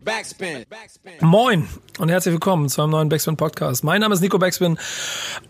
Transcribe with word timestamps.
Backspin. 0.00 0.64
Moin 1.20 1.68
und 1.98 2.08
herzlich 2.08 2.32
willkommen 2.32 2.68
zu 2.68 2.80
einem 2.80 2.92
neuen 2.92 3.08
Backspin 3.10 3.36
Podcast. 3.36 3.84
Mein 3.84 4.00
Name 4.00 4.14
ist 4.14 4.22
Nico 4.22 4.38
Backspin 4.38 4.78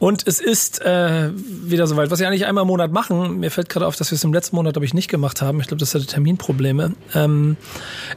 und 0.01 0.27
es 0.27 0.41
ist 0.41 0.83
äh, 0.83 1.31
wieder 1.35 1.87
soweit, 1.87 2.11
was 2.11 2.19
wir 2.19 2.27
eigentlich 2.27 2.47
einmal 2.47 2.63
im 2.63 2.69
Monat 2.69 2.91
machen. 2.91 3.39
Mir 3.39 3.51
fällt 3.53 3.69
gerade 3.69 3.87
auf, 3.87 3.95
dass 3.95 4.11
wir 4.11 4.17
es 4.17 4.25
im 4.25 4.33
letzten 4.33 4.57
Monat, 4.57 4.75
glaube 4.75 4.85
ich, 4.85 4.95
nicht 4.95 5.09
gemacht 5.09 5.43
haben. 5.43 5.61
Ich 5.61 5.69
glaube, 5.69 5.79
das 5.79 5.95
hatte 5.95 6.07
Terminprobleme. 6.07 6.93
Ähm, 7.15 7.57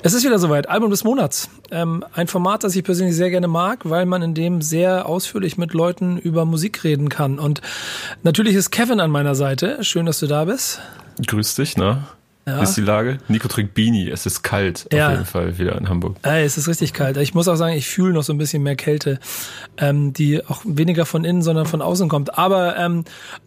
es 0.01 0.13
ist 0.13 0.25
wieder 0.25 0.39
soweit, 0.39 0.67
Album 0.67 0.89
des 0.89 1.03
Monats. 1.03 1.49
Ähm, 1.69 2.03
ein 2.13 2.27
Format, 2.27 2.63
das 2.63 2.75
ich 2.75 2.83
persönlich 2.83 3.15
sehr 3.15 3.29
gerne 3.29 3.47
mag, 3.47 3.87
weil 3.87 4.07
man 4.07 4.23
in 4.23 4.33
dem 4.33 4.63
sehr 4.63 5.07
ausführlich 5.07 5.57
mit 5.57 5.73
Leuten 5.73 6.17
über 6.17 6.45
Musik 6.45 6.83
reden 6.83 7.09
kann. 7.09 7.37
Und 7.37 7.61
natürlich 8.23 8.55
ist 8.55 8.71
Kevin 8.71 8.99
an 8.99 9.11
meiner 9.11 9.35
Seite. 9.35 9.83
Schön, 9.83 10.07
dass 10.07 10.19
du 10.19 10.27
da 10.27 10.45
bist. 10.45 10.81
Grüß 11.25 11.55
dich, 11.55 11.77
ne? 11.77 12.03
Ja. 12.47 12.61
Ist 12.61 12.75
die 12.75 12.81
Lage? 12.81 13.17
Nico 13.27 13.47
trinkt 13.47 13.73
Beanie. 13.73 14.09
Es 14.09 14.27
ist 14.27 14.43
kalt 14.43 14.87
ja. 14.91 15.07
auf 15.07 15.13
jeden 15.13 15.25
Fall 15.25 15.57
wieder 15.57 15.77
in 15.77 15.89
Hamburg. 15.89 16.17
Ey, 16.21 16.43
es 16.43 16.57
ist 16.57 16.67
richtig 16.67 16.93
kalt. 16.93 17.17
Ich 17.17 17.33
muss 17.33 17.47
auch 17.47 17.55
sagen, 17.55 17.75
ich 17.75 17.87
fühle 17.87 18.13
noch 18.13 18.23
so 18.23 18.33
ein 18.33 18.37
bisschen 18.37 18.61
mehr 18.61 18.75
Kälte, 18.75 19.19
ähm, 19.77 20.13
die 20.13 20.45
auch 20.45 20.61
weniger 20.63 21.07
von 21.07 21.25
innen, 21.25 21.41
sondern 21.41 21.65
von 21.65 21.81
außen 21.81 22.07
kommt. 22.07 22.37
Aber 22.37 22.77
ähm, 22.77 23.03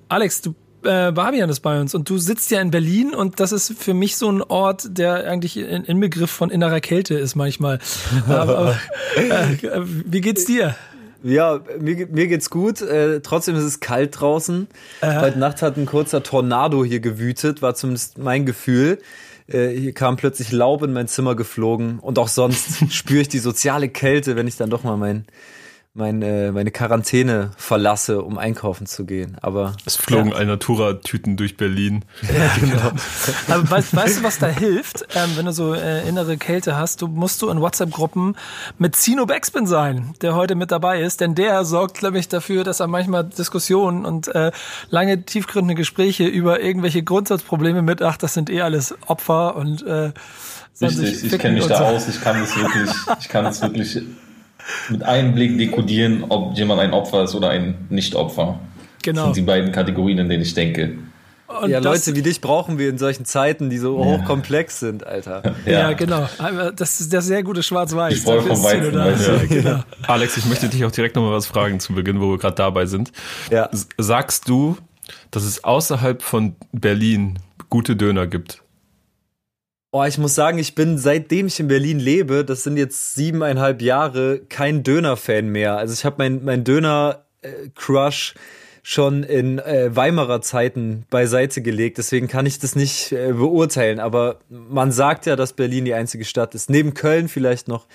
Alex, 0.08 0.42
du 0.42 0.56
äh, 0.82 1.12
Barbian 1.12 1.48
ist 1.48 1.60
bei 1.60 1.80
uns 1.80 1.94
und 1.94 2.08
du 2.10 2.18
sitzt 2.18 2.50
ja 2.50 2.60
in 2.60 2.70
Berlin 2.70 3.14
und 3.14 3.40
das 3.40 3.52
ist 3.52 3.74
für 3.78 3.94
mich 3.94 4.16
so 4.16 4.30
ein 4.30 4.42
Ort, 4.42 4.86
der 4.98 5.28
eigentlich 5.30 5.56
in 5.56 5.84
Inbegriff 5.84 6.30
von 6.30 6.50
innerer 6.50 6.80
Kälte 6.80 7.14
ist 7.14 7.36
manchmal. 7.36 7.78
Aber, 8.28 8.76
äh, 9.16 9.80
wie 9.82 10.20
geht's 10.20 10.44
dir? 10.44 10.74
Ja, 11.22 11.60
mir, 11.80 12.06
mir 12.06 12.28
geht's 12.28 12.50
gut. 12.50 12.80
Äh, 12.80 13.20
trotzdem 13.20 13.56
ist 13.56 13.64
es 13.64 13.80
kalt 13.80 14.20
draußen. 14.20 14.68
Äh. 15.00 15.20
Heute 15.20 15.38
Nacht 15.38 15.62
hat 15.62 15.76
ein 15.76 15.86
kurzer 15.86 16.22
Tornado 16.22 16.84
hier 16.84 17.00
gewütet, 17.00 17.60
war 17.62 17.74
zumindest 17.74 18.18
mein 18.18 18.46
Gefühl. 18.46 18.98
Äh, 19.48 19.68
hier 19.70 19.92
kam 19.92 20.16
plötzlich 20.16 20.52
Laub 20.52 20.82
in 20.82 20.92
mein 20.92 21.08
Zimmer 21.08 21.34
geflogen 21.34 21.98
und 21.98 22.18
auch 22.18 22.28
sonst 22.28 22.84
spüre 22.92 23.22
ich 23.22 23.28
die 23.28 23.38
soziale 23.38 23.88
Kälte, 23.88 24.36
wenn 24.36 24.46
ich 24.46 24.56
dann 24.56 24.70
doch 24.70 24.84
mal 24.84 24.96
mein 24.96 25.24
meine, 25.98 26.52
meine 26.52 26.70
Quarantäne 26.70 27.50
verlasse, 27.56 28.22
um 28.22 28.38
einkaufen 28.38 28.86
zu 28.86 29.04
gehen. 29.04 29.36
Aber 29.42 29.74
es 29.84 29.96
flogen 29.96 30.30
ja. 30.30 30.36
Alnatura-Tüten 30.36 31.36
durch 31.36 31.56
Berlin. 31.56 32.04
Ja, 32.38 32.50
genau. 32.60 32.92
Aber 33.48 33.70
weißt, 33.70 33.96
weißt, 33.96 34.18
du, 34.20 34.22
was 34.22 34.38
da 34.38 34.46
hilft, 34.46 35.02
ähm, 35.14 35.30
wenn 35.36 35.46
du 35.46 35.52
so 35.52 35.74
äh, 35.74 36.06
innere 36.06 36.36
Kälte 36.36 36.76
hast? 36.76 37.02
Du 37.02 37.08
musst 37.08 37.42
du 37.42 37.48
in 37.48 37.60
WhatsApp-Gruppen 37.60 38.36
mit 38.78 38.94
Zino 38.96 39.26
Backspin 39.26 39.66
sein, 39.66 40.14
der 40.20 40.34
heute 40.34 40.54
mit 40.54 40.70
dabei 40.70 41.00
ist, 41.00 41.20
denn 41.20 41.34
der 41.34 41.64
sorgt, 41.64 41.98
glaube 41.98 42.18
ich, 42.18 42.28
dafür, 42.28 42.64
dass 42.64 42.80
er 42.80 42.86
manchmal 42.86 43.24
Diskussionen 43.24 44.04
und 44.04 44.28
äh, 44.28 44.52
lange 44.90 45.22
tiefgründige 45.24 45.78
Gespräche 45.78 46.26
über 46.26 46.60
irgendwelche 46.60 47.02
Grundsatzprobleme 47.02 47.82
mit, 47.82 48.02
ach, 48.02 48.18
das 48.18 48.34
sind 48.34 48.50
eh 48.50 48.60
alles 48.60 48.94
Opfer 49.06 49.56
und 49.56 49.84
äh, 49.84 50.12
Richtig, 50.80 51.24
ich 51.24 51.38
kenne 51.38 51.54
mich 51.56 51.66
da 51.66 51.78
so. 51.78 51.84
aus, 51.84 52.08
ich 52.08 52.20
kann 52.20 52.38
das 52.38 52.56
wirklich, 52.56 52.90
ich 53.20 53.28
kann 53.28 53.44
das 53.44 53.62
wirklich 53.62 54.00
mit 54.88 55.02
einem 55.02 55.34
Blick 55.34 55.58
dekodieren, 55.58 56.24
ob 56.28 56.56
jemand 56.56 56.80
ein 56.80 56.92
Opfer 56.92 57.24
ist 57.24 57.34
oder 57.34 57.50
ein 57.50 57.86
Nicht-Opfer. 57.88 58.58
Genau. 59.02 59.26
Das 59.26 59.34
sind 59.34 59.44
die 59.44 59.46
beiden 59.46 59.72
Kategorien, 59.72 60.18
in 60.18 60.28
denen 60.28 60.42
ich 60.42 60.54
denke. 60.54 60.98
Und 61.48 61.70
ja, 61.70 61.78
Leute 61.78 62.14
wie 62.14 62.20
dich 62.20 62.42
brauchen 62.42 62.76
wir 62.76 62.90
in 62.90 62.98
solchen 62.98 63.24
Zeiten, 63.24 63.70
die 63.70 63.78
so 63.78 63.98
ja. 63.98 64.04
hochkomplex 64.04 64.80
sind, 64.80 65.06
Alter. 65.06 65.42
Ja, 65.64 65.72
ja 65.72 65.92
genau. 65.94 66.28
Das 66.76 67.00
ist 67.00 67.10
der 67.10 67.22
sehr 67.22 67.42
gute 67.42 67.62
Schwarz-Weiß. 67.62 68.14
Ich 68.14 68.22
freue 68.22 68.42
vom 68.42 68.62
Weizen. 68.62 68.92
Ja. 69.48 69.62
Genau. 69.62 69.84
Alex, 70.06 70.36
ich 70.36 70.44
möchte 70.44 70.68
dich 70.68 70.84
auch 70.84 70.90
direkt 70.90 71.16
nochmal 71.16 71.32
was 71.32 71.46
fragen 71.46 71.80
zu 71.80 71.94
Beginn, 71.94 72.20
wo 72.20 72.30
wir 72.30 72.38
gerade 72.38 72.54
dabei 72.54 72.84
sind. 72.84 73.12
Ja. 73.50 73.70
Sagst 73.96 74.48
du, 74.48 74.76
dass 75.30 75.44
es 75.44 75.64
außerhalb 75.64 76.22
von 76.22 76.54
Berlin 76.72 77.38
gute 77.70 77.96
Döner 77.96 78.26
gibt? 78.26 78.62
Oh, 79.90 80.04
ich 80.04 80.18
muss 80.18 80.34
sagen, 80.34 80.58
ich 80.58 80.74
bin 80.74 80.98
seitdem 80.98 81.46
ich 81.46 81.60
in 81.60 81.68
Berlin 81.68 81.98
lebe, 81.98 82.44
das 82.44 82.62
sind 82.62 82.76
jetzt 82.76 83.14
siebeneinhalb 83.14 83.80
Jahre, 83.80 84.40
kein 84.50 84.82
Döner-Fan 84.82 85.48
mehr. 85.48 85.78
Also 85.78 85.94
ich 85.94 86.04
habe 86.04 86.16
mein, 86.18 86.44
mein 86.44 86.62
Döner-Crush 86.62 88.34
schon 88.82 89.22
in 89.22 89.58
äh, 89.58 89.94
Weimarer 89.96 90.42
Zeiten 90.42 91.06
beiseite 91.08 91.62
gelegt, 91.62 91.96
deswegen 91.96 92.28
kann 92.28 92.44
ich 92.44 92.58
das 92.58 92.76
nicht 92.76 93.12
äh, 93.12 93.32
beurteilen. 93.32 93.98
Aber 93.98 94.40
man 94.50 94.92
sagt 94.92 95.24
ja, 95.24 95.36
dass 95.36 95.54
Berlin 95.54 95.86
die 95.86 95.94
einzige 95.94 96.26
Stadt 96.26 96.54
ist, 96.54 96.68
neben 96.68 96.92
Köln 96.92 97.28
vielleicht 97.28 97.66
noch, 97.66 97.86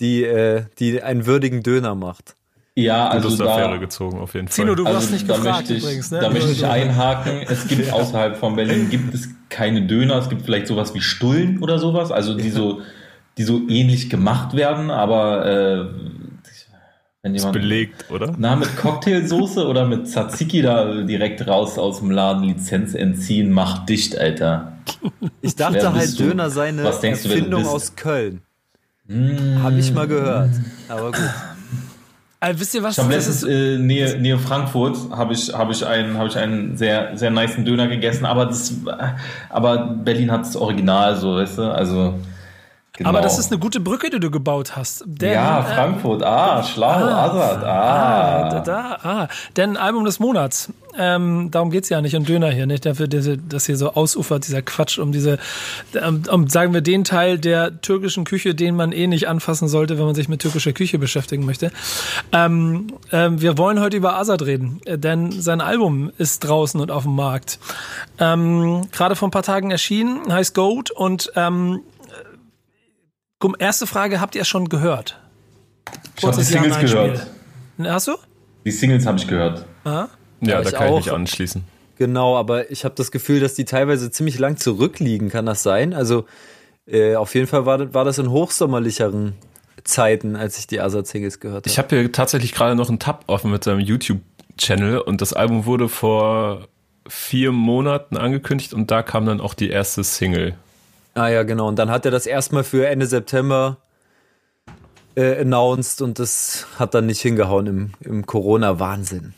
die, 0.00 0.24
äh, 0.24 0.64
die 0.80 1.02
einen 1.02 1.26
würdigen 1.26 1.62
Döner 1.62 1.94
macht. 1.94 2.34
Ja, 2.78 3.08
also 3.08 3.36
da, 3.36 3.56
Affäre 3.56 3.80
gezogen 3.80 4.20
auf 4.20 4.34
jeden 4.34 4.46
Fall. 4.46 4.54
Zino, 4.54 4.76
du 4.76 4.84
also 4.84 4.98
warst 4.98 5.10
nicht 5.10 5.28
da 5.28 5.34
gefragt 5.34 5.58
möchte 5.58 5.74
ich, 5.74 5.82
übrigens, 5.82 6.12
ne? 6.12 6.20
Da 6.20 6.30
möchte 6.30 6.52
ich 6.52 6.64
einhaken. 6.64 7.42
Es 7.48 7.66
gibt 7.66 7.92
außerhalb 7.92 8.36
von 8.36 8.54
Berlin 8.54 8.88
gibt 8.88 9.12
es 9.12 9.30
keine 9.48 9.82
Döner. 9.82 10.16
Es 10.18 10.28
gibt 10.28 10.42
vielleicht 10.42 10.68
sowas 10.68 10.94
wie 10.94 11.00
Stullen 11.00 11.58
oder 11.60 11.80
sowas, 11.80 12.12
also 12.12 12.36
die 12.36 12.50
so, 12.50 12.82
die 13.36 13.42
so 13.42 13.62
ähnlich 13.68 14.10
gemacht 14.10 14.54
werden, 14.54 14.92
aber 14.92 15.44
äh, 15.44 15.86
wenn 17.22 17.34
jemand 17.34 17.56
ist 17.56 17.60
belegt, 17.62 18.04
oder? 18.12 18.32
Na, 18.38 18.54
mit 18.54 18.76
Cocktailsoße 18.76 19.66
oder 19.66 19.84
mit 19.84 20.06
Tzatziki 20.06 20.62
da 20.62 21.02
direkt 21.02 21.48
raus 21.48 21.78
aus 21.78 21.98
dem 21.98 22.12
Laden 22.12 22.44
Lizenz 22.44 22.94
entziehen, 22.94 23.50
macht 23.50 23.88
dicht, 23.88 24.16
Alter. 24.16 24.74
Ich 25.40 25.56
dachte 25.56 25.92
halt, 25.92 26.16
du? 26.16 26.28
Döner 26.28 26.48
sei 26.48 26.68
eine 26.68 26.82
Erfindung 26.82 27.66
aus 27.66 27.96
Köln. 27.96 28.42
Mmh. 29.06 29.62
Habe 29.64 29.78
ich 29.78 29.92
mal 29.92 30.06
gehört. 30.06 30.50
Aber 30.88 31.10
gut. 31.10 31.57
Also, 32.40 32.60
wisst 32.60 32.74
ihr 32.74 32.82
was? 32.82 32.96
Ich 32.96 33.02
habe 33.02 33.12
letztens 33.12 33.42
äh, 33.42 33.78
Nähe, 33.78 34.16
Nähe 34.18 34.38
Frankfurt 34.38 34.96
habe 35.10 35.32
ich 35.32 35.52
habe 35.52 35.72
ich 35.72 35.84
einen 35.84 36.16
habe 36.18 36.28
ich 36.28 36.36
einen 36.36 36.76
sehr 36.76 37.16
sehr 37.16 37.30
niceen 37.30 37.64
Döner 37.64 37.88
gegessen, 37.88 38.26
aber 38.26 38.46
das 38.46 38.72
aber 39.50 39.78
Berlin 39.86 40.30
hat 40.30 40.42
das 40.42 40.56
Original 40.56 41.16
so, 41.16 41.34
weißt 41.34 41.58
du? 41.58 41.62
Also 41.62 42.14
Genau. 42.98 43.10
Aber 43.10 43.20
das 43.20 43.38
ist 43.38 43.52
eine 43.52 43.60
gute 43.60 43.78
Brücke, 43.78 44.10
die 44.10 44.18
du 44.18 44.28
gebaut 44.28 44.74
hast. 44.74 45.04
Denn, 45.06 45.32
ja, 45.32 45.60
äh, 45.60 45.62
Frankfurt, 45.62 46.20
ah, 46.24 46.64
schlau, 46.64 46.88
ah, 46.88 47.26
Azad, 47.26 47.64
ah. 47.64 47.68
ah. 47.68 48.48
Da, 48.48 48.60
da, 48.60 48.98
ah. 49.04 49.28
Denn 49.56 49.76
Album 49.76 50.04
des 50.04 50.18
Monats, 50.18 50.72
ähm, 50.98 51.50
darum 51.50 51.70
geht's 51.70 51.88
ja 51.88 52.00
nicht 52.00 52.16
um 52.16 52.24
Döner 52.24 52.50
hier, 52.50 52.66
nicht 52.66 52.84
dafür, 52.84 53.06
dass 53.06 53.66
hier 53.66 53.76
so 53.76 53.92
ausufert, 53.92 54.46
dieser 54.46 54.62
Quatsch 54.62 54.98
um 54.98 55.12
diese, 55.12 55.38
um, 56.06 56.22
um, 56.30 56.48
sagen 56.48 56.74
wir, 56.74 56.80
den 56.80 57.04
Teil 57.04 57.38
der 57.38 57.80
türkischen 57.80 58.24
Küche, 58.24 58.54
den 58.54 58.74
man 58.74 58.92
eh 58.92 59.06
nicht 59.06 59.28
anfassen 59.28 59.68
sollte, 59.68 59.98
wenn 59.98 60.04
man 60.04 60.14
sich 60.14 60.28
mit 60.28 60.42
türkischer 60.42 60.72
Küche 60.72 60.98
beschäftigen 60.98 61.44
möchte. 61.44 61.70
Ähm, 62.32 62.88
ähm, 63.12 63.40
wir 63.40 63.56
wollen 63.56 63.80
heute 63.80 63.96
über 63.96 64.16
Azad 64.16 64.42
reden, 64.42 64.80
äh, 64.84 64.98
denn 64.98 65.30
sein 65.30 65.60
Album 65.60 66.10
ist 66.18 66.40
draußen 66.40 66.80
und 66.80 66.90
auf 66.90 67.04
dem 67.04 67.14
Markt. 67.14 67.58
Ähm, 68.18 68.88
Gerade 68.90 69.14
vor 69.14 69.28
ein 69.28 69.32
paar 69.32 69.42
Tagen 69.42 69.70
erschienen, 69.70 70.32
heißt 70.32 70.54
Goat 70.54 70.90
und 70.90 71.32
ähm, 71.36 71.80
erste 73.58 73.86
Frage, 73.86 74.20
habt 74.20 74.34
ihr 74.34 74.44
schon 74.44 74.68
gehört? 74.68 75.18
Ich 76.16 76.24
habe 76.24 76.36
die 76.36 76.42
Singles 76.42 76.78
gehört. 76.80 77.26
Hast 77.84 78.08
du? 78.08 78.16
Die 78.64 78.72
Singles 78.72 79.06
habe 79.06 79.18
ich 79.18 79.26
gehört. 79.26 79.64
Aha. 79.84 80.08
Ja, 80.40 80.48
ja 80.48 80.62
da 80.62 80.70
kann 80.70 80.88
auch. 80.88 81.00
ich 81.00 81.06
mich 81.06 81.14
anschließen. 81.14 81.64
Genau, 81.96 82.36
aber 82.36 82.70
ich 82.70 82.84
habe 82.84 82.94
das 82.94 83.10
Gefühl, 83.10 83.40
dass 83.40 83.54
die 83.54 83.64
teilweise 83.64 84.10
ziemlich 84.10 84.38
lang 84.38 84.56
zurückliegen. 84.56 85.30
Kann 85.30 85.46
das 85.46 85.62
sein? 85.62 85.92
Also 85.92 86.26
äh, 86.86 87.16
auf 87.16 87.34
jeden 87.34 87.46
Fall 87.46 87.66
war, 87.66 87.92
war 87.92 88.04
das 88.04 88.18
in 88.18 88.30
hochsommerlicheren 88.30 89.34
Zeiten, 89.84 90.36
als 90.36 90.58
ich 90.58 90.66
die 90.66 90.80
Azad-Singles 90.80 91.40
gehört 91.40 91.64
habe. 91.64 91.68
Ich 91.68 91.78
habe 91.78 91.96
hier 91.96 92.12
tatsächlich 92.12 92.54
gerade 92.54 92.76
noch 92.76 92.88
einen 92.88 92.98
Tab 92.98 93.24
offen 93.26 93.50
mit 93.50 93.64
seinem 93.64 93.80
YouTube-Channel 93.80 94.98
und 94.98 95.20
das 95.20 95.32
Album 95.32 95.66
wurde 95.66 95.88
vor 95.88 96.68
vier 97.08 97.52
Monaten 97.52 98.16
angekündigt 98.16 98.74
und 98.74 98.90
da 98.90 99.02
kam 99.02 99.26
dann 99.26 99.40
auch 99.40 99.54
die 99.54 99.70
erste 99.70 100.04
Single. 100.04 100.54
Ah 101.14 101.28
ja, 101.28 101.42
genau. 101.42 101.68
Und 101.68 101.78
dann 101.78 101.90
hat 101.90 102.04
er 102.04 102.10
das 102.10 102.26
erstmal 102.26 102.64
für 102.64 102.86
Ende 102.86 103.06
September 103.06 103.78
äh, 105.16 105.40
announced 105.40 106.00
und 106.00 106.18
das 106.18 106.66
hat 106.78 106.94
dann 106.94 107.06
nicht 107.06 107.20
hingehauen 107.20 107.66
im, 107.66 107.90
im 108.00 108.26
Corona-Wahnsinn. 108.26 109.34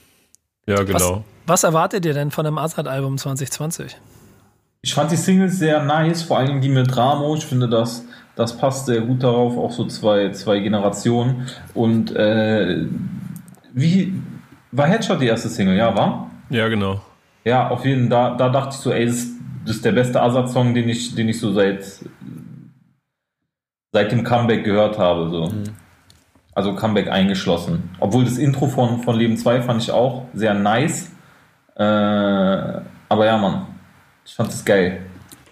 Ja, 0.70 0.82
genau. 0.82 1.24
Was, 1.46 1.62
was 1.62 1.64
erwartet 1.64 2.06
ihr 2.06 2.14
denn 2.14 2.30
von 2.30 2.44
dem 2.44 2.58
Azad-Album 2.58 3.18
2020? 3.18 3.96
Ich 4.82 4.94
fand 4.94 5.10
die 5.10 5.16
Singles 5.16 5.58
sehr 5.58 5.82
nice, 5.82 6.22
vor 6.22 6.38
allem 6.38 6.60
die 6.60 6.68
mit 6.68 6.96
Ramo. 6.96 7.34
Ich 7.36 7.44
finde, 7.44 7.68
das, 7.68 8.04
das 8.34 8.56
passt 8.56 8.86
sehr 8.86 9.02
gut 9.02 9.22
darauf, 9.22 9.58
auch 9.58 9.72
so 9.72 9.86
zwei, 9.86 10.30
zwei 10.30 10.60
Generationen. 10.60 11.48
Und 11.74 12.14
äh, 12.16 12.86
wie 13.72 14.14
war 14.72 14.86
Headshot 14.86 15.20
die 15.20 15.26
erste 15.26 15.48
Single, 15.48 15.76
ja, 15.76 15.94
war? 15.94 16.30
Ja, 16.48 16.68
genau. 16.68 17.00
Ja, 17.44 17.68
auf 17.68 17.84
jeden 17.84 18.08
Fall, 18.08 18.36
da, 18.36 18.36
da 18.36 18.48
dachte 18.48 18.70
ich 18.74 18.80
so, 18.80 18.90
ey, 18.90 19.06
das 19.06 19.28
das 19.64 19.76
ist 19.76 19.84
der 19.84 19.92
beste 19.92 20.20
Azad-Song, 20.20 20.74
den 20.74 20.88
ich, 20.88 21.14
den 21.14 21.28
ich 21.28 21.38
so 21.38 21.52
seit, 21.52 21.84
seit 23.92 24.12
dem 24.12 24.24
Comeback 24.24 24.64
gehört 24.64 24.98
habe. 24.98 25.30
So. 25.30 25.46
Mhm. 25.46 25.64
Also 26.60 26.74
Comeback 26.74 27.08
eingeschlossen. 27.08 27.88
Obwohl 28.00 28.22
das 28.26 28.36
Intro 28.36 28.66
von, 28.66 29.02
von 29.02 29.16
Leben 29.16 29.38
2 29.38 29.62
fand 29.62 29.82
ich 29.82 29.90
auch 29.92 30.26
sehr 30.34 30.52
nice. 30.52 31.10
Äh, 31.74 31.82
aber 31.82 33.24
ja, 33.24 33.38
Mann, 33.38 33.66
ich 34.26 34.34
fand 34.34 34.50
es 34.50 34.62
geil. 34.62 35.00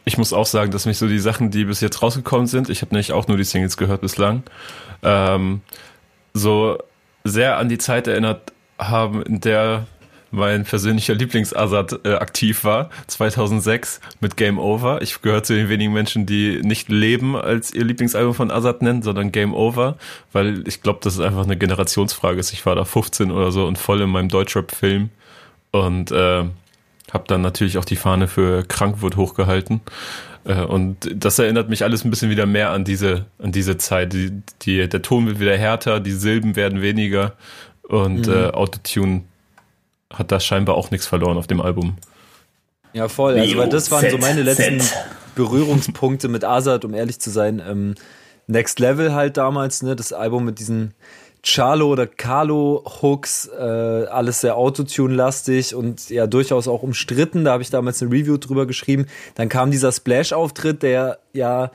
Ich 0.04 0.18
muss 0.18 0.34
auch 0.34 0.44
sagen, 0.44 0.70
dass 0.70 0.84
mich 0.84 0.98
so 0.98 1.08
die 1.08 1.18
Sachen, 1.18 1.50
die 1.50 1.64
bis 1.64 1.80
jetzt 1.80 2.02
rausgekommen 2.02 2.46
sind, 2.46 2.68
ich 2.68 2.82
habe 2.82 2.92
nämlich 2.92 3.14
auch 3.14 3.26
nur 3.26 3.38
die 3.38 3.44
Singles 3.44 3.78
gehört 3.78 4.02
bislang, 4.02 4.42
ähm, 5.02 5.62
so 6.34 6.76
sehr 7.24 7.56
an 7.56 7.70
die 7.70 7.78
Zeit 7.78 8.06
erinnert 8.06 8.52
haben, 8.78 9.22
in 9.22 9.40
der 9.40 9.86
mein 10.30 10.64
persönlicher 10.64 11.14
Lieblingsazad 11.14 12.00
äh, 12.04 12.14
aktiv 12.14 12.64
war, 12.64 12.90
2006 13.06 14.00
mit 14.20 14.36
Game 14.36 14.58
Over. 14.58 15.00
Ich 15.02 15.20
gehöre 15.22 15.42
zu 15.42 15.54
den 15.54 15.68
wenigen 15.68 15.92
Menschen, 15.92 16.26
die 16.26 16.60
nicht 16.62 16.88
Leben 16.88 17.36
als 17.36 17.72
ihr 17.72 17.84
Lieblingsalbum 17.84 18.34
von 18.34 18.50
Azad 18.50 18.82
nennen, 18.82 19.02
sondern 19.02 19.32
Game 19.32 19.54
Over, 19.54 19.96
weil 20.32 20.66
ich 20.68 20.82
glaube, 20.82 21.00
das 21.02 21.14
ist 21.14 21.20
einfach 21.20 21.44
eine 21.44 21.56
Generationsfrage. 21.56 22.40
Ich 22.40 22.66
war 22.66 22.74
da 22.74 22.84
15 22.84 23.30
oder 23.30 23.52
so 23.52 23.66
und 23.66 23.78
voll 23.78 24.00
in 24.00 24.10
meinem 24.10 24.28
Deutschrap-Film 24.28 25.10
und 25.70 26.10
äh, 26.10 26.44
habe 27.12 27.24
dann 27.26 27.40
natürlich 27.40 27.78
auch 27.78 27.84
die 27.84 27.96
Fahne 27.96 28.28
für 28.28 28.64
Krankwurt 28.64 29.16
hochgehalten. 29.16 29.80
Äh, 30.44 30.62
und 30.62 31.08
das 31.14 31.38
erinnert 31.38 31.68
mich 31.68 31.84
alles 31.84 32.04
ein 32.04 32.10
bisschen 32.10 32.30
wieder 32.30 32.46
mehr 32.46 32.70
an 32.70 32.84
diese, 32.84 33.26
an 33.38 33.52
diese 33.52 33.78
Zeit. 33.78 34.12
Die, 34.12 34.42
die, 34.62 34.88
der 34.88 35.02
Ton 35.02 35.26
wird 35.26 35.40
wieder 35.40 35.56
härter, 35.56 36.00
die 36.00 36.12
Silben 36.12 36.56
werden 36.56 36.82
weniger 36.82 37.34
und 37.82 38.26
mhm. 38.26 38.32
äh, 38.32 38.46
Autotune 38.48 39.22
hat 40.12 40.32
da 40.32 40.40
scheinbar 40.40 40.76
auch 40.76 40.90
nichts 40.90 41.06
verloren 41.06 41.36
auf 41.36 41.46
dem 41.46 41.60
Album. 41.60 41.96
Ja, 42.92 43.08
voll. 43.08 43.38
Also, 43.38 43.56
weil 43.58 43.68
das 43.68 43.90
waren 43.90 44.10
so 44.10 44.18
meine 44.18 44.42
letzten 44.42 44.82
Berührungspunkte 45.34 46.28
mit 46.28 46.44
Azad, 46.44 46.84
um 46.84 46.94
ehrlich 46.94 47.20
zu 47.20 47.30
sein. 47.30 47.62
Ähm, 47.66 47.94
Next 48.46 48.80
Level 48.80 49.14
halt 49.14 49.36
damals, 49.36 49.82
ne, 49.82 49.94
das 49.94 50.12
Album 50.12 50.46
mit 50.46 50.58
diesen 50.58 50.94
Charlo 51.44 51.88
oder 51.88 52.06
Carlo 52.06 52.82
Hooks, 53.00 53.46
äh, 53.46 53.62
alles 53.62 54.40
sehr 54.40 54.56
Autotune-lastig 54.56 55.74
und 55.74 56.10
ja 56.10 56.26
durchaus 56.26 56.66
auch 56.66 56.82
umstritten. 56.82 57.44
Da 57.44 57.52
habe 57.52 57.62
ich 57.62 57.70
damals 57.70 58.02
eine 58.02 58.10
Review 58.10 58.38
drüber 58.38 58.66
geschrieben. 58.66 59.06
Dann 59.34 59.48
kam 59.48 59.70
dieser 59.70 59.92
Splash-Auftritt, 59.92 60.82
der 60.82 61.18
ja 61.32 61.70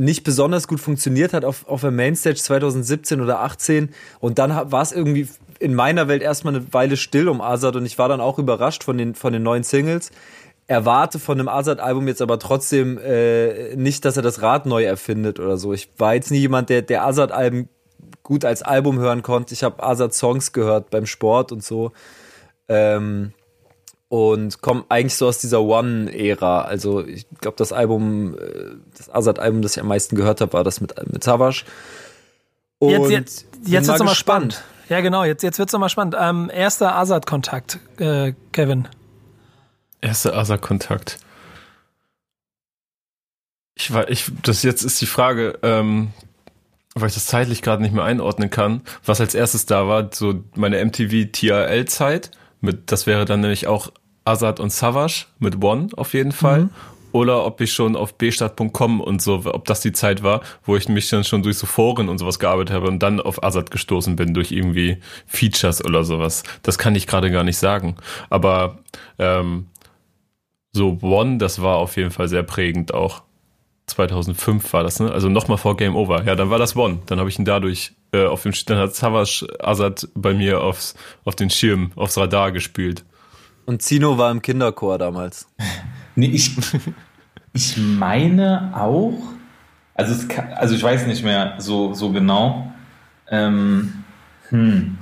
nicht 0.00 0.24
besonders 0.24 0.66
gut 0.66 0.80
funktioniert 0.80 1.32
hat 1.32 1.44
auf, 1.44 1.68
auf 1.68 1.82
der 1.82 1.90
Mainstage 1.90 2.36
2017 2.36 3.20
oder 3.20 3.40
18 3.40 3.90
und 4.18 4.38
dann 4.38 4.72
war 4.72 4.82
es 4.82 4.92
irgendwie 4.92 5.28
in 5.58 5.74
meiner 5.74 6.08
Welt 6.08 6.22
erstmal 6.22 6.56
eine 6.56 6.72
Weile 6.72 6.96
still 6.96 7.28
um 7.28 7.42
Azad 7.42 7.76
und 7.76 7.84
ich 7.84 7.98
war 7.98 8.08
dann 8.08 8.20
auch 8.20 8.38
überrascht 8.38 8.82
von 8.82 8.96
den, 8.96 9.14
von 9.14 9.32
den 9.32 9.42
neuen 9.42 9.62
Singles. 9.62 10.10
Erwarte 10.66 11.18
von 11.18 11.38
einem 11.38 11.48
Azad-Album 11.48 12.08
jetzt 12.08 12.22
aber 12.22 12.38
trotzdem 12.38 12.96
äh, 12.98 13.76
nicht, 13.76 14.04
dass 14.04 14.16
er 14.16 14.22
das 14.22 14.40
Rad 14.40 14.66
neu 14.66 14.84
erfindet 14.84 15.38
oder 15.38 15.58
so. 15.58 15.72
Ich 15.74 15.90
war 15.98 16.14
jetzt 16.14 16.30
nie 16.30 16.38
jemand, 16.38 16.70
der, 16.70 16.80
der 16.80 17.04
Azad-Alben 17.04 17.68
gut 18.22 18.44
als 18.44 18.62
Album 18.62 18.98
hören 18.98 19.22
konnte. 19.22 19.52
Ich 19.52 19.64
habe 19.64 19.82
Azad-Songs 19.82 20.52
gehört 20.52 20.90
beim 20.90 21.06
Sport 21.06 21.52
und 21.52 21.62
so. 21.62 21.92
Ähm, 22.68 23.32
und 24.10 24.60
komme 24.60 24.84
eigentlich 24.88 25.14
so 25.14 25.28
aus 25.28 25.38
dieser 25.38 25.62
One-Ära. 25.62 26.62
Also 26.62 27.06
ich 27.06 27.26
glaube, 27.40 27.56
das 27.56 27.72
Album, 27.72 28.36
äh, 28.36 28.74
das 28.98 29.08
Azad-Album, 29.08 29.62
das 29.62 29.76
ich 29.76 29.80
am 29.80 29.86
meisten 29.86 30.16
gehört 30.16 30.40
habe, 30.40 30.52
war 30.52 30.64
das 30.64 30.80
mit, 30.80 30.94
mit 31.12 31.22
Savage. 31.22 31.64
Und 32.80 32.90
jetzt 32.90 33.10
jetzt, 33.10 33.46
jetzt 33.66 33.86
wird's 33.86 34.00
nochmal 34.00 34.16
spannend. 34.16 34.64
Ja, 34.88 35.00
genau, 35.00 35.22
jetzt, 35.22 35.44
jetzt 35.44 35.60
wird's 35.60 35.72
nochmal 35.72 35.90
spannend. 35.90 36.16
Ähm, 36.18 36.50
erster 36.52 36.96
Azad-Kontakt, 36.96 37.78
äh, 37.98 38.32
Kevin. 38.50 38.88
Erster 40.00 40.36
Azad-Kontakt. 40.36 41.18
Ich 43.76 43.94
war, 43.94 44.10
ich, 44.10 44.32
das 44.42 44.64
jetzt 44.64 44.82
ist 44.82 45.00
die 45.00 45.06
Frage, 45.06 45.56
ähm, 45.62 46.08
weil 46.96 47.10
ich 47.10 47.14
das 47.14 47.26
zeitlich 47.26 47.62
gerade 47.62 47.80
nicht 47.80 47.94
mehr 47.94 48.02
einordnen 48.02 48.50
kann, 48.50 48.82
was 49.04 49.20
als 49.20 49.36
erstes 49.36 49.66
da 49.66 49.86
war, 49.86 50.10
so 50.12 50.42
meine 50.56 50.84
MTV 50.84 51.30
TRL-Zeit, 51.30 52.32
mit, 52.60 52.90
das 52.90 53.06
wäre 53.06 53.24
dann 53.24 53.40
nämlich 53.40 53.68
auch 53.68 53.92
Azad 54.24 54.60
und 54.60 54.72
Savage 54.72 55.26
mit 55.38 55.62
One 55.62 55.88
auf 55.96 56.14
jeden 56.14 56.32
Fall. 56.32 56.64
Mhm 56.64 56.70
oder 57.12 57.44
ob 57.44 57.60
ich 57.60 57.72
schon 57.72 57.96
auf 57.96 58.16
bstadt.com 58.16 59.00
und 59.00 59.22
so, 59.22 59.42
ob 59.44 59.64
das 59.64 59.80
die 59.80 59.92
Zeit 59.92 60.22
war, 60.22 60.42
wo 60.64 60.76
ich 60.76 60.88
mich 60.88 61.08
dann 61.08 61.24
schon 61.24 61.42
durch 61.42 61.58
so 61.58 61.66
Foren 61.66 62.08
und 62.08 62.18
sowas 62.18 62.38
gearbeitet 62.38 62.74
habe 62.74 62.88
und 62.88 63.00
dann 63.00 63.20
auf 63.20 63.42
Azad 63.42 63.70
gestoßen 63.70 64.16
bin 64.16 64.34
durch 64.34 64.52
irgendwie 64.52 64.98
Features 65.26 65.84
oder 65.84 66.04
sowas. 66.04 66.42
Das 66.62 66.78
kann 66.78 66.94
ich 66.94 67.06
gerade 67.06 67.30
gar 67.30 67.44
nicht 67.44 67.58
sagen. 67.58 67.96
Aber 68.28 68.78
ähm, 69.18 69.66
so 70.72 70.98
One, 71.00 71.38
das 71.38 71.60
war 71.60 71.76
auf 71.76 71.96
jeden 71.96 72.10
Fall 72.10 72.28
sehr 72.28 72.42
prägend 72.42 72.94
auch. 72.94 73.22
2005 73.86 74.72
war 74.72 74.84
das, 74.84 75.00
ne? 75.00 75.10
Also 75.10 75.28
nochmal 75.28 75.58
vor 75.58 75.76
Game 75.76 75.96
Over. 75.96 76.22
Ja, 76.24 76.36
dann 76.36 76.48
war 76.48 76.60
das 76.60 76.76
One. 76.76 77.00
Dann 77.06 77.18
habe 77.18 77.28
ich 77.28 77.40
ihn 77.40 77.44
dadurch 77.44 77.92
äh, 78.12 78.24
auf 78.24 78.44
dem, 78.44 78.52
dann 78.66 78.78
hat 78.78 78.94
Savas 78.94 79.44
Azad 79.58 80.06
bei 80.14 80.32
mir 80.32 80.62
aufs, 80.62 80.94
auf 81.24 81.34
den 81.34 81.50
Schirm, 81.50 81.90
aufs 81.96 82.16
Radar 82.16 82.52
gespielt. 82.52 83.04
Und 83.66 83.82
Zino 83.82 84.18
war 84.18 84.30
im 84.30 84.42
Kinderchor 84.42 84.98
damals. 84.98 85.48
Nee, 86.16 86.26
ich, 86.26 86.56
ich 87.52 87.76
meine 87.76 88.72
auch, 88.74 89.14
also, 90.00 90.14
es 90.14 90.28
kann, 90.28 90.52
also 90.54 90.74
ich 90.74 90.82
weiß 90.82 91.06
nicht 91.06 91.22
mehr 91.22 91.54
so, 91.58 91.92
so 91.92 92.10
genau. 92.10 92.72
Ähm, 93.30 94.02
hm. 94.48 94.98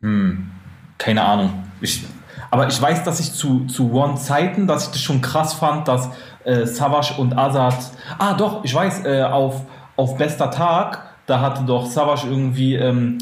Hm. 0.00 0.50
Keine 0.96 1.22
Ahnung. 1.22 1.64
Ich, 1.80 2.04
aber 2.50 2.68
ich 2.68 2.80
weiß, 2.80 3.04
dass 3.04 3.18
ich 3.18 3.32
zu, 3.32 3.66
zu 3.66 3.92
One-Zeiten, 3.92 4.66
dass 4.66 4.84
ich 4.86 4.90
das 4.92 5.02
schon 5.02 5.20
krass 5.20 5.54
fand, 5.54 5.88
dass 5.88 6.08
äh, 6.44 6.66
Savage 6.66 7.14
und 7.18 7.36
Azad. 7.36 7.90
Ah, 8.18 8.34
doch, 8.34 8.64
ich 8.64 8.72
weiß, 8.72 9.04
äh, 9.06 9.22
auf, 9.22 9.62
auf 9.96 10.16
bester 10.16 10.52
Tag, 10.52 11.02
da 11.26 11.40
hatte 11.40 11.64
doch 11.64 11.86
Savage 11.86 12.28
irgendwie. 12.28 12.76
Ähm, 12.76 13.18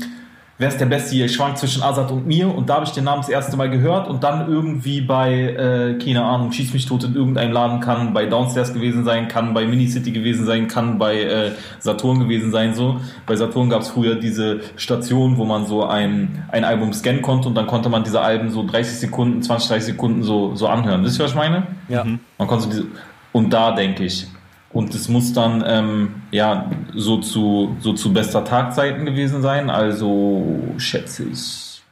wer 0.59 0.69
ist 0.69 0.79
der 0.79 0.87
Beste 0.87 1.15
hier? 1.15 1.27
Ich 1.27 1.35
schwank 1.35 1.59
zwischen 1.59 1.83
Azad 1.83 2.11
und 2.11 2.27
mir 2.27 2.55
und 2.55 2.69
da 2.69 2.75
habe 2.77 2.85
ich 2.85 2.93
den 2.93 3.05
Namen 3.05 3.23
das 3.23 3.29
erste 3.29 3.57
Mal 3.57 3.71
gehört 3.71 4.09
und 4.09 4.23
dann 4.23 4.49
irgendwie 4.51 5.01
bei, 5.01 5.33
äh, 5.33 5.99
keine 5.99 6.25
Ahnung, 6.25 6.53
Schieß 6.53 6.73
mich 6.73 6.87
tot 6.87 7.05
in 7.05 7.15
irgendeinem 7.15 7.53
Laden 7.53 7.81
kann 7.81 8.13
bei 8.13 8.27
Downstairs 8.27 8.73
gewesen 8.73 9.05
sein, 9.05 9.29
kann 9.29 9.55
bei 9.55 9.67
Minicity 9.67 10.13
gewesen 10.13 10.47
sein, 10.47 10.69
kann 10.69 10.99
bei 10.99 11.23
äh, 11.23 11.51
Saturn 11.79 12.21
gewesen 12.21 12.51
sein, 12.53 12.75
so. 12.75 13.01
Bei 13.27 13.37
Saturn 13.37 13.71
gab 13.71 13.83
es 13.83 13.89
früher 13.89 14.17
diese 14.17 14.61
Station, 14.77 15.37
wo 15.37 15.45
man 15.45 15.67
so 15.67 15.85
ein, 15.85 16.45
ein 16.53 16.65
Album 16.65 16.93
scannen 16.93 17.23
konnte 17.23 17.49
und 17.49 17.55
dann 17.55 17.67
konnte 17.67 17.89
man 17.89 18.05
diese 18.05 18.21
Alben 18.21 18.51
so 18.51 18.65
30 18.65 18.99
Sekunden, 18.99 19.43
20, 19.43 19.69
30 19.69 19.85
Sekunden 19.95 20.23
so, 20.23 20.55
so 20.55 20.69
anhören. 20.69 21.05
Wisst 21.05 21.19
ihr, 21.19 21.25
was 21.25 21.33
ich 21.33 21.37
meine? 21.37 21.67
Ja. 21.89 22.05
Man 22.39 22.49
konnte 22.49 22.69
diese, 22.69 22.87
und 23.33 23.53
da 23.53 23.73
denke 23.73 24.05
ich, 24.05 24.27
und 24.73 24.95
es 24.95 25.09
muss 25.09 25.33
dann 25.33 25.63
ähm, 25.67 26.23
ja 26.31 26.71
so 26.95 27.19
zu, 27.19 27.77
so 27.81 27.93
zu 27.93 28.13
bester 28.13 28.45
Tagzeiten 28.45 29.05
gewesen 29.05 29.43
sein. 29.43 29.71
Also 29.71 30.59
schätze 30.79 31.25
ich 31.25 31.83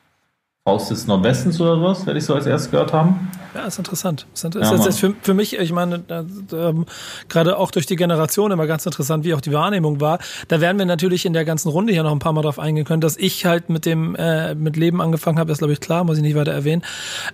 Faust 0.64 0.90
des 0.90 1.06
Nordwestens 1.06 1.60
oder 1.60 1.82
was, 1.82 2.06
werde 2.06 2.18
ich 2.18 2.24
so 2.24 2.34
als 2.34 2.46
erstes 2.46 2.70
gehört 2.70 2.92
haben. 2.92 3.30
Ja, 3.54 3.64
ist 3.64 3.78
interessant. 3.78 4.26
Ist, 4.32 4.44
ist 4.44 4.54
ja, 4.54 4.74
jetzt 4.76 5.00
für, 5.00 5.14
für 5.22 5.34
mich, 5.34 5.58
ich 5.58 5.72
meine, 5.72 6.04
ähm, 6.52 6.86
gerade 7.28 7.56
auch 7.56 7.70
durch 7.70 7.86
die 7.86 7.96
Generation 7.96 8.52
immer 8.52 8.66
ganz 8.66 8.86
interessant, 8.86 9.24
wie 9.24 9.34
auch 9.34 9.40
die 9.40 9.52
Wahrnehmung 9.52 10.00
war. 10.00 10.18
Da 10.48 10.60
werden 10.60 10.78
wir 10.78 10.86
natürlich 10.86 11.26
in 11.26 11.32
der 11.32 11.44
ganzen 11.44 11.68
Runde 11.68 11.92
hier 11.92 12.02
noch 12.02 12.12
ein 12.12 12.20
paar 12.20 12.32
Mal 12.32 12.42
drauf 12.42 12.58
eingehen 12.58 12.84
können, 12.84 13.00
dass 13.00 13.16
ich 13.16 13.46
halt 13.46 13.68
mit 13.68 13.86
dem 13.86 14.14
äh, 14.14 14.54
mit 14.54 14.76
Leben 14.76 15.00
angefangen 15.00 15.38
habe, 15.38 15.50
ist 15.52 15.58
glaube 15.58 15.72
ich 15.72 15.80
klar, 15.80 16.04
muss 16.04 16.16
ich 16.16 16.22
nicht 16.22 16.36
weiter 16.36 16.52
erwähnen. 16.52 16.82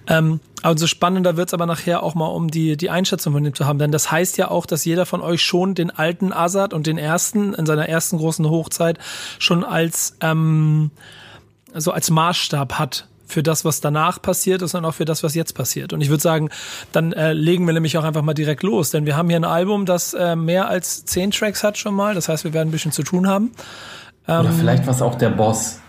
Ähm, 0.07 0.41
also 0.63 0.87
spannender 0.87 1.37
wird's 1.37 1.55
aber 1.55 1.67
nachher 1.67 2.03
auch 2.03 2.15
mal, 2.15 2.27
um 2.27 2.51
die, 2.51 2.77
die 2.77 2.91
Einschätzung 2.91 3.35
von 3.35 3.45
dem 3.45 3.55
zu 3.55 3.67
haben. 3.67 3.79
Denn 3.79 3.93
das 3.93 4.11
heißt 4.11 4.39
ja 4.39 4.51
auch, 4.51 4.67
dass 4.67 4.85
jeder 4.85 5.07
von 5.07 5.21
euch 5.21 5.43
schon 5.43 5.75
den 5.75 5.91
alten 5.91 6.33
Azad 6.33 6.73
und 6.73 6.87
den 6.87 6.99
ersten, 6.99 7.55
in 7.55 7.67
seiner 7.67 7.89
ersten 7.89 8.19
großen 8.19 8.49
Hochzeit, 8.49 8.99
schon 9.39 9.65
als 9.65 10.17
ähm, 10.21 10.91
so 11.75 11.93
als 11.93 12.11
Maßstab 12.11 12.79
hat 12.79 13.07
für 13.27 13.43
das, 13.43 13.65
was 13.65 13.81
danach 13.81 14.23
passiert 14.23 14.63
ist 14.63 14.75
und 14.75 14.85
auch 14.85 14.95
für 14.95 15.05
das, 15.05 15.23
was 15.23 15.35
jetzt 15.35 15.55
passiert. 15.55 15.93
Und 15.93 16.01
ich 16.01 16.09
würde 16.09 16.23
sagen, 16.23 16.51
dann 16.93 17.13
äh, 17.13 17.33
legen 17.33 17.67
wir 17.67 17.75
nämlich 17.75 17.99
auch 17.99 18.05
einfach 18.05 18.23
mal 18.23 18.35
direkt 18.35 18.63
los, 18.63 18.91
denn 18.91 19.07
wir 19.07 19.17
haben 19.17 19.29
hier 19.29 19.39
ein 19.39 19.45
Album, 19.45 19.87
das 19.87 20.15
äh, 20.15 20.37
mehr 20.37 20.69
als 20.69 21.05
zehn 21.05 21.31
Tracks 21.31 21.63
hat 21.63 21.77
schon 21.77 21.95
mal. 21.95 22.15
Das 22.15 22.29
heißt, 22.29 22.45
wir 22.45 22.53
werden 22.53 22.69
ein 22.69 22.73
bisschen 22.73 22.93
zu 22.93 23.03
tun 23.03 23.29
haben. 23.29 23.53
Ähm, 24.29 24.41
Oder 24.41 24.53
vielleicht 24.53 24.87
was 24.87 25.03
auch 25.03 25.17
der 25.17 25.31
Boss. 25.31 25.81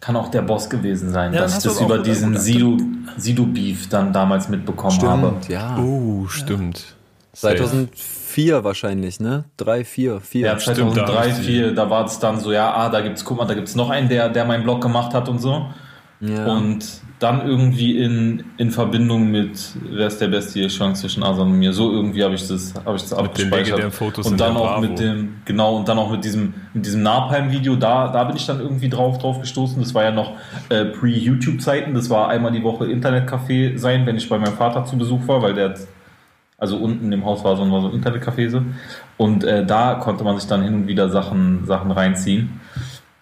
Kann 0.00 0.16
auch 0.16 0.28
der 0.28 0.42
Boss 0.42 0.68
gewesen 0.68 1.10
sein, 1.10 1.32
ja, 1.32 1.40
dass 1.40 1.56
ich 1.56 1.64
das 1.64 1.80
über 1.80 1.98
diesen 1.98 2.36
Sidu-Beef 2.36 3.88
dann 3.88 4.12
damals 4.12 4.48
mitbekommen 4.48 4.92
stimmt, 4.92 5.10
habe. 5.10 5.36
Ja. 5.48 5.78
Oh, 5.78 6.26
stimmt. 6.28 6.94
2004 7.34 8.64
wahrscheinlich, 8.64 9.20
ne? 9.20 9.44
Drei, 9.56 9.84
vier, 9.84 10.20
vier. 10.20 10.46
Ja, 10.46 10.58
2003, 10.58 11.04
2004, 11.04 11.74
da 11.74 11.90
war 11.90 12.04
es 12.04 12.18
dann 12.18 12.40
so, 12.40 12.52
ja, 12.52 12.72
ah, 12.72 12.88
da 12.88 13.00
gibt's, 13.00 13.24
guck 13.24 13.38
mal, 13.38 13.46
da 13.46 13.54
gibt's 13.54 13.74
noch 13.74 13.90
einen, 13.90 14.08
der, 14.08 14.28
der 14.28 14.44
meinen 14.44 14.64
Blog 14.64 14.80
gemacht 14.80 15.14
hat 15.14 15.28
und 15.28 15.40
so. 15.40 15.66
Ja. 16.20 16.46
Und 16.46 16.84
dann 17.18 17.46
irgendwie 17.46 17.98
in, 17.98 18.44
in 18.58 18.70
Verbindung 18.70 19.30
mit 19.30 19.58
Wer 19.90 20.08
ist 20.08 20.20
der 20.20 20.28
Beste 20.28 20.58
hier 20.58 20.68
Chance 20.68 21.02
zwischen 21.02 21.22
Asan 21.22 21.52
und 21.52 21.58
mir. 21.58 21.72
So 21.72 21.92
irgendwie 21.92 22.24
habe 22.24 22.34
ich 22.34 22.46
das, 22.46 22.74
habe 22.84 22.96
ich 22.96 23.02
das 23.02 23.12
abgespeichert. 23.12 23.94
Fotos 23.94 24.26
und 24.26 24.40
dann 24.40 24.56
auch 24.56 24.80
mit 24.80 24.98
dem, 24.98 25.36
genau, 25.44 25.76
und 25.76 25.88
dann 25.88 25.98
auch 25.98 26.10
mit 26.10 26.24
diesem, 26.24 26.54
mit 26.72 26.84
diesem 26.84 27.02
Napalm-Video, 27.02 27.76
da, 27.76 28.08
da 28.08 28.24
bin 28.24 28.36
ich 28.36 28.46
dann 28.46 28.60
irgendwie 28.60 28.88
drauf, 28.88 29.18
drauf 29.18 29.40
gestoßen. 29.40 29.80
Das 29.80 29.94
war 29.94 30.04
ja 30.04 30.10
noch 30.10 30.32
äh, 30.68 30.84
pre-YouTube-Zeiten. 30.84 31.94
Das 31.94 32.10
war 32.10 32.28
einmal 32.28 32.52
die 32.52 32.62
Woche 32.62 32.84
Internetcafé 32.84 33.78
sein, 33.78 34.04
wenn 34.06 34.16
ich 34.16 34.28
bei 34.28 34.38
meinem 34.38 34.54
Vater 34.54 34.84
zu 34.84 34.98
Besuch 34.98 35.26
war, 35.28 35.40
weil 35.40 35.54
der 35.54 35.76
also 36.58 36.76
unten 36.76 37.12
im 37.12 37.24
Haus 37.24 37.44
war 37.44 37.56
so, 37.56 37.70
war 37.70 37.80
so 37.80 37.88
ein 37.88 38.00
Internetcafé. 38.00 38.62
Und 39.16 39.44
äh, 39.44 39.64
da 39.64 39.94
konnte 39.94 40.24
man 40.24 40.38
sich 40.38 40.48
dann 40.48 40.62
hin 40.62 40.74
und 40.74 40.86
wieder 40.86 41.08
Sachen, 41.10 41.66
Sachen 41.66 41.90
reinziehen. 41.90 42.60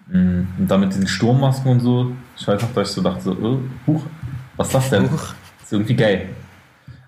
Mm, 0.08 0.42
und 0.58 0.70
dann 0.70 0.80
mit 0.80 0.90
diesen 0.90 1.06
Sturmmasken 1.06 1.70
und 1.70 1.80
so, 1.80 2.12
ich 2.36 2.46
weiß 2.46 2.60
noch, 2.62 2.72
dass 2.74 2.90
ich 2.90 2.94
so 2.94 3.02
dachte, 3.02 3.22
so, 3.22 3.32
oh, 3.32 3.58
huch, 3.86 4.02
was 4.56 4.68
ist 4.68 4.74
das 4.74 4.90
denn? 4.90 5.10
Huch. 5.10 5.34
Das 5.58 5.64
ist 5.64 5.72
irgendwie 5.72 5.94
geil. 5.94 6.28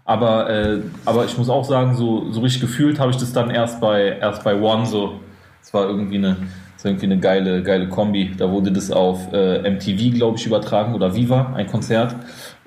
Aber, 0.05 0.51
äh, 0.51 0.81
aber 1.05 1.25
ich 1.25 1.37
muss 1.39 1.49
auch 1.49 1.65
sagen, 1.65 1.95
so, 1.95 2.31
so 2.31 2.41
richtig 2.41 2.61
gefühlt 2.61 2.99
habe 2.99 3.11
ich 3.11 3.17
das 3.17 3.33
dann 3.33 3.51
erst 3.51 3.81
bei, 3.81 4.19
erst 4.21 4.45
bei 4.45 4.55
One 4.55 4.87
so. 4.87 5.21
Es 5.63 5.73
war 5.73 5.87
irgendwie 5.87 6.19
eine, 6.19 6.37
irgendwie 6.83 7.07
eine 7.07 7.19
geile, 7.19 7.63
geile 7.63 7.89
Kombi. 7.89 8.35
Da 8.37 8.51
wurde 8.51 8.71
das 8.71 8.91
auf 8.91 9.33
äh, 9.33 9.71
MTV, 9.71 10.15
glaube 10.15 10.37
ich, 10.39 10.47
übertragen 10.47 10.95
oder 10.95 11.15
Viva, 11.15 11.53
ein 11.55 11.67
Konzert. 11.67 12.15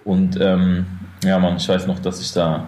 Und 0.04 0.40
ähm, 0.42 0.86
ja, 1.24 1.38
man, 1.38 1.58
ich 1.58 1.70
weiß 1.70 1.88
noch, 1.88 2.00
dass 2.00 2.22
ich 2.22 2.32
da 2.34 2.66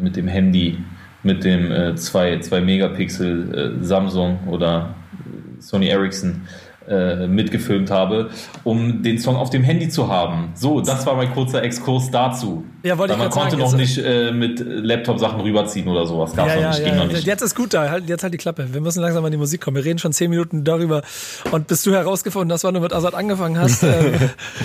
mit 0.00 0.16
dem 0.16 0.28
Handy, 0.28 0.78
mit 1.22 1.44
dem 1.44 1.96
2 1.96 2.32
äh, 2.32 2.40
2 2.40 2.60
Megapixel 2.60 3.78
äh, 3.80 3.84
Samsung 3.84 4.38
oder 4.46 4.94
äh, 5.12 5.60
Sony 5.60 5.88
Ericsson 5.88 6.42
äh, 6.88 7.26
mitgefilmt 7.26 7.90
habe, 7.90 8.30
um 8.64 9.02
den 9.02 9.18
Song 9.18 9.36
auf 9.36 9.50
dem 9.50 9.62
Handy 9.62 9.88
zu 9.88 10.08
haben. 10.08 10.52
So, 10.54 10.80
das 10.80 11.04
war 11.06 11.16
mein 11.16 11.32
kurzer 11.32 11.62
Exkurs 11.62 12.10
dazu. 12.10 12.64
Ja, 12.82 12.98
wollte 12.98 13.12
Weil 13.12 13.18
man 13.18 13.28
ich 13.28 13.32
konnte 13.34 13.50
sagen, 13.52 13.62
noch 13.62 13.78
jetzt- 13.78 13.96
nicht 13.96 14.06
äh, 14.06 14.30
mit 14.32 14.60
Laptop-Sachen 14.60 15.40
rüberziehen 15.40 15.88
oder 15.88 16.06
sowas. 16.06 16.36
Gab's 16.36 16.50
Ja, 16.50 16.56
noch 16.56 16.62
ja, 16.62 16.68
nicht, 16.70 16.84
ging 16.84 16.94
ja. 16.94 17.04
noch 17.04 17.12
nicht. 17.12 17.26
Jetzt 17.26 17.40
ist 17.42 17.54
gut 17.54 17.72
da. 17.72 17.88
Halt, 17.90 18.08
jetzt 18.08 18.22
halt 18.22 18.34
die 18.34 18.38
Klappe. 18.38 18.66
Wir 18.72 18.80
müssen 18.82 19.00
langsam 19.00 19.24
an 19.24 19.30
die 19.30 19.38
Musik 19.38 19.62
kommen. 19.62 19.76
Wir 19.76 19.84
reden 19.84 19.98
schon 19.98 20.12
zehn 20.12 20.28
Minuten 20.28 20.64
darüber. 20.64 21.02
Und 21.50 21.66
bis 21.66 21.82
du 21.82 21.92
herausgefunden 21.92 22.52
hast, 22.52 22.64
wann 22.64 22.74
du 22.74 22.80
mit 22.80 22.92
Azad 22.92 23.14
angefangen 23.14 23.58
hast, 23.58 23.82
äh, 23.84 24.12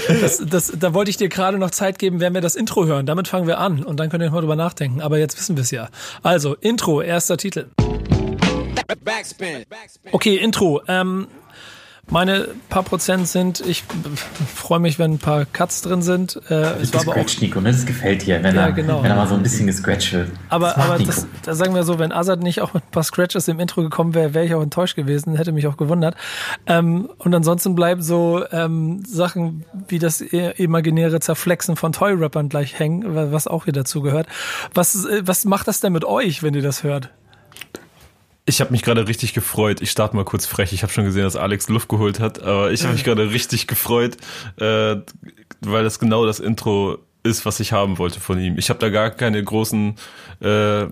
das, 0.21 0.43
das, 0.45 0.73
da 0.77 0.93
wollte 0.93 1.11
ich 1.11 1.17
dir 1.17 1.29
gerade 1.29 1.57
noch 1.57 1.71
Zeit 1.71 1.97
geben, 1.99 2.19
wenn 2.19 2.33
wir 2.33 2.41
das 2.41 2.55
Intro 2.55 2.85
hören. 2.85 3.05
Damit 3.05 3.29
fangen 3.29 3.47
wir 3.47 3.59
an 3.59 3.83
und 3.83 3.99
dann 4.01 4.09
könnt 4.09 4.21
ihr 4.23 4.31
mal 4.31 4.41
drüber 4.41 4.57
nachdenken. 4.57 4.99
Aber 4.99 5.17
jetzt 5.17 5.37
wissen 5.37 5.55
wir 5.55 5.61
es 5.61 5.71
ja. 5.71 5.87
Also, 6.21 6.55
Intro, 6.59 7.01
erster 7.01 7.37
Titel. 7.37 7.67
Okay, 10.11 10.35
Intro. 10.35 10.81
Ähm, 10.87 11.27
meine 12.09 12.47
paar 12.69 12.83
Prozent 12.83 13.27
sind, 13.27 13.59
ich 13.61 13.83
freue 14.55 14.79
mich, 14.79 14.97
wenn 14.99 15.13
ein 15.13 15.19
paar 15.19 15.45
Cuts 15.45 15.81
drin 15.81 16.01
sind. 16.01 16.39
Äh, 16.49 16.53
es 16.81 16.93
war 16.93 17.01
aber 17.01 17.11
auch 17.21 17.41
Nico, 17.41 17.61
ne? 17.61 17.71
Das 17.71 17.85
gefällt 17.85 18.25
dir, 18.25 18.41
wenn, 18.43 18.55
Ja, 18.55 18.67
er, 18.67 18.71
genau. 18.71 19.03
wenn 19.03 19.11
er 19.11 19.15
mal 19.17 19.27
so 19.27 19.35
ein 19.35 19.43
bisschen 19.43 19.67
gescratcht 19.67 20.13
wird. 20.13 20.29
Aber, 20.49 20.67
Das 20.67 20.77
aber 20.77 20.99
das, 21.03 21.27
da 21.43 21.53
sagen 21.55 21.75
wir 21.75 21.83
so, 21.83 21.99
wenn 21.99 22.11
Azad 22.11 22.41
nicht 22.41 22.61
auch 22.61 22.73
mit 22.73 22.83
ein 22.83 22.91
paar 22.91 23.03
Scratches 23.03 23.47
im 23.47 23.59
Intro 23.59 23.81
gekommen 23.81 24.13
wäre, 24.13 24.33
wäre 24.33 24.45
ich 24.45 24.53
auch 24.55 24.61
enttäuscht 24.63 24.95
gewesen, 24.95 25.35
hätte 25.35 25.51
mich 25.51 25.67
auch 25.67 25.77
gewundert. 25.77 26.15
Ähm, 26.65 27.09
und 27.17 27.33
ansonsten 27.35 27.75
bleiben 27.75 28.01
so 28.01 28.43
ähm, 28.51 29.03
Sachen 29.05 29.65
wie 29.87 29.99
das 29.99 30.21
imaginäre 30.21 31.19
Zerflexen 31.19 31.75
von 31.75 31.91
Toy-Rappern 31.91 32.49
gleich 32.49 32.77
hängen, 32.79 33.15
wa- 33.15 33.27
was 33.31 33.47
auch 33.47 33.65
hier 33.65 33.73
dazu 33.73 34.01
gehört. 34.01 34.27
Was, 34.73 35.05
äh, 35.05 35.21
was 35.25 35.45
macht 35.45 35.67
das 35.67 35.79
denn 35.79 35.93
mit 35.93 36.05
euch, 36.05 36.43
wenn 36.43 36.53
ihr 36.53 36.61
das 36.61 36.83
hört? 36.83 37.09
Ich 38.49 38.61
habe 38.61 38.71
mich 38.71 38.81
gerade 38.81 39.07
richtig 39.07 39.35
gefreut. 39.35 39.79
Ich 39.79 39.91
starte 39.91 40.15
mal 40.15 40.25
kurz 40.25 40.47
frech. 40.47 40.73
Ich 40.73 40.81
habe 40.81 40.91
schon 40.91 41.05
gesehen, 41.05 41.21
dass 41.21 41.35
Alex 41.35 41.69
Luft 41.69 41.87
geholt 41.87 42.19
hat, 42.19 42.41
aber 42.41 42.71
ich 42.71 42.81
habe 42.81 42.93
mich 42.93 43.03
gerade 43.03 43.29
richtig 43.29 43.67
gefreut, 43.67 44.17
äh, 44.57 44.95
weil 45.61 45.83
das 45.83 45.99
genau 45.99 46.25
das 46.25 46.39
Intro 46.39 46.97
ist, 47.21 47.45
was 47.45 47.59
ich 47.59 47.73
haben 47.73 47.99
wollte 47.99 48.19
von 48.19 48.39
ihm. 48.39 48.57
Ich 48.57 48.71
habe 48.71 48.79
da 48.79 48.89
gar 48.89 49.11
keine 49.11 49.43
großen 49.43 49.93
äh, 50.39 50.85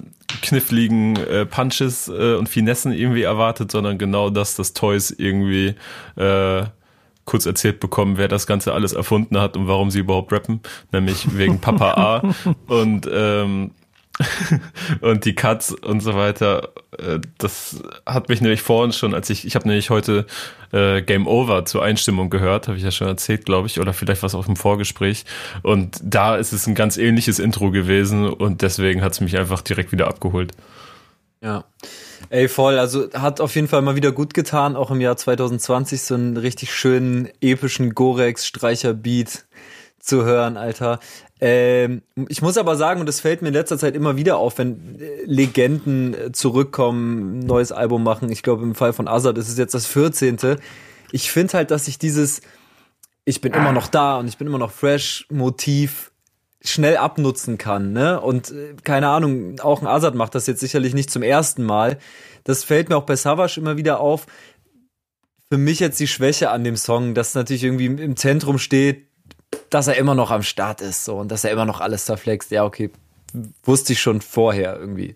kniffligen 0.43 1.15
äh, 1.15 1.47
Punches 1.47 2.07
äh, 2.09 2.35
und 2.35 2.47
Finessen 2.47 2.91
irgendwie 2.91 3.23
erwartet, 3.23 3.71
sondern 3.71 3.97
genau 3.97 4.29
das, 4.29 4.55
dass 4.55 4.73
Toys 4.73 5.09
irgendwie 5.09 5.73
äh, 6.15 6.63
kurz 7.25 7.47
erzählt 7.47 7.79
bekommen, 7.79 8.17
wer 8.17 8.27
das 8.27 8.45
Ganze 8.45 8.73
alles 8.73 8.93
erfunden 8.93 9.39
hat 9.39 9.57
und 9.57 9.67
warum 9.67 9.89
sie 9.89 9.99
überhaupt 9.99 10.31
rappen, 10.31 10.61
nämlich 10.91 11.35
wegen 11.35 11.59
Papa 11.59 11.93
A 11.93 12.35
und 12.67 13.09
ähm, 13.11 13.71
und 15.01 15.25
die 15.25 15.35
Cuts 15.35 15.71
und 15.71 16.01
so 16.01 16.15
weiter. 16.15 16.69
Äh, 16.97 17.19
Das 17.37 17.83
hat 18.05 18.29
mich 18.29 18.41
nämlich 18.41 18.61
vorhin 18.61 18.91
schon, 18.91 19.13
als 19.13 19.29
ich, 19.29 19.45
ich 19.45 19.55
habe 19.55 19.67
nämlich 19.67 19.89
heute 19.89 20.25
äh, 20.71 21.01
Game 21.01 21.27
Over 21.27 21.65
zur 21.65 21.83
Einstimmung 21.83 22.29
gehört, 22.29 22.67
habe 22.67 22.77
ich 22.77 22.83
ja 22.83 22.91
schon 22.91 23.07
erzählt, 23.07 23.45
glaube 23.45 23.67
ich, 23.67 23.79
oder 23.79 23.93
vielleicht 23.93 24.23
was 24.23 24.35
auf 24.35 24.45
dem 24.45 24.55
Vorgespräch. 24.55 25.25
Und 25.63 25.99
da 26.03 26.35
ist 26.35 26.53
es 26.53 26.67
ein 26.67 26.75
ganz 26.75 26.97
ähnliches 26.97 27.39
Intro 27.39 27.71
gewesen 27.71 28.27
und 28.27 28.61
deswegen 28.61 29.01
hat 29.01 29.13
es 29.13 29.21
mich 29.21 29.37
einfach 29.37 29.61
direkt 29.61 29.91
wieder 29.91 30.07
abgeholt. 30.07 30.53
Ja. 31.41 31.65
Ey, 32.29 32.47
voll. 32.47 32.79
Also 32.79 33.11
hat 33.13 33.39
auf 33.39 33.55
jeden 33.55 33.67
Fall 33.67 33.81
mal 33.83 33.95
wieder 33.95 34.11
gut 34.11 34.33
getan, 34.33 34.75
auch 34.75 34.91
im 34.91 34.99
Jahr 35.01 35.15
2020 35.15 36.01
so 36.01 36.15
einen 36.15 36.35
richtig 36.35 36.73
schönen, 36.73 37.29
epischen 37.41 37.93
Gorex-Streicher-Beat 37.93 39.45
zu 39.99 40.23
hören, 40.25 40.57
Alter. 40.57 40.99
Ähm, 41.39 42.01
ich 42.29 42.41
muss 42.41 42.57
aber 42.57 42.75
sagen, 42.75 42.99
und 42.99 43.05
das 43.05 43.19
fällt 43.19 43.41
mir 43.41 43.49
in 43.49 43.53
letzter 43.53 43.77
Zeit 43.77 43.95
immer 43.95 44.17
wieder 44.17 44.37
auf, 44.37 44.57
wenn 44.57 44.99
äh, 44.99 45.23
Legenden 45.25 46.13
äh, 46.13 46.31
zurückkommen, 46.31 47.39
neues 47.39 47.71
Album 47.71 48.03
machen. 48.03 48.31
Ich 48.31 48.41
glaube, 48.41 48.63
im 48.63 48.73
Fall 48.75 48.93
von 48.93 49.07
Azad 49.07 49.37
ist 49.37 49.49
es 49.49 49.57
jetzt 49.57 49.73
das 49.73 49.85
14. 49.85 50.37
Ich 51.11 51.31
finde 51.31 51.53
halt, 51.53 51.71
dass 51.71 51.85
sich 51.85 51.99
dieses 51.99 52.41
Ich 53.23 53.41
bin 53.41 53.53
immer 53.53 53.71
noch 53.71 53.87
da 53.87 54.17
und 54.17 54.27
ich 54.27 54.37
bin 54.37 54.47
immer 54.47 54.57
noch 54.57 54.71
fresh 54.71 55.27
Motiv 55.29 56.11
schnell 56.63 56.97
abnutzen 56.97 57.57
kann, 57.57 57.93
ne? 57.93 58.19
Und 58.19 58.51
äh, 58.51 58.75
keine 58.83 59.09
Ahnung, 59.09 59.59
auch 59.59 59.81
ein 59.81 59.87
Azad 59.87 60.15
macht 60.15 60.33
das 60.33 60.47
jetzt 60.47 60.59
sicherlich 60.59 60.95
nicht 60.95 61.11
zum 61.11 61.21
ersten 61.21 61.63
Mal. 61.63 61.99
Das 62.43 62.63
fällt 62.63 62.89
mir 62.89 62.97
auch 62.97 63.05
bei 63.05 63.15
Savage 63.15 63.59
immer 63.59 63.77
wieder 63.77 63.99
auf. 63.99 64.25
Für 65.51 65.57
mich 65.57 65.79
jetzt 65.79 65.99
die 65.99 66.07
Schwäche 66.07 66.49
an 66.49 66.63
dem 66.63 66.75
Song, 66.75 67.13
dass 67.13 67.35
natürlich 67.35 67.63
irgendwie 67.63 67.85
im 67.85 68.17
Zentrum 68.17 68.57
steht, 68.57 69.06
dass 69.69 69.87
er 69.87 69.95
immer 69.97 70.15
noch 70.15 70.31
am 70.31 70.43
Start 70.43 70.81
ist, 70.81 71.05
so 71.05 71.17
und 71.17 71.31
dass 71.31 71.43
er 71.43 71.51
immer 71.51 71.65
noch 71.65 71.81
alles 71.81 72.05
zerflext. 72.05 72.51
Ja, 72.51 72.63
okay, 72.65 72.89
wusste 73.63 73.93
ich 73.93 74.01
schon 74.01 74.21
vorher 74.21 74.77
irgendwie. 74.79 75.15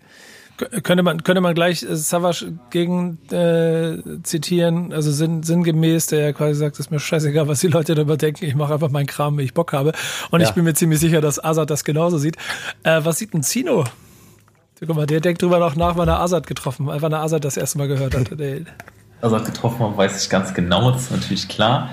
Könnte 0.83 1.01
man, 1.01 1.23
könnte 1.23 1.41
man 1.41 1.55
gleich 1.55 1.81
äh, 1.81 1.95
Savage 1.95 2.53
gegen 2.69 3.17
äh, 3.31 3.97
zitieren, 4.21 4.93
also 4.93 5.11
sinn, 5.11 5.41
sinngemäß, 5.41 6.05
der 6.07 6.19
ja 6.19 6.33
quasi 6.33 6.53
sagt, 6.59 6.77
ist 6.77 6.91
mir 6.91 6.99
scheißegal, 6.99 7.47
was 7.47 7.61
die 7.61 7.67
Leute 7.67 7.95
darüber 7.95 8.15
denken, 8.15 8.45
ich 8.45 8.53
mache 8.53 8.73
einfach 8.75 8.91
meinen 8.91 9.07
Kram, 9.07 9.39
wie 9.39 9.43
ich 9.43 9.55
Bock 9.55 9.73
habe. 9.73 9.91
Und 10.29 10.41
ich 10.41 10.49
Ja. 10.49 10.53
bin 10.53 10.65
mir 10.65 10.75
ziemlich 10.75 10.99
sicher, 10.99 11.19
dass 11.19 11.43
Azad 11.43 11.71
das 11.71 11.83
genauso 11.83 12.19
sieht. 12.19 12.35
Äh, 12.83 12.99
was 13.03 13.17
sieht 13.17 13.33
ein 13.33 13.41
Zino? 13.41 13.85
Guck 14.85 14.95
mal, 14.95 15.07
der 15.07 15.19
denkt 15.19 15.41
drüber 15.41 15.57
noch 15.57 15.75
nach, 15.75 15.95
wann 15.97 16.07
er 16.09 16.19
Azad 16.19 16.45
getroffen, 16.45 16.89
äh, 16.89 17.01
wann 17.01 17.11
er 17.11 17.21
Azad 17.21 17.43
das 17.43 17.57
erste 17.57 17.79
Mal 17.79 17.87
gehört 17.87 18.13
hat. 18.15 18.29
Also 19.21 19.35
hat 19.35 19.45
getroffen 19.45 19.79
hat, 19.85 19.97
weiß 19.97 20.23
ich 20.23 20.29
ganz 20.31 20.51
genau, 20.51 20.89
das 20.91 21.03
ist 21.03 21.11
natürlich 21.11 21.47
klar. 21.47 21.91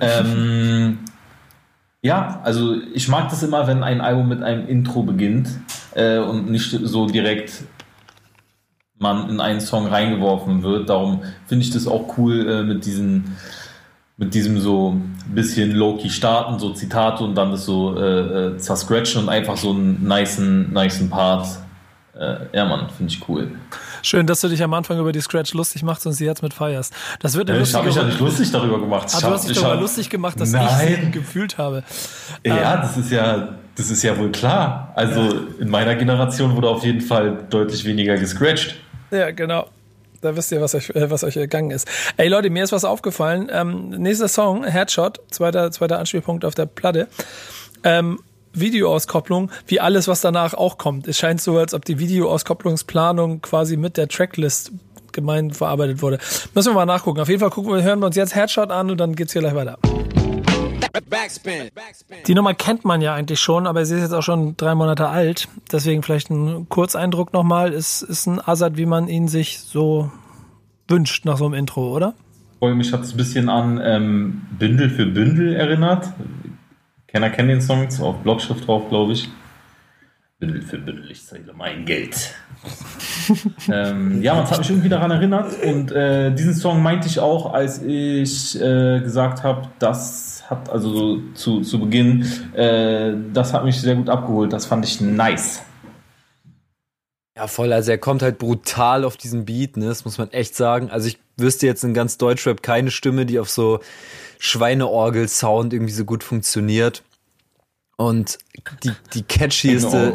Ähm, 0.00 1.00
ja, 2.02 2.40
also 2.44 2.76
ich 2.94 3.08
mag 3.08 3.28
das 3.30 3.42
immer, 3.42 3.66
wenn 3.66 3.82
ein 3.82 4.00
Album 4.00 4.28
mit 4.28 4.42
einem 4.42 4.68
Intro 4.68 5.02
beginnt 5.02 5.48
äh, 5.94 6.18
und 6.18 6.50
nicht 6.50 6.70
so 6.70 7.06
direkt 7.06 7.64
man 8.98 9.30
in 9.30 9.40
einen 9.40 9.60
Song 9.60 9.86
reingeworfen 9.86 10.62
wird. 10.62 10.88
Darum 10.88 11.22
finde 11.46 11.64
ich 11.64 11.70
das 11.70 11.86
auch 11.86 12.18
cool 12.18 12.48
äh, 12.48 12.62
mit 12.62 12.84
diesen 12.84 13.36
mit 14.16 14.34
diesem 14.34 14.58
so 14.58 15.00
bisschen 15.32 15.72
low-key 15.72 16.10
starten, 16.10 16.58
so 16.58 16.72
Zitate 16.72 17.22
und 17.22 17.36
dann 17.36 17.52
das 17.52 17.64
so 17.64 17.96
äh, 17.96 18.48
äh, 18.54 18.56
zerscratchen 18.58 19.22
und 19.22 19.28
einfach 19.28 19.56
so 19.56 19.70
einen 19.70 20.02
nicen, 20.06 20.72
nicen 20.72 21.08
Part. 21.08 21.46
Äh, 22.18 22.36
ja, 22.52 22.64
Mann, 22.64 22.88
finde 22.90 23.12
ich 23.12 23.28
cool. 23.28 23.52
Schön, 24.08 24.26
dass 24.26 24.40
du 24.40 24.48
dich 24.48 24.62
am 24.62 24.72
Anfang 24.72 24.98
über 24.98 25.12
die 25.12 25.20
Scratch 25.20 25.52
lustig 25.52 25.82
machst 25.82 26.06
und 26.06 26.14
sie 26.14 26.24
jetzt 26.24 26.42
mit 26.42 26.54
feierst. 26.54 26.94
Das 27.20 27.34
wird 27.34 27.50
eine 27.50 27.60
Ich 27.60 27.74
habe 27.74 27.88
mich 27.88 27.94
ja 27.94 28.04
nicht 28.04 28.18
lustig 28.20 28.50
darüber 28.50 28.80
gemacht. 28.80 29.06
Ah, 29.12 29.18
Ich 29.18 29.22
du 29.22 29.30
hast 29.30 29.42
dich 29.44 29.50
ich 29.50 29.56
darüber 29.58 29.74
hab- 29.74 29.80
lustig 29.82 30.08
gemacht, 30.08 30.40
dass 30.40 30.50
Nein. 30.52 31.08
ich 31.08 31.12
gefühlt 31.12 31.58
habe. 31.58 31.84
Ja, 32.42 32.78
das 32.78 32.96
ist 32.96 33.10
ja, 33.10 33.50
das 33.76 33.90
ist 33.90 34.02
ja 34.02 34.16
wohl 34.16 34.32
klar. 34.32 34.92
Also 34.96 35.28
in 35.60 35.68
meiner 35.68 35.94
Generation 35.94 36.56
wurde 36.56 36.70
auf 36.70 36.84
jeden 36.86 37.02
Fall 37.02 37.44
deutlich 37.50 37.84
weniger 37.84 38.16
gescratcht. 38.16 38.76
Ja, 39.10 39.30
genau. 39.30 39.68
Da 40.22 40.34
wisst 40.34 40.52
ihr, 40.52 40.60
was 40.62 40.74
euch, 40.74 40.88
äh, 40.90 41.10
was 41.10 41.22
euch 41.22 41.36
ergangen 41.36 41.70
ist. 41.70 41.86
Ey 42.16 42.28
Leute, 42.28 42.48
mir 42.48 42.64
ist 42.64 42.72
was 42.72 42.86
aufgefallen. 42.86 43.50
Ähm, 43.52 43.90
nächster 43.90 44.28
Song, 44.28 44.64
Headshot, 44.64 45.20
zweiter, 45.30 45.70
zweiter 45.70 45.98
Anspielpunkt 45.98 46.46
auf 46.46 46.54
der 46.54 46.64
Platte. 46.64 47.08
Ähm, 47.84 48.20
Videoauskopplung, 48.60 49.50
wie 49.66 49.80
alles, 49.80 50.08
was 50.08 50.20
danach 50.20 50.54
auch 50.54 50.78
kommt. 50.78 51.08
Es 51.08 51.18
scheint 51.18 51.40
so, 51.40 51.58
als 51.58 51.74
ob 51.74 51.84
die 51.84 51.98
Videoauskopplungsplanung 51.98 53.42
quasi 53.42 53.76
mit 53.76 53.96
der 53.96 54.08
Tracklist 54.08 54.72
gemein 55.12 55.50
verarbeitet 55.50 56.02
wurde. 56.02 56.18
Müssen 56.54 56.70
wir 56.70 56.74
mal 56.74 56.86
nachgucken. 56.86 57.20
Auf 57.20 57.28
jeden 57.28 57.40
Fall 57.40 57.50
gucken 57.50 57.72
wir, 57.72 57.82
hören 57.82 58.00
wir 58.00 58.06
uns 58.06 58.16
jetzt 58.16 58.34
Headshot 58.34 58.70
an 58.70 58.90
und 58.90 58.98
dann 58.98 59.16
geht's 59.16 59.32
hier 59.32 59.42
gleich 59.42 59.54
weiter. 59.54 59.78
Die 62.26 62.34
Nummer 62.34 62.54
kennt 62.54 62.84
man 62.84 63.00
ja 63.00 63.14
eigentlich 63.14 63.40
schon, 63.40 63.66
aber 63.66 63.84
sie 63.84 63.96
ist 63.96 64.02
jetzt 64.02 64.12
auch 64.12 64.22
schon 64.22 64.56
drei 64.56 64.74
Monate 64.74 65.08
alt. 65.08 65.48
Deswegen 65.70 66.02
vielleicht 66.02 66.30
ein 66.30 66.68
Kurzeindruck 66.68 67.32
nochmal. 67.32 67.72
Ist, 67.72 68.02
ist 68.02 68.26
ein 68.26 68.40
Azad, 68.46 68.76
wie 68.76 68.86
man 68.86 69.08
ihn 69.08 69.28
sich 69.28 69.60
so 69.60 70.10
wünscht 70.88 71.24
nach 71.24 71.38
so 71.38 71.44
einem 71.44 71.54
Intro, 71.54 71.94
oder? 71.94 72.14
Mich 72.60 72.92
hat 72.92 73.02
es 73.02 73.12
ein 73.12 73.16
bisschen 73.16 73.48
an 73.48 73.80
ähm, 73.82 74.42
Bündel 74.58 74.90
für 74.90 75.06
Bündel 75.06 75.54
erinnert. 75.54 76.12
Kenner 77.08 77.30
kennt 77.30 77.48
den 77.48 77.62
Song, 77.62 77.86
ist 77.86 78.00
auf 78.00 78.16
Blockschrift 78.18 78.66
drauf, 78.66 78.88
glaube 78.90 79.14
ich. 79.14 79.28
Bündel 80.38 80.62
für 80.62 80.78
Bündel, 80.78 81.10
ich 81.10 81.26
zeige 81.26 81.52
mein 81.54 81.84
Geld. 81.84 82.34
ähm, 83.72 84.22
ja, 84.22 84.34
man 84.34 84.48
hat 84.48 84.58
mich 84.58 84.70
irgendwie 84.70 84.90
daran 84.90 85.10
erinnert 85.10 85.52
und 85.64 85.90
äh, 85.90 86.32
diesen 86.32 86.54
Song 86.54 86.82
meinte 86.82 87.08
ich 87.08 87.18
auch, 87.18 87.52
als 87.52 87.82
ich 87.82 88.60
äh, 88.60 89.00
gesagt 89.00 89.42
habe, 89.42 89.68
das 89.78 90.44
hat 90.48 90.68
also 90.68 90.92
so 90.92 91.22
zu, 91.34 91.60
zu 91.62 91.80
Beginn, 91.80 92.26
äh, 92.54 93.14
das 93.32 93.52
hat 93.52 93.64
mich 93.64 93.80
sehr 93.80 93.96
gut 93.96 94.08
abgeholt, 94.10 94.52
das 94.52 94.66
fand 94.66 94.84
ich 94.84 95.00
nice. 95.00 95.62
Ja, 97.36 97.46
voll. 97.46 97.72
Also 97.72 97.90
er 97.92 97.98
kommt 97.98 98.22
halt 98.22 98.38
brutal 98.38 99.04
auf 99.04 99.16
diesen 99.16 99.44
Beat, 99.44 99.76
ne? 99.76 99.86
Das 99.86 100.04
muss 100.04 100.18
man 100.18 100.30
echt 100.32 100.56
sagen. 100.56 100.90
Also 100.90 101.06
ich 101.06 101.18
wüsste 101.36 101.66
jetzt 101.66 101.84
in 101.84 101.94
ganz 101.94 102.18
Deutschrap 102.18 102.64
keine 102.64 102.90
Stimme, 102.90 103.26
die 103.26 103.38
auf 103.38 103.48
so 103.48 103.78
Schweineorgel-Sound 104.38 105.72
irgendwie 105.72 105.92
so 105.92 106.04
gut 106.04 106.22
funktioniert. 106.22 107.02
Und 107.96 108.38
die, 108.84 108.92
die 109.14 109.22
catchieste, 109.22 110.14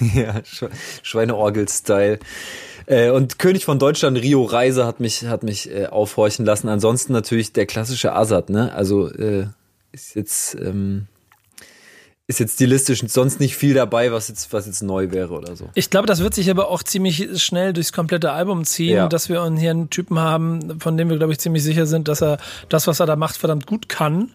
ja, 0.00 0.40
Schweineorgel-Style. 1.02 2.18
Äh, 2.86 3.10
und 3.10 3.38
König 3.38 3.64
von 3.64 3.78
Deutschland, 3.78 4.18
Rio 4.18 4.44
Reise, 4.44 4.86
hat 4.86 5.00
mich, 5.00 5.26
hat 5.26 5.42
mich 5.42 5.70
äh, 5.70 5.86
aufhorchen 5.86 6.44
lassen. 6.44 6.68
Ansonsten 6.68 7.12
natürlich 7.12 7.52
der 7.52 7.66
klassische 7.66 8.14
Azad, 8.14 8.50
ne? 8.50 8.72
Also 8.72 9.08
äh, 9.10 9.46
ist 9.92 10.14
jetzt 10.14 10.54
ähm, 10.54 11.06
ist 12.26 12.40
jetzt 12.40 12.54
stilistisch 12.54 13.02
sonst 13.06 13.38
nicht 13.38 13.56
viel 13.56 13.74
dabei, 13.74 14.10
was 14.10 14.28
jetzt, 14.28 14.52
was 14.52 14.66
jetzt 14.66 14.82
neu 14.82 15.10
wäre 15.10 15.34
oder 15.34 15.56
so. 15.56 15.68
Ich 15.74 15.90
glaube, 15.90 16.06
das 16.06 16.20
wird 16.20 16.34
sich 16.34 16.50
aber 16.50 16.68
auch 16.68 16.82
ziemlich 16.82 17.42
schnell 17.42 17.74
durchs 17.74 17.92
komplette 17.92 18.32
Album 18.32 18.64
ziehen, 18.64 18.96
ja. 18.96 19.08
dass 19.08 19.28
wir 19.28 19.46
hier 19.56 19.70
einen 19.70 19.90
Typen 19.90 20.18
haben, 20.18 20.80
von 20.80 20.96
dem 20.96 21.10
wir, 21.10 21.18
glaube 21.18 21.32
ich, 21.32 21.38
ziemlich 21.38 21.62
sicher 21.62 21.86
sind, 21.86 22.08
dass 22.08 22.22
er 22.22 22.38
das, 22.70 22.86
was 22.86 23.00
er 23.00 23.06
da 23.06 23.16
macht, 23.16 23.36
verdammt 23.36 23.66
gut 23.66 23.90
kann. 23.90 24.32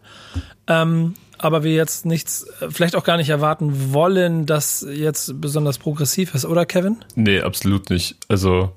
Ähm, 0.68 1.16
aber 1.40 1.64
wir 1.64 1.74
jetzt 1.74 2.06
nichts, 2.06 2.46
vielleicht 2.70 2.96
auch 2.96 3.04
gar 3.04 3.18
nicht 3.18 3.30
erwarten 3.30 3.94
wollen, 3.94 4.46
dass 4.46 4.86
jetzt 4.88 5.42
besonders 5.42 5.80
progressiv 5.80 6.36
ist, 6.36 6.46
oder 6.46 6.66
Kevin? 6.66 6.98
Nee, 7.16 7.42
absolut 7.42 7.90
nicht. 7.90 8.18
Also 8.28 8.72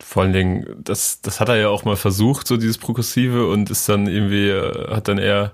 vor 0.00 0.22
allen 0.22 0.32
Dingen, 0.32 0.76
das, 0.78 1.22
das 1.22 1.40
hat 1.40 1.48
er 1.48 1.56
ja 1.56 1.68
auch 1.70 1.84
mal 1.84 1.96
versucht, 1.96 2.46
so 2.46 2.56
dieses 2.56 2.78
Progressive 2.78 3.48
und 3.48 3.68
ist 3.68 3.88
dann 3.88 4.06
irgendwie, 4.06 4.48
äh, 4.48 4.94
hat 4.94 5.08
dann 5.08 5.18
eher 5.18 5.52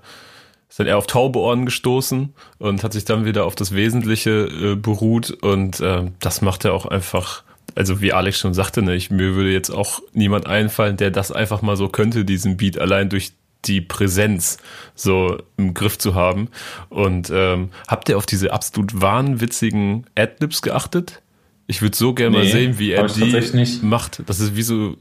ist 0.68 0.80
dann 0.80 0.87
eher 0.87 0.99
auf 0.99 1.06
taube 1.06 1.38
Ohren 1.38 1.66
gestoßen 1.66 2.35
und 2.59 2.85
hat 2.85 2.92
sich 2.92 3.04
dann 3.04 3.25
wieder 3.25 3.44
auf 3.44 3.54
das 3.54 3.75
Wesentliche 3.75 4.30
äh, 4.47 4.75
beruht 4.76 5.30
und 5.30 5.80
äh, 5.80 6.11
das 6.21 6.42
macht 6.42 6.64
er 6.64 6.73
auch 6.73 6.87
einfach, 6.87 7.44
also 7.75 8.00
wie 8.00 8.12
Alex 8.12 8.38
schon 8.38 8.54
sagte, 8.54 8.83
ne, 8.83 8.94
ich, 8.94 9.11
mir 9.11 9.35
würde 9.35 9.52
jetzt 9.52 9.71
auch 9.71 10.00
niemand 10.12 10.47
einfallen, 10.47 10.97
der 10.97 11.11
das 11.11 11.33
einfach 11.33 11.62
mal 11.62 11.76
so 11.76 11.88
könnte, 11.88 12.25
diesen 12.25 12.56
Beat 12.56 12.78
allein 12.78 13.09
durch 13.09 13.33
die 13.66 13.80
Präsenz 13.80 14.59
so 14.94 15.38
im 15.56 15.75
Griff 15.75 15.99
zu 15.99 16.14
haben. 16.14 16.49
Und 16.90 17.30
ähm, 17.33 17.71
habt 17.88 18.09
ihr 18.09 18.16
auf 18.16 18.26
diese 18.26 18.52
absolut 18.52 19.00
wahnwitzigen 19.00 20.06
Adlibs 20.14 20.62
geachtet? 20.62 21.23
Ich 21.66 21.80
würde 21.80 21.97
so 21.97 22.12
gerne 22.12 22.37
nee, 22.37 22.44
mal 22.44 22.50
sehen, 22.50 22.78
wie 22.78 22.92
er 22.92 23.06
die 23.06 23.78
macht. 23.83 24.23
Das 24.26 24.40
ist 24.40 24.54
wie 24.54 24.62
so, 24.62 24.97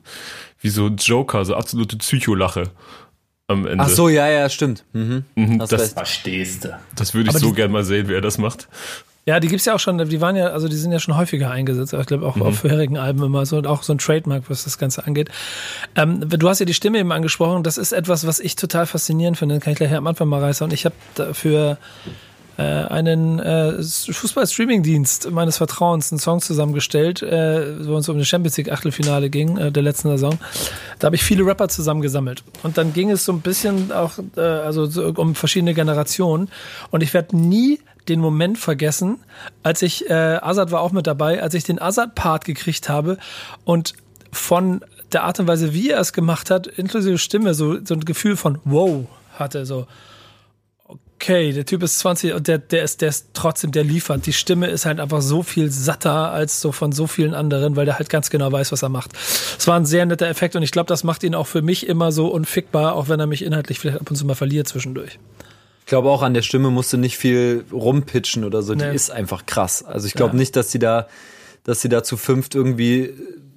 wie 0.61 0.69
so 0.69 0.87
Joker, 0.87 1.43
so 1.43 1.55
absolute 1.55 1.97
Psycholache 1.97 2.71
am 3.53 3.67
Ende. 3.67 3.83
Ach 3.83 3.89
so, 3.89 4.09
ja, 4.09 4.27
ja, 4.27 4.49
stimmt. 4.49 4.83
Mhm. 4.93 5.23
Mhm, 5.35 5.59
das, 5.59 5.93
Verstehst 5.93 6.65
du. 6.65 6.77
Das 6.95 7.13
würde 7.13 7.29
ich 7.29 7.35
Aber 7.35 7.39
so 7.39 7.53
gerne 7.53 7.71
mal 7.71 7.83
sehen, 7.83 8.07
wie 8.09 8.13
er 8.13 8.21
das 8.21 8.37
macht. 8.37 8.67
Ja, 9.25 9.39
die 9.39 9.47
gibt's 9.47 9.63
ja 9.63 9.73
auch 9.73 9.79
schon, 9.79 9.97
die 10.09 10.19
waren 10.19 10.35
ja, 10.35 10.47
also 10.47 10.67
die 10.67 10.75
sind 10.75 10.91
ja 10.91 10.99
schon 10.99 11.15
häufiger 11.15 11.49
eingesetzt, 11.49 11.93
aber 11.93 12.01
ich 12.01 12.07
glaube 12.07 12.27
auch 12.27 12.35
mhm. 12.35 12.41
auf 12.41 12.59
vorherigen 12.59 12.97
Alben 12.97 13.23
immer 13.23 13.45
so 13.45 13.57
und 13.57 13.67
auch 13.67 13.81
so 13.81 13.93
ein 13.93 13.97
Trademark, 13.97 14.43
was 14.49 14.65
das 14.65 14.77
Ganze 14.77 15.05
angeht. 15.07 15.29
Ähm, 15.95 16.27
du 16.27 16.49
hast 16.49 16.59
ja 16.59 16.65
die 16.65 16.73
Stimme 16.73 16.99
eben 16.99 17.13
angesprochen, 17.13 17.63
das 17.63 17.77
ist 17.77 17.93
etwas, 17.93 18.27
was 18.27 18.41
ich 18.41 18.57
total 18.57 18.85
faszinierend 18.85 19.37
finde, 19.37 19.61
kann 19.61 19.71
ich 19.71 19.77
gleich 19.77 19.93
am 19.93 20.07
Anfang 20.07 20.27
mal 20.27 20.41
reißen 20.41 20.65
und 20.65 20.73
ich 20.73 20.83
habe 20.83 20.95
dafür 21.15 21.77
äh, 22.57 22.61
einen 22.61 23.39
äh, 23.39 23.81
Fußball-Streaming-Dienst 23.81 25.31
meines 25.31 25.57
Vertrauens 25.57 26.11
einen 26.11 26.19
Song 26.19 26.41
zusammengestellt, 26.41 27.21
äh, 27.21 27.87
wo 27.87 27.97
es 27.97 28.07
um 28.09 28.15
eine 28.15 28.25
Champions 28.25 28.57
League 28.57 28.71
Achtelfinale 28.71 29.29
ging, 29.29 29.57
äh, 29.57 29.71
der 29.71 29.83
letzten 29.83 30.09
Saison. 30.09 30.37
Da 30.99 31.07
habe 31.07 31.15
ich 31.15 31.23
viele 31.23 31.45
Rapper 31.45 31.67
zusammengesammelt. 31.69 32.43
Und 32.61 32.77
dann 32.77 32.93
ging 32.93 33.09
es 33.09 33.25
so 33.25 33.31
ein 33.31 33.41
bisschen 33.41 33.91
auch 33.91 34.13
äh, 34.37 34.41
also 34.41 34.85
so 34.85 35.13
um 35.15 35.35
verschiedene 35.35 35.73
Generationen. 35.73 36.49
Und 36.91 37.01
ich 37.01 37.13
werde 37.13 37.35
nie 37.35 37.79
den 38.07 38.19
Moment 38.19 38.57
vergessen, 38.57 39.19
als 39.63 39.81
ich, 39.81 40.09
äh, 40.09 40.13
Azad 40.13 40.71
war 40.71 40.81
auch 40.81 40.91
mit 40.91 41.07
dabei, 41.07 41.41
als 41.41 41.53
ich 41.53 41.63
den 41.63 41.81
Azad-Part 41.81 42.45
gekriegt 42.45 42.89
habe 42.89 43.17
und 43.63 43.93
von 44.31 44.83
der 45.13 45.23
Art 45.23 45.39
und 45.39 45.47
Weise, 45.47 45.73
wie 45.73 45.91
er 45.91 45.99
es 45.99 46.11
gemacht 46.11 46.49
hat, 46.49 46.67
inklusive 46.67 47.17
Stimme, 47.17 47.53
so, 47.53 47.83
so 47.83 47.93
ein 47.93 48.01
Gefühl 48.01 48.35
von 48.35 48.59
wow 48.65 49.05
hatte, 49.37 49.65
so 49.65 49.87
okay, 51.23 51.53
der 51.53 51.65
Typ 51.65 51.83
ist 51.83 51.99
20 51.99 52.33
und 52.33 52.47
der, 52.49 52.57
der 52.57 52.83
ist, 52.83 53.01
der 53.01 53.09
ist 53.09 53.29
trotzdem, 53.33 53.71
der 53.71 53.85
liefert. 53.85 54.25
Die 54.25 54.33
Stimme 54.33 54.67
ist 54.67 54.85
halt 54.85 54.99
einfach 54.99 55.21
so 55.21 55.41
viel 55.41 55.71
satter 55.71 56.31
als 56.31 56.59
so 56.59 56.73
von 56.73 56.91
so 56.91 57.07
vielen 57.07 57.33
anderen, 57.33 57.77
weil 57.77 57.85
der 57.85 57.97
halt 57.97 58.09
ganz 58.09 58.29
genau 58.29 58.51
weiß, 58.51 58.73
was 58.73 58.83
er 58.83 58.89
macht. 58.89 59.11
Es 59.57 59.65
war 59.65 59.77
ein 59.77 59.85
sehr 59.85 60.05
netter 60.05 60.27
Effekt 60.27 60.55
und 60.57 60.63
ich 60.63 60.71
glaube, 60.71 60.87
das 60.87 61.05
macht 61.05 61.23
ihn 61.23 61.33
auch 61.33 61.47
für 61.47 61.61
mich 61.61 61.87
immer 61.87 62.11
so 62.11 62.27
unfickbar, 62.27 62.95
auch 62.95 63.07
wenn 63.07 63.21
er 63.21 63.27
mich 63.27 63.43
inhaltlich 63.43 63.79
vielleicht 63.79 64.01
ab 64.01 64.09
und 64.09 64.17
zu 64.17 64.25
mal 64.25 64.35
verliert 64.35 64.67
zwischendurch. 64.67 65.17
Ich 65.79 65.85
glaube 65.85 66.09
auch 66.09 66.23
an 66.23 66.33
der 66.33 66.41
Stimme 66.41 66.69
musste 66.69 66.97
nicht 66.97 67.17
viel 67.17 67.63
rumpitchen 67.71 68.43
oder 68.43 68.61
so. 68.61 68.75
Die 68.75 68.83
nee. 68.83 68.93
ist 68.93 69.09
einfach 69.09 69.45
krass. 69.45 69.83
Also 69.83 70.07
ich 70.07 70.13
glaube 70.13 70.33
ja. 70.33 70.39
nicht, 70.39 70.57
dass 70.57 70.71
sie 70.71 70.79
da, 70.79 71.07
dass 71.63 71.81
sie 71.81 71.89
da 71.89 72.03
zu 72.03 72.17
fünft 72.17 72.53
irgendwie 72.53 73.13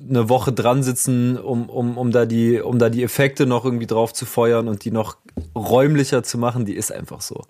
eine 0.09 0.29
Woche 0.29 0.53
dran 0.53 0.85
sitzen, 0.85 1.37
um, 1.37 1.69
um, 1.69 1.99
um, 1.99 2.13
da 2.13 2.27
die, 2.27 2.61
um 2.61 2.79
da 2.79 2.91
die 2.91 3.03
Effekte 3.03 3.47
noch 3.47 3.65
irgendwie 3.65 3.87
drauf 3.87 4.13
zu 4.13 4.25
feuern 4.25 4.69
und 4.69 4.85
die 4.85 4.93
noch 4.93 5.17
räumlicher 5.57 6.23
zu 6.23 6.39
machen, 6.39 6.65
die 6.65 6.75
ist 6.75 6.93
einfach 6.93 7.21
so. 7.21 7.43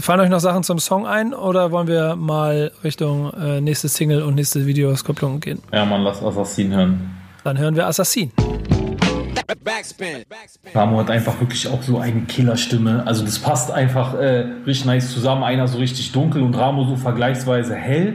Fallen 0.00 0.20
euch 0.20 0.30
noch 0.30 0.40
Sachen 0.40 0.62
zum 0.62 0.78
Song 0.78 1.06
ein 1.06 1.34
oder 1.34 1.70
wollen 1.70 1.86
wir 1.86 2.16
mal 2.16 2.72
Richtung 2.82 3.32
äh, 3.34 3.60
nächste 3.60 3.88
Single 3.88 4.22
und 4.22 4.34
nächste 4.34 4.66
Videoskopplung 4.66 5.40
gehen? 5.40 5.60
Ja, 5.72 5.84
man, 5.84 6.02
lass 6.02 6.22
Assassin 6.22 6.72
hören. 6.72 7.10
Dann 7.44 7.58
hören 7.58 7.76
wir 7.76 7.86
Assassin. 7.86 8.32
Ramo 10.74 11.00
hat 11.00 11.10
einfach 11.10 11.38
wirklich 11.40 11.68
auch 11.68 11.82
so 11.82 11.98
eine 11.98 12.22
Killerstimme. 12.22 13.02
Also 13.06 13.24
das 13.24 13.38
passt 13.38 13.70
einfach 13.70 14.14
äh, 14.14 14.46
richtig 14.66 14.86
nice 14.86 15.12
zusammen. 15.12 15.42
Einer 15.42 15.68
so 15.68 15.78
richtig 15.78 16.12
dunkel 16.12 16.42
und 16.42 16.54
Ramo 16.54 16.84
so 16.84 16.96
vergleichsweise 16.96 17.74
hell. 17.74 18.14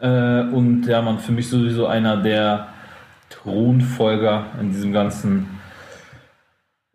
Äh, 0.00 0.42
und 0.52 0.86
ja, 0.86 1.00
man, 1.02 1.18
für 1.18 1.32
mich 1.32 1.48
sowieso 1.48 1.86
einer 1.86 2.16
der 2.16 2.68
Thronfolger 3.30 4.46
in 4.60 4.72
diesem 4.72 4.92
ganzen 4.92 5.58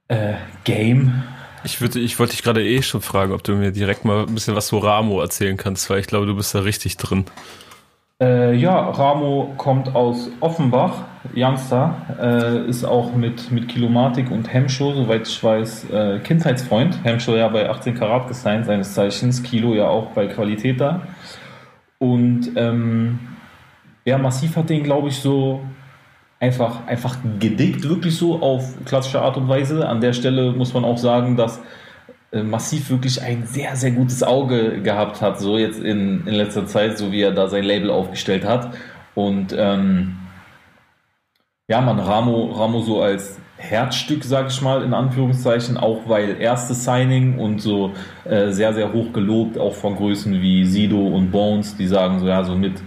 äh, 0.07 0.33
Game. 0.63 1.23
Ich, 1.63 1.79
würde, 1.81 1.99
ich 1.99 2.19
wollte 2.19 2.31
dich 2.31 2.43
gerade 2.43 2.63
eh 2.63 2.81
schon 2.81 3.01
fragen, 3.01 3.33
ob 3.33 3.43
du 3.43 3.53
mir 3.53 3.71
direkt 3.71 4.05
mal 4.05 4.25
ein 4.25 4.33
bisschen 4.33 4.55
was 4.55 4.67
zu 4.67 4.77
Ramo 4.77 5.21
erzählen 5.21 5.57
kannst, 5.57 5.89
weil 5.89 5.99
ich 5.99 6.07
glaube, 6.07 6.25
du 6.25 6.35
bist 6.35 6.53
da 6.53 6.59
richtig 6.59 6.97
drin. 6.97 7.25
Äh, 8.21 8.55
ja, 8.55 8.89
Ramo 8.89 9.53
kommt 9.57 9.95
aus 9.95 10.29
Offenbach, 10.39 11.03
Youngster, 11.35 11.95
äh, 12.21 12.69
ist 12.69 12.83
auch 12.83 13.13
mit, 13.13 13.51
mit 13.51 13.67
Kilomatik 13.69 14.29
und 14.29 14.53
Hemshow, 14.53 14.93
soweit 14.93 15.27
ich 15.27 15.43
weiß, 15.43 15.89
äh, 15.89 16.19
Kindheitsfreund. 16.19 17.03
Hemshow 17.03 17.35
ja 17.35 17.47
bei 17.47 17.69
18 17.69 17.95
Karat 17.95 18.27
gesigned, 18.27 18.65
seines 18.65 18.93
Zeichens, 18.93 19.41
Kilo 19.41 19.73
ja 19.73 19.87
auch 19.87 20.11
bei 20.11 20.27
Qualität 20.27 20.79
da. 20.79 21.01
Und 21.97 22.51
ähm, 22.55 23.19
ja, 24.05 24.17
Massiv 24.17 24.57
hat 24.57 24.69
den, 24.69 24.83
glaube 24.83 25.07
ich, 25.07 25.15
so 25.15 25.61
einfach, 26.43 26.85
einfach 26.87 27.15
gedickt, 27.39 27.87
wirklich 27.87 28.17
so 28.17 28.41
auf 28.41 28.73
klassische 28.83 29.21
Art 29.21 29.37
und 29.37 29.47
Weise. 29.47 29.87
An 29.87 30.01
der 30.01 30.11
Stelle 30.11 30.51
muss 30.51 30.73
man 30.73 30.83
auch 30.83 30.97
sagen, 30.97 31.37
dass 31.37 31.61
äh, 32.33 32.43
Massiv 32.43 32.89
wirklich 32.89 33.21
ein 33.21 33.45
sehr, 33.45 33.77
sehr 33.77 33.91
gutes 33.91 34.23
Auge 34.23 34.81
gehabt 34.81 35.21
hat, 35.21 35.39
so 35.39 35.57
jetzt 35.57 35.79
in, 35.79 36.27
in 36.27 36.33
letzter 36.33 36.65
Zeit, 36.65 36.97
so 36.97 37.13
wie 37.13 37.21
er 37.21 37.31
da 37.31 37.47
sein 37.47 37.63
Label 37.63 37.89
aufgestellt 37.89 38.43
hat. 38.43 38.75
Und 39.15 39.55
ähm, 39.57 40.17
ja, 41.69 41.79
man, 41.79 41.97
Ramo, 41.97 42.51
Ramo 42.51 42.81
so 42.81 43.01
als 43.01 43.39
Herzstück, 43.55 44.25
sag 44.25 44.49
ich 44.49 44.61
mal, 44.61 44.83
in 44.83 44.93
Anführungszeichen, 44.93 45.77
auch 45.77 46.09
weil 46.09 46.41
erstes 46.41 46.83
Signing 46.83 47.39
und 47.39 47.61
so 47.61 47.93
äh, 48.25 48.51
sehr, 48.51 48.73
sehr 48.73 48.91
hoch 48.91 49.13
gelobt, 49.13 49.57
auch 49.57 49.75
von 49.75 49.95
Größen 49.95 50.41
wie 50.41 50.65
Sido 50.65 51.07
und 51.07 51.31
Bones, 51.31 51.77
die 51.77 51.87
sagen 51.87 52.19
so, 52.19 52.27
ja, 52.27 52.43
so 52.43 52.55
mit, 52.55 52.81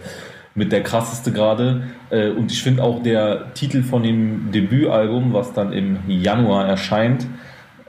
mit 0.57 0.73
der 0.73 0.83
krasseste 0.83 1.33
gerade. 1.33 1.85
Äh, 2.11 2.31
und 2.31 2.51
ich 2.51 2.63
finde 2.63 2.83
auch 2.83 3.03
der 3.03 3.55
Titel 3.55 3.83
von 3.83 4.03
dem 4.03 4.51
Debütalbum, 4.51 5.33
was 5.33 5.53
dann 5.53 5.73
im 5.73 5.99
Januar 6.09 6.67
erscheint, 6.67 7.25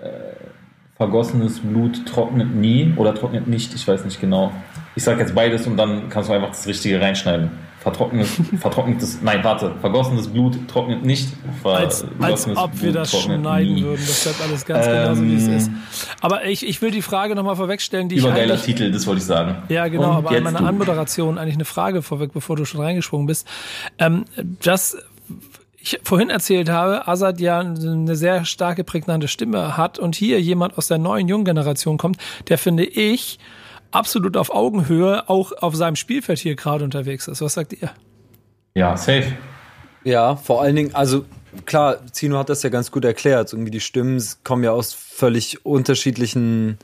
äh, 0.02 0.10
Vergossenes 0.96 1.60
Blut 1.60 2.06
trocknet 2.06 2.56
nie 2.56 2.94
oder 2.96 3.14
trocknet 3.16 3.48
nicht, 3.48 3.74
ich 3.74 3.88
weiß 3.88 4.06
nicht 4.06 4.20
genau. 4.20 4.52
Ich 4.96 5.04
sag 5.04 5.20
jetzt 5.20 5.36
beides 5.36 5.68
und 5.68 5.78
dann 5.78 6.10
kannst 6.10 6.30
du 6.30 6.34
einfach 6.34 6.50
das 6.50 6.68
Richtige 6.68 7.00
reinschneiden 7.00 7.67
vertrocknetes, 7.88 8.42
vertrocknetes, 8.60 9.20
nein, 9.22 9.44
warte, 9.44 9.74
vergossenes 9.80 10.28
Blut 10.28 10.68
trocknet 10.68 11.06
nicht. 11.06 11.30
als, 11.64 12.06
als 12.20 12.48
ob 12.48 12.72
Blut 12.72 12.84
wir 12.84 12.92
das 12.92 13.12
schneiden 13.18 13.76
nie. 13.76 13.84
würden. 13.84 14.04
Das 14.06 14.24
bleibt 14.24 14.42
alles 14.42 14.66
ganz 14.66 14.86
ähm, 14.86 14.94
genauso, 14.94 15.24
wie 15.24 15.36
es 15.36 15.48
ist. 15.48 15.72
Aber 16.20 16.46
ich, 16.46 16.68
ich 16.68 16.82
will 16.82 16.92
die 16.92 17.02
Frage 17.02 17.34
nochmal 17.36 17.56
vorwegstellen, 17.56 18.10
die 18.10 18.18
Übergeiler 18.18 18.56
ich 18.56 18.64
Titel, 18.64 18.92
das 18.92 19.08
wollte 19.08 19.20
ich 19.20 19.26
sagen. 19.26 19.64
Ja, 19.70 19.88
genau, 19.88 20.10
Und 20.10 20.18
aber 20.18 20.32
an 20.32 20.44
meiner 20.44 20.60
du. 20.60 20.66
Anmoderation 20.66 21.38
eigentlich 21.38 21.56
eine 21.56 21.66
Frage 21.66 22.02
vorweg, 22.02 22.34
bevor 22.34 22.58
du 22.58 22.66
schon 22.66 22.82
reingesprungen 22.82 23.26
bist. 23.26 23.48
Ähm, 23.98 24.26
das 24.62 24.98
ich 25.80 26.00
vorhin 26.04 26.30
erzählt 26.30 26.70
habe, 26.70 27.08
Azad 27.08 27.40
ja 27.40 27.60
eine 27.60 28.16
sehr 28.18 28.44
starke, 28.44 28.84
prägnante 28.84 29.30
Stimme 29.30 29.78
hat 29.78 29.98
und 29.98 30.16
hier 30.16 30.42
jemand 30.42 30.78
aus 30.78 30.88
der 30.88 30.98
neuen 30.98 31.30
jungen 31.30 31.46
Generation 31.46 31.98
kommt, 31.98 32.18
der 32.50 32.58
finde 32.58 32.84
ich 32.84 33.40
absolut 33.92 34.38
auf 34.38 34.50
Augenhöhe 34.50 35.30
auch 35.30 35.52
auf 35.52 35.76
seinem 35.76 35.96
Spielfeld 35.96 36.40
hier 36.40 36.56
gerade 36.56 36.84
unterwegs 36.84 37.28
ist. 37.28 37.42
Was 37.42 37.54
sagt 37.54 37.74
ihr? 37.74 37.92
Ja, 38.76 38.96
safe. 38.98 39.34
Ja, 40.04 40.36
vor 40.36 40.62
allen 40.62 40.76
Dingen, 40.76 40.96
also 40.96 41.26
klar, 41.66 42.06
Zino 42.12 42.38
hat 42.38 42.50
das 42.50 42.64
ja 42.64 42.70
ganz 42.70 42.92
gut 42.92 43.04
erklärt. 43.06 43.54
Irgendwie 43.54 43.72
die 43.72 43.80
Stimmen 43.80 44.24
kommen 44.44 44.64
ja 44.64 44.72
aus 44.72 44.94
völlig 44.94 45.66
unterschiedlichen 45.66 46.78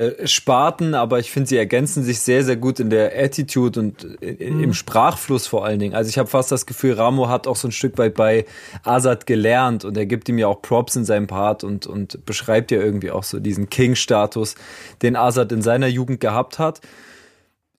äh, 0.00 0.26
Sparten, 0.26 0.94
aber 0.94 1.18
ich 1.18 1.30
finde, 1.30 1.50
sie 1.50 1.58
ergänzen 1.58 2.02
sich 2.02 2.20
sehr, 2.20 2.42
sehr 2.42 2.56
gut 2.56 2.80
in 2.80 2.88
der 2.88 3.12
Attitude 3.22 3.78
und 3.78 4.04
mhm. 4.22 4.62
im 4.62 4.72
Sprachfluss 4.72 5.46
vor 5.46 5.66
allen 5.66 5.78
Dingen. 5.78 5.94
Also 5.94 6.08
ich 6.08 6.16
habe 6.16 6.26
fast 6.26 6.50
das 6.50 6.64
Gefühl, 6.64 6.94
Ramo 6.94 7.28
hat 7.28 7.46
auch 7.46 7.56
so 7.56 7.68
ein 7.68 7.72
Stück 7.72 7.98
weit 7.98 8.14
bei 8.14 8.46
Azad 8.82 9.26
gelernt 9.26 9.84
und 9.84 9.98
er 9.98 10.06
gibt 10.06 10.26
ihm 10.30 10.38
ja 10.38 10.46
auch 10.46 10.62
Props 10.62 10.96
in 10.96 11.04
seinem 11.04 11.26
Part 11.26 11.64
und, 11.64 11.86
und 11.86 12.24
beschreibt 12.24 12.70
ja 12.70 12.80
irgendwie 12.80 13.10
auch 13.10 13.24
so 13.24 13.40
diesen 13.40 13.68
King-Status, 13.68 14.54
den 15.02 15.16
Azad 15.16 15.52
in 15.52 15.60
seiner 15.60 15.88
Jugend 15.88 16.20
gehabt 16.20 16.58
hat. 16.58 16.80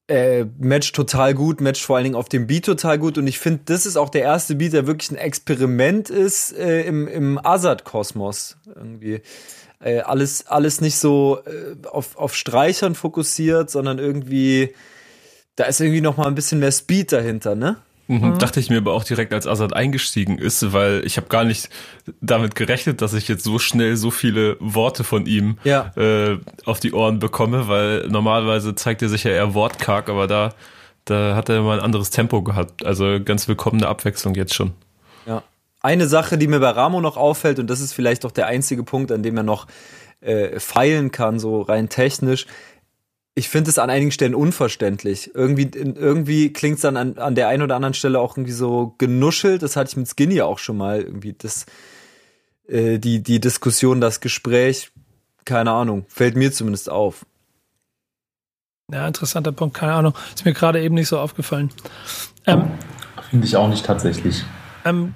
Äh, 0.08 0.46
Match 0.60 0.92
total 0.92 1.34
gut, 1.34 1.60
Match 1.60 1.84
vor 1.84 1.96
allen 1.96 2.04
Dingen 2.04 2.16
auf 2.16 2.30
dem 2.30 2.46
Beat 2.46 2.66
total 2.66 3.00
gut 3.00 3.18
und 3.18 3.26
ich 3.26 3.40
finde, 3.40 3.62
das 3.66 3.88
ist 3.88 3.98
auch 3.98 4.10
der 4.10 4.22
erste 4.22 4.54
Beat, 4.54 4.74
der 4.74 4.86
wirklich 4.86 5.10
ein 5.10 5.18
Experiment 5.18 6.12
ist 6.12 6.56
äh, 6.56 6.84
im, 6.84 7.08
im 7.08 7.40
Azad-Kosmos 7.44 8.58
irgendwie. 8.76 9.22
Äh, 9.84 10.02
alles, 10.02 10.48
alles 10.48 10.82
nicht 10.82 10.98
so 10.98 11.40
äh, 11.46 11.88
auf, 11.88 12.18
auf 12.18 12.36
Streichern 12.36 12.96
fokussiert, 12.96 13.70
sondern 13.70 14.00
irgendwie, 14.00 14.74
da 15.56 15.66
ist 15.66 15.82
irgendwie 15.82 16.02
noch 16.02 16.18
mal 16.18 16.28
ein 16.28 16.36
bisschen 16.36 16.60
mehr 16.60 16.72
Speed 16.72 17.12
dahinter, 17.12 17.56
ne? 17.56 17.78
Mhm. 18.12 18.38
Dachte 18.40 18.60
ich 18.60 18.70
mir 18.70 18.78
aber 18.78 18.94
auch 18.94 19.06
direkt, 19.06 19.34
als 19.34 19.48
Assad 19.48 19.74
eingestiegen 19.74 20.38
ist, 20.38 20.74
weil 20.74 21.02
ich 21.06 21.16
habe 21.16 21.28
gar 21.28 21.46
nicht 21.46 21.70
damit 22.20 22.56
gerechnet, 22.56 23.02
dass 23.02 23.14
ich 23.14 23.30
jetzt 23.30 23.46
so 23.46 23.58
schnell 23.58 23.96
so 23.96 24.12
viele 24.12 24.58
Worte 24.60 25.06
von 25.06 25.26
ihm 25.26 25.58
ja. 25.64 25.94
äh, 25.96 26.38
auf 26.66 26.82
die 26.82 26.92
Ohren 26.92 27.20
bekomme, 27.20 27.70
weil 27.70 28.08
normalerweise 28.10 28.76
zeigt 28.76 29.02
er 29.02 29.08
sich 29.08 29.24
ja 29.24 29.32
eher 29.32 29.54
wortkarg, 29.54 30.10
aber 30.10 30.28
da, 30.28 30.54
da 31.06 31.36
hat 31.36 31.48
er 31.48 31.62
mal 31.62 31.80
ein 31.80 31.86
anderes 31.86 32.10
Tempo 32.10 32.42
gehabt. 32.42 32.86
Also 32.86 33.20
ganz 33.24 33.48
willkommene 33.48 33.88
Abwechslung 33.88 34.36
jetzt 34.36 34.54
schon. 34.54 34.74
Eine 35.82 36.08
Sache, 36.08 36.38
die 36.38 36.48
mir 36.48 36.60
bei 36.60 36.70
Ramo 36.70 37.02
noch 37.02 37.18
auffällt, 37.18 37.60
und 37.60 37.68
das 37.70 37.82
ist 37.82 37.94
vielleicht 37.94 38.26
auch 38.26 38.32
der 38.32 38.48
einzige 38.48 38.84
Punkt, 38.84 39.12
an 39.12 39.24
dem 39.24 39.38
er 39.38 39.44
noch 39.44 39.68
äh, 40.22 40.60
feilen 40.60 41.12
kann, 41.12 41.40
so 41.40 41.62
rein 41.62 41.90
technisch, 41.90 42.46
ich 43.34 43.50
finde 43.50 43.70
es 43.70 43.80
an 43.80 43.90
einigen 43.90 44.12
Stellen 44.12 44.36
unverständlich. 44.36 45.32
Irgendwie, 45.34 45.70
irgendwie 45.74 46.52
klingt 46.52 46.76
es 46.76 46.82
dann 46.82 46.98
an, 46.98 47.18
an 47.18 47.36
der 47.36 47.48
einen 47.48 47.64
oder 47.64 47.76
anderen 47.76 47.94
Stelle 47.94 48.20
auch 48.20 48.36
irgendwie 48.36 48.52
so 48.52 48.96
genuschelt. 48.98 49.64
Das 49.64 49.76
hatte 49.76 49.90
ich 49.90 49.98
mit 49.98 50.08
Skinny 50.08 50.42
auch 50.42 50.60
schon 50.60 50.78
mal. 50.78 51.02
Irgendwie 51.02 51.34
das, 51.34 51.66
äh, 52.68 53.00
die, 53.00 53.24
die 53.24 53.40
Diskussion, 53.40 54.02
das 54.02 54.20
Gespräch, 54.20 54.92
keine 55.46 55.72
Ahnung, 55.72 56.06
fällt 56.10 56.36
mir 56.36 56.52
zumindest 56.52 56.90
auf. 56.90 57.26
Ja, 58.92 59.08
interessanter 59.08 59.54
Punkt, 59.54 59.78
keine 59.78 59.94
Ahnung. 59.94 60.14
Ist 60.36 60.44
mir 60.44 60.54
gerade 60.54 60.82
eben 60.84 60.96
nicht 60.96 61.08
so 61.08 61.18
aufgefallen. 61.18 61.72
Ähm, 62.46 62.70
Finde 63.30 63.48
ich 63.48 63.56
auch 63.56 63.70
nicht 63.70 63.86
tatsächlich. 63.86 64.44
Ähm, 64.84 65.14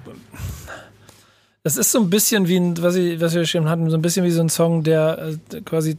das 1.66 1.76
ist 1.76 1.90
so 1.90 1.98
ein 1.98 2.10
bisschen 2.10 2.46
wie 2.46 2.58
ein, 2.58 2.80
was, 2.80 2.94
ich, 2.94 3.20
was 3.20 3.34
wir 3.34 3.44
schon 3.44 3.68
hatten, 3.68 3.90
so 3.90 3.96
ein 3.96 4.00
bisschen 4.00 4.24
wie 4.24 4.30
so 4.30 4.40
ein 4.40 4.48
Song, 4.48 4.84
der 4.84 5.32
äh, 5.52 5.60
quasi 5.62 5.98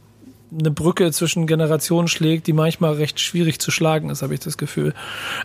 eine 0.50 0.70
Brücke 0.70 1.12
zwischen 1.12 1.46
Generationen 1.46 2.08
schlägt, 2.08 2.46
die 2.46 2.54
manchmal 2.54 2.94
recht 2.94 3.20
schwierig 3.20 3.60
zu 3.60 3.70
schlagen 3.70 4.08
ist, 4.08 4.22
habe 4.22 4.32
ich 4.32 4.40
das 4.40 4.56
Gefühl. 4.56 4.94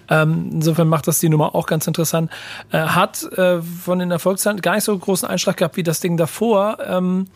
Ähm, 0.09 0.49
insofern 0.53 0.87
macht 0.87 1.09
das 1.09 1.19
die 1.19 1.27
Nummer 1.27 1.55
auch 1.55 1.65
ganz 1.65 1.87
interessant. 1.87 2.31
Äh, 2.71 2.77
hat 2.77 3.21
äh, 3.33 3.61
von 3.61 3.99
den 3.99 4.11
Erfolgszahlen 4.11 4.61
gar 4.61 4.75
nicht 4.75 4.85
so 4.85 4.97
großen 4.97 5.27
Einschlag 5.27 5.57
gehabt 5.57 5.75
wie 5.75 5.83
das 5.83 5.99
Ding 5.99 6.15
davor. 6.15 6.77
Ähm, 6.87 7.27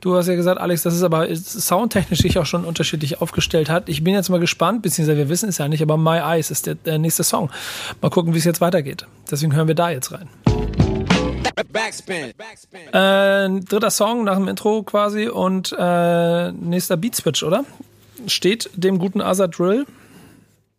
du 0.00 0.14
hast 0.14 0.28
ja 0.28 0.36
gesagt, 0.36 0.60
Alex, 0.60 0.84
dass 0.84 0.94
es 0.94 1.02
aber 1.02 1.26
soundtechnisch 1.34 2.20
sich 2.20 2.38
auch 2.38 2.46
schon 2.46 2.64
unterschiedlich 2.64 3.20
aufgestellt 3.20 3.70
hat. 3.70 3.88
Ich 3.88 4.04
bin 4.04 4.14
jetzt 4.14 4.28
mal 4.28 4.38
gespannt, 4.38 4.82
beziehungsweise 4.82 5.18
wir 5.18 5.28
wissen 5.28 5.48
es 5.48 5.58
ja 5.58 5.66
nicht, 5.66 5.82
aber 5.82 5.96
My 5.96 6.18
Eyes 6.18 6.52
ist 6.52 6.66
der, 6.66 6.76
der 6.76 6.98
nächste 7.00 7.24
Song. 7.24 7.50
Mal 8.00 8.10
gucken, 8.10 8.34
wie 8.34 8.38
es 8.38 8.44
jetzt 8.44 8.60
weitergeht. 8.60 9.04
Deswegen 9.28 9.52
hören 9.52 9.66
wir 9.66 9.74
da 9.74 9.90
jetzt 9.90 10.12
rein. 10.12 10.28
Backspin. 11.64 12.34
Äh, 12.92 13.60
dritter 13.60 13.90
Song 13.90 14.24
nach 14.24 14.36
dem 14.36 14.46
Intro 14.46 14.82
quasi 14.82 15.28
und 15.28 15.74
äh, 15.78 16.52
nächster 16.52 16.98
Beat 16.98 17.16
Switch, 17.16 17.42
oder? 17.42 17.64
Steht 18.26 18.70
dem 18.74 18.98
guten 18.98 19.22
Azad 19.22 19.58
Drill? 19.58 19.86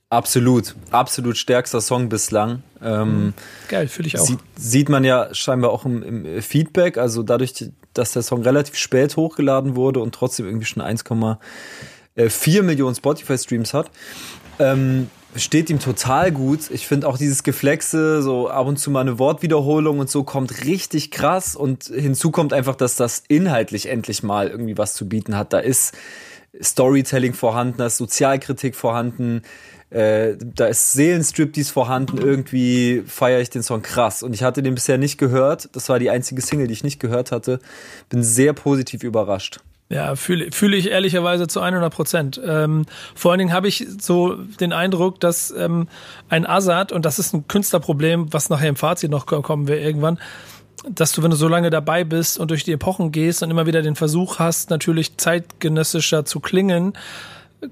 Absolut, 0.10 0.76
absolut 0.92 1.36
stärkster 1.36 1.82
Song 1.82 2.10
bislang. 2.10 2.64
Ähm, 2.82 3.34
Geil, 3.68 3.88
fühle 3.88 4.08
ich 4.08 4.20
auch. 4.20 4.26
Sieht, 4.26 4.40
sieht 4.56 4.88
man 4.88 5.04
ja 5.04 5.34
scheinbar 5.34 5.72
auch 5.72 5.84
im, 5.86 6.26
im, 6.26 6.42
Feedback, 6.42 6.98
also 6.98 7.24
dadurch, 7.24 7.72
dass 7.94 8.14
der 8.14 8.22
Song 8.22 8.44
relativ 8.44 8.76
spät 8.76 9.18
hochgeladen 9.18 9.76
wurde 9.76 10.00
und 10.00 10.14
trotzdem 10.16 10.46
irgendwie 10.46 10.66
schon 10.66 10.82
1,4 10.82 12.62
Millionen 12.62 12.96
Spotify-Streams 12.96 13.74
hat. 13.74 13.92
Ähm, 14.60 15.10
steht 15.38 15.70
ihm 15.70 15.80
total 15.80 16.32
gut. 16.32 16.72
Ich 16.72 16.88
finde 16.88 17.08
auch 17.08 17.18
dieses 17.18 17.44
Geflexe, 17.44 18.22
so 18.22 18.50
ab 18.50 18.68
und 18.68 18.78
zu 18.78 18.92
mal 18.92 19.02
eine 19.02 19.20
Wortwiederholung 19.20 20.00
und 20.00 20.10
so 20.10 20.24
kommt 20.24 20.66
richtig 20.66 21.12
krass 21.12 21.56
und 21.56 21.86
hinzu 21.86 22.32
kommt 22.32 22.54
einfach, 22.54 22.76
dass 22.76 22.96
das 22.96 23.24
inhaltlich 23.28 23.88
endlich 23.88 24.24
mal 24.24 24.50
irgendwie 24.50 24.78
was 24.78 24.94
zu 24.94 25.08
bieten 25.08 25.38
hat. 25.38 25.54
Da 25.54 25.60
ist 25.60 25.96
Storytelling 26.62 27.34
vorhanden, 27.34 27.78
da 27.78 27.88
ist 27.88 27.98
Sozialkritik 27.98 28.76
vorhanden, 28.76 29.42
äh, 29.90 30.36
da 30.40 30.68
ist 30.68 30.94
Seelenstriptease 30.94 31.72
vorhanden. 31.72 32.18
Irgendwie 32.18 33.04
feiere 33.06 33.42
ich 33.42 33.50
den 33.50 33.64
Song 33.64 33.82
krass 33.82 34.24
und 34.24 34.34
ich 34.34 34.44
hatte 34.44 34.64
den 34.64 34.76
bisher 34.76 34.98
nicht 34.98 35.18
gehört. 35.18 35.70
Das 35.74 35.90
war 35.90 36.00
die 36.00 36.10
einzige 36.10 36.42
Single, 36.42 36.68
die 36.68 36.74
ich 36.74 36.84
nicht 36.84 37.00
gehört 37.00 37.32
hatte. 37.32 37.60
Bin 38.10 38.24
sehr 38.24 38.54
positiv 38.54 39.04
überrascht. 39.04 39.60
Ja, 39.90 40.18
fühle 40.18 40.52
fühl 40.52 40.74
ich 40.74 40.92
ehrlicherweise 40.92 41.48
zu 41.48 41.62
100 41.62 41.94
Prozent. 41.94 42.42
Ähm, 42.46 42.86
vor 43.16 43.32
allen 43.32 43.40
Dingen 43.40 43.54
habe 43.54 43.70
ich 43.70 43.88
so 44.00 44.36
den 44.36 44.74
Eindruck, 44.74 45.22
dass 45.22 45.52
ähm, 45.52 45.88
ein 46.28 46.46
Assad, 46.46 46.92
und 46.92 47.06
das 47.06 47.20
ist 47.20 47.34
ein 47.34 47.48
Künstlerproblem, 47.48 48.34
was 48.34 48.50
nachher 48.50 48.68
im 48.68 48.76
Fazit 48.76 49.10
noch 49.10 49.26
kommen 49.26 49.68
wir 49.68 49.80
irgendwann, 49.80 50.20
dass 50.90 51.14
du, 51.14 51.24
wenn 51.24 51.32
du 51.32 51.38
so 51.38 51.48
lange 51.48 51.70
dabei 51.70 52.04
bist 52.04 52.38
und 52.38 52.52
durch 52.52 52.66
die 52.66 52.74
Epochen 52.74 53.12
gehst 53.12 53.44
und 53.44 53.50
immer 53.50 53.66
wieder 53.66 53.82
den 53.82 53.96
Versuch 53.96 54.40
hast, 54.40 54.70
natürlich 54.70 55.18
zeitgenössischer 55.18 56.26
zu 56.26 56.42
klingen, 56.42 56.94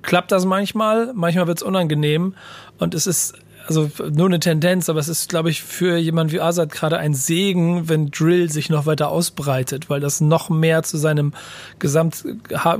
klappt 0.01 0.31
das 0.31 0.45
manchmal, 0.45 1.11
manchmal 1.13 1.47
wird 1.47 1.59
es 1.59 1.63
unangenehm 1.63 2.35
und 2.79 2.93
es 2.95 3.07
ist 3.07 3.35
also 3.67 3.89
nur 4.11 4.27
eine 4.27 4.39
Tendenz, 4.39 4.89
aber 4.89 4.99
es 4.99 5.07
ist, 5.07 5.29
glaube 5.29 5.49
ich, 5.49 5.63
für 5.63 5.97
jemanden 5.97 6.33
wie 6.33 6.41
Azad 6.41 6.71
gerade 6.71 6.97
ein 6.97 7.13
Segen, 7.13 7.89
wenn 7.89 8.11
Drill 8.11 8.49
sich 8.51 8.69
noch 8.69 8.85
weiter 8.85 9.09
ausbreitet, 9.09 9.89
weil 9.89 9.99
das 9.99 10.21
noch 10.21 10.49
mehr 10.49 10.83
zu 10.83 10.97
seinem 10.97 11.33
gesamt 11.79 12.23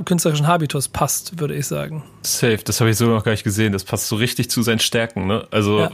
künstlerischen 0.04 0.46
Habitus 0.46 0.88
passt, 0.88 1.40
würde 1.40 1.54
ich 1.54 1.66
sagen. 1.66 2.04
Safe, 2.22 2.58
das 2.64 2.80
habe 2.80 2.90
ich 2.90 2.96
so 2.96 3.06
noch 3.06 3.24
gar 3.24 3.32
nicht 3.32 3.44
gesehen. 3.44 3.72
Das 3.72 3.84
passt 3.84 4.08
so 4.08 4.16
richtig 4.16 4.50
zu 4.50 4.62
seinen 4.62 4.78
Stärken, 4.78 5.26
ne? 5.26 5.46
Also 5.50 5.80
ja. 5.80 5.90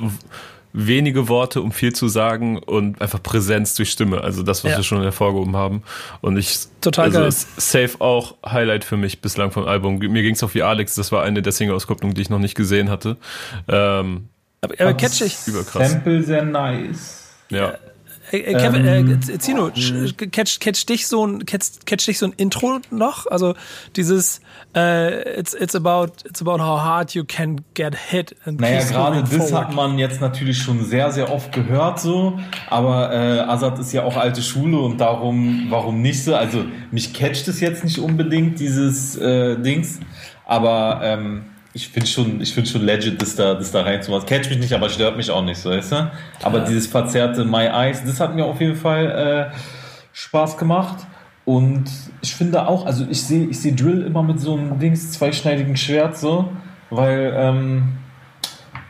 wenige 0.73 1.29
Worte, 1.29 1.63
um 1.63 1.73
viel 1.73 1.95
zu 1.95 2.09
sagen 2.09 2.59
und 2.59 3.01
einfach 3.01 3.23
Präsenz 3.23 3.75
durch 3.75 3.91
Stimme. 3.91 4.23
Also 4.23 4.43
das, 4.43 4.65
was 4.65 4.73
ja. 4.73 4.77
wir 4.79 4.85
schon 4.85 5.03
hervorgehoben 5.03 5.57
haben. 5.57 5.83
Und 6.21 6.37
ich 6.37 6.59
total 6.81 7.07
also 7.07 7.21
geil. 7.21 7.33
Safe 7.57 8.01
auch 8.01 8.37
Highlight 8.45 8.85
für 8.85 8.97
mich 8.97 9.21
bislang 9.21 9.51
vom 9.51 9.65
Album. 9.65 9.99
Mir 9.99 10.23
ging 10.23 10.35
es 10.35 10.43
auch 10.43 10.55
wie 10.55 10.63
Alex, 10.63 10.95
das 10.95 11.13
war 11.13 11.23
eine 11.23 11.43
der 11.43 11.53
Single-Auskopplungen, 11.53 12.15
die 12.15 12.23
ich 12.23 12.31
noch 12.31 12.39
nicht 12.39 12.55
gesehen 12.55 12.91
hatte. 12.91 13.17
Ähm, 13.69 14.29
aber, 14.63 14.75
aber 14.81 14.95
catchig. 14.95 15.37
Überkrass. 15.47 15.91
Sample 15.91 16.23
sehr 16.23 16.45
nice. 16.45 17.29
Ja. 17.51 17.75
Hey, 18.31 18.55
Kevin, 18.55 18.87
äh, 18.87 19.01
ähm, 19.01 19.21
äh, 19.29 19.39
Zino, 19.39 19.71
catch, 20.31 20.59
catch 20.59 20.87
dich 20.87 21.07
so 21.07 21.27
ein 21.27 21.45
catch, 21.45 21.85
catch 21.85 22.07
dich 22.07 22.19
so 22.19 22.27
ein 22.27 22.33
Intro 22.39 22.79
noch? 22.91 23.27
Also 23.27 23.55
dieses 23.95 24.41
äh, 24.75 25.39
it's 25.39 25.53
it's 25.53 25.75
about 25.75 26.13
it's 26.25 26.41
about 26.41 26.59
how 26.59 26.81
hard 26.81 27.13
you 27.13 27.25
can 27.25 27.61
get 27.75 27.95
hit. 27.95 28.35
And 28.47 28.59
naja, 28.59 28.85
gerade 28.85 29.23
das 29.23 29.53
hat 29.53 29.75
man 29.75 29.99
jetzt 29.99 30.23
natürlich 30.23 30.57
schon 30.57 30.83
sehr 30.83 31.13
sehr 31.13 31.31
oft 31.31 31.53
gehört 31.53 32.01
so, 32.01 32.39
aber 32.71 33.13
äh, 33.13 33.41
Azad 33.41 33.79
ist 33.79 33.93
ja 33.93 34.05
auch 34.05 34.17
alte 34.17 34.41
Schule 34.41 34.79
und 34.79 34.99
darum 34.99 35.67
warum 35.69 36.01
nicht 36.01 36.25
so? 36.25 36.35
Also 36.35 36.65
mich 36.91 37.13
catcht 37.13 37.49
es 37.49 37.61
jetzt 37.61 37.85
nicht 37.85 37.99
unbedingt 37.99 38.59
dieses 38.61 39.15
äh, 39.17 39.59
Dings, 39.59 40.01
aber 40.47 41.01
ähm, 41.03 41.52
ich 41.75 41.89
finde 41.89 42.07
schon, 42.07 42.41
ich 42.41 42.53
finde 42.53 42.69
schon 42.69 42.83
legit, 42.83 43.21
das 43.21 43.35
da, 43.37 43.55
das 43.55 43.73
da 43.73 43.83
reinzumachen. 43.83 44.27
Catch 44.27 44.51
mich 44.51 44.59
nicht, 44.59 44.73
aber 44.73 44.89
stört 44.89 45.17
mich 45.17 45.31
auch 45.31 45.43
nicht, 45.43 45.59
so, 45.59 45.71
weißt 45.71 45.93
du? 45.93 46.11
Aber 46.43 46.59
ja. 46.59 46.65
dieses 46.65 46.87
verzerrte 46.87 47.45
My 47.45 47.67
Eyes, 47.67 48.05
das 48.05 48.21
hat 48.21 48.35
mir 48.35 48.45
auf 48.45 48.61
jeden 48.61 48.77
Fall 48.77 49.51
äh, 49.53 49.57
Spaß 50.13 50.59
gemacht. 50.59 51.07
Und 51.45 51.85
ich 52.21 52.35
finde 52.35 52.69
auch, 52.69 52.87
also 52.87 53.07
ich 53.09 53.23
sehe, 53.23 53.47
ich 53.47 53.61
sehe 53.61 53.73
Drill 53.73 54.03
immer 54.03 54.23
mit 54.23 54.39
so 54.39 54.57
einem 54.57 54.79
Dings, 54.79 55.13
zweischneidigen 55.13 55.77
Schwert, 55.77 56.17
so, 56.17 56.53
weil, 56.91 57.33
ähm, 57.37 57.99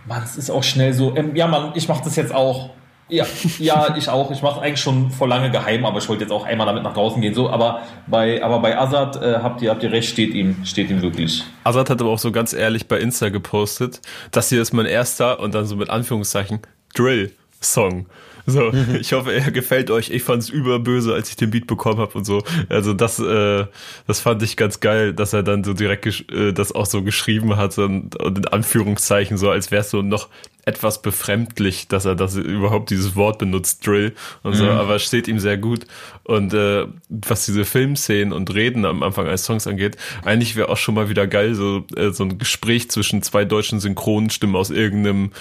man, 0.07 0.23
es 0.23 0.37
ist 0.37 0.51
auch 0.51 0.63
schnell 0.63 0.93
so, 0.93 1.17
ähm, 1.17 1.35
ja, 1.37 1.47
man, 1.47 1.73
ich 1.75 1.89
mache 1.89 2.05
das 2.05 2.17
jetzt 2.17 2.35
auch. 2.35 2.71
Ja, 3.13 3.27
ja, 3.59 3.95
ich 3.95 4.09
auch. 4.09 4.31
Ich 4.31 4.41
mache 4.41 4.63
eigentlich 4.63 4.81
schon 4.81 5.11
vor 5.11 5.29
lange 5.29 5.51
geheim, 5.51 5.85
aber 5.85 5.99
ich 5.99 6.09
wollte 6.09 6.23
jetzt 6.23 6.31
auch 6.31 6.47
einmal 6.47 6.67
damit 6.67 6.83
nach 6.83 6.95
draußen 6.95 7.21
gehen. 7.21 7.35
So, 7.35 7.51
aber 7.51 7.83
bei, 8.07 8.43
aber 8.43 8.61
bei 8.61 8.79
Azad 8.79 9.17
äh, 9.17 9.35
habt 9.43 9.61
ihr 9.61 9.71
habt 9.71 9.83
ihr 9.83 9.93
recht, 9.93 10.09
steht 10.09 10.33
ihm 10.33 10.65
steht 10.65 10.89
ihm 10.89 11.03
wirklich. 11.03 11.45
Azad 11.63 11.91
hat 11.91 12.01
aber 12.01 12.09
auch 12.09 12.19
so 12.19 12.33
ganz 12.33 12.55
ehrlich 12.55 12.89
bei 12.89 12.99
Insta 12.99 13.29
gepostet, 13.29 14.01
das 14.31 14.49
hier 14.49 14.63
ist 14.63 14.73
mein 14.73 14.87
erster 14.87 15.41
und 15.41 15.55
dann 15.55 15.67
so 15.67 15.77
mit 15.77 15.91
Anführungszeichen 15.91 16.61
Drill 16.95 17.33
Song. 17.61 18.07
So, 18.47 18.73
ich 19.01 19.13
hoffe, 19.13 19.33
er 19.33 19.51
gefällt 19.51 19.91
euch. 19.91 20.11
Ich 20.11 20.23
fand 20.23 20.43
es 20.43 20.49
überböse, 20.49 21.13
als 21.13 21.29
ich 21.29 21.37
den 21.37 21.51
Beat 21.51 21.67
bekommen 21.67 21.99
habe 21.99 22.17
und 22.17 22.25
so. 22.25 22.43
Also 22.69 22.95
das, 22.95 23.19
äh, 23.19 23.67
das 24.07 24.21
fand 24.21 24.43
ich 24.43 24.57
ganz 24.57 24.81
geil, 24.81 25.13
dass 25.13 25.33
er 25.33 25.43
dann 25.43 25.65
so 25.65 25.75
direkt 25.75 26.07
äh, 26.33 26.53
das 26.53 26.73
auch 26.73 26.87
so 26.87 27.03
geschrieben 27.03 27.57
hat 27.57 27.77
und, 27.79 28.17
und 28.17 28.39
in 28.39 28.49
Anführungszeichen 28.49 29.37
so, 29.37 29.51
als 29.51 29.71
wäre 29.71 29.83
es 29.83 29.91
so 29.91 30.03
noch 30.03 30.29
etwas 30.65 31.03
befremdlich, 31.03 31.89
dass 31.89 32.05
er 32.05 32.15
das 32.15 32.37
überhaupt 32.37 32.91
dieses 32.91 33.17
Wort 33.17 33.39
benutzt, 33.39 33.87
Drill 33.87 34.15
und 34.43 34.55
so, 34.55 34.65
mhm. 34.65 34.71
aber 34.71 34.97
es 34.97 35.03
steht 35.03 35.27
ihm 35.27 35.41
sehr 35.41 35.59
gut. 35.59 35.87
Und 36.25 36.55
äh, 36.55 36.87
was 37.09 37.47
diese 37.47 37.65
Filmszenen 37.65 38.33
und 38.33 38.55
Reden 38.55 38.85
am 38.85 39.03
Anfang 39.03 39.27
eines 39.27 39.45
Songs 39.45 39.67
angeht, 39.67 39.97
eigentlich 40.25 40.55
wäre 40.55 40.69
auch 40.69 40.77
schon 40.77 40.95
mal 40.95 41.09
wieder 41.09 41.27
geil, 41.27 41.55
so, 41.55 41.85
äh, 41.97 42.11
so 42.11 42.25
ein 42.25 42.39
Gespräch 42.39 42.91
zwischen 42.91 43.23
zwei 43.23 43.45
deutschen 43.45 43.81
Synchronstimmen 43.81 44.55
aus 44.55 44.71
irgendeinem 44.71 45.33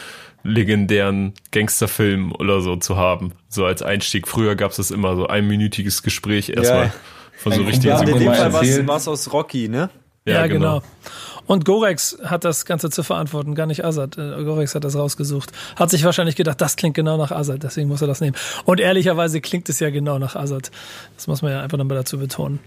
legendären 0.43 1.33
Gangsterfilm 1.51 2.33
oder 2.33 2.61
so 2.61 2.75
zu 2.75 2.97
haben. 2.97 3.33
So 3.47 3.65
als 3.65 3.83
Einstieg. 3.83 4.27
Früher 4.27 4.55
gab 4.55 4.71
es 4.71 4.77
das 4.77 4.89
immer 4.89 5.15
so 5.15 5.27
einminütiges 5.27 6.01
Gespräch 6.01 6.49
erstmal 6.49 6.85
ja. 6.85 6.93
von 7.37 7.53
so 7.53 7.61
richtigen 7.61 7.89
Ja, 7.89 8.01
in 8.01 8.19
dem 8.19 8.33
Fall 8.33 8.53
war 8.87 8.97
es 8.97 9.07
aus 9.07 9.31
Rocky, 9.31 9.69
ne? 9.69 9.91
Ja, 10.25 10.33
ja 10.33 10.47
genau. 10.47 10.79
genau. 10.79 10.83
Und 11.51 11.65
Gorex 11.65 12.17
hat 12.23 12.45
das 12.45 12.63
Ganze 12.63 12.89
zu 12.89 13.03
verantworten, 13.03 13.55
gar 13.55 13.65
nicht 13.65 13.83
Azad. 13.83 14.17
Äh, 14.17 14.41
Gorex 14.45 14.73
hat 14.73 14.85
das 14.85 14.95
rausgesucht. 14.95 15.51
Hat 15.75 15.89
sich 15.89 16.05
wahrscheinlich 16.05 16.37
gedacht, 16.37 16.61
das 16.61 16.77
klingt 16.77 16.95
genau 16.95 17.17
nach 17.17 17.33
Azad, 17.33 17.61
deswegen 17.61 17.89
muss 17.89 18.01
er 18.01 18.07
das 18.07 18.21
nehmen. 18.21 18.37
Und 18.63 18.79
ehrlicherweise 18.79 19.41
klingt 19.41 19.67
es 19.67 19.81
ja 19.81 19.89
genau 19.89 20.17
nach 20.17 20.37
Azad. 20.37 20.71
Das 21.17 21.27
muss 21.27 21.41
man 21.41 21.51
ja 21.51 21.59
einfach 21.59 21.77
nochmal 21.77 21.97
dazu 21.97 22.17
betonen. 22.17 22.61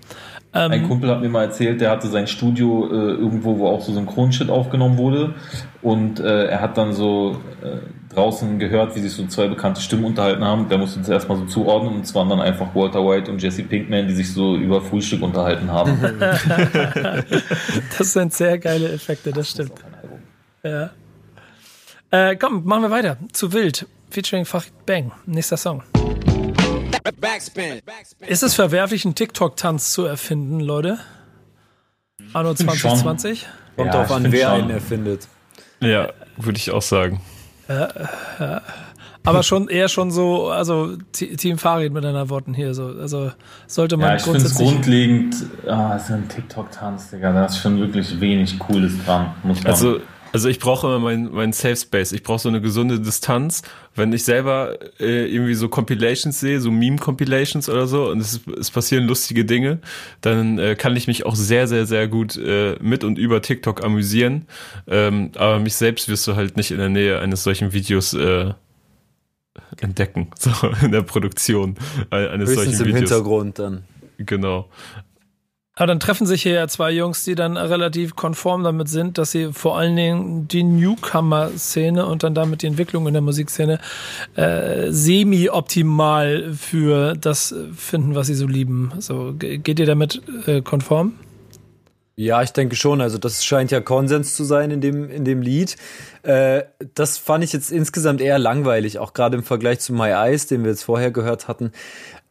Ähm, 0.52 0.70
Ein 0.70 0.86
Kumpel 0.86 1.08
hat 1.08 1.22
mir 1.22 1.30
mal 1.30 1.44
erzählt, 1.44 1.80
der 1.80 1.92
hatte 1.92 2.08
sein 2.08 2.26
Studio 2.26 2.86
äh, 2.90 3.12
irgendwo, 3.14 3.56
wo 3.56 3.68
auch 3.68 3.80
so 3.80 3.90
Synchronshit 3.94 4.50
aufgenommen 4.50 4.98
wurde. 4.98 5.32
Und 5.80 6.20
äh, 6.20 6.48
er 6.48 6.60
hat 6.60 6.76
dann 6.76 6.92
so 6.92 7.40
äh, 7.62 7.78
draußen 8.14 8.58
gehört, 8.58 8.96
wie 8.96 9.00
sich 9.00 9.12
so 9.12 9.26
zwei 9.26 9.48
bekannte 9.48 9.80
Stimmen 9.80 10.04
unterhalten 10.04 10.44
haben. 10.44 10.68
Der 10.68 10.78
musste 10.78 11.00
das 11.00 11.08
erstmal 11.08 11.38
so 11.38 11.44
zuordnen. 11.46 11.96
Und 11.96 12.04
es 12.04 12.14
waren 12.14 12.28
dann 12.28 12.40
einfach 12.40 12.74
Walter 12.74 13.06
White 13.06 13.30
und 13.30 13.42
Jesse 13.42 13.62
Pinkman, 13.62 14.08
die 14.08 14.14
sich 14.14 14.32
so 14.32 14.56
über 14.56 14.80
Frühstück 14.80 15.22
unterhalten 15.22 15.70
haben. 15.70 15.98
das 17.98 18.12
sind 18.12 18.32
sehr 18.32 18.58
geile 18.58 18.92
Effekte, 18.92 19.32
das 19.32 19.50
stimmt. 19.50 19.72
Ja. 20.62 20.90
Äh, 22.10 22.36
komm, 22.36 22.64
machen 22.64 22.82
wir 22.82 22.90
weiter. 22.90 23.16
Zu 23.32 23.52
Wild, 23.52 23.86
featuring 24.10 24.44
Fach 24.44 24.64
Bang. 24.86 25.12
Nächster 25.26 25.56
Song. 25.56 25.82
Backspin. 27.20 27.82
Ist 28.26 28.42
es 28.42 28.54
verwerflich, 28.54 29.04
einen 29.04 29.14
TikTok-Tanz 29.14 29.92
zu 29.92 30.04
erfinden, 30.04 30.60
Leute? 30.60 30.98
Anno 32.32 32.54
2020? 32.54 33.46
Kommt 33.76 33.86
ja, 33.88 33.92
drauf 33.92 34.10
an, 34.12 34.32
wer 34.32 34.48
schon. 34.48 34.60
einen 34.60 34.70
erfindet. 34.70 35.28
Ja, 35.80 36.12
würde 36.36 36.58
ich 36.58 36.70
auch 36.70 36.82
sagen. 36.82 37.20
Ja, 37.68 37.88
ja. 38.38 38.62
Aber 39.26 39.42
schon 39.42 39.68
eher 39.68 39.88
schon 39.88 40.10
so, 40.10 40.50
also 40.50 40.96
Team 41.12 41.56
Farid 41.56 41.94
mit 41.94 42.04
deiner 42.04 42.28
Worten 42.28 42.52
hier 42.52 42.74
so. 42.74 42.88
Also 43.00 43.32
sollte 43.66 43.96
man 43.96 44.08
ja, 44.08 44.16
ich 44.16 44.22
grundsätzlich. 44.22 44.68
Ich 44.68 44.74
grundlegend, 44.74 45.36
ah, 45.66 45.96
ist 45.96 46.10
ein 46.10 46.28
TikTok-Tanz, 46.28 47.10
Digga. 47.10 47.32
Da 47.32 47.46
ist 47.46 47.58
schon 47.58 47.80
wirklich 47.80 48.20
wenig 48.20 48.58
Cooles 48.58 48.92
dran, 49.04 49.32
muss 49.42 49.62
man. 49.62 49.72
Also 49.72 50.00
also 50.34 50.48
ich 50.48 50.58
brauche 50.58 50.88
immer 50.88 50.98
meinen 50.98 51.32
mein 51.32 51.52
Safe 51.52 51.76
Space. 51.76 52.10
Ich 52.10 52.24
brauche 52.24 52.40
so 52.40 52.48
eine 52.48 52.60
gesunde 52.60 52.98
Distanz. 52.98 53.62
Wenn 53.94 54.12
ich 54.12 54.24
selber 54.24 54.76
äh, 54.98 55.32
irgendwie 55.32 55.54
so 55.54 55.68
Compilations 55.68 56.40
sehe, 56.40 56.60
so 56.60 56.72
Meme-Compilations 56.72 57.68
oder 57.68 57.86
so, 57.86 58.10
und 58.10 58.18
es, 58.18 58.40
es 58.58 58.72
passieren 58.72 59.06
lustige 59.06 59.44
Dinge, 59.44 59.78
dann 60.22 60.58
äh, 60.58 60.74
kann 60.74 60.96
ich 60.96 61.06
mich 61.06 61.24
auch 61.24 61.36
sehr, 61.36 61.68
sehr, 61.68 61.86
sehr 61.86 62.08
gut 62.08 62.36
äh, 62.36 62.74
mit 62.80 63.04
und 63.04 63.16
über 63.16 63.42
TikTok 63.42 63.84
amüsieren. 63.84 64.46
Ähm, 64.88 65.30
aber 65.36 65.60
mich 65.60 65.76
selbst 65.76 66.08
wirst 66.08 66.26
du 66.26 66.34
halt 66.34 66.56
nicht 66.56 66.72
in 66.72 66.78
der 66.78 66.88
Nähe 66.88 67.20
eines 67.20 67.44
solchen 67.44 67.72
Videos 67.72 68.12
äh, 68.12 68.54
entdecken, 69.78 70.32
so 70.36 70.50
in 70.82 70.90
der 70.90 71.02
Produktion 71.02 71.76
eines 72.10 72.50
Höchstens 72.50 72.56
solchen 72.56 72.72
Videos. 72.72 72.88
im 72.88 72.96
Hintergrund 72.96 73.58
dann. 73.60 73.84
Genau. 74.18 74.68
Aber 75.76 75.88
dann 75.88 75.98
treffen 75.98 76.26
sich 76.26 76.42
hier 76.42 76.52
ja 76.52 76.68
zwei 76.68 76.92
Jungs, 76.92 77.24
die 77.24 77.34
dann 77.34 77.56
relativ 77.56 78.14
konform 78.14 78.62
damit 78.62 78.88
sind, 78.88 79.18
dass 79.18 79.32
sie 79.32 79.52
vor 79.52 79.76
allen 79.76 79.96
Dingen 79.96 80.46
die 80.46 80.62
Newcomer-Szene 80.62 82.06
und 82.06 82.22
dann 82.22 82.34
damit 82.34 82.62
die 82.62 82.68
Entwicklung 82.68 83.08
in 83.08 83.12
der 83.12 83.22
Musikszene 83.22 83.80
äh, 84.36 84.92
semi-optimal 84.92 86.52
für 86.52 87.14
das 87.14 87.52
finden, 87.76 88.14
was 88.14 88.28
sie 88.28 88.34
so 88.34 88.46
lieben. 88.46 88.92
So, 88.98 89.34
geht 89.36 89.80
ihr 89.80 89.86
damit 89.86 90.22
äh, 90.46 90.62
konform? 90.62 91.14
Ja, 92.16 92.42
ich 92.42 92.52
denke 92.52 92.76
schon. 92.76 93.00
Also 93.00 93.18
das 93.18 93.44
scheint 93.44 93.72
ja 93.72 93.80
Konsens 93.80 94.36
zu 94.36 94.44
sein 94.44 94.70
in 94.70 94.80
dem, 94.80 95.10
in 95.10 95.24
dem 95.24 95.42
Lied. 95.42 95.76
Äh, 96.22 96.62
das 96.94 97.18
fand 97.18 97.42
ich 97.42 97.52
jetzt 97.52 97.72
insgesamt 97.72 98.20
eher 98.20 98.38
langweilig, 98.38 99.00
auch 99.00 99.12
gerade 99.12 99.36
im 99.36 99.42
Vergleich 99.42 99.80
zu 99.80 99.92
My 99.92 100.10
Eyes, 100.10 100.46
den 100.46 100.62
wir 100.62 100.70
jetzt 100.70 100.84
vorher 100.84 101.10
gehört 101.10 101.48
hatten. 101.48 101.72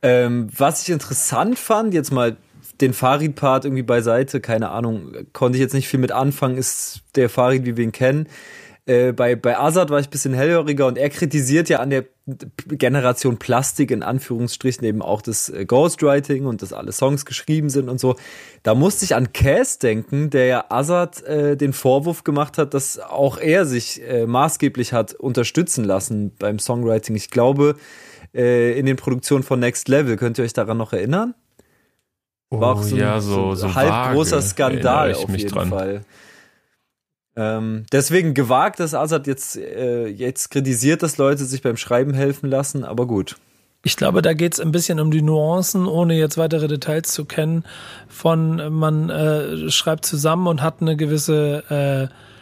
Ähm, 0.01 0.47
was 0.55 0.83
ich 0.83 0.89
interessant 0.89 1.59
fand, 1.59 1.93
jetzt 1.93 2.13
mal 2.13 2.37
den 2.81 2.93
Farid-Part 2.93 3.65
irgendwie 3.65 3.83
beiseite, 3.83 4.41
keine 4.41 4.69
Ahnung, 4.69 5.11
konnte 5.33 5.57
ich 5.57 5.61
jetzt 5.61 5.73
nicht 5.73 5.87
viel 5.87 5.99
mit 5.99 6.11
anfangen, 6.11 6.57
ist 6.57 7.01
der 7.15 7.29
Farid, 7.29 7.65
wie 7.65 7.77
wir 7.77 7.83
ihn 7.83 7.91
kennen. 7.91 8.27
Äh, 8.85 9.13
bei, 9.13 9.37
bei 9.37 9.57
Azad 9.57 9.89
war 9.91 9.99
ich 9.99 10.07
ein 10.07 10.11
bisschen 10.11 10.33
hellhöriger 10.33 10.87
und 10.87 10.97
er 10.97 11.09
kritisiert 11.09 11.69
ja 11.69 11.79
an 11.79 11.89
der 11.89 12.05
Generation 12.67 13.37
Plastik 13.37 13.91
in 13.91 14.03
Anführungsstrichen 14.03 14.83
eben 14.85 15.01
auch 15.01 15.21
das 15.21 15.47
äh, 15.47 15.65
Ghostwriting 15.65 16.45
und 16.45 16.61
dass 16.61 16.73
alle 16.73 16.91
Songs 16.91 17.25
geschrieben 17.25 17.69
sind 17.69 17.87
und 17.87 17.99
so. 17.99 18.17
Da 18.61 18.75
musste 18.75 19.05
ich 19.05 19.15
an 19.15 19.31
Cass 19.31 19.79
denken, 19.79 20.29
der 20.31 20.45
ja 20.47 20.65
Azad 20.67 21.23
äh, 21.23 21.55
den 21.55 21.71
Vorwurf 21.71 22.25
gemacht 22.25 22.57
hat, 22.57 22.73
dass 22.73 22.99
auch 22.99 23.37
er 23.37 23.65
sich 23.65 24.01
äh, 24.01 24.25
maßgeblich 24.25 24.91
hat 24.91 25.13
unterstützen 25.13 25.85
lassen 25.85 26.33
beim 26.37 26.59
Songwriting. 26.59 27.15
Ich 27.15 27.29
glaube, 27.29 27.75
äh, 28.33 28.77
in 28.77 28.85
den 28.85 28.95
Produktionen 28.95 29.43
von 29.43 29.59
Next 29.59 29.87
Level. 29.87 30.17
Könnt 30.17 30.37
ihr 30.37 30.43
euch 30.43 30.53
daran 30.53 30.77
noch 30.77 30.93
erinnern? 30.93 31.35
War 32.59 32.73
auch 32.75 32.79
oh, 32.79 32.83
so 32.83 32.95
ein, 32.95 33.01
ja, 33.01 33.19
so, 33.19 33.55
so 33.55 33.73
halb 33.73 33.89
vage, 33.89 34.15
großer 34.15 34.41
Skandal 34.41 35.13
auf 35.13 35.29
jeden 35.29 35.49
dran. 35.49 35.69
Fall. 35.69 36.01
Ähm, 37.35 37.85
deswegen 37.91 38.33
gewagt, 38.33 38.79
dass 38.79 38.93
Azad 38.93 39.27
jetzt, 39.27 39.57
äh, 39.57 40.07
jetzt 40.07 40.51
kritisiert, 40.51 41.01
dass 41.01 41.17
Leute 41.17 41.45
sich 41.45 41.61
beim 41.61 41.77
Schreiben 41.77 42.13
helfen 42.13 42.49
lassen, 42.49 42.83
aber 42.83 43.07
gut. 43.07 43.37
Ich 43.85 43.97
glaube, 43.97 44.21
da 44.21 44.33
geht 44.33 44.53
es 44.53 44.59
ein 44.59 44.71
bisschen 44.71 44.99
um 44.99 45.11
die 45.11 45.21
Nuancen, 45.21 45.87
ohne 45.87 46.15
jetzt 46.15 46.37
weitere 46.37 46.67
Details 46.67 47.11
zu 47.11 47.25
kennen. 47.25 47.65
Von 48.07 48.73
man 48.73 49.09
äh, 49.09 49.69
schreibt 49.69 50.05
zusammen 50.05 50.47
und 50.47 50.61
hat 50.61 50.81
eine 50.81 50.95
gewisse 50.95 52.09
äh, 52.09 52.32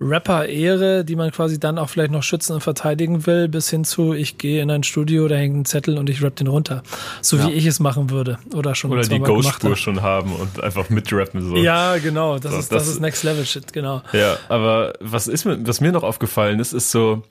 Rapper-Ehre, 0.00 1.04
die 1.04 1.16
man 1.16 1.32
quasi 1.32 1.58
dann 1.58 1.76
auch 1.78 1.88
vielleicht 1.90 2.12
noch 2.12 2.22
schützen 2.22 2.52
und 2.52 2.60
verteidigen 2.60 3.26
will, 3.26 3.48
bis 3.48 3.68
hin 3.68 3.84
zu, 3.84 4.12
ich 4.12 4.38
gehe 4.38 4.62
in 4.62 4.70
ein 4.70 4.84
Studio, 4.84 5.26
da 5.26 5.34
hängt 5.34 5.56
ein 5.56 5.64
Zettel 5.64 5.98
und 5.98 6.08
ich 6.08 6.22
rap 6.22 6.36
den 6.36 6.46
runter. 6.46 6.82
So 7.20 7.36
ja. 7.36 7.48
wie 7.48 7.52
ich 7.52 7.66
es 7.66 7.80
machen 7.80 8.10
würde. 8.10 8.38
Oder 8.54 8.74
schon 8.74 8.92
Oder 8.92 9.02
die 9.02 9.18
Ghost-Spur 9.18 9.76
schon 9.76 10.02
haben 10.02 10.32
und 10.32 10.62
einfach 10.62 10.88
mitrappen 10.88 11.42
so. 11.42 11.56
Ja, 11.56 11.98
genau. 11.98 12.38
Das, 12.38 12.52
so, 12.52 12.58
ist, 12.58 12.72
das, 12.72 12.84
das 12.84 12.94
ist 12.94 13.00
Next 13.00 13.24
Level 13.24 13.44
Shit, 13.44 13.72
genau. 13.72 14.02
Ja, 14.12 14.36
aber 14.48 14.92
was 15.00 15.26
ist 15.26 15.44
mir, 15.44 15.66
was 15.66 15.80
mir 15.80 15.90
noch 15.90 16.04
aufgefallen 16.04 16.60
ist, 16.60 16.72
ist 16.72 16.92
so, 16.92 17.24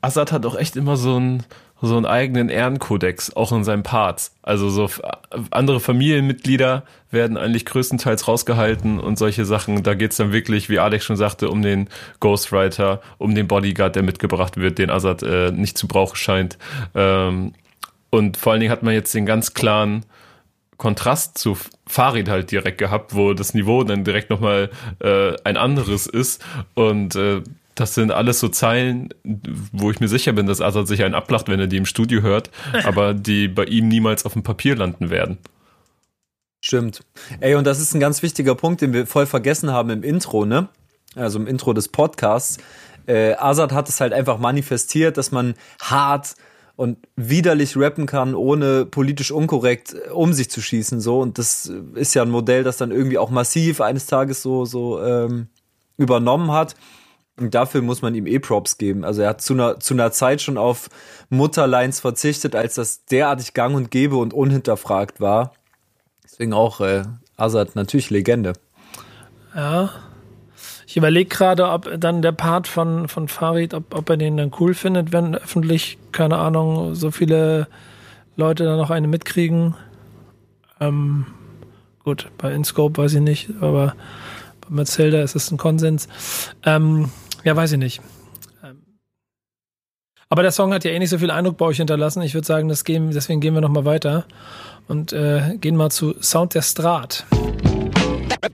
Assad 0.00 0.32
hat 0.32 0.46
auch 0.46 0.56
echt 0.56 0.76
immer 0.76 0.96
so 0.96 1.20
ein, 1.20 1.44
so 1.82 1.96
einen 1.96 2.06
eigenen 2.06 2.48
Ehrenkodex, 2.48 3.36
auch 3.36 3.52
in 3.52 3.64
seinen 3.64 3.82
Parts. 3.82 4.34
Also 4.42 4.70
so 4.70 4.88
andere 5.50 5.80
Familienmitglieder 5.80 6.84
werden 7.10 7.36
eigentlich 7.36 7.66
größtenteils 7.66 8.26
rausgehalten 8.26 8.98
und 8.98 9.18
solche 9.18 9.44
Sachen. 9.44 9.82
Da 9.82 9.94
geht's 9.94 10.16
dann 10.16 10.32
wirklich, 10.32 10.68
wie 10.68 10.78
Alex 10.78 11.04
schon 11.04 11.16
sagte, 11.16 11.50
um 11.50 11.62
den 11.62 11.88
Ghostwriter, 12.20 13.02
um 13.18 13.34
den 13.34 13.46
Bodyguard, 13.46 13.94
der 13.94 14.02
mitgebracht 14.02 14.56
wird, 14.56 14.78
den 14.78 14.90
Assad 14.90 15.22
äh, 15.22 15.50
nicht 15.52 15.76
zu 15.76 15.86
brauchen 15.86 16.16
scheint. 16.16 16.56
Ähm, 16.94 17.52
und 18.10 18.36
vor 18.36 18.52
allen 18.52 18.60
Dingen 18.60 18.72
hat 18.72 18.82
man 18.82 18.94
jetzt 18.94 19.14
den 19.14 19.26
ganz 19.26 19.52
klaren 19.52 20.04
Kontrast 20.78 21.38
zu 21.38 21.56
Farid 21.86 22.28
halt 22.28 22.50
direkt 22.50 22.78
gehabt, 22.78 23.14
wo 23.14 23.34
das 23.34 23.54
Niveau 23.54 23.82
dann 23.84 24.04
direkt 24.04 24.30
nochmal 24.30 24.70
äh, 25.00 25.34
ein 25.44 25.56
anderes 25.56 26.06
ist. 26.06 26.44
Und 26.74 27.16
äh, 27.16 27.42
das 27.76 27.94
sind 27.94 28.10
alles 28.10 28.40
so 28.40 28.48
Zeilen, 28.48 29.10
wo 29.72 29.90
ich 29.90 30.00
mir 30.00 30.08
sicher 30.08 30.32
bin, 30.32 30.46
dass 30.46 30.60
Assad 30.60 30.88
sich 30.88 31.04
einen 31.04 31.14
ablacht, 31.14 31.48
wenn 31.48 31.60
er 31.60 31.66
die 31.68 31.76
im 31.76 31.86
Studio 31.86 32.22
hört, 32.22 32.50
aber 32.84 33.14
die 33.14 33.46
bei 33.46 33.64
ihm 33.64 33.86
niemals 33.86 34.24
auf 34.26 34.32
dem 34.32 34.42
Papier 34.42 34.74
landen 34.74 35.10
werden. 35.10 35.38
Stimmt. 36.60 37.02
Ey, 37.40 37.54
und 37.54 37.64
das 37.64 37.78
ist 37.78 37.94
ein 37.94 38.00
ganz 38.00 38.22
wichtiger 38.22 38.54
Punkt, 38.54 38.80
den 38.80 38.92
wir 38.92 39.06
voll 39.06 39.26
vergessen 39.26 39.70
haben 39.70 39.90
im 39.90 40.02
Intro, 40.02 40.44
ne? 40.44 40.68
Also 41.14 41.38
im 41.38 41.46
Intro 41.46 41.72
des 41.74 41.88
Podcasts. 41.88 42.58
Äh, 43.06 43.34
Azad 43.34 43.72
hat 43.72 43.88
es 43.88 44.00
halt 44.00 44.12
einfach 44.12 44.38
manifestiert, 44.38 45.16
dass 45.16 45.30
man 45.30 45.54
hart 45.80 46.34
und 46.74 46.98
widerlich 47.14 47.76
rappen 47.76 48.06
kann, 48.06 48.34
ohne 48.34 48.84
politisch 48.84 49.30
unkorrekt 49.30 49.94
äh, 49.94 50.10
um 50.10 50.32
sich 50.32 50.50
zu 50.50 50.60
schießen, 50.60 51.00
so. 51.00 51.20
Und 51.20 51.38
das 51.38 51.70
ist 51.94 52.14
ja 52.14 52.22
ein 52.22 52.30
Modell, 52.30 52.64
das 52.64 52.78
dann 52.78 52.90
irgendwie 52.90 53.18
auch 53.18 53.30
massiv 53.30 53.80
eines 53.80 54.06
Tages 54.06 54.42
so, 54.42 54.64
so 54.64 55.00
ähm, 55.02 55.48
übernommen 55.98 56.50
hat. 56.52 56.74
Und 57.38 57.54
dafür 57.54 57.82
muss 57.82 58.00
man 58.00 58.14
ihm 58.14 58.26
eh 58.26 58.38
Props 58.38 58.78
geben. 58.78 59.04
Also 59.04 59.22
er 59.22 59.30
hat 59.30 59.42
zu 59.42 59.52
einer, 59.52 59.78
zu 59.78 59.94
einer 59.94 60.10
Zeit 60.10 60.40
schon 60.40 60.56
auf 60.56 60.88
Mutterlines 61.28 62.00
verzichtet, 62.00 62.54
als 62.54 62.76
das 62.76 63.04
derartig 63.04 63.52
gang 63.52 63.76
und 63.76 63.90
gäbe 63.90 64.16
und 64.16 64.32
unhinterfragt 64.32 65.20
war. 65.20 65.52
Deswegen 66.24 66.54
auch 66.54 66.80
äh, 66.80 67.02
Azad 67.36 67.76
natürlich 67.76 68.10
Legende. 68.10 68.54
Ja. 69.54 69.90
Ich 70.86 70.96
überlege 70.96 71.28
gerade, 71.28 71.68
ob 71.68 71.90
dann 72.00 72.22
der 72.22 72.32
Part 72.32 72.68
von, 72.68 73.08
von 73.08 73.28
Farid, 73.28 73.74
ob, 73.74 73.94
ob 73.94 74.08
er 74.08 74.16
den 74.16 74.36
dann 74.36 74.52
cool 74.60 74.72
findet, 74.72 75.12
wenn 75.12 75.34
öffentlich, 75.34 75.98
keine 76.12 76.38
Ahnung, 76.38 76.94
so 76.94 77.10
viele 77.10 77.66
Leute 78.36 78.64
dann 78.64 78.78
noch 78.78 78.90
eine 78.90 79.08
mitkriegen. 79.08 79.74
Ähm, 80.80 81.26
gut, 82.04 82.30
bei 82.38 82.52
InScope 82.52 83.02
weiß 83.02 83.14
ich 83.14 83.20
nicht, 83.20 83.50
aber 83.60 83.94
bei 84.60 84.68
Matilda 84.70 85.20
ist 85.22 85.34
es 85.34 85.50
ein 85.50 85.58
Konsens. 85.58 86.08
Ähm, 86.64 87.10
ja, 87.46 87.56
weiß 87.56 87.72
ich 87.72 87.78
nicht. 87.78 88.00
Ähm, 88.62 88.82
aber 90.28 90.42
der 90.42 90.50
Song 90.50 90.74
hat 90.74 90.84
ja 90.84 90.90
eh 90.90 90.98
nicht 90.98 91.10
so 91.10 91.18
viel 91.18 91.30
Eindruck 91.30 91.56
bei 91.56 91.66
euch 91.66 91.78
hinterlassen. 91.78 92.20
Ich 92.22 92.34
würde 92.34 92.46
sagen, 92.46 92.68
das 92.68 92.84
gehen, 92.84 93.10
deswegen 93.12 93.40
gehen 93.40 93.54
wir 93.54 93.60
nochmal 93.60 93.84
weiter 93.84 94.26
und 94.88 95.12
äh, 95.12 95.56
gehen 95.60 95.76
mal 95.76 95.90
zu 95.90 96.14
Sound 96.20 96.54
der 96.54 96.62
Strat. 96.62 97.24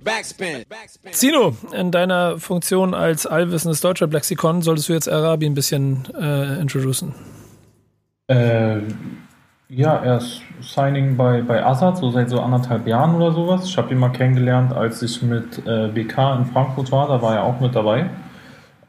Backspin. 0.05 0.64
Zino, 1.11 1.57
in 1.72 1.90
deiner 1.90 2.38
Funktion 2.38 2.94
als 2.94 3.26
allwissendes 3.26 3.81
deutscher 3.81 4.07
Lexikon 4.07 4.62
solltest 4.62 4.88
du 4.88 4.92
jetzt 4.92 5.11
Arabi 5.11 5.46
ein 5.46 5.55
bisschen 5.55 6.09
äh, 6.18 6.61
introducen. 6.61 7.14
Äh, 8.28 8.81
Ja, 9.68 9.96
er 9.96 10.18
ist 10.18 10.42
Signing 10.61 11.16
bei, 11.16 11.40
bei 11.40 11.64
Assad, 11.64 11.96
so 11.96 12.11
seit 12.11 12.28
so 12.28 12.40
anderthalb 12.40 12.87
Jahren 12.87 13.14
oder 13.14 13.33
sowas. 13.33 13.64
Ich 13.64 13.78
habe 13.78 13.90
ihn 13.92 13.98
mal 13.98 14.11
kennengelernt, 14.11 14.72
als 14.74 15.00
ich 15.02 15.22
mit 15.22 15.66
äh, 15.66 15.88
BK 15.88 16.37
in 16.37 16.44
Frankfurt 16.46 16.92
war, 16.92 17.09
da 17.09 17.22
war 17.22 17.37
er 17.37 17.44
auch 17.44 17.59
mit 17.59 17.74
dabei. 17.74 18.11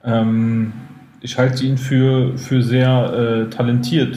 Ähm, 0.03 0.73
ich 1.21 1.37
halte 1.37 1.63
ihn 1.65 1.77
für, 1.77 2.37
für 2.37 2.61
sehr 2.61 3.47
äh, 3.47 3.49
talentiert. 3.49 4.15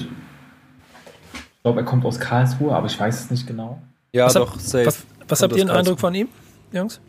Ich 1.34 1.62
glaube, 1.62 1.80
er 1.80 1.86
kommt 1.86 2.04
aus 2.04 2.18
Karlsruhe, 2.18 2.74
aber 2.74 2.86
ich 2.86 2.98
weiß 2.98 3.20
es 3.24 3.30
nicht 3.30 3.46
genau. 3.46 3.80
Ja, 4.12 4.26
was 4.26 4.34
doch, 4.34 4.52
hab, 4.52 4.60
safe. 4.60 4.86
Was, 4.86 5.04
was 5.28 5.42
habt 5.42 5.56
ihr 5.56 5.62
einen 5.62 5.70
Eindruck 5.70 6.00
von 6.00 6.14
ihm, 6.14 6.28
Jungs? 6.72 7.00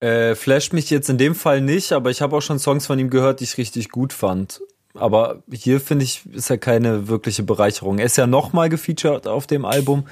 Äh, 0.00 0.34
flasht 0.34 0.72
mich 0.72 0.90
jetzt 0.90 1.08
in 1.08 1.18
dem 1.18 1.34
Fall 1.34 1.60
nicht, 1.60 1.92
aber 1.92 2.10
ich 2.10 2.20
habe 2.20 2.36
auch 2.36 2.42
schon 2.42 2.58
Songs 2.58 2.86
von 2.86 2.98
ihm 2.98 3.10
gehört, 3.10 3.40
die 3.40 3.44
ich 3.44 3.56
richtig 3.58 3.88
gut 3.88 4.12
fand. 4.12 4.60
Aber 4.94 5.42
hier 5.50 5.80
finde 5.80 6.04
ich, 6.04 6.26
ist 6.32 6.50
er 6.50 6.58
keine 6.58 7.08
wirkliche 7.08 7.42
Bereicherung. 7.42 7.98
Er 7.98 8.06
ist 8.06 8.16
ja 8.16 8.26
nochmal 8.26 8.68
gefeatured 8.68 9.26
auf 9.26 9.46
dem 9.46 9.64
Album. 9.64 10.06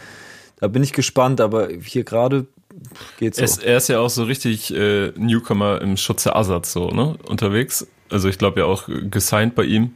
Da 0.57 0.69
bin 0.69 0.83
ich 0.83 0.93
gespannt, 0.93 1.41
aber 1.41 1.69
hier 1.69 2.05
gerade 2.05 2.47
geht's 3.19 3.37
so. 3.37 3.43
Er 3.43 3.45
ist, 3.45 3.65
er 3.65 3.77
ist 3.77 3.89
ja 3.89 3.99
auch 4.01 4.11
so 4.11 4.25
richtig 4.25 4.75
äh, 4.75 5.13
Newcomer 5.17 5.81
im 5.81 5.97
Schutze 5.97 6.35
Assad 6.35 6.67
so, 6.67 6.89
ne? 6.89 7.17
Unterwegs. 7.27 7.87
Also 8.11 8.29
ich 8.29 8.39
glaube 8.39 8.61
ja 8.61 8.67
auch 8.67 8.89
gesigned 9.11 9.55
bei 9.55 9.65
ihm. 9.65 9.95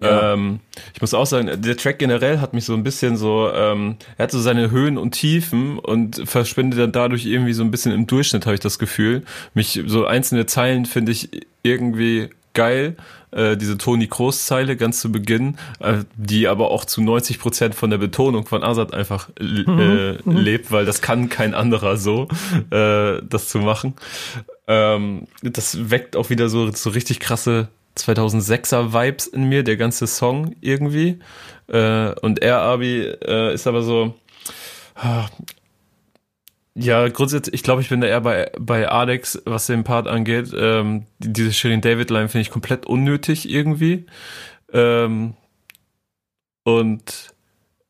Ja. 0.00 0.34
Ähm, 0.34 0.60
ich 0.94 1.00
muss 1.00 1.14
auch 1.14 1.24
sagen, 1.24 1.50
der 1.62 1.76
Track 1.76 1.98
generell 1.98 2.40
hat 2.40 2.52
mich 2.52 2.66
so 2.66 2.74
ein 2.74 2.82
bisschen 2.82 3.16
so, 3.16 3.50
ähm, 3.50 3.96
er 4.18 4.24
hat 4.24 4.30
so 4.30 4.40
seine 4.40 4.70
Höhen 4.70 4.98
und 4.98 5.12
Tiefen 5.12 5.78
und 5.78 6.28
verschwindet 6.28 6.78
dann 6.78 6.92
dadurch 6.92 7.24
irgendwie 7.24 7.54
so 7.54 7.62
ein 7.62 7.70
bisschen 7.70 7.92
im 7.92 8.06
Durchschnitt, 8.06 8.44
habe 8.44 8.54
ich 8.54 8.60
das 8.60 8.78
Gefühl. 8.78 9.22
Mich 9.54 9.82
so 9.86 10.04
einzelne 10.04 10.44
Zeilen 10.44 10.84
finde 10.84 11.12
ich 11.12 11.30
irgendwie 11.62 12.28
geil. 12.56 12.96
Äh, 13.30 13.56
diese 13.56 13.76
Toni 13.78 14.08
Kroos-Zeile 14.08 14.76
ganz 14.76 15.00
zu 15.00 15.12
Beginn, 15.12 15.58
äh, 15.80 15.98
die 16.16 16.48
aber 16.48 16.70
auch 16.70 16.84
zu 16.84 17.02
90 17.02 17.38
Prozent 17.38 17.74
von 17.74 17.90
der 17.90 17.98
Betonung 17.98 18.46
von 18.46 18.64
Azad 18.64 18.94
einfach 18.94 19.28
mhm. 19.38 19.78
äh, 19.78 20.12
mhm. 20.24 20.36
lebt, 20.36 20.72
weil 20.72 20.84
das 20.84 21.02
kann 21.02 21.28
kein 21.28 21.54
anderer 21.54 21.96
so, 21.96 22.28
äh, 22.70 23.20
das 23.22 23.48
zu 23.48 23.58
machen. 23.58 23.94
Ähm, 24.66 25.26
das 25.42 25.90
weckt 25.90 26.16
auch 26.16 26.30
wieder 26.30 26.48
so, 26.48 26.72
so 26.72 26.90
richtig 26.90 27.20
krasse 27.20 27.68
2006er 27.98 28.92
Vibes 28.92 29.26
in 29.26 29.48
mir, 29.48 29.62
der 29.62 29.76
ganze 29.76 30.06
Song 30.06 30.56
irgendwie. 30.60 31.18
Äh, 31.68 32.12
und 32.20 32.42
Air 32.42 32.60
Abi 32.60 33.00
äh, 33.00 33.54
ist 33.54 33.66
aber 33.66 33.82
so, 33.82 34.14
ah, 34.94 35.26
ja, 36.78 37.08
grundsätzlich, 37.08 37.54
ich 37.54 37.62
glaube, 37.62 37.80
ich 37.80 37.88
bin 37.88 38.02
da 38.02 38.06
eher 38.06 38.20
bei, 38.20 38.50
bei 38.60 38.86
Alex, 38.86 39.40
was 39.46 39.66
den 39.66 39.82
Part 39.82 40.06
angeht. 40.06 40.52
Ähm, 40.54 41.06
diese 41.18 41.52
Shirin 41.54 41.80
David 41.80 42.10
Line 42.10 42.28
finde 42.28 42.42
ich 42.42 42.50
komplett 42.50 42.84
unnötig 42.84 43.48
irgendwie. 43.48 44.04
Ähm, 44.74 45.34
und 46.64 47.34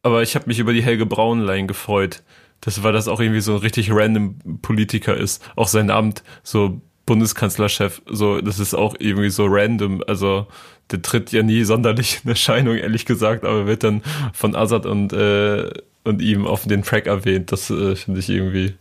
aber 0.03 0.22
ich 0.22 0.37
habe 0.37 0.46
mich 0.46 0.61
über 0.61 0.72
die 0.72 0.85
Helge 0.85 1.05
Braun 1.05 1.40
Line 1.40 1.66
gefreut. 1.66 2.22
Das 2.61 2.85
war 2.85 2.92
das 2.92 3.09
auch 3.09 3.18
irgendwie 3.18 3.40
so 3.40 3.55
ein 3.55 3.59
richtig 3.59 3.90
random 3.90 4.38
Politiker 4.62 5.16
ist. 5.16 5.42
Auch 5.57 5.66
sein 5.66 5.90
Amt, 5.90 6.22
so 6.44 6.81
Bundeskanzlerchef, 7.07 8.03
so, 8.07 8.40
das 8.40 8.61
ist 8.61 8.75
auch 8.75 8.94
irgendwie 9.01 9.31
so 9.31 9.46
random. 9.49 10.05
Also, 10.07 10.46
der 10.90 11.03
tritt 11.03 11.33
ja 11.33 11.42
nie 11.42 11.64
sonderlich 11.64 12.20
in 12.25 12.31
Erscheinung, 12.31 12.77
ehrlich 12.77 13.07
gesagt, 13.07 13.44
aber 13.44 13.66
wird 13.66 13.85
dann 13.85 14.03
von 14.33 14.55
Azad 14.55 14.87
und 14.87 15.12
äh, 15.12 15.70
und 16.05 16.22
ihm 16.22 16.46
auf 16.46 16.64
den 16.66 16.83
Track 16.83 17.07
erwähnt. 17.07 17.51
Das 17.51 17.68
äh, 17.68 17.96
finde 17.96 18.20
ich 18.20 18.29
irgendwie 18.29 18.75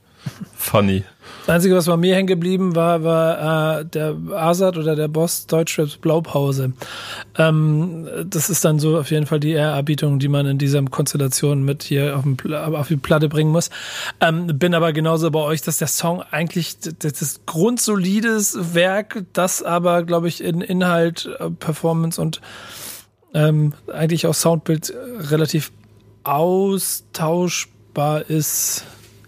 funny. 0.56 1.04
Das 1.46 1.54
Einzige, 1.54 1.76
was 1.76 1.86
bei 1.86 1.96
mir 1.96 2.16
hängen 2.16 2.26
geblieben 2.26 2.76
war, 2.76 3.04
war 3.04 3.82
äh, 3.82 3.86
der 3.86 4.16
Asad 4.32 4.78
oder 4.78 4.96
der 4.96 5.08
Boss 5.08 5.46
Deutschraps 5.46 5.98
Blaupause. 5.98 6.74
Ähm, 7.38 8.08
das 8.26 8.50
ist 8.50 8.66
dann 8.66 8.80
so 8.80 8.98
auf 8.98 9.12
jeden 9.12 9.28
Fall 9.28 9.40
die 9.40 9.52
Ehrerbietung, 9.52 10.18
die 10.18 10.28
man 10.28 10.48
in 10.48 10.58
dieser 10.58 10.84
Konstellation 10.86 11.64
mit 11.64 11.84
hier 11.84 12.18
auf, 12.18 12.24
dem, 12.24 12.38
auf 12.52 12.88
die 12.88 12.98
Platte 12.98 13.30
bringen 13.30 13.52
muss. 13.52 13.70
Ähm, 14.22 14.58
bin 14.58 14.74
aber 14.74 14.92
genauso 14.92 15.30
bei 15.30 15.42
euch, 15.42 15.62
dass 15.62 15.78
der 15.78 15.88
Song 15.88 16.24
eigentlich 16.32 16.80
das 16.80 17.22
ist 17.22 17.46
grundsolides 17.46 18.74
Werk, 18.74 19.24
das 19.34 19.62
aber, 19.62 20.02
glaube 20.02 20.28
ich, 20.28 20.44
in 20.44 20.62
Inhalt, 20.62 21.30
äh, 21.40 21.52
Performance 21.52 22.20
und 22.20 22.42
ähm, 23.36 23.74
eigentlich 23.94 24.26
auch 24.26 24.34
Soundbild 24.34 24.92
relativ 25.30 25.72
austauschbar 26.24 28.28
ist 28.32 28.84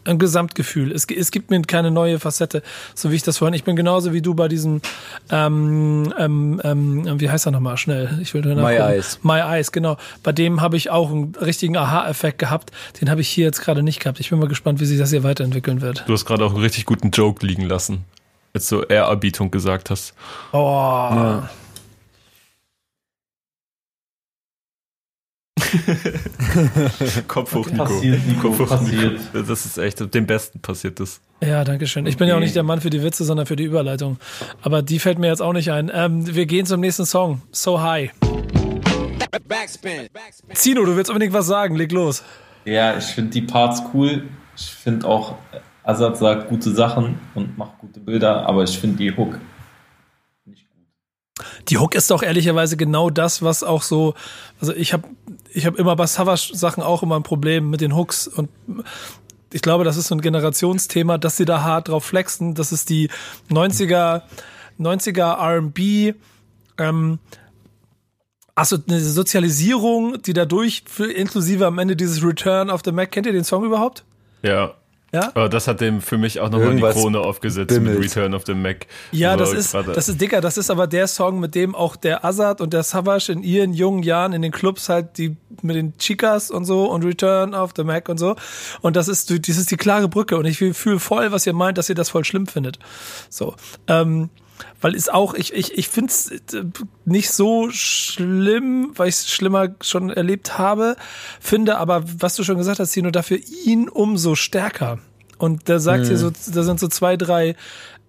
ein 0.08 0.20
Gesamtgefühl. 0.20 0.92
Es, 0.92 1.06
es 1.06 1.32
gibt 1.32 1.52
mir 1.52 1.62
keine 1.62 1.92
neue 1.92 2.20
Facette, 2.20 2.64
so 2.96 3.12
wie 3.12 3.16
ich 3.16 3.24
das 3.24 3.38
vorhin. 3.38 3.54
Ich 3.54 3.64
bin 3.64 3.76
genauso 3.76 4.14
wie 4.14 4.22
du 4.22 4.34
bei 4.34 4.48
diesem, 4.48 4.82
ähm, 5.30 6.14
ähm, 6.18 6.62
ähm, 6.64 7.20
wie 7.20 7.30
heißt 7.30 7.46
er 7.46 7.52
nochmal 7.52 7.78
schnell? 7.78 8.18
Ich 8.22 8.34
will 8.34 8.42
nur 8.42 8.56
My 8.56 8.76
Eyes. 8.76 9.20
My 9.24 9.40
Eyes, 9.40 9.72
genau. 9.72 9.98
Bei 10.24 10.32
dem 10.32 10.62
habe 10.62 10.78
ich 10.78 10.90
auch 10.90 11.12
einen 11.12 11.36
richtigen 11.36 11.78
Aha-Effekt 11.78 12.40
gehabt. 12.40 12.72
Den 13.02 13.10
habe 13.10 13.22
ich 13.22 13.30
hier 13.30 13.46
jetzt 13.46 13.62
gerade 13.62 13.84
nicht 13.84 14.00
gehabt. 14.00 14.20
Ich 14.20 14.30
bin 14.30 14.40
mal 14.40 14.48
gespannt, 14.48 14.80
wie 14.80 14.86
sich 14.86 14.98
das 14.98 15.10
hier 15.10 15.24
weiterentwickeln 15.24 15.82
wird. 15.82 16.04
Du 16.08 16.14
hast 16.14 16.26
gerade 16.26 16.46
auch 16.46 16.54
einen 16.54 16.62
richtig 16.62 16.86
guten 16.86 17.12
Joke 17.12 17.46
liegen 17.46 17.64
lassen, 17.64 18.06
als 18.54 18.70
du 18.70 18.82
Ehrerbietung 18.82 19.52
gesagt 19.52 19.90
hast. 19.90 20.14
Oh. 20.52 20.58
Ja. 20.58 21.50
Kopf 27.28 27.54
hoch, 27.54 27.66
Nico. 27.70 27.84
Passiert, 27.84 28.28
Nico. 28.28 28.42
Kopf 28.50 28.60
hoch, 28.60 28.68
passiert. 28.68 29.20
Nico. 29.34 29.48
Das 29.48 29.66
ist 29.66 29.78
echt, 29.78 30.14
dem 30.14 30.26
Besten 30.26 30.60
passiert 30.60 31.00
das. 31.00 31.22
Ja, 31.42 31.64
danke 31.64 31.88
schön. 31.88 32.06
Ich 32.06 32.18
bin 32.18 32.28
ja 32.28 32.36
auch 32.36 32.40
nicht 32.40 32.56
der 32.56 32.64
Mann 32.64 32.82
für 32.82 32.90
die 32.90 33.04
Witze, 33.04 33.24
sondern 33.24 33.46
für 33.46 33.56
die 33.56 33.64
Überleitung. 33.64 34.18
Aber 34.62 34.82
die 34.82 35.00
fällt 35.00 35.20
mir 35.20 35.28
jetzt 35.28 35.42
auch 35.42 35.54
nicht 35.54 35.72
ein. 35.72 35.92
Ähm, 35.94 36.34
wir 36.36 36.46
gehen 36.46 36.66
zum 36.66 36.80
nächsten 36.80 37.06
Song. 37.06 37.42
So 37.52 37.82
High. 37.82 38.12
Backspin. 39.48 40.08
Zino, 40.54 40.86
du 40.86 40.96
willst 40.96 41.10
unbedingt 41.10 41.34
was 41.34 41.48
sagen. 41.48 41.76
Leg 41.76 41.92
los. 41.92 42.24
Ja, 42.66 42.98
ich 42.98 43.06
finde 43.06 43.32
die 43.32 43.42
Parts 43.42 43.82
cool. 43.94 44.24
Ich 44.56 44.66
finde 44.66 45.08
auch, 45.08 45.36
Azad 45.84 46.18
sagt 46.18 46.50
gute 46.50 46.72
Sachen 46.72 47.20
und 47.36 47.58
macht 47.58 47.78
gute 47.80 48.00
Bilder, 48.00 48.48
aber 48.48 48.64
ich 48.64 48.78
finde 48.78 48.98
die 48.98 49.16
Hook 49.16 49.40
die 51.70 51.78
Hook 51.78 51.96
ist 51.96 52.12
doch 52.12 52.24
ehrlicherweise 52.24 52.78
genau 52.78 53.10
das, 53.10 53.42
was 53.42 53.64
auch 53.64 53.84
so, 53.84 54.14
also 54.60 54.74
ich 54.74 54.94
habe 54.94 55.08
ich 55.54 55.66
hab 55.66 55.76
immer 55.76 55.96
bei 55.96 56.08
Savage 56.08 56.52
Sachen 56.54 56.84
auch 56.84 57.04
immer 57.04 57.16
ein 57.16 57.24
Problem 57.24 57.70
mit 57.70 57.82
den 57.82 57.96
Hooks 57.96 58.28
und 58.28 58.50
ich 59.54 59.62
glaube, 59.62 59.84
das 59.84 59.98
ist 59.98 60.08
so 60.08 60.16
ein 60.16 60.22
Generationsthema, 60.22 61.18
dass 61.18 61.38
sie 61.38 61.46
da 61.46 61.62
hart 61.62 61.88
drauf 61.88 62.04
flexen. 62.04 62.54
Das 62.54 62.72
ist 62.72 62.90
die 62.90 63.10
90er, 63.50 64.24
90er 64.80 65.38
R&B, 65.38 66.14
ähm, 66.78 67.20
also 68.56 68.78
eine 68.88 69.00
Sozialisierung, 69.00 70.22
die 70.22 70.34
dadurch, 70.34 70.84
inklusive 71.16 71.66
am 71.66 71.78
Ende 71.78 71.96
dieses 71.96 72.24
Return 72.24 72.70
of 72.70 72.82
the 72.84 72.92
Mac, 72.92 73.12
kennt 73.12 73.28
ihr 73.28 73.34
den 73.34 73.44
Song 73.44 73.64
überhaupt? 73.64 74.04
Ja. 74.42 74.74
Ja? 75.14 75.32
Aber 75.36 75.48
das 75.48 75.68
hat 75.68 75.80
dem 75.80 76.02
für 76.02 76.18
mich 76.18 76.42
auch 76.42 76.50
nochmal 76.50 76.76
die 76.76 76.82
Krone 76.82 77.20
aufgesetzt 77.20 77.74
bimmelt. 77.74 78.00
mit 78.00 78.10
Return 78.10 78.34
of 78.34 78.44
the 78.46 78.54
Mac. 78.54 78.88
Ja, 79.12 79.38
das 79.38 79.54
ist, 79.54 79.74
das 79.74 80.10
ist 80.10 80.20
dicker. 80.20 80.42
Das 80.42 80.58
ist 80.58 80.70
aber 80.70 80.86
der 80.86 81.08
Song, 81.08 81.40
mit 81.40 81.56
dem 81.56 81.76
auch 81.76 81.96
der 81.96 82.26
Azad 82.26 82.60
und 82.60 82.74
der 82.74 82.84
Savage 82.84 83.32
in 83.32 83.42
ihren 83.42 83.74
jungen 83.74 84.04
Jahren 84.04 84.34
in 84.34 84.42
den 84.42 84.52
Clubs 84.52 84.90
halt 84.90 85.18
die 85.18 85.38
mit 85.62 85.76
den 85.76 85.98
Chicas 85.98 86.52
und 86.52 86.66
so 86.66 86.92
und 86.92 87.06
Return 87.06 87.56
of 87.56 87.72
the 87.78 87.84
Mac 87.84 88.10
und 88.10 88.18
so. 88.18 88.36
Und 88.82 88.96
das 88.96 89.08
ist, 89.08 89.30
das 89.30 89.58
ist 89.58 89.72
die 89.72 89.78
klare 89.78 90.10
Brücke. 90.10 90.38
Und 90.38 90.46
ich 90.46 90.58
fühle 90.58 91.00
voll, 91.00 91.32
was 91.32 91.46
ihr 91.48 91.54
meint, 91.54 91.78
dass 91.78 91.88
ihr 91.90 91.96
das 91.96 92.10
voll 92.10 92.26
schlimm 92.26 92.46
findet. 92.46 92.78
So. 93.30 93.56
Ähm, 93.88 94.30
weil 94.82 94.96
es 94.96 95.10
auch, 95.10 95.34
ich, 95.34 95.54
ich, 95.54 95.78
ich 95.78 95.88
finde 95.88 96.12
es 96.12 96.32
äh, 96.32 96.64
nicht 97.06 97.32
so 97.32 97.70
schlimm, 97.72 98.92
weil 98.96 99.10
ich 99.10 99.16
es 99.16 99.30
schlimmer 99.30 99.70
schon 99.82 100.10
erlebt 100.10 100.58
habe, 100.58 100.96
finde 101.40 101.78
aber, 101.78 102.04
was 102.20 102.36
du 102.36 102.44
schon 102.44 102.58
gesagt 102.58 102.80
hast, 102.80 102.92
Tino, 102.92 103.12
dafür 103.12 103.40
ihn 103.66 103.90
umso 103.90 104.36
stärker. 104.36 105.00
Und 105.38 105.70
da 105.70 105.80
sagt 105.80 106.04
mhm. 106.04 106.08
hier 106.08 106.18
so, 106.18 106.32
da 106.32 106.64
sind 106.64 106.80
so 106.80 106.88
zwei, 106.88 107.18
drei 107.18 107.56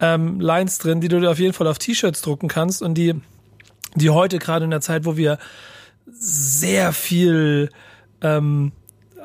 ähm, 0.01 0.41
Lines 0.41 0.79
drin, 0.79 1.01
die 1.01 1.09
du 1.09 1.21
dir 1.21 1.31
auf 1.31 1.39
jeden 1.39 1.53
Fall 1.53 1.67
auf 1.67 1.79
T-Shirts 1.79 2.23
drucken 2.23 2.49
kannst 2.49 2.83
und 2.83 2.95
die, 2.95 3.15
die 3.95 4.11
heute 4.11 4.39
gerade 4.39 4.65
in 4.65 4.71
der 4.71 4.81
Zeit, 4.81 5.05
wo 5.05 5.17
wir 5.17 5.39
sehr 6.11 6.93
viel 6.93 7.71
ähm, 8.23 8.73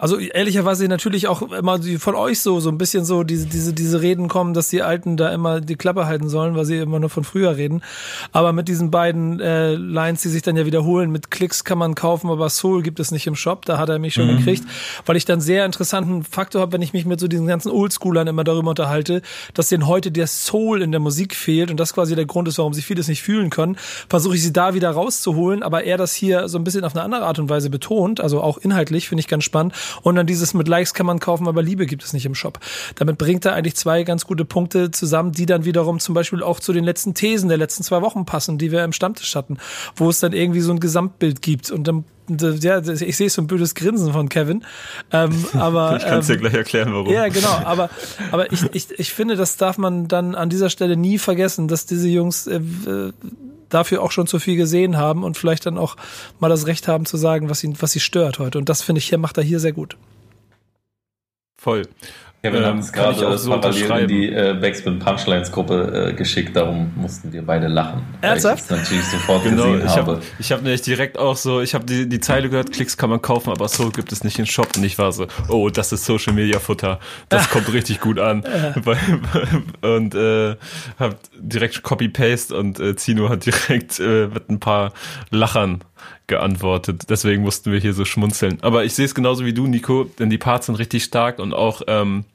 also 0.03 0.19
ehrlicherweise 0.19 0.85
natürlich 0.89 1.29
auch 1.29 1.41
immer 1.53 1.79
von 1.97 2.15
euch 2.15 2.41
so 2.41 2.59
so 2.59 2.69
ein 2.69 2.77
bisschen 2.77 3.05
so 3.05 3.23
diese 3.23 3.45
diese 3.45 3.71
diese 3.71 4.01
Reden 4.01 4.27
kommen, 4.27 4.53
dass 4.53 4.67
die 4.67 4.81
Alten 4.81 5.15
da 5.15 5.31
immer 5.31 5.61
die 5.61 5.77
Klappe 5.77 6.07
halten 6.07 6.27
sollen, 6.27 6.57
weil 6.57 6.65
sie 6.65 6.79
immer 6.79 6.99
nur 6.99 7.09
von 7.09 7.23
früher 7.23 7.55
reden. 7.55 7.81
Aber 8.33 8.51
mit 8.51 8.67
diesen 8.67 8.91
beiden 8.91 9.39
äh, 9.39 9.75
Lines, 9.75 10.21
die 10.21 10.27
sich 10.27 10.41
dann 10.41 10.57
ja 10.57 10.65
wiederholen, 10.65 11.09
mit 11.09 11.31
Klicks 11.31 11.63
kann 11.63 11.77
man 11.77 11.95
kaufen, 11.95 12.29
aber 12.29 12.49
Soul 12.49 12.81
gibt 12.83 12.99
es 12.99 13.11
nicht 13.11 13.27
im 13.27 13.37
Shop. 13.37 13.63
Da 13.63 13.77
hat 13.77 13.87
er 13.87 13.97
mich 13.97 14.13
schon 14.13 14.27
mhm. 14.27 14.39
gekriegt, 14.39 14.65
weil 15.05 15.15
ich 15.15 15.23
dann 15.23 15.39
sehr 15.39 15.65
interessanten 15.65 16.25
Faktor 16.25 16.59
habe, 16.59 16.73
wenn 16.73 16.81
ich 16.81 16.91
mich 16.91 17.05
mit 17.05 17.21
so 17.21 17.29
diesen 17.29 17.47
ganzen 17.47 17.71
Oldschoolern 17.71 18.27
immer 18.27 18.43
darüber 18.43 18.71
unterhalte, 18.71 19.21
dass 19.53 19.69
denen 19.69 19.87
heute 19.87 20.11
der 20.11 20.27
Soul 20.27 20.81
in 20.81 20.91
der 20.91 20.99
Musik 20.99 21.33
fehlt 21.33 21.71
und 21.71 21.77
das 21.79 21.93
quasi 21.93 22.13
der 22.13 22.25
Grund 22.25 22.49
ist, 22.49 22.57
warum 22.57 22.73
sie 22.73 22.81
vieles 22.81 23.07
nicht 23.07 23.23
fühlen 23.23 23.49
können. 23.49 23.77
Versuche 24.09 24.35
ich 24.35 24.43
sie 24.43 24.51
da 24.51 24.73
wieder 24.73 24.89
rauszuholen, 24.89 25.63
aber 25.63 25.85
er 25.85 25.95
das 25.95 26.13
hier 26.13 26.49
so 26.49 26.57
ein 26.57 26.65
bisschen 26.65 26.83
auf 26.83 26.93
eine 26.93 27.05
andere 27.05 27.23
Art 27.23 27.39
und 27.39 27.47
Weise 27.47 27.69
betont, 27.69 28.19
also 28.19 28.41
auch 28.41 28.57
inhaltlich 28.57 29.07
finde 29.07 29.21
ich 29.21 29.29
ganz 29.29 29.45
spannend 29.45 29.73
Und 30.01 30.15
dann 30.15 30.27
dieses 30.27 30.53
mit 30.53 30.67
Likes 30.67 30.93
kann 30.93 31.05
man 31.05 31.19
kaufen, 31.19 31.47
aber 31.47 31.61
Liebe 31.61 31.85
gibt 31.85 32.03
es 32.03 32.13
nicht 32.13 32.25
im 32.25 32.35
Shop. 32.35 32.59
Damit 32.95 33.17
bringt 33.17 33.45
er 33.45 33.53
eigentlich 33.53 33.75
zwei 33.75 34.03
ganz 34.03 34.25
gute 34.25 34.45
Punkte 34.45 34.91
zusammen, 34.91 35.31
die 35.31 35.45
dann 35.45 35.65
wiederum 35.65 35.99
zum 35.99 36.15
Beispiel 36.15 36.43
auch 36.43 36.59
zu 36.59 36.73
den 36.73 36.83
letzten 36.83 37.13
Thesen 37.13 37.49
der 37.49 37.57
letzten 37.57 37.83
zwei 37.83 38.01
Wochen 38.01 38.25
passen, 38.25 38.57
die 38.57 38.71
wir 38.71 38.83
im 38.83 38.93
Stammtisch 38.93 39.35
hatten, 39.35 39.57
wo 39.95 40.09
es 40.09 40.19
dann 40.19 40.33
irgendwie 40.33 40.61
so 40.61 40.71
ein 40.71 40.79
Gesamtbild 40.79 41.41
gibt 41.41 41.71
und 41.71 41.87
dann 41.87 42.05
ja, 42.29 42.79
ich 42.79 43.17
sehe 43.17 43.29
so 43.29 43.41
ein 43.41 43.47
blödes 43.47 43.75
Grinsen 43.75 44.13
von 44.13 44.29
Kevin. 44.29 44.63
Ähm, 45.11 45.45
aber, 45.53 45.97
ich 45.97 46.03
kann 46.03 46.19
es 46.19 46.29
ähm, 46.29 46.35
dir 46.35 46.41
gleich 46.41 46.53
erklären, 46.53 46.93
warum. 46.93 47.11
Ja, 47.11 47.27
genau. 47.27 47.59
Aber, 47.65 47.89
aber 48.31 48.51
ich, 48.51 48.63
ich, 48.73 48.97
ich 48.97 49.13
finde, 49.13 49.35
das 49.35 49.57
darf 49.57 49.77
man 49.77 50.07
dann 50.07 50.35
an 50.35 50.49
dieser 50.49 50.69
Stelle 50.69 50.95
nie 50.95 51.17
vergessen, 51.17 51.67
dass 51.67 51.85
diese 51.85 52.07
Jungs 52.07 52.47
äh, 52.47 52.61
dafür 53.73 54.01
auch 54.01 54.11
schon 54.11 54.27
zu 54.27 54.39
viel 54.39 54.55
gesehen 54.55 54.97
haben 54.97 55.23
und 55.23 55.37
vielleicht 55.37 55.65
dann 55.65 55.77
auch 55.77 55.95
mal 56.39 56.49
das 56.49 56.67
Recht 56.67 56.87
haben 56.87 57.05
zu 57.05 57.17
sagen, 57.17 57.49
was 57.49 57.59
sie, 57.59 57.73
was 57.79 57.91
sie 57.91 57.99
stört 57.99 58.39
heute. 58.39 58.57
Und 58.57 58.69
das 58.69 58.81
finde 58.81 58.99
ich, 58.99 59.09
hier 59.09 59.17
macht 59.17 59.37
er 59.37 59.43
hier 59.43 59.59
sehr 59.59 59.73
gut. 59.73 59.97
Voll. 61.57 61.83
Kevin 62.45 62.61
ähm, 62.61 62.69
hat 62.71 62.79
es 62.79 62.91
gerade 62.91 63.37
so 63.37 63.51
parallel 63.51 64.01
in 64.01 64.07
die 64.09 64.29
äh, 64.29 64.53
Backspin 64.59 64.99
Punchlines 64.99 65.49
Gruppe 65.49 66.09
äh, 66.09 66.13
geschickt, 66.13 66.53
darum 66.53 66.91
mussten 66.97 67.31
wir 67.31 67.41
beide 67.41 67.69
lachen. 67.69 68.01
Ernsthaft? 68.19 68.69
Weil 68.69 68.79
ich 68.79 68.83
natürlich 68.83 69.05
sofort 69.05 69.43
genau, 69.45 69.71
gesehen 69.71 69.85
ich 69.85 69.95
habe. 69.95 70.11
Hab, 70.15 70.21
ich 70.39 70.51
habe 70.51 70.61
nämlich 70.61 70.81
direkt 70.81 71.17
auch 71.17 71.37
so, 71.37 71.61
ich 71.61 71.73
habe 71.73 71.85
die, 71.85 72.09
die 72.09 72.19
Zeile 72.19 72.49
gehört, 72.49 72.73
Klicks 72.73 72.97
kann 72.97 73.09
man 73.09 73.21
kaufen, 73.21 73.49
aber 73.49 73.69
so 73.69 73.91
gibt 73.91 74.11
es 74.11 74.25
nicht 74.25 74.39
im 74.39 74.45
Shop. 74.45 74.67
Und 74.75 74.83
ich 74.83 74.97
war 74.97 75.13
so, 75.13 75.27
oh, 75.47 75.69
das 75.69 75.93
ist 75.93 76.03
Social 76.03 76.33
Media 76.33 76.59
Futter. 76.59 76.99
Das 77.29 77.49
kommt 77.49 77.71
richtig 77.73 78.01
gut 78.01 78.19
an. 78.19 78.43
und 79.81 80.13
äh, 80.13 80.57
habe 80.99 81.15
direkt 81.39 81.81
Copy-Paste 81.81 82.57
und 82.57 82.77
äh, 82.77 82.97
Zino 82.97 83.29
hat 83.29 83.45
direkt 83.45 84.01
äh, 84.01 84.27
mit 84.27 84.49
ein 84.49 84.59
paar 84.59 84.91
Lachern 85.29 85.81
geantwortet. 86.27 87.03
Deswegen 87.09 87.41
mussten 87.43 87.71
wir 87.71 87.79
hier 87.79 87.93
so 87.93 88.03
schmunzeln. 88.03 88.57
Aber 88.63 88.83
ich 88.83 88.95
sehe 88.95 89.05
es 89.05 89.15
genauso 89.15 89.45
wie 89.45 89.53
du, 89.53 89.65
Nico, 89.65 90.03
denn 90.19 90.29
die 90.29 90.37
Parts 90.37 90.65
sind 90.65 90.75
richtig 90.75 91.05
stark 91.05 91.39
und 91.39 91.53
auch 91.53 91.81
ähm, 91.87 92.25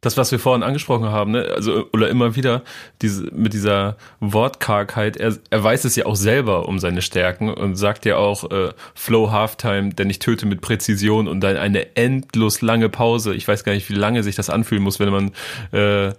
das, 0.00 0.16
was 0.16 0.30
wir 0.30 0.38
vorhin 0.38 0.62
angesprochen 0.62 1.06
haben, 1.06 1.32
ne? 1.32 1.52
also 1.54 1.88
oder 1.92 2.08
immer 2.08 2.36
wieder 2.36 2.62
diese 3.02 3.24
mit 3.34 3.52
dieser 3.52 3.96
Wortkargheit, 4.20 5.16
er, 5.16 5.36
er 5.50 5.64
weiß 5.64 5.84
es 5.84 5.96
ja 5.96 6.06
auch 6.06 6.16
selber 6.16 6.68
um 6.68 6.78
seine 6.78 7.02
Stärken 7.02 7.48
und 7.52 7.76
sagt 7.76 8.04
ja 8.04 8.16
auch 8.16 8.50
äh, 8.50 8.70
Flow 8.94 9.30
Halftime, 9.30 9.90
denn 9.90 10.10
ich 10.10 10.18
töte 10.18 10.46
mit 10.46 10.60
Präzision 10.60 11.28
und 11.28 11.40
dann 11.40 11.56
eine 11.56 11.96
endlos 11.96 12.62
lange 12.62 12.88
Pause. 12.88 13.34
Ich 13.34 13.48
weiß 13.48 13.64
gar 13.64 13.72
nicht, 13.72 13.88
wie 13.88 13.94
lange 13.94 14.22
sich 14.22 14.36
das 14.36 14.50
anfühlen 14.50 14.82
muss, 14.82 15.00
wenn 15.00 15.10
man 15.10 15.32
äh, 15.72 16.12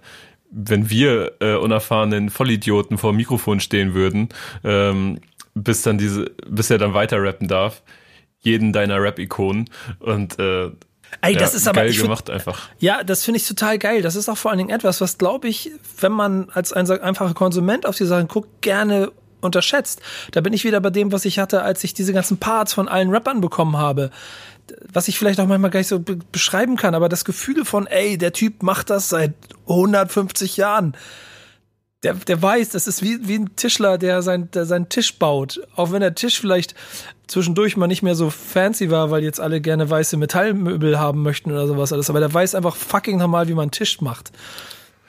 wenn 0.50 0.88
wir 0.88 1.32
äh, 1.40 1.54
unerfahrenen 1.56 2.30
Vollidioten 2.30 2.96
vor 2.96 3.12
dem 3.12 3.18
Mikrofon 3.18 3.60
stehen 3.60 3.92
würden, 3.92 4.30
ähm, 4.64 5.20
bis 5.54 5.82
dann 5.82 5.98
diese, 5.98 6.30
bis 6.48 6.70
er 6.70 6.78
dann 6.78 6.94
weiter 6.94 7.22
rappen 7.22 7.48
darf 7.48 7.82
jeden 8.40 8.72
deiner 8.72 9.02
Rap-Ikonen 9.02 9.68
und 9.98 10.38
äh, 10.38 10.70
Ey, 11.20 11.34
das 11.34 11.52
ja, 11.52 11.56
ist 11.56 11.68
aber 11.68 11.80
geil 11.80 11.90
ich 11.90 12.00
gemacht 12.00 12.30
einfach. 12.30 12.68
Ja, 12.78 13.02
das 13.02 13.24
finde 13.24 13.38
ich 13.38 13.48
total 13.48 13.78
geil. 13.78 14.02
Das 14.02 14.14
ist 14.14 14.28
auch 14.28 14.36
vor 14.36 14.50
allen 14.50 14.58
Dingen 14.58 14.70
etwas, 14.70 15.00
was 15.00 15.18
glaube 15.18 15.48
ich, 15.48 15.70
wenn 16.00 16.12
man 16.12 16.50
als 16.50 16.72
ein 16.72 16.88
einfacher 16.90 17.34
Konsument 17.34 17.86
auf 17.86 17.96
die 17.96 18.04
Sachen 18.04 18.28
guckt, 18.28 18.62
gerne 18.62 19.10
unterschätzt. 19.40 20.00
Da 20.32 20.40
bin 20.40 20.52
ich 20.52 20.64
wieder 20.64 20.80
bei 20.80 20.90
dem, 20.90 21.12
was 21.12 21.24
ich 21.24 21.38
hatte, 21.38 21.62
als 21.62 21.82
ich 21.84 21.94
diese 21.94 22.12
ganzen 22.12 22.38
Parts 22.38 22.72
von 22.72 22.88
allen 22.88 23.10
Rappern 23.10 23.40
bekommen 23.40 23.76
habe. 23.76 24.10
Was 24.92 25.08
ich 25.08 25.18
vielleicht 25.18 25.40
auch 25.40 25.46
manchmal 25.46 25.70
gar 25.70 25.80
nicht 25.80 25.88
so 25.88 25.98
be 25.98 26.18
beschreiben 26.30 26.76
kann, 26.76 26.94
aber 26.94 27.08
das 27.08 27.24
Gefühl 27.24 27.64
von, 27.64 27.86
ey, 27.86 28.18
der 28.18 28.32
Typ 28.32 28.62
macht 28.62 28.90
das 28.90 29.08
seit 29.08 29.34
150 29.66 30.56
Jahren 30.56 30.94
der, 32.02 32.14
der 32.14 32.40
weiß, 32.40 32.70
das 32.70 32.86
ist 32.86 33.02
wie, 33.02 33.26
wie 33.26 33.38
ein 33.38 33.56
Tischler, 33.56 33.98
der, 33.98 34.22
sein, 34.22 34.50
der 34.52 34.66
seinen 34.66 34.88
Tisch 34.88 35.18
baut. 35.18 35.60
Auch 35.74 35.90
wenn 35.90 36.00
der 36.00 36.14
Tisch 36.14 36.40
vielleicht 36.40 36.74
zwischendurch 37.28 37.76
mal 37.76 37.86
nicht 37.86 38.02
mehr 38.02 38.14
so 38.14 38.30
fancy 38.30 38.90
war, 38.90 39.10
weil 39.10 39.22
jetzt 39.22 39.40
alle 39.40 39.60
gerne 39.60 39.88
weiße 39.88 40.16
Metallmöbel 40.16 40.98
haben 40.98 41.22
möchten 41.22 41.52
oder 41.52 41.66
sowas 41.66 41.92
alles. 41.92 42.10
Aber 42.10 42.20
der 42.20 42.32
weiß 42.32 42.54
einfach 42.54 42.74
fucking 42.74 43.18
normal, 43.18 43.48
wie 43.48 43.54
man 43.54 43.64
einen 43.64 43.70
Tisch 43.70 44.00
macht. 44.00 44.32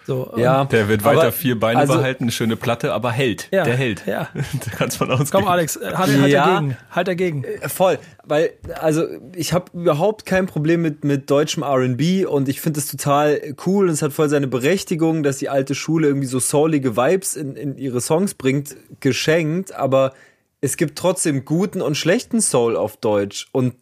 So, 0.10 0.34
ja, 0.38 0.66
der 0.66 0.90
wird 0.90 1.04
weiter 1.04 1.32
vier 1.32 1.60
Beine 1.60 1.82
also, 1.82 1.94
behalten, 1.94 2.24
eine 2.24 2.32
schöne 2.32 2.56
Platte, 2.56 2.94
aber 2.94 3.12
hält. 3.12 3.48
Ja, 3.52 3.64
der 3.64 3.76
hält. 3.76 4.08
Ja. 4.08 4.30
da 4.34 4.72
kannst 4.76 5.00
man 5.00 5.12
ausgehen. 5.12 5.30
Komm, 5.30 5.48
Alex, 5.48 5.76
äh, 5.76 5.92
halt, 5.94 6.20
halt 6.20 6.32
ja, 6.32 6.48
dagegen. 6.48 6.78
Halt 6.90 7.08
dagegen. 7.08 7.44
Äh, 7.44 7.70
voll. 7.70 8.00
Weil, 8.24 8.50
also, 8.82 9.06
ich 9.36 9.54
habe 9.54 9.66
überhaupt 9.76 10.26
kein 10.26 10.48
Problem 10.48 10.82
mit, 10.82 11.04
mit 11.04 11.30
deutschem 11.30 11.62
RB 11.64 12.28
und 12.28 12.50
ich 12.50 12.60
finde 12.60 12.80
es 12.80 12.88
total 12.88 13.40
cool 13.68 13.86
und 13.86 13.94
es 13.94 14.02
hat 14.02 14.12
voll 14.12 14.30
seine 14.30 14.48
Berechtigung, 14.48 15.22
dass 15.22 15.38
die 15.38 15.50
alte 15.50 15.76
Schule 15.76 16.08
irgendwie 16.08 16.28
so 16.28 16.40
soulige 16.40 16.98
Vibes 16.98 17.36
in, 17.36 17.56
in 17.56 17.78
ihre 17.78 18.02
Songs 18.02 18.34
bringt, 18.34 18.76
geschenkt, 19.02 19.76
aber 19.76 20.14
es 20.62 20.78
gibt 20.78 20.98
trotzdem 20.98 21.46
guten 21.46 21.82
und 21.82 21.96
schlechten 21.96 22.42
Soul 22.42 22.76
auf 22.76 22.98
Deutsch. 22.98 23.48
Und 23.52 23.76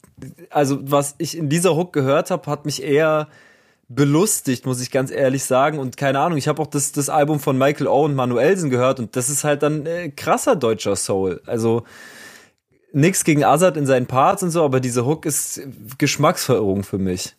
also, 0.50 0.80
was 0.82 1.16
ich 1.18 1.38
in 1.38 1.50
dieser 1.50 1.76
Hook 1.76 1.94
gehört 1.94 2.32
habe, 2.32 2.50
hat 2.50 2.66
mich 2.66 2.84
eher 2.84 3.28
belustigt, 3.90 4.66
muss 4.66 4.82
ich 4.82 4.92
ganz 4.92 5.12
ehrlich 5.12 5.46
sagen. 5.46 5.80
Und 5.80 5.98
keine 5.98 6.20
Ahnung, 6.20 6.38
ich 6.38 6.48
habe 6.48 6.62
auch 6.62 6.68
das, 6.68 6.92
das 6.92 7.10
Album 7.10 7.40
von 7.40 7.58
Michael 7.58 7.88
O. 7.88 8.04
und 8.06 8.16
Manuelsen 8.16 8.70
gehört 8.70 9.00
und 9.00 9.16
das 9.16 9.30
ist 9.30 9.44
halt 9.44 9.64
dann 9.64 9.86
äh, 9.86 10.10
krasser 10.10 10.56
deutscher 10.56 10.96
Soul. 10.96 11.42
Also 11.46 11.84
nichts 12.92 13.24
gegen 13.24 13.44
Azad 13.44 13.78
in 13.78 13.86
seinen 13.86 14.06
Parts 14.06 14.44
und 14.44 14.52
so, 14.52 14.64
aber 14.64 14.80
diese 14.80 15.06
Hook 15.06 15.26
ist 15.26 15.62
Geschmacksverirrung 15.98 16.84
für 16.84 16.98
mich. 16.98 17.36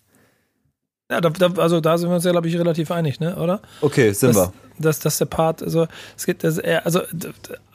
Ja, 1.10 1.22
da, 1.22 1.30
da, 1.30 1.62
also 1.62 1.80
da 1.80 1.96
sind 1.96 2.10
wir 2.10 2.16
uns 2.16 2.24
ja, 2.24 2.32
glaube 2.32 2.48
ich, 2.48 2.58
relativ 2.58 2.90
einig, 2.90 3.18
ne, 3.18 3.36
oder? 3.36 3.62
Okay, 3.80 4.12
sind 4.12 4.34
dass, 4.34 4.36
wir. 4.36 4.52
Dass, 4.78 4.98
dass 5.00 5.18
der 5.18 5.24
Part, 5.24 5.62
also 5.62 5.88
es 6.16 6.26
geht, 6.26 6.44
also, 6.44 6.60
also 6.84 7.02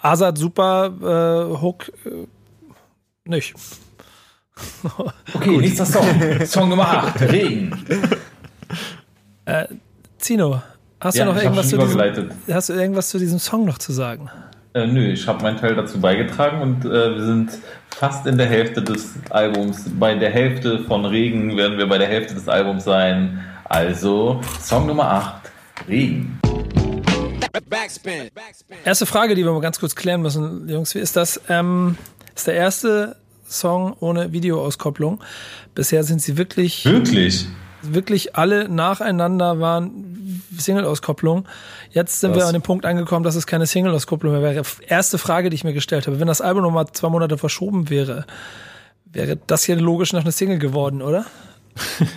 Azad 0.02 0.38
super, 0.38 1.50
äh, 1.52 1.62
Hook 1.62 1.92
äh, 2.06 2.28
nicht. 3.26 3.56
okay, 5.34 5.58
nächster 5.58 5.86
Song. 5.86 6.06
Song 6.46 6.70
Nummer 6.70 6.88
8, 6.88 7.22
Regen. 7.32 7.86
Äh, 9.46 9.66
Zino, 10.20 10.62
hast 11.00 11.16
Ja, 11.16 11.26
du 11.26 11.34
noch 11.34 11.42
irgendwas 11.42 11.70
zu 11.70 11.78
diesem, 11.78 12.30
hast 12.50 12.70
du 12.70 12.74
irgendwas 12.74 13.10
zu 13.10 13.18
diesem 13.18 13.40
Song 13.40 13.66
noch 13.66 13.80
zu 13.80 13.92
sagen? 13.92 14.30
Äh, 14.76 14.88
nö, 14.88 15.12
ich 15.12 15.28
habe 15.28 15.44
meinen 15.44 15.58
Teil 15.58 15.76
dazu 15.76 16.02
beigetragen 16.02 16.62
und 16.62 16.84
äh, 16.86 17.16
wir 17.16 17.24
sind 17.24 17.52
fast 17.90 18.26
in 18.26 18.40
der 18.40 18.48
Hälfte 18.48 18.82
des 18.82 19.14
Albums. 19.30 19.86
Bei 20.00 20.16
der 20.16 20.32
Hälfte 20.32 20.80
von 20.86 21.06
Regen 21.06 21.56
werden 21.56 21.78
wir 21.78 21.88
bei 21.88 22.00
der 22.00 22.08
Hälfte 22.08 22.34
des 22.34 22.48
Albums 22.48 22.84
sein. 22.84 23.40
Also 23.66 24.42
Song 24.60 24.88
Nummer 24.88 25.12
8, 25.12 25.52
Regen. 25.88 26.40
Erste 28.84 29.06
Frage, 29.06 29.36
die 29.36 29.44
wir 29.46 29.52
mal 29.52 29.62
ganz 29.62 29.80
kurz 29.80 29.96
klären 29.96 30.24
müssen, 30.24 30.68
Jungs, 30.68 30.96
wie 30.96 31.00
ist 31.00 31.16
das? 31.16 31.40
Ähm, 31.50 31.96
ist 32.36 32.48
der 32.48 32.56
erste 32.56 33.16
Song 33.48 33.96
ohne 34.00 34.32
Videoauskopplung. 34.32 35.24
Bisher 35.76 36.04
sind 36.04 36.20
sie 36.20 36.36
wirklich, 36.38 36.84
Wirklich? 36.86 37.46
wirklich 37.84 38.36
alle 38.36 38.68
nacheinander 38.70 39.60
waren 39.60 40.42
Single-Auskopplung. 40.58 41.46
Jetzt 41.94 42.22
sind 42.22 42.32
wir 42.34 42.42
Was? 42.42 42.48
an 42.48 42.54
dem 42.54 42.64
Punkt 42.64 42.86
angekommen, 42.86 43.24
dass 43.24 43.36
es 43.36 43.46
keine 43.46 43.68
Single-Auskopplung 43.68 44.34
mehr 44.34 44.42
wäre. 44.42 44.64
Erste 44.88 45.20
Frage, 45.20 45.52
die 45.52 45.56
ich 45.56 45.64
mir 45.64 45.74
gestellt 45.74 46.08
habe. 46.08 46.20
Wenn 46.20 46.28
das 46.28 46.42
Album 46.42 46.64
nochmal 46.64 46.88
zwei 46.92 47.10
Monate 47.10 47.38
verschoben 47.38 47.92
wäre, 47.92 48.26
wäre 49.06 49.38
das 49.46 49.64
hier 49.64 49.76
logisch 49.76 50.12
noch 50.12 50.22
eine 50.22 50.32
Single 50.32 50.58
geworden, 50.58 51.02
oder? 51.02 51.26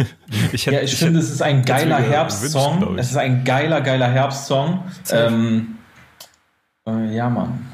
Ich 0.52 0.66
Ja, 0.66 0.80
ich, 0.80 0.96
finde, 0.96 1.20
es 1.20 1.30
ist 1.30 1.42
ein 1.42 1.64
geiler 1.64 1.98
Herbstsong. 1.98 2.94
ich. 2.94 3.00
Es 3.00 3.10
ist 3.10 3.16
ein 3.16 3.44
geiler, 3.44 3.80
geiler 3.80 4.08
Herbstsong. 4.08 4.82
Ähm, 5.10 5.76
äh, 6.86 7.14
ja, 7.14 7.28
Mann. 7.28 7.66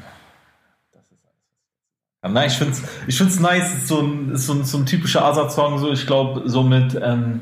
Das 2.21 2.31
Nein, 2.31 2.47
ich 2.47 2.57
finde 2.57 2.73
es 2.73 2.81
ich 3.07 3.17
find's 3.17 3.39
nice. 3.39 3.63
Es 3.67 3.73
ist 3.79 3.87
so 3.87 4.01
ein, 4.01 4.31
ist 4.31 4.45
so 4.45 4.53
ein, 4.53 4.63
so 4.63 4.77
ein 4.77 4.85
typischer 4.85 5.25
Azad-Song. 5.25 5.77
So, 5.79 5.91
ich 5.91 6.05
glaube, 6.05 6.43
so 6.49 6.63
mit 6.63 6.97
ähm, 7.01 7.41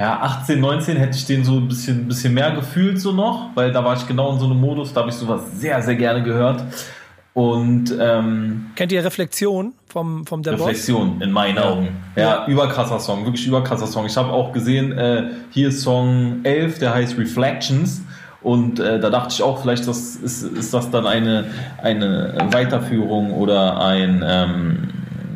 ja, 0.00 0.18
18, 0.22 0.58
19 0.58 0.96
hätte 0.96 1.16
ich 1.16 1.26
den 1.26 1.44
so 1.44 1.58
ein 1.58 1.68
bisschen, 1.68 2.08
bisschen 2.08 2.32
mehr 2.32 2.52
gefühlt, 2.52 2.98
so 2.98 3.12
noch, 3.12 3.50
weil 3.54 3.70
da 3.70 3.84
war 3.84 3.94
ich 3.96 4.06
genau 4.08 4.32
in 4.32 4.38
so 4.38 4.46
einem 4.46 4.58
Modus. 4.58 4.94
Da 4.94 5.00
habe 5.02 5.10
ich 5.10 5.16
sowas 5.16 5.42
sehr, 5.54 5.82
sehr 5.82 5.94
gerne 5.94 6.22
gehört. 6.22 6.64
Und 7.34 7.94
ähm, 8.00 8.70
Kennt 8.76 8.90
ihr 8.92 9.04
Reflexion 9.04 9.72
vom, 9.86 10.26
vom 10.26 10.42
Der 10.42 10.52
Boss? 10.52 10.62
Reflexion 10.62 11.20
in 11.20 11.30
meinen 11.30 11.58
Augen. 11.58 11.88
Ja, 12.16 12.22
Ja. 12.22 12.46
überkrasser 12.46 12.98
Song, 12.98 13.24
wirklich 13.24 13.46
überkrasser 13.46 13.86
Song. 13.86 14.06
Ich 14.06 14.16
habe 14.16 14.30
auch 14.30 14.52
gesehen, 14.52 14.92
äh, 14.92 15.24
hier 15.50 15.68
ist 15.68 15.82
Song 15.82 16.40
11, 16.44 16.78
der 16.80 16.94
heißt 16.94 17.18
Reflections. 17.18 18.00
Und 18.42 18.80
äh, 18.80 18.98
da 18.98 19.10
dachte 19.10 19.34
ich 19.34 19.42
auch, 19.42 19.60
vielleicht 19.60 19.86
das 19.86 20.16
ist, 20.16 20.42
ist 20.42 20.72
das 20.72 20.90
dann 20.90 21.06
eine, 21.06 21.44
eine 21.82 22.34
Weiterführung 22.50 23.32
oder 23.34 23.80
ein, 23.84 24.24
ähm, 24.26 24.88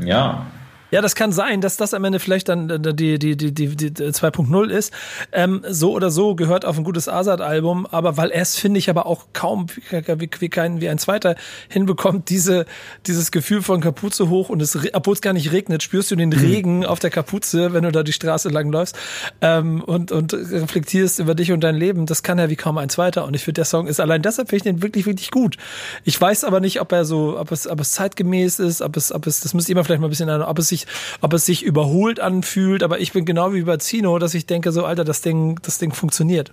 ja, 0.04 0.46
Ja, 0.95 1.01
das 1.01 1.16
kann 1.16 1.32
sein, 1.32 1.61
dass 1.61 1.76
das 1.76 1.92
am 1.92 2.05
Ende 2.05 2.20
vielleicht 2.20 2.49
dann 2.49 2.70
äh, 2.70 2.95
die, 2.95 3.18
die, 3.18 3.36
die, 3.36 3.53
die, 3.53 3.74
die 3.74 3.90
2.0 3.90 4.68
ist. 4.68 4.92
Ähm, 5.32 5.64
so 5.68 5.92
oder 5.92 6.09
so 6.09 6.36
gehört 6.36 6.64
auf 6.64 6.78
ein 6.78 6.84
gutes 6.84 7.09
Azad-Album, 7.09 7.84
aber 7.86 8.16
weil 8.16 8.30
er 8.30 8.42
es, 8.42 8.55
finde 8.55 8.78
ich, 8.78 8.88
aber 8.88 9.07
auch 9.07 9.24
kaum 9.32 9.66
wie, 9.90 10.30
wie, 10.38 10.49
kein, 10.49 10.80
wie 10.80 10.88
ein 10.88 10.99
zweiter 10.99 11.34
hinbekommt, 11.68 12.30
diese, 12.30 12.64
dieses 13.09 13.32
Gefühl 13.32 13.61
von 13.61 13.80
Kapuze 13.80 14.28
hoch 14.28 14.51
und 14.51 14.62
es, 14.62 14.78
obwohl 14.92 15.14
es 15.14 15.20
gar 15.20 15.32
nicht 15.32 15.51
regnet, 15.51 15.82
spürst 15.82 16.12
du 16.12 16.14
den 16.14 16.32
Regen 16.32 16.86
auf 16.86 17.01
der 17.01 17.11
Kapuze, 17.11 17.72
wenn 17.72 17.82
du 17.82 17.90
da 17.90 18.05
die 18.05 18.12
Straße 18.12 18.49
lang 18.51 18.70
läufst 18.70 18.97
ähm, 19.40 19.82
und, 19.82 20.12
und 20.12 20.32
reflektierst 20.32 21.18
über 21.18 21.34
dich 21.34 21.51
und 21.51 21.64
dein 21.64 21.74
Leben. 21.74 22.07
Das 22.07 22.22
kann 22.22 22.38
er 22.38 22.51
wie 22.51 22.57
kaum 22.57 22.78
ein 22.78 22.88
zweiter. 22.88 23.24
Und 23.24 23.34
ich 23.34 23.42
finde, 23.42 23.55
der 23.55 23.64
Song 23.64 23.88
ist 23.88 23.99
allein 23.99 24.22
deshalb 24.22 24.51
finde 24.51 24.59
ich 24.59 24.62
den 24.62 24.80
wirklich, 24.80 25.07
wirklich 25.07 25.32
gut. 25.32 25.57
Ich 26.05 26.20
weiß 26.20 26.45
aber 26.45 26.61
nicht, 26.61 26.80
ob 26.80 26.92
er 26.92 27.05
so, 27.05 27.36
ob 27.36 27.51
es, 27.51 27.66
ob 27.66 27.80
es 27.80 27.90
zeitgemäß 27.90 28.61
ist, 28.61 28.80
ob 28.80 28.97
es, 28.97 29.11
ob 29.11 29.26
es, 29.26 29.40
das 29.40 29.55
müsste 29.55 29.72
jemand 29.72 29.88
vielleicht 29.88 30.01
mal 30.01 30.07
ein 30.07 30.11
bisschen, 30.11 30.30
ob 30.30 30.57
es 30.61 30.68
sich 30.68 30.84
ob 31.20 31.32
es 31.32 31.47
sich 31.47 31.62
überholt 31.62 32.20
anfühlt, 32.20 32.82
aber 32.82 33.01
ich 33.01 33.12
bin 33.12 33.24
genau 33.24 33.53
wie 33.53 33.62
bei 33.62 33.76
Zino, 33.76 34.18
dass 34.18 34.35
ich 34.35 34.47
denke 34.47 34.72
so, 34.72 34.85
Alter, 34.85 35.05
das 35.05 35.22
Ding, 35.22 35.59
das 35.62 35.78
Ding 35.78 35.93
funktioniert. 35.93 36.53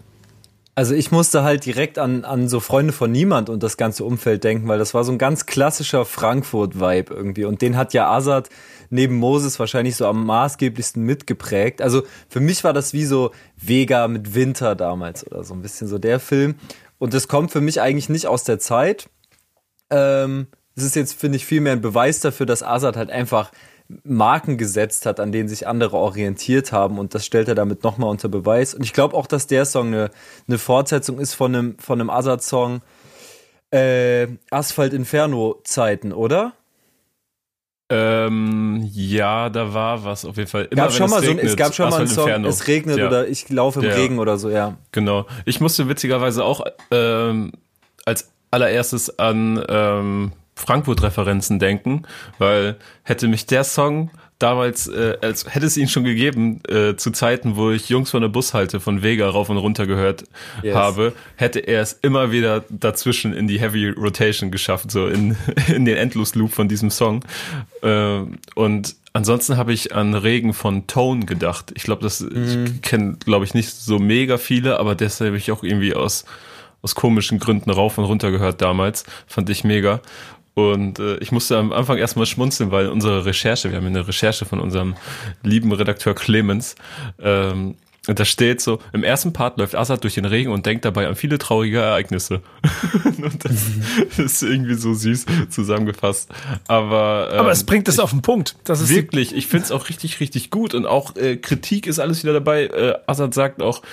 Also 0.74 0.96
ich 0.96 1.12
musste 1.12 1.44
halt 1.44 1.66
direkt 1.66 2.00
an, 2.00 2.24
an 2.24 2.48
so 2.48 2.62
Freunde 2.62 2.94
von 2.94 3.12
Niemand 3.12 3.50
und 3.50 3.62
das 3.62 3.76
ganze 3.76 4.06
Umfeld 4.06 4.44
denken, 4.44 4.68
weil 4.70 4.80
das 4.80 4.94
war 4.94 5.04
so 5.04 5.12
ein 5.12 5.18
ganz 5.18 5.46
klassischer 5.46 6.06
Frankfurt-Vibe 6.06 7.14
irgendwie. 7.14 7.44
Und 7.44 7.62
den 7.62 7.76
hat 7.76 7.94
ja 7.94 8.10
Azad 8.10 8.50
neben 8.90 9.16
Moses 9.16 9.60
wahrscheinlich 9.60 9.98
so 9.98 10.08
am 10.08 10.26
maßgeblichsten 10.26 11.04
mitgeprägt. 11.04 11.82
Also 11.82 12.04
für 12.30 12.40
mich 12.40 12.64
war 12.64 12.72
das 12.72 12.94
wie 12.94 13.04
so 13.04 13.32
Vega 13.58 14.08
mit 14.08 14.34
Winter 14.34 14.76
damals 14.76 15.28
oder 15.28 15.44
so 15.44 15.54
ein 15.54 15.62
bisschen 15.62 15.88
so 15.88 15.98
der 15.98 16.22
Film. 16.22 16.56
Und 17.00 17.14
das 17.14 17.28
kommt 17.28 17.52
für 17.52 17.62
mich 17.62 17.82
eigentlich 17.82 18.08
nicht 18.08 18.28
aus 18.28 18.46
der 18.46 18.60
Zeit. 18.60 19.10
Ähm, 19.90 20.48
es 20.76 20.84
ist 20.84 20.96
jetzt, 20.96 21.14
finde 21.14 21.36
ich, 21.36 21.46
viel 21.46 21.60
mehr 21.60 21.74
ein 21.74 21.82
Beweis 21.82 22.22
dafür, 22.22 22.46
dass 22.46 22.64
Azad 22.64 22.96
halt 22.96 23.10
einfach 23.10 23.52
Marken 24.04 24.58
gesetzt 24.58 25.06
hat, 25.06 25.20
an 25.20 25.32
denen 25.32 25.50
sich 25.50 25.68
andere 25.68 25.98
orientiert 25.98 26.72
haben 26.72 27.00
und 27.00 27.16
das 27.16 27.26
stellt 27.26 27.48
er 27.48 27.56
damit 27.56 27.84
nochmal 27.84 28.10
unter 28.10 28.30
Beweis. 28.30 28.74
Und 28.74 28.84
ich 28.84 28.94
glaube 28.94 29.16
auch, 29.16 29.28
dass 29.28 29.48
der 29.48 29.66
Song 29.66 29.88
eine, 29.88 30.12
eine 30.48 30.58
Fortsetzung 30.58 31.20
ist 31.20 31.34
von 31.34 31.56
einem, 31.56 31.80
von 31.80 32.00
einem 32.00 32.10
Azad-Song 32.10 32.82
äh, 33.72 34.28
Asphalt 34.50 34.94
Inferno 34.94 35.62
Zeiten, 35.64 36.12
oder? 36.12 36.54
Ähm, 37.89 38.89
ja, 38.94 39.50
da 39.50 39.74
war 39.74 40.06
was 40.06 40.24
auf 40.24 40.38
jeden 40.38 40.50
Fall. 40.50 40.68
Immer, 40.72 40.84
gab 40.84 40.94
schon 40.94 41.10
mal 41.10 41.20
regnet, 41.20 41.46
so, 41.46 41.52
es 41.52 41.58
gab 41.58 41.74
schon 41.74 41.89
mal 41.89 41.98
einen 41.98 42.08
Song, 42.08 42.24
Inferno. 42.24 42.48
es 42.48 42.68
regnet 42.68 42.98
ja. 42.98 43.08
oder 43.08 43.28
ich 43.28 43.50
laufe 43.50 43.82
im 43.82 43.86
ja. 43.86 43.96
Regen 43.96 44.20
oder 44.20 44.38
so, 44.38 44.50
ja. 44.50 44.78
Genau. 44.94 45.26
Ich 45.44 45.60
musste 45.60 45.89
witzigerweise 45.89 46.46
auch 46.46 46.66
ähm, 46.89 47.52
als 48.06 48.32
allererstes 48.50 49.20
an 49.20 49.62
ähm, 49.68 50.32
Frankfurt-Referenzen 50.62 51.59
denken, 51.59 52.03
weil 52.38 52.78
hätte 53.03 53.28
mich 53.28 53.45
der 53.45 53.64
Song 53.64 54.12
damals, 54.41 54.88
äh, 54.88 55.18
als 55.22 55.45
hätte 55.53 55.66
es 55.66 55.78
ihn 55.78 55.88
schon 55.88 56.03
gegeben, 56.03 56.62
äh, 56.68 56.95
zu 56.95 57.12
Zeiten, 57.12 57.55
wo 57.55 57.72
ich 57.72 57.89
Jungs 57.89 58.12
von 58.12 58.22
der 58.22 58.30
Bushalte 58.30 58.80
von 58.80 59.03
Vega 59.03 59.30
rauf 59.30 59.49
und 59.49 59.57
runter 59.57 59.86
gehört 59.86 60.24
yes. 60.64 60.76
habe, 60.76 61.14
hätte 61.36 61.59
er 61.59 61.82
es 61.82 61.93
immer 61.93 62.32
wieder 62.32 62.64
dazwischen 62.70 63.34
in 63.34 63.47
die 63.47 63.59
Heavy 63.59 63.89
Rotation 63.89 64.51
geschafft, 64.51 64.91
so 64.91 65.07
in, 65.07 65.38
in 65.68 65.86
den 65.86 65.97
Endlosloop 65.97 66.51
von 66.51 66.68
diesem 66.68 66.89
Song. 66.89 67.24
Äh, 67.84 68.22
und 68.55 68.95
ansonsten 69.14 69.57
habe 69.57 69.74
ich 69.74 69.93
an 69.93 70.14
Regen 70.14 70.53
von 70.53 70.88
Tone 70.88 71.26
gedacht. 71.26 71.72
Ich 71.76 71.84
glaube, 71.84 72.01
das 72.01 72.22
mhm. 72.22 72.66
ich 72.66 72.82
kenne, 72.82 73.18
glaube 73.24 73.45
ich, 73.45 73.53
nicht 73.53 73.70
so 73.70 73.99
mega 73.99 74.38
viele, 74.38 74.80
aber 74.80 74.95
deshalb 74.95 75.30
habe 75.30 75.38
ich 75.38 75.51
auch 75.51 75.64
irgendwie 75.64 75.93
aus 75.93 76.26
aus 76.82 76.95
komischen 76.95 77.39
Gründen 77.39 77.70
rauf 77.70 77.97
und 77.97 78.05
runter 78.05 78.32
gehört 78.32 78.62
damals. 78.62 79.05
Fand 79.28 79.49
ich 79.49 79.64
mega. 79.64 80.01
Und 80.54 80.99
äh, 80.99 81.18
ich 81.18 81.32
musste 81.32 81.58
am 81.58 81.72
Anfang 81.72 81.97
erstmal 81.97 82.26
schmunzeln, 82.26 82.72
weil 82.72 82.88
unsere 82.88 83.26
Recherche, 83.26 83.72
wir 83.72 83.78
haben 83.78 83.88
eine 83.88 84.08
Recherche 84.08 84.45
von 84.45 84.60
unserem 84.60 84.95
lieben 85.43 85.72
Redakteur 85.72 86.14
Clemens, 86.14 86.76
ähm, 87.20 87.76
und 88.08 88.20
da 88.20 88.26
steht 88.26 88.62
so, 88.62 88.80
im 88.93 89.04
ersten 89.04 89.32
Part 89.32 89.60
läuft 89.60 89.76
Assad 89.76 90.04
durch 90.04 90.16
den 90.16 90.26
Regen 90.26 90.52
und 90.52 90.66
denkt 90.66 90.86
dabei 90.86 91.08
an 91.08 91.16
viele 91.16 91.38
traurige 91.38 91.82
Ereignisse. 91.82 92.41
und 93.22 93.45
das 93.45 94.18
ist 94.18 94.41
irgendwie 94.41 94.74
so 94.74 94.95
süß 94.95 95.26
zusammengefasst. 95.52 96.32
Aber, 96.68 97.30
ähm, 97.32 97.39
Aber 97.39 97.52
es 97.52 97.64
bringt 97.64 97.88
es 97.88 97.99
auf 97.99 98.10
den 98.10 98.24
Punkt. 98.24 98.56
Das 98.64 98.82
ist 98.82 98.89
wirklich, 98.89 99.36
ich 99.36 99.45
finde 99.45 99.66
es 99.66 99.72
auch 99.72 99.88
richtig, 99.88 100.20
richtig 100.20 100.49
gut. 100.49 100.74
Und 100.74 100.88
auch 100.88 101.16
äh, 101.16 101.38
Kritik 101.38 101.86
ist 101.86 101.99
alles 101.99 102.24
wieder 102.24 102.34
dabei. 102.34 102.66
Äh, 102.66 102.95
Assad 103.06 103.36
sagt 103.36 103.62
auch, 103.62 103.84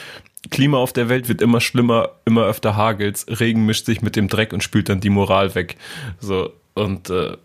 Klima 0.51 0.79
auf 0.79 0.93
der 0.93 1.09
Welt 1.09 1.29
wird 1.29 1.43
immer 1.43 1.61
schlimmer, 1.61 2.11
immer 2.25 2.45
öfter 2.45 2.77
hagelt's, 2.77 3.27
Regen 3.29 3.67
mischt 3.67 3.87
sich 3.87 4.03
mit 4.03 4.17
dem 4.17 4.29
Dreck 4.29 4.53
und 4.53 4.63
spült 4.63 4.89
dann 4.89 5.01
die 5.01 5.11
Moral 5.11 5.55
weg. 5.55 5.77
So, 6.21 6.53
und 6.75 7.11
äh, 7.11 7.37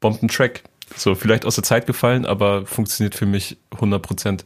Bombentrack. 0.00 0.62
So, 0.96 1.14
vielleicht 1.14 1.44
aus 1.44 1.54
der 1.54 1.64
Zeit 1.64 1.86
gefallen, 1.86 2.26
aber 2.26 2.66
funktioniert 2.66 3.14
für 3.14 3.26
mich 3.26 3.56
100 3.72 4.02
Prozent. 4.02 4.44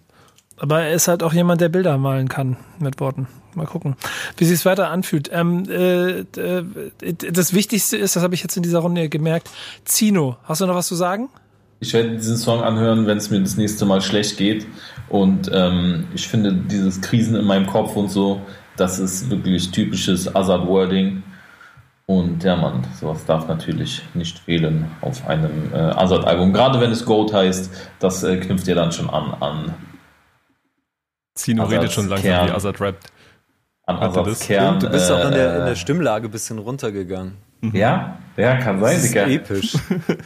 Aber 0.57 0.83
er 0.83 0.93
ist 0.93 1.09
halt 1.09 1.23
auch 1.23 1.33
jemand, 1.33 1.61
der 1.61 1.69
Bilder 1.69 1.99
malen 1.99 2.29
kann 2.29 2.57
mit 2.79 3.01
Worten. 3.01 3.29
Mal 3.55 3.67
gucken, 3.67 3.97
wie 4.37 4.45
sich 4.45 4.55
es 4.55 4.65
weiter 4.65 4.91
anfühlt. 4.91 5.31
Ähm, 5.33 5.65
äh, 5.69 6.21
äh, 6.21 6.65
das 7.33 7.55
Wichtigste 7.55 7.97
ist, 7.97 8.15
das 8.15 8.23
habe 8.23 8.35
ich 8.35 8.43
jetzt 8.43 8.57
in 8.57 8.63
dieser 8.63 8.81
Runde 8.81 9.09
gemerkt, 9.09 9.51
Zino. 9.85 10.37
Hast 10.45 10.61
du 10.61 10.67
noch 10.67 10.75
was 10.75 10.87
zu 10.87 10.95
sagen? 10.95 11.29
Ich 11.81 11.93
werde 11.93 12.11
diesen 12.11 12.37
Song 12.37 12.63
anhören, 12.63 13.07
wenn 13.07 13.19
es 13.19 13.31
mir 13.31 13.41
das 13.41 13.57
nächste 13.57 13.85
Mal 13.87 14.01
schlecht 14.01 14.37
geht. 14.37 14.67
Und 15.09 15.51
ähm, 15.53 16.07
ich 16.15 16.29
finde 16.29 16.53
dieses 16.53 17.01
Krisen 17.01 17.37
in 17.37 17.45
meinem 17.45 17.67
Kopf 17.67 17.97
und 17.97 18.09
so, 18.11 18.43
das 18.77 18.99
ist 18.99 19.31
wirklich 19.31 19.71
typisches 19.71 20.35
Azad-Wording. 20.35 21.23
Und 22.07 22.43
ja, 22.43 22.57
man, 22.57 22.87
sowas 22.99 23.27
darf 23.27 23.49
natürlich 23.49 24.03
nicht 24.15 24.39
fehlen 24.39 24.87
auf 25.03 25.27
einem 25.29 25.73
äh, 25.75 25.77
Azad-Album. 25.77 26.53
Gerade 26.53 26.81
wenn 26.81 26.91
es 26.91 27.05
Goat 27.05 27.35
heißt, 27.35 27.71
das 27.99 28.23
äh, 28.23 28.39
knüpft 28.39 28.67
ja 28.67 28.75
dann 28.75 28.93
schon 28.93 29.11
an 29.11 29.35
an. 29.41 29.75
Zino 31.35 31.65
Azads 31.65 31.75
redet 31.77 31.93
schon 31.93 32.09
langsam 32.09 32.31
Kern. 32.31 32.49
wie 32.49 32.53
Azad 32.53 32.81
rappt. 32.81 33.13
An 33.85 33.97
Azads 33.99 34.41
Kern. 34.41 34.81
Du 34.81 34.89
bist 34.89 35.11
auch 35.11 35.25
in 35.25 35.33
der, 35.33 35.57
in 35.57 35.65
der 35.65 35.73
äh, 35.73 35.77
Stimmlage 35.77 36.29
ein 36.29 36.31
bisschen 36.31 36.59
runtergegangen. 36.59 37.37
Ja, 37.61 38.19
ja, 38.37 38.57
kann 38.57 38.81
sein, 38.81 38.95
das 38.95 39.05
ist 39.05 39.15
Digga. 39.15 39.27
episch. 39.27 39.75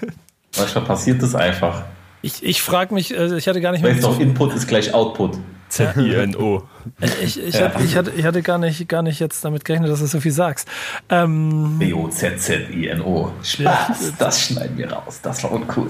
Manchmal 0.58 0.84
passiert 0.84 1.22
das 1.22 1.34
einfach. 1.34 1.84
Ich, 2.22 2.42
ich 2.42 2.62
frage 2.62 2.94
mich, 2.94 3.18
also 3.18 3.36
ich 3.36 3.48
hatte 3.48 3.60
gar 3.60 3.72
nicht 3.72 3.82
mehr. 3.82 3.94
Weißt 3.94 4.04
doch, 4.04 4.18
Input 4.20 4.54
ist 4.54 4.68
gleich 4.68 4.94
Output. 4.94 5.38
Z-I-N-O. 5.72 6.64
Ich, 7.00 7.42
ich, 7.42 7.62
hatte, 7.62 7.82
ich, 7.82 7.96
hatte, 7.96 8.10
ich 8.10 8.26
hatte 8.26 8.42
gar 8.42 8.58
nicht, 8.58 8.86
gar 8.90 9.00
nicht 9.00 9.20
jetzt 9.20 9.42
damit 9.42 9.64
gerechnet, 9.64 9.90
dass 9.90 10.00
du 10.00 10.06
so 10.06 10.20
viel 10.20 10.30
sagst. 10.32 10.68
Ähm, 11.08 11.78
B-O-Z-Z-I-N-O. 11.78 13.32
Spaß, 13.42 14.12
das 14.18 14.40
schneiden 14.42 14.76
wir 14.76 14.92
raus. 14.92 15.20
Das 15.22 15.42
war 15.42 15.50
uncool. 15.50 15.86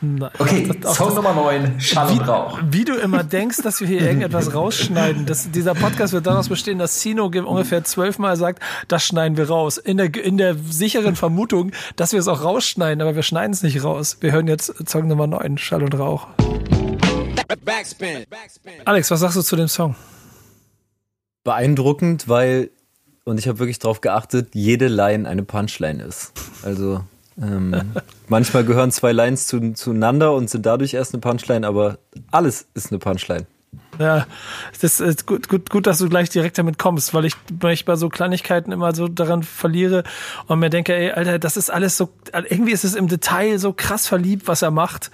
Nein, 0.00 0.30
okay, 0.38 0.70
das, 0.80 0.96
Song 0.96 1.14
Nummer 1.14 1.34
9, 1.34 1.78
Schall 1.80 2.12
und 2.12 2.26
Rauch. 2.26 2.58
Wie 2.70 2.86
du 2.86 2.94
immer 2.94 3.24
denkst, 3.24 3.58
dass 3.62 3.78
wir 3.82 3.86
hier 3.86 4.00
irgendetwas 4.06 4.54
rausschneiden. 4.54 5.26
Das, 5.26 5.50
dieser 5.50 5.74
Podcast 5.74 6.14
wird 6.14 6.26
daraus 6.26 6.48
bestehen, 6.48 6.78
dass 6.78 7.02
Sino 7.02 7.26
ungefähr 7.26 7.84
zwölfmal 7.84 8.38
sagt, 8.38 8.62
das 8.88 9.04
schneiden 9.04 9.36
wir 9.36 9.48
raus. 9.48 9.76
In 9.76 9.98
der, 9.98 10.14
in 10.14 10.38
der 10.38 10.54
sicheren 10.54 11.14
Vermutung, 11.14 11.72
dass 11.96 12.12
wir 12.12 12.20
es 12.20 12.28
auch 12.28 12.42
rausschneiden, 12.42 13.02
aber 13.02 13.14
wir 13.14 13.22
schneiden 13.22 13.52
es 13.52 13.62
nicht 13.62 13.84
raus. 13.84 14.16
Wir 14.20 14.32
hören 14.32 14.48
jetzt 14.48 14.72
Song 14.88 15.08
Nummer 15.08 15.26
9, 15.26 15.58
Schall 15.58 15.82
und 15.82 15.98
Rauch. 15.98 16.28
Backspin. 17.46 18.26
Alex, 18.84 19.10
was 19.10 19.20
sagst 19.20 19.36
du 19.36 19.42
zu 19.42 19.56
dem 19.56 19.68
Song? 19.68 19.94
Beeindruckend, 21.44 22.28
weil, 22.28 22.70
und 23.24 23.38
ich 23.38 23.46
habe 23.48 23.58
wirklich 23.58 23.78
darauf 23.78 24.00
geachtet, 24.00 24.50
jede 24.54 24.88
Line 24.88 25.28
eine 25.28 25.42
Punchline 25.42 26.02
ist. 26.02 26.32
Also 26.62 27.04
ähm, 27.40 27.92
manchmal 28.28 28.64
gehören 28.64 28.90
zwei 28.90 29.12
Lines 29.12 29.46
zu, 29.46 29.72
zueinander 29.74 30.34
und 30.34 30.50
sind 30.50 30.66
dadurch 30.66 30.94
erst 30.94 31.14
eine 31.14 31.20
Punchline, 31.20 31.66
aber 31.66 31.98
alles 32.30 32.66
ist 32.74 32.90
eine 32.90 32.98
Punchline. 32.98 33.46
Ja, 33.98 34.26
das 34.80 35.00
ist 35.00 35.26
gut, 35.26 35.48
gut, 35.48 35.70
gut, 35.70 35.86
dass 35.86 35.98
du 35.98 36.08
gleich 36.08 36.28
direkt 36.28 36.58
damit 36.58 36.78
kommst, 36.78 37.14
weil 37.14 37.24
ich 37.24 37.34
mich 37.62 37.84
bei 37.84 37.96
so 37.96 38.08
Kleinigkeiten 38.08 38.72
immer 38.72 38.94
so 38.94 39.08
daran 39.08 39.42
verliere 39.42 40.04
und 40.46 40.58
mir 40.58 40.70
denke, 40.70 40.94
ey, 40.94 41.12
Alter, 41.12 41.38
das 41.38 41.56
ist 41.56 41.70
alles 41.70 41.96
so, 41.96 42.10
irgendwie 42.48 42.72
ist 42.72 42.84
es 42.84 42.94
im 42.94 43.08
Detail 43.08 43.58
so 43.58 43.72
krass 43.72 44.06
verliebt, 44.06 44.48
was 44.48 44.62
er 44.62 44.70
macht. 44.70 45.10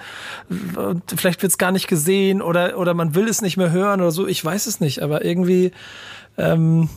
Und 0.76 1.02
vielleicht 1.14 1.42
wird 1.42 1.52
es 1.52 1.58
gar 1.58 1.70
nicht 1.70 1.86
gesehen 1.86 2.42
oder, 2.42 2.76
oder 2.78 2.94
man 2.94 3.14
will 3.14 3.28
es 3.28 3.40
nicht 3.40 3.56
mehr 3.56 3.70
hören 3.70 4.00
oder 4.00 4.10
so, 4.10 4.26
ich 4.26 4.44
weiß 4.44 4.66
es 4.66 4.80
nicht, 4.80 5.02
aber 5.02 5.24
irgendwie, 5.24 5.72
ähm, 6.36 6.88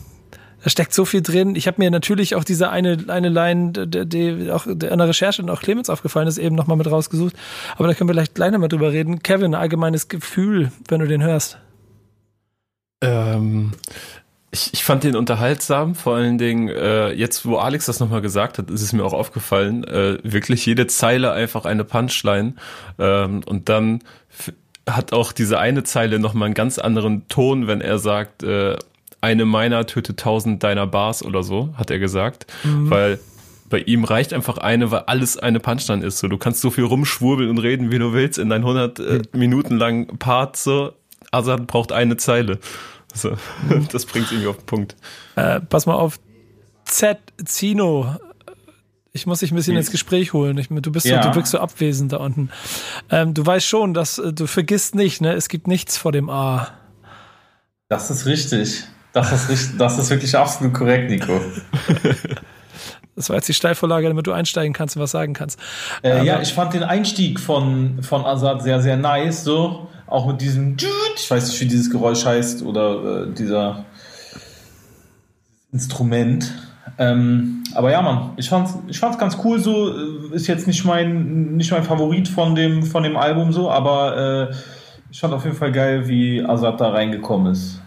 da 0.66 0.70
steckt 0.70 0.92
so 0.92 1.04
viel 1.04 1.22
drin. 1.22 1.54
Ich 1.54 1.68
habe 1.68 1.80
mir 1.80 1.92
natürlich 1.92 2.34
auch 2.34 2.42
diese 2.42 2.70
eine, 2.70 2.98
eine 3.06 3.28
Line, 3.28 3.86
die, 3.86 4.04
die 4.04 4.50
auch 4.50 4.66
in 4.66 4.80
der 4.80 5.08
Recherche 5.08 5.40
und 5.40 5.48
auch 5.48 5.60
Clemens 5.60 5.88
aufgefallen 5.88 6.26
ist, 6.26 6.38
eben 6.38 6.56
nochmal 6.56 6.76
mit 6.76 6.90
rausgesucht. 6.90 7.36
Aber 7.76 7.86
da 7.86 7.94
können 7.94 8.10
wir 8.10 8.14
vielleicht 8.14 8.34
gleich 8.34 8.50
nochmal 8.50 8.68
drüber 8.68 8.90
reden. 8.90 9.22
Kevin, 9.22 9.54
allgemeines 9.54 10.08
Gefühl, 10.08 10.72
wenn 10.88 10.98
du 10.98 11.06
den 11.06 11.22
hörst. 11.22 11.58
Ähm, 13.00 13.74
ich, 14.50 14.72
ich 14.72 14.82
fand 14.82 15.04
den 15.04 15.14
unterhaltsam, 15.14 15.94
vor 15.94 16.16
allen 16.16 16.36
Dingen, 16.36 16.68
äh, 16.68 17.12
jetzt 17.12 17.46
wo 17.46 17.58
Alex 17.58 17.86
das 17.86 18.00
nochmal 18.00 18.20
gesagt 18.20 18.58
hat, 18.58 18.68
ist 18.68 18.82
es 18.82 18.92
mir 18.92 19.04
auch 19.04 19.12
aufgefallen, 19.12 19.84
äh, 19.84 20.18
wirklich 20.24 20.66
jede 20.66 20.88
Zeile 20.88 21.30
einfach 21.30 21.64
eine 21.64 21.84
Punchline. 21.84 22.54
Ähm, 22.98 23.42
und 23.46 23.68
dann 23.68 24.00
hat 24.84 25.12
auch 25.12 25.30
diese 25.30 25.60
eine 25.60 25.84
Zeile 25.84 26.18
nochmal 26.18 26.46
einen 26.46 26.54
ganz 26.54 26.80
anderen 26.80 27.28
Ton, 27.28 27.68
wenn 27.68 27.80
er 27.80 28.00
sagt, 28.00 28.42
äh, 28.42 28.76
eine 29.20 29.44
meiner 29.44 29.86
tötet 29.86 30.18
tausend 30.18 30.62
deiner 30.62 30.86
Bars 30.86 31.24
oder 31.24 31.42
so, 31.42 31.74
hat 31.74 31.90
er 31.90 31.98
gesagt. 31.98 32.46
Mhm. 32.64 32.90
Weil 32.90 33.18
bei 33.68 33.80
ihm 33.80 34.04
reicht 34.04 34.32
einfach 34.32 34.58
eine, 34.58 34.90
weil 34.90 35.00
alles 35.00 35.36
eine 35.36 35.60
Punchline 35.60 36.04
ist. 36.04 36.18
So, 36.18 36.28
du 36.28 36.38
kannst 36.38 36.60
so 36.60 36.70
viel 36.70 36.84
rumschwurbeln 36.84 37.50
und 37.50 37.58
reden, 37.58 37.90
wie 37.90 37.98
du 37.98 38.12
willst, 38.12 38.38
in 38.38 38.48
deinen 38.48 38.64
100 38.64 38.98
äh, 38.98 39.22
Minuten 39.32 39.76
langen 39.76 40.06
Part 40.18 40.56
so. 40.56 40.92
Assad 41.32 41.66
braucht 41.66 41.92
eine 41.92 42.16
Zeile. 42.16 42.58
So, 43.12 43.30
mhm. 43.68 43.88
das 43.92 44.06
bringt 44.06 44.30
irgendwie 44.30 44.48
auf 44.48 44.58
den 44.58 44.66
Punkt. 44.66 44.96
Äh, 45.34 45.60
pass 45.60 45.86
mal 45.86 45.94
auf. 45.94 46.18
Z, 46.84 47.18
Zino. 47.44 48.16
Ich 49.12 49.26
muss 49.26 49.40
dich 49.40 49.50
ein 49.50 49.56
bisschen 49.56 49.76
ins 49.76 49.90
Gespräch 49.90 50.34
holen. 50.34 50.58
Ich, 50.58 50.68
du 50.68 50.92
bist 50.92 51.06
ja. 51.06 51.22
so, 51.22 51.30
du 51.30 51.34
wirkst 51.34 51.52
so 51.52 51.58
abwesend 51.58 52.12
da 52.12 52.18
unten. 52.18 52.50
Ähm, 53.10 53.32
du 53.32 53.44
weißt 53.44 53.66
schon, 53.66 53.94
dass 53.94 54.18
äh, 54.18 54.32
du 54.32 54.46
vergisst 54.46 54.94
nicht, 54.94 55.20
ne? 55.20 55.32
Es 55.32 55.48
gibt 55.48 55.66
nichts 55.66 55.96
vor 55.96 56.12
dem 56.12 56.28
A. 56.28 56.68
Das 57.88 58.10
ist 58.10 58.26
richtig. 58.26 58.84
Das 59.16 59.32
ist, 59.32 59.48
richtig, 59.48 59.78
das 59.78 59.96
ist 59.96 60.10
wirklich 60.10 60.36
absolut 60.36 60.74
korrekt, 60.74 61.08
Nico. 61.08 61.40
Das 63.14 63.30
war 63.30 63.36
jetzt 63.36 63.48
die 63.48 63.54
Steilvorlage, 63.54 64.08
damit 64.08 64.26
du 64.26 64.32
einsteigen 64.32 64.74
kannst 64.74 64.94
und 64.94 65.00
was 65.00 65.10
sagen 65.10 65.32
kannst. 65.32 65.58
Äh, 66.02 66.22
ja, 66.26 66.42
ich 66.42 66.52
fand 66.52 66.74
den 66.74 66.82
Einstieg 66.82 67.40
von, 67.40 68.02
von 68.02 68.26
Azad 68.26 68.62
sehr, 68.62 68.82
sehr 68.82 68.98
nice, 68.98 69.42
so. 69.42 69.88
Auch 70.06 70.26
mit 70.26 70.42
diesem, 70.42 70.76
ich 71.16 71.30
weiß 71.30 71.48
nicht, 71.48 71.58
wie 71.62 71.64
dieses 71.64 71.88
Geräusch 71.88 72.26
heißt 72.26 72.62
oder 72.62 73.22
äh, 73.22 73.32
dieser 73.32 73.86
Instrument. 75.72 76.52
Ähm, 76.98 77.64
aber 77.74 77.90
ja, 77.90 78.02
Mann, 78.02 78.32
ich 78.36 78.50
fand's, 78.50 78.74
ich 78.86 78.98
fand's 78.98 79.16
ganz 79.16 79.38
cool 79.42 79.58
so. 79.60 79.94
Ist 80.32 80.46
jetzt 80.46 80.66
nicht 80.66 80.84
mein, 80.84 81.56
nicht 81.56 81.70
mein 81.70 81.84
Favorit 81.84 82.28
von 82.28 82.54
dem, 82.54 82.82
von 82.82 83.02
dem 83.02 83.16
Album 83.16 83.50
so, 83.50 83.70
aber 83.70 84.50
äh, 84.50 84.54
ich 85.10 85.20
fand 85.20 85.32
auf 85.32 85.44
jeden 85.44 85.56
Fall 85.56 85.72
geil, 85.72 86.06
wie 86.06 86.44
Azad 86.44 86.82
da 86.82 86.90
reingekommen 86.90 87.52
ist. 87.52 87.80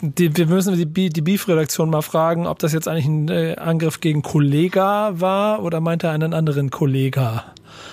Die, 0.00 0.36
wir 0.36 0.46
müssen 0.46 0.76
die, 0.76 1.10
die 1.10 1.20
Beef-Redaktion 1.20 1.90
mal 1.90 2.02
fragen, 2.02 2.46
ob 2.46 2.58
das 2.58 2.72
jetzt 2.72 2.86
eigentlich 2.86 3.06
ein 3.06 3.28
äh, 3.28 3.56
Angriff 3.56 4.00
gegen 4.00 4.22
Kollega 4.22 5.12
war 5.14 5.62
oder 5.62 5.80
meint 5.80 6.04
er 6.04 6.12
einen 6.12 6.34
anderen 6.34 6.70
Kollega? 6.70 7.44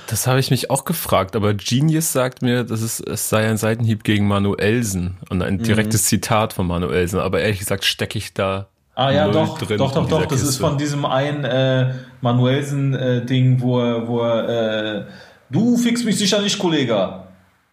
Das 0.07 0.27
habe 0.27 0.39
ich 0.39 0.51
mich 0.51 0.69
auch 0.69 0.85
gefragt, 0.85 1.35
aber 1.35 1.53
Genius 1.53 2.11
sagt 2.11 2.41
mir, 2.41 2.63
dass 2.63 2.81
es, 2.81 2.99
es 2.99 3.29
sei 3.29 3.49
ein 3.49 3.57
Seitenhieb 3.57 4.03
gegen 4.03 4.27
Manuelsen 4.27 5.17
und 5.29 5.41
ein 5.41 5.55
mhm. 5.55 5.63
direktes 5.63 6.03
mhm. 6.03 6.07
Zitat 6.07 6.53
von 6.53 6.67
Manuelsen, 6.67 7.19
aber 7.19 7.39
ehrlich 7.39 7.59
gesagt 7.59 7.85
stecke 7.85 8.17
ich 8.17 8.33
da 8.33 8.67
Ah 8.95 9.11
ja, 9.11 9.27
doch, 9.27 9.57
drin 9.57 9.77
doch, 9.77 9.91
doch, 9.91 10.07
doch. 10.07 10.19
Das 10.21 10.29
Kiste. 10.29 10.49
ist 10.49 10.57
von 10.57 10.77
diesem 10.77 11.05
einen 11.05 11.43
äh, 11.45 11.93
Manuelsen-Ding, 12.21 13.57
äh, 13.57 13.61
wo 13.61 13.79
er, 13.79 14.07
wo 14.07 14.21
er, 14.21 14.99
äh, 14.99 15.05
du 15.49 15.77
fixst 15.77 16.05
mich 16.05 16.17
sicher 16.17 16.41
nicht, 16.41 16.59
Kollege. 16.59 17.23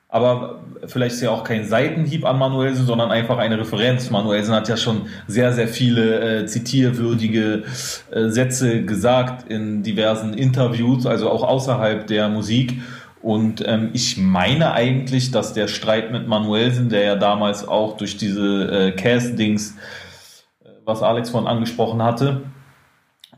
Aber 0.09 0.61
vielleicht 0.87 1.15
ist 1.15 1.21
ja 1.21 1.31
auch 1.31 1.45
kein 1.45 1.65
Seitenhieb 1.67 2.25
an 2.25 2.39
Manuelsen, 2.39 2.87
sondern 2.87 3.11
einfach 3.11 3.39
eine 3.39 3.59
Referenz. 3.59 4.11
Manuelsen 4.11 4.55
hat 4.55 4.69
ja 4.69 4.77
schon 4.77 5.07
sehr, 5.27 5.53
sehr 5.53 5.69
viele 5.69 6.41
äh, 6.41 6.47
zitierwürdige 6.47 7.65
äh, 8.11 8.29
Sätze 8.29 8.85
gesagt 8.85 9.51
in 9.51 9.83
diversen 9.83 10.35
Interviews, 10.35 11.07
also 11.07 11.31
auch 11.31 11.43
außerhalb 11.43 12.07
der 12.07 12.29
Musik. 12.29 12.81
Und 13.23 13.63
ähm, 13.67 13.91
ich 13.93 14.17
meine 14.17 14.73
eigentlich, 14.73 15.31
dass 15.31 15.53
der 15.53 15.69
Streit 15.69 16.11
mit 16.11 16.27
Manuelsen, 16.27 16.89
der 16.89 17.05
ja 17.05 17.17
damals 17.17 17.69
auch 17.69 17.97
durch 17.97 18.17
diese 18.17 18.89
äh, 18.89 18.93
Castings, 18.93 19.77
äh, 20.65 20.69
was 20.87 21.03
Alex 21.03 21.29
von 21.29 21.47
angesprochen 21.47 22.03
hatte, 22.03 22.43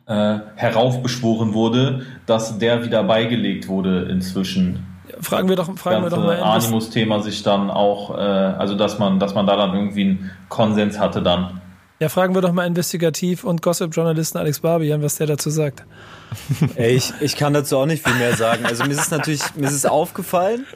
äh, 0.07 0.38
heraufbeschworen 0.55 1.53
wurde, 1.53 2.03
dass 2.26 2.59
der 2.59 2.84
wieder 2.84 3.03
beigelegt 3.03 3.66
wurde 3.66 4.09
inzwischen 4.11 4.86
fragen 5.22 5.48
wir 5.48 5.56
doch, 5.56 5.76
fragen 5.78 6.02
wir 6.02 6.10
doch 6.10 6.18
mal. 6.18 6.40
Animus-Thema 6.40 7.22
sich 7.22 7.42
dann 7.42 7.70
auch, 7.70 8.16
äh, 8.16 8.20
also 8.20 8.74
dass 8.74 8.98
man, 8.98 9.18
dass 9.18 9.34
man 9.34 9.46
da 9.46 9.56
dann 9.56 9.74
irgendwie 9.74 10.02
einen 10.02 10.30
Konsens 10.48 10.98
hatte 10.98 11.22
dann. 11.22 11.60
Ja, 12.00 12.08
fragen 12.08 12.34
wir 12.34 12.42
doch 12.42 12.52
mal 12.52 12.66
Investigativ- 12.66 13.44
und 13.44 13.62
Gossip-Journalisten 13.62 14.38
Alex 14.38 14.60
Barbian, 14.60 15.02
was 15.02 15.16
der 15.16 15.28
dazu 15.28 15.50
sagt. 15.50 15.84
Ey, 16.74 16.96
ich, 16.96 17.12
ich 17.20 17.36
kann 17.36 17.54
dazu 17.54 17.78
auch 17.78 17.86
nicht 17.86 18.04
viel 18.04 18.16
mehr 18.16 18.34
sagen. 18.36 18.66
Also 18.66 18.84
mir 18.84 18.90
ist 18.90 19.00
es 19.00 19.10
natürlich, 19.10 19.42
mir 19.54 19.68
ist 19.68 19.74
es 19.74 19.86
aufgefallen. 19.86 20.66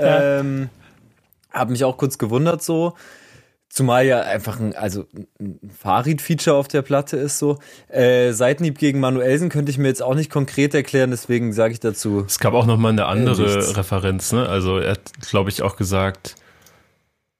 Ja. 0.00 0.38
Ähm, 0.40 0.70
hab 1.52 1.68
mich 1.68 1.84
auch 1.84 1.96
kurz 1.96 2.16
gewundert 2.16 2.62
so. 2.62 2.94
Zumal 3.72 4.04
ja 4.04 4.22
einfach 4.22 4.58
ein, 4.58 4.74
also 4.74 5.04
ein 5.38 5.60
Farid-Feature 5.78 6.56
auf 6.56 6.66
der 6.66 6.82
Platte 6.82 7.16
ist 7.16 7.38
so. 7.38 7.60
Äh, 7.88 8.32
Seitenhieb 8.32 8.78
gegen 8.78 8.98
Manuelsen 8.98 9.48
könnte 9.48 9.70
ich 9.70 9.78
mir 9.78 9.86
jetzt 9.86 10.02
auch 10.02 10.16
nicht 10.16 10.28
konkret 10.28 10.74
erklären, 10.74 11.12
deswegen 11.12 11.52
sage 11.52 11.72
ich 11.72 11.78
dazu. 11.78 12.24
Es 12.26 12.40
gab 12.40 12.52
auch 12.52 12.66
noch 12.66 12.78
mal 12.78 12.88
eine 12.88 13.06
andere 13.06 13.44
äh, 13.44 13.70
Referenz, 13.70 14.32
ne? 14.32 14.48
Also 14.48 14.78
er 14.78 14.92
hat, 14.92 15.12
glaube 15.30 15.50
ich, 15.50 15.62
auch 15.62 15.76
gesagt, 15.76 16.34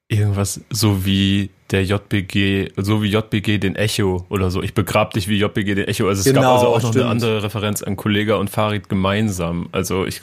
irgendwas 0.07 0.61
so 0.69 1.05
wie 1.05 1.49
der 1.71 1.83
JBG, 1.83 2.71
so 2.77 3.03
wie 3.03 3.09
JBG 3.09 3.57
den 3.57 3.75
Echo 3.75 4.25
oder 4.29 4.51
so. 4.51 4.63
Ich 4.63 4.73
begrab 4.73 5.11
dich 5.11 5.27
wie 5.27 5.37
JBG 5.37 5.75
den 5.75 5.87
Echo. 5.89 6.07
Also 6.07 6.21
es 6.21 6.25
genau, 6.25 6.41
gab 6.41 6.51
also 6.53 6.67
auch 6.67 6.81
noch 6.81 6.89
stimmt. 6.91 7.03
eine 7.03 7.11
andere 7.11 7.43
Referenz 7.43 7.83
an 7.83 7.97
Kollega 7.97 8.35
und 8.35 8.49
Farid 8.49 8.87
gemeinsam. 8.87 9.67
Also 9.73 10.05
ich 10.05 10.21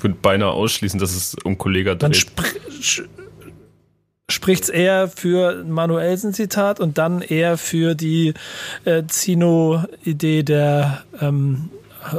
würde 0.00 0.16
beinahe 0.22 0.52
ausschließen, 0.52 0.98
dass 0.98 1.14
es 1.14 1.36
um 1.44 1.58
Kollega 1.58 1.96
dreht 1.96 2.26
spricht 4.30 4.64
es 4.64 4.68
eher 4.68 5.08
für 5.08 5.64
Manuelsen-Zitat 5.64 6.80
und 6.80 6.98
dann 6.98 7.22
eher 7.22 7.58
für 7.58 7.94
die 7.94 8.34
äh, 8.84 9.04
Zino-Idee 9.06 10.42
der 10.42 11.02
ähm, 11.20 11.70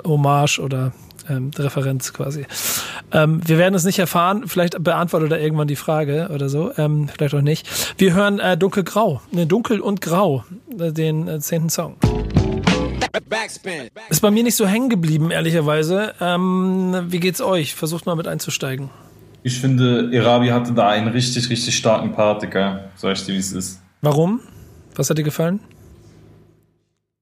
Hommage 0.05 0.59
oder 0.59 0.91
ähm, 1.30 1.51
Referenz 1.57 2.14
quasi. 2.14 2.45
Ähm, 3.12 3.41
wir 3.45 3.57
werden 3.57 3.76
es 3.76 3.84
nicht 3.84 3.99
erfahren. 3.99 4.47
Vielleicht 4.47 4.82
beantwortet 4.84 5.32
er 5.32 5.39
irgendwann 5.39 5.68
die 5.68 5.76
Frage 5.76 6.30
oder 6.34 6.49
so. 6.49 6.72
Ähm, 6.78 7.07
vielleicht 7.07 7.34
auch 7.34 7.41
nicht. 7.41 7.68
Wir 7.97 8.14
hören 8.14 8.39
äh, 8.39 8.57
Dunkelgrau. 8.57 9.22
Ne, 9.32 9.47
Dunkel 9.47 9.80
und 9.80 10.01
Grau, 10.01 10.43
äh, 10.78 10.91
den 10.91 11.28
äh, 11.28 11.39
zehnten 11.39 11.70
Song. 11.70 11.97
Ist 14.09 14.22
bei 14.22 14.32
mir 14.32 14.43
nicht 14.43 14.55
so 14.55 14.66
hängen 14.66 14.89
geblieben, 14.89 15.32
ehrlicherweise. 15.32 16.14
Ähm, 16.22 17.05
wie 17.07 17.20
geht's 17.20 17.41
euch? 17.41 17.76
Versucht 17.76 18.05
mal 18.05 18.16
mit 18.16 18.28
einzusteigen. 18.28 18.89
Ich 19.44 19.60
finde, 19.60 20.10
Erabi 20.12 20.50
hatte 20.50 20.72
da 20.74 20.89
einen 20.89 21.08
richtig, 21.08 21.50
richtig 21.50 21.76
starken 21.76 22.12
Part, 22.12 22.44
Digga. 22.44 22.82
Sag 22.96 23.14
ich 23.14 23.26
dir, 23.26 23.34
wie 23.34 23.39
es 23.39 23.52
ist. 23.52 23.82
Warum? 24.02 24.39
Was 24.96 25.10
hat 25.10 25.18
dir 25.18 25.24
gefallen? 25.24 25.60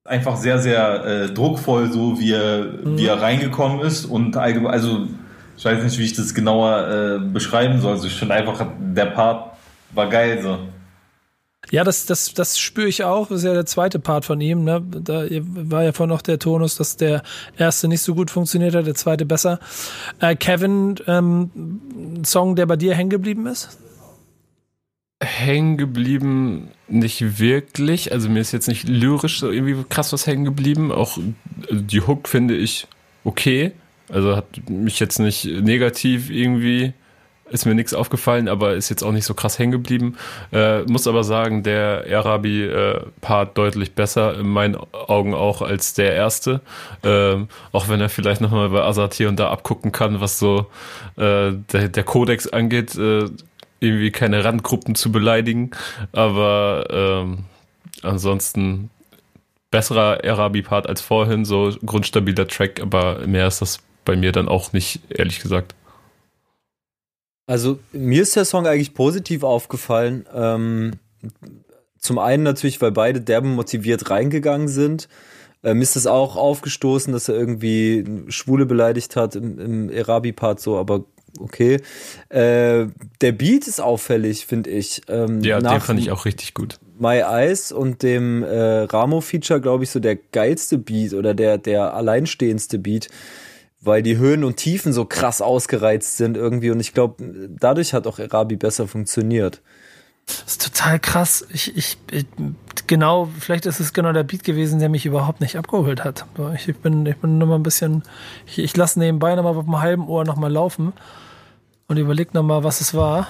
Einfach 0.04 0.36
sehr, 0.36 0.60
sehr 0.60 1.06
äh, 1.06 1.34
druckvoll, 1.34 1.92
so 1.92 2.20
wie 2.20 2.34
er, 2.34 2.66
mhm. 2.84 2.98
wie 2.98 3.06
er 3.06 3.22
reingekommen 3.22 3.80
ist. 3.82 4.06
Und 4.06 4.36
allgemein, 4.36 4.74
also, 4.74 5.08
ich 5.56 5.64
weiß 5.64 5.84
nicht, 5.84 5.98
wie 5.98 6.04
ich 6.04 6.14
das 6.14 6.34
genauer 6.34 6.88
äh, 6.88 7.20
beschreiben 7.20 7.80
soll. 7.80 7.94
Also, 7.94 8.08
ich 8.08 8.16
finde 8.16 8.34
einfach, 8.36 8.66
der 8.80 9.06
Part 9.06 9.54
war 9.92 10.10
geil, 10.10 10.42
so. 10.42 10.60
Ja, 11.72 11.84
das, 11.84 12.06
das, 12.06 12.34
das 12.34 12.58
spüre 12.58 12.88
ich 12.88 13.04
auch. 13.04 13.28
Das 13.28 13.40
ist 13.40 13.44
ja 13.44 13.54
der 13.54 13.66
zweite 13.66 14.00
Part 14.00 14.26
von 14.26 14.42
ihm. 14.42 14.64
Ne? 14.64 14.82
Da 14.82 15.26
war 15.30 15.84
ja 15.84 15.92
vorhin 15.92 16.10
noch 16.10 16.22
der 16.22 16.40
Tonus, 16.40 16.76
dass 16.76 16.98
der 16.98 17.22
erste 17.58 17.88
nicht 17.88 18.02
so 18.02 18.16
gut 18.16 18.32
funktioniert 18.32 18.74
hat, 18.74 18.88
der 18.88 18.96
zweite 18.96 19.26
besser. 19.26 19.60
Äh, 20.20 20.36
Kevin, 20.36 20.96
ähm, 21.06 22.22
Song, 22.26 22.56
der 22.56 22.66
bei 22.66 22.76
dir 22.76 22.96
hängen 22.96 23.12
geblieben 23.12 23.46
ist? 23.46 23.78
Hängen 25.22 25.78
geblieben 25.78 26.70
nicht 26.88 27.40
wirklich. 27.40 28.12
Also 28.12 28.30
mir 28.30 28.40
ist 28.40 28.52
jetzt 28.52 28.68
nicht 28.68 28.88
lyrisch 28.88 29.40
so 29.40 29.52
irgendwie 29.52 29.84
krass 29.90 30.12
was 30.14 30.26
hängen 30.26 30.46
geblieben. 30.46 30.92
Auch 30.92 31.20
die 31.70 32.02
Hook 32.02 32.28
finde 32.28 32.56
ich 32.56 32.88
okay. 33.24 33.74
Also 34.08 34.36
hat 34.36 34.46
mich 34.70 35.00
jetzt 35.00 35.20
nicht 35.20 35.46
negativ 35.46 36.32
irgendwie 36.32 36.94
ist 37.52 37.66
mir 37.66 37.76
nichts 37.76 37.93
aufgefallen, 37.93 38.47
aber 38.47 38.74
ist 38.76 38.89
jetzt 38.89 39.04
auch 39.04 39.12
nicht 39.12 39.26
so 39.26 39.34
krass 39.34 39.60
hängen 39.60 39.72
geblieben. 39.72 40.18
Äh, 40.52 40.84
muss 40.84 41.08
aber 41.08 41.24
sagen, 41.24 41.64
der 41.64 42.06
Arabi-Part 42.10 43.50
äh, 43.50 43.54
deutlich 43.54 43.93
besser, 43.93 44.38
in 44.39 44.47
meinen 44.47 44.76
Augen 44.76 45.34
auch 45.34 45.62
als 45.62 45.93
der 45.93 46.14
erste. 46.14 46.62
Ähm, 47.04 47.47
auch 47.72 47.89
wenn 47.89 48.02
er 48.02 48.10
vielleicht 48.10 48.41
nochmal 48.41 48.70
bei 48.70 48.82
Azad 48.82 49.14
hier 49.14 49.30
und 49.30 49.39
da 49.39 49.50
abgucken 49.50 49.91
kann, 49.91 50.22
was 50.22 50.39
so 50.39 50.68
äh, 51.18 51.52
der, 51.72 51.89
der 51.89 52.04
Kodex 52.04 52.47
angeht, 52.47 52.95
äh, 52.95 53.26
irgendwie 53.80 54.12
keine 54.12 54.43
Randgruppen 54.43 54.95
zu 54.95 55.12
beleidigen. 55.12 55.72
Aber 56.12 56.88
ähm, 56.89 57.45
ansonsten 58.04 58.89
besserer 59.72 60.24
Arabi-Part 60.24 60.88
als 60.88 61.02
vorhin, 61.02 61.45
so 61.45 61.74
grundstabiler 61.86 62.47
Track, 62.47 62.82
aber 62.82 63.26
mehr 63.28 63.47
ist 63.47 63.62
das 63.62 63.80
bei 64.06 64.16
mir 64.16 64.32
dann 64.32 64.47
auch 64.47 64.74
nicht, 64.74 65.02
ehrlich 65.10 65.39
gesagt. 65.39 65.76
Also 67.50 67.80
mir 67.93 68.22
ist 68.22 68.36
der 68.36 68.45
Song 68.45 68.68
eigentlich 68.68 68.93
positiv 68.93 69.41
aufgefallen. 69.41 70.24
Ähm, 70.32 70.91
zum 71.97 72.20
einen 72.20 72.43
natürlich, 72.43 72.80
weil 72.80 72.91
beide 72.91 73.22
derben 73.22 73.56
motiviert 73.56 74.12
reingegangen 74.12 74.68
sind. 74.68 75.10
Äh, 75.64 75.74
mir 75.74 75.82
ist 75.82 75.95
es 75.95 76.06
auch 76.06 76.36
aufgestoßen, 76.36 77.12
dass 77.12 77.28
er 77.28 77.34
irgendwie 77.34 78.06
Schwule 78.28 78.68
beleidigt 78.68 79.16
hat 79.16 79.36
im, 79.36 79.58
im 79.58 79.89
Erabi-Part 79.89 80.60
so, 80.60 80.78
aber 80.78 81.06
okay. 81.39 81.82
Äh, 82.30 82.86
der 83.22 83.32
Beat 83.32 83.68
ist 83.68 83.82
auffällig, 83.82 84.45
finde 84.45 84.70
ich. 84.70 85.02
Ähm, 85.08 85.41
ja, 85.41 85.60
den 85.60 85.82
fand 85.82 86.00
ich 86.00 86.12
auch 86.12 86.26
richtig 86.26 86.54
gut. 86.54 86.78
My 87.00 87.22
Eyes 87.22 87.72
und 87.72 88.04
dem 88.04 88.43
äh, 88.43 88.82
Ramo-Feature, 88.82 89.60
glaube 89.60 89.86
ich, 89.86 89.89
so 89.89 90.00
der 90.00 90.18
geilste 90.18 90.78
Beat 90.78 91.16
oder 91.16 91.34
der, 91.34 91.58
der 91.58 91.95
alleinstehendste 91.95 92.78
Beat 92.78 93.10
weil 93.82 94.04
die 94.04 94.18
Höhen 94.18 94.44
und 94.44 94.58
Tiefen 94.58 94.94
so 94.94 95.06
krass 95.06 95.42
ausgereizt 95.42 96.18
sind 96.18 96.36
irgendwie 96.36 96.72
und 96.72 96.80
ich 96.80 96.94
glaube, 96.94 97.24
dadurch 97.60 97.94
hat 97.94 98.08
auch 98.08 98.20
Erabi 98.20 98.56
besser 98.56 98.88
funktioniert. 98.88 99.62
Das 100.26 100.44
ist 100.54 100.64
total 100.64 101.00
krass. 101.00 101.48
Ich, 101.52 101.76
ich, 101.76 101.98
ich, 102.12 102.26
genau, 102.86 103.30
vielleicht 103.40 103.66
ist 103.66 103.80
es 103.80 103.94
genau 103.94 104.12
der 104.14 104.24
Beat 104.24 104.44
gewesen, 104.44 104.80
der 104.80 104.90
mich 104.90 105.06
überhaupt 105.06 105.42
nicht 105.42 105.58
abgeholt 105.58 106.04
hat. 106.04 106.26
Ich, 106.56 106.76
bin, 106.78 107.06
ich 107.06 107.18
bin 107.18 107.40
nur 107.40 107.48
mal 107.48 107.56
ein 107.56 107.64
bisschen, 107.64 108.04
ich, 108.46 108.60
ich 108.60 108.78
lasse 108.78 109.00
nebenbei 109.00 109.34
nochmal 109.36 109.56
auf 109.56 109.66
dem 109.66 109.82
halben 109.82 110.08
Ohr 110.08 110.26
nochmal 110.26 110.52
laufen 110.52 110.94
und 111.88 111.98
überlege 111.98 112.32
nochmal, 112.34 112.64
was 112.64 112.82
es 112.82 112.94
war. 112.94 113.28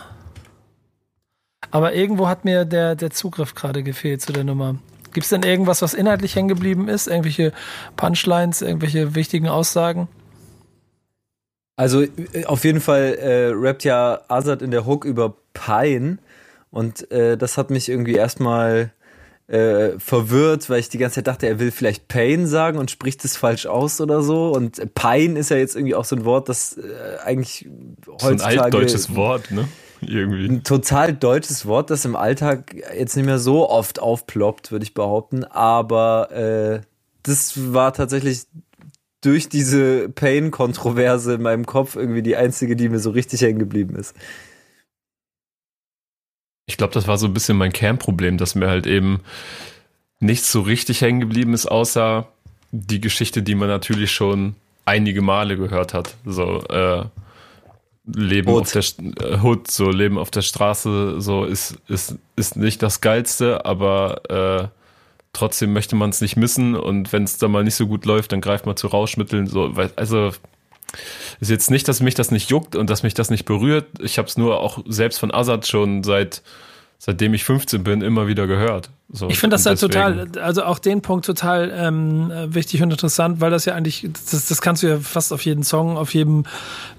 Aber 1.71 1.93
irgendwo 1.93 2.27
hat 2.27 2.43
mir 2.43 2.65
der, 2.65 2.95
der 2.95 3.11
Zugriff 3.11 3.55
gerade 3.55 3.83
gefehlt 3.83 4.21
zu 4.21 4.33
der 4.33 4.43
Nummer. 4.43 4.75
Gibt 5.13 5.23
es 5.23 5.29
denn 5.29 5.43
irgendwas, 5.43 5.81
was 5.81 5.93
inhaltlich 5.93 6.35
hängen 6.35 6.49
geblieben 6.49 6.87
ist? 6.87 7.07
Irgendwelche 7.07 7.53
Punchlines, 7.95 8.61
irgendwelche 8.61 9.15
wichtigen 9.15 9.47
Aussagen? 9.47 10.07
Also 11.79 12.01
äh, 12.01 12.43
auf 12.45 12.65
jeden 12.65 12.81
Fall 12.81 13.15
äh, 13.21 13.51
rappt 13.53 13.85
ja 13.85 14.19
Azad 14.27 14.61
in 14.61 14.69
der 14.69 14.85
Hook 14.85 15.05
über 15.05 15.37
Pein 15.53 16.19
und 16.71 17.09
äh, 17.09 17.37
das 17.37 17.57
hat 17.57 17.69
mich 17.69 17.87
irgendwie 17.87 18.15
erstmal 18.15 18.91
äh, 19.47 19.97
verwirrt, 19.97 20.69
weil 20.69 20.81
ich 20.81 20.89
die 20.89 20.97
ganze 20.97 21.15
Zeit 21.15 21.27
dachte, 21.27 21.47
er 21.47 21.57
will 21.57 21.71
vielleicht 21.71 22.09
Pain 22.09 22.47
sagen 22.47 22.77
und 22.77 22.91
spricht 22.91 23.23
es 23.23 23.37
falsch 23.37 23.65
aus 23.65 24.01
oder 24.01 24.21
so. 24.23 24.51
Und 24.51 24.93
Pain 24.93 25.37
ist 25.37 25.51
ja 25.51 25.57
jetzt 25.57 25.77
irgendwie 25.77 25.95
auch 25.95 26.03
so 26.03 26.17
ein 26.17 26.25
Wort, 26.25 26.49
das 26.49 26.77
äh, 26.77 27.17
eigentlich 27.23 27.69
heutzutage... 28.07 28.37
So 28.39 28.45
ein 28.45 28.59
altdeutsches 28.59 29.15
Wort, 29.15 29.49
ne? 29.49 29.69
Irgendwie. 30.01 30.47
Ein 30.47 30.63
total 30.65 31.13
deutsches 31.13 31.65
Wort, 31.65 31.91
das 31.91 32.03
im 32.03 32.17
Alltag 32.17 32.75
jetzt 32.97 33.15
nicht 33.15 33.25
mehr 33.25 33.39
so 33.39 33.69
oft 33.69 33.99
aufploppt, 33.99 34.73
würde 34.73 34.83
ich 34.83 34.93
behaupten. 34.93 35.45
Aber 35.45 36.29
äh, 36.31 36.81
das 37.23 37.73
war 37.73 37.93
tatsächlich 37.93 38.47
durch 39.21 39.49
diese 39.49 40.09
Pain-Kontroverse 40.09 41.33
in 41.33 41.41
meinem 41.41 41.65
Kopf 41.65 41.95
irgendwie 41.95 42.21
die 42.21 42.35
einzige, 42.35 42.75
die 42.75 42.89
mir 42.89 42.99
so 42.99 43.09
richtig 43.09 43.41
hängen 43.41 43.59
geblieben 43.59 43.95
ist. 43.95 44.15
Ich 46.67 46.77
glaube, 46.77 46.93
das 46.93 47.07
war 47.07 47.17
so 47.17 47.25
ein 47.25 47.33
bisschen 47.33 47.57
mein 47.57 47.73
Kernproblem, 47.73 48.37
dass 48.37 48.55
mir 48.55 48.69
halt 48.69 48.87
eben 48.87 49.21
nichts 50.19 50.51
so 50.51 50.61
richtig 50.61 51.01
hängen 51.01 51.19
geblieben 51.19 51.53
ist, 51.53 51.65
außer 51.65 52.27
die 52.71 53.01
Geschichte, 53.01 53.41
die 53.41 53.55
man 53.55 53.67
natürlich 53.67 54.11
schon 54.11 54.55
einige 54.85 55.21
Male 55.21 55.57
gehört 55.57 55.93
hat. 55.93 56.15
So, 56.25 56.61
äh, 56.67 57.05
Leben 58.05 58.49
Hood. 58.49 58.61
auf 58.61 58.71
der 58.71 59.31
äh, 59.31 59.41
Hood, 59.41 59.69
so 59.69 59.89
Leben 59.89 60.17
auf 60.17 60.31
der 60.31 60.41
Straße, 60.41 61.21
so 61.21 61.45
ist, 61.45 61.77
ist, 61.87 62.15
ist 62.35 62.55
nicht 62.55 62.81
das 62.81 63.01
Geilste, 63.01 63.65
aber 63.65 64.69
äh, 64.71 64.78
trotzdem 65.33 65.73
möchte 65.73 65.95
man 65.95 66.09
es 66.09 66.21
nicht 66.21 66.35
missen 66.35 66.75
und 66.75 67.13
wenn 67.13 67.23
es 67.23 67.37
dann 67.37 67.51
mal 67.51 67.63
nicht 67.63 67.75
so 67.75 67.87
gut 67.87 68.05
läuft, 68.05 68.31
dann 68.31 68.41
greift 68.41 68.65
man 68.65 68.75
zu 68.75 68.87
Rauschmitteln. 68.87 69.47
So, 69.47 69.73
also 69.95 70.31
ist 71.39 71.49
jetzt 71.49 71.71
nicht, 71.71 71.87
dass 71.87 72.01
mich 72.01 72.15
das 72.15 72.31
nicht 72.31 72.49
juckt 72.49 72.75
und 72.75 72.89
dass 72.89 73.03
mich 73.03 73.13
das 73.13 73.29
nicht 73.29 73.45
berührt. 73.45 73.87
Ich 74.01 74.17
habe 74.17 74.27
es 74.27 74.37
nur 74.37 74.59
auch 74.59 74.79
selbst 74.87 75.19
von 75.19 75.33
Azad 75.33 75.67
schon 75.67 76.03
seit 76.03 76.41
seitdem 76.97 77.33
ich 77.33 77.45
15 77.45 77.83
bin, 77.83 78.01
immer 78.01 78.27
wieder 78.27 78.45
gehört. 78.45 78.89
So, 79.11 79.27
ich 79.27 79.39
finde 79.39 79.55
das 79.55 79.65
halt 79.65 79.79
total, 79.79 80.27
also 80.39 80.63
auch 80.63 80.77
den 80.77 81.01
Punkt 81.01 81.25
total 81.25 81.73
ähm, 81.75 82.31
wichtig 82.45 82.83
und 82.83 82.91
interessant, 82.91 83.41
weil 83.41 83.49
das 83.49 83.65
ja 83.65 83.73
eigentlich, 83.73 84.07
das, 84.29 84.45
das 84.45 84.61
kannst 84.61 84.83
du 84.83 84.87
ja 84.87 84.99
fast 84.99 85.33
auf 85.33 85.43
jeden 85.45 85.63
Song, 85.63 85.97
auf 85.97 86.13
jedem 86.13 86.43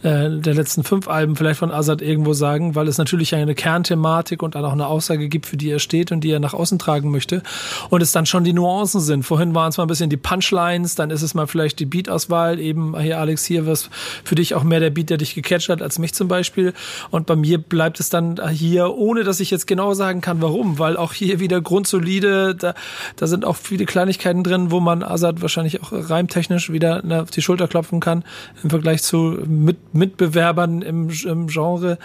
äh, 0.03 0.29
der 0.29 0.55
letzten 0.55 0.83
fünf 0.83 1.07
Alben 1.07 1.37
vielleicht 1.37 1.61
von 1.61 1.71
Azad 1.71 2.03
irgendwo 2.03 2.33
sagen, 2.33 2.75
weil 2.75 2.89
es 2.89 2.99
natürlich 2.99 3.33
eine 3.37 3.55
Kernthematik 3.55 4.43
und 4.43 4.57
dann 4.57 4.65
auch 4.65 4.73
eine 4.73 4.89
Aussage 4.89 5.29
gibt, 5.29 5.47
für 5.47 5.57
die 5.57 5.71
er 5.71 5.79
steht 5.79 6.11
und 6.11 6.23
die 6.23 6.33
er 6.33 6.41
nach 6.41 6.53
außen 6.53 6.81
tragen 6.81 7.13
möchte. 7.13 7.45
Und 7.91 8.03
es 8.03 8.11
dann 8.11 8.27
schon 8.27 8.43
die 8.43 8.55
Nuancen 8.55 9.01
sind. 9.01 9.23
Vorhin 9.23 9.55
waren 9.55 9.69
es 9.69 9.77
mal 9.77 9.85
ein 9.85 9.89
bisschen 9.89 10.11
die 10.11 10.17
Punchlines, 10.17 10.97
dann 10.97 11.11
ist 11.11 11.23
es 11.23 11.35
mal 11.35 11.47
vielleicht 11.47 11.79
die 11.79 11.87
Beatauswahl, 11.87 12.59
eben 12.59 12.99
hier 12.99 13.21
Alex, 13.21 13.45
hier 13.45 13.69
was 13.69 13.89
für 14.25 14.35
dich 14.35 14.57
auch 14.57 14.65
mehr 14.65 14.81
der 14.81 14.91
Beat, 14.91 15.11
der 15.11 15.19
dich 15.19 15.37
gecatcht 15.37 15.69
hat, 15.69 15.81
als 15.81 16.01
mich 16.01 16.13
zum 16.13 16.27
Beispiel. 16.27 16.75
Und 17.11 17.27
bei 17.27 17.37
mir 17.37 17.59
bleibt 17.59 18.01
es 18.01 18.11
dann 18.11 18.49
hier, 18.49 18.95
ohne 18.95 19.23
dass 19.23 19.39
ich 19.39 19.53
jetzt 19.53 19.69
genau 19.69 19.95
sagen 19.95 20.21
kann, 20.21 20.43
warum, 20.43 20.81
weil 20.81 20.97
auch 20.97 21.13
hier 21.13 21.39
wieder 21.39 21.61
Grund 21.61 21.87
zu 21.87 22.00
solide. 22.01 22.55
Da, 22.55 22.75
da 23.17 23.27
sind 23.27 23.45
auch 23.45 23.57
viele 23.57 23.87
Kleinigkeiten 23.87 24.43
drin, 24.43 24.71
wo 24.71 24.81
man 24.81 25.03
Assad 25.03 25.43
wahrscheinlich 25.43 25.83
auch 25.83 25.93
reimtechnisch 25.93 26.73
wieder 26.73 27.03
auf 27.23 27.31
die 27.31 27.43
Schulter 27.43 27.69
klopfen 27.69 28.01
kann 28.01 28.25
im 28.63 28.71
Vergleich 28.71 29.03
zu 29.03 29.39
mit, 29.47 29.95
Mitbewerbern 29.95 30.83
im, 30.83 31.11
im 31.11 31.47
Genre. 31.47 31.99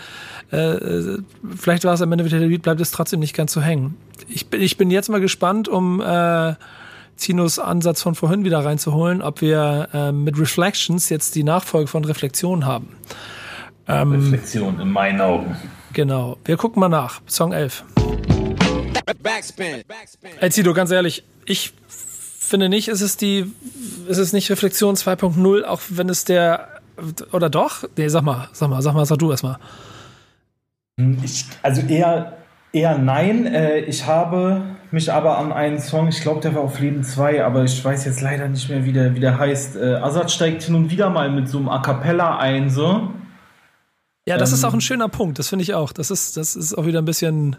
Äh, 0.51 1.17
vielleicht 1.55 1.83
war 1.83 1.93
es 1.93 2.01
am 2.01 2.11
Ende 2.11 2.25
wieder 2.25 2.39
der 2.39 2.47
Lied, 2.47 2.61
bleibt 2.61 2.81
es 2.81 2.91
trotzdem 2.91 3.19
nicht 3.19 3.35
ganz 3.35 3.53
so 3.53 3.61
hängen. 3.61 3.95
Ich 4.27 4.47
bin, 4.47 4.61
ich 4.61 4.77
bin 4.77 4.91
jetzt 4.91 5.09
mal 5.09 5.21
gespannt, 5.21 5.67
um 5.67 6.01
äh, 6.01 6.53
Zinos 7.15 7.59
Ansatz 7.59 8.01
von 8.01 8.15
vorhin 8.15 8.43
wieder 8.43 8.63
reinzuholen, 8.63 9.21
ob 9.21 9.41
wir 9.41 9.89
äh, 9.93 10.11
mit 10.11 10.37
Reflections 10.37 11.09
jetzt 11.09 11.35
die 11.35 11.43
Nachfolge 11.43 11.87
von 11.87 12.03
Reflexion 12.03 12.65
haben. 12.65 12.89
Ähm, 13.87 14.11
Reflexion 14.11 14.79
in 14.79 14.89
meinen 14.89 15.21
Augen. 15.21 15.55
Genau. 15.93 16.37
Wir 16.43 16.57
gucken 16.57 16.79
mal 16.79 16.89
nach. 16.89 17.21
Song 17.27 17.53
11. 17.53 17.85
Backspin. 19.21 19.83
Ey, 20.39 20.51
Zido, 20.51 20.73
ganz 20.73 20.91
ehrlich, 20.91 21.23
ich 21.45 21.73
finde 22.45 22.69
nicht, 22.69 22.87
ist 22.87 23.01
es 23.01 23.17
die, 23.17 23.51
ist 24.07 24.17
es 24.17 24.33
nicht 24.33 24.49
Reflexion 24.49 24.95
2.0, 24.95 25.63
auch 25.63 25.81
wenn 25.89 26.09
es 26.09 26.25
der, 26.25 26.67
oder 27.31 27.49
doch? 27.49 27.83
Nee, 27.97 28.07
sag 28.07 28.23
mal, 28.23 28.49
sag 28.53 28.69
mal, 28.69 28.81
sag 28.81 28.93
mal, 28.93 29.05
sag 29.05 29.17
du 29.17 29.31
erstmal. 29.31 29.57
Ich, 31.23 31.45
also 31.61 31.81
eher, 31.81 32.37
eher 32.71 32.97
nein. 32.97 33.47
Äh, 33.47 33.79
ich 33.81 34.05
habe 34.05 34.61
mich 34.91 35.11
aber 35.11 35.37
an 35.37 35.51
einen 35.51 35.79
Song, 35.79 36.07
ich 36.07 36.21
glaube, 36.21 36.41
der 36.41 36.55
war 36.55 36.61
auf 36.61 36.79
Leben 36.79 37.03
2, 37.03 37.43
aber 37.43 37.63
ich 37.63 37.83
weiß 37.83 38.05
jetzt 38.05 38.21
leider 38.21 38.47
nicht 38.47 38.69
mehr, 38.69 38.85
wie 38.85 38.93
der, 38.93 39.15
wie 39.15 39.19
der 39.19 39.37
heißt. 39.37 39.75
Äh, 39.75 39.95
Azad 39.95 40.31
steigt 40.31 40.63
hin 40.63 40.75
und 40.75 40.89
wieder 40.89 41.09
mal 41.09 41.29
mit 41.29 41.49
so 41.49 41.57
einem 41.57 41.69
A 41.69 41.79
Cappella 41.79 42.37
ein, 42.37 42.69
so. 42.69 43.11
Ja, 44.27 44.37
das 44.37 44.51
ähm, 44.51 44.55
ist 44.55 44.63
auch 44.63 44.73
ein 44.73 44.81
schöner 44.81 45.09
Punkt, 45.09 45.37
das 45.37 45.49
finde 45.49 45.63
ich 45.63 45.73
auch. 45.73 45.91
Das 45.91 46.11
ist, 46.11 46.37
das 46.37 46.55
ist 46.55 46.77
auch 46.77 46.85
wieder 46.85 46.99
ein 46.99 47.05
bisschen 47.05 47.57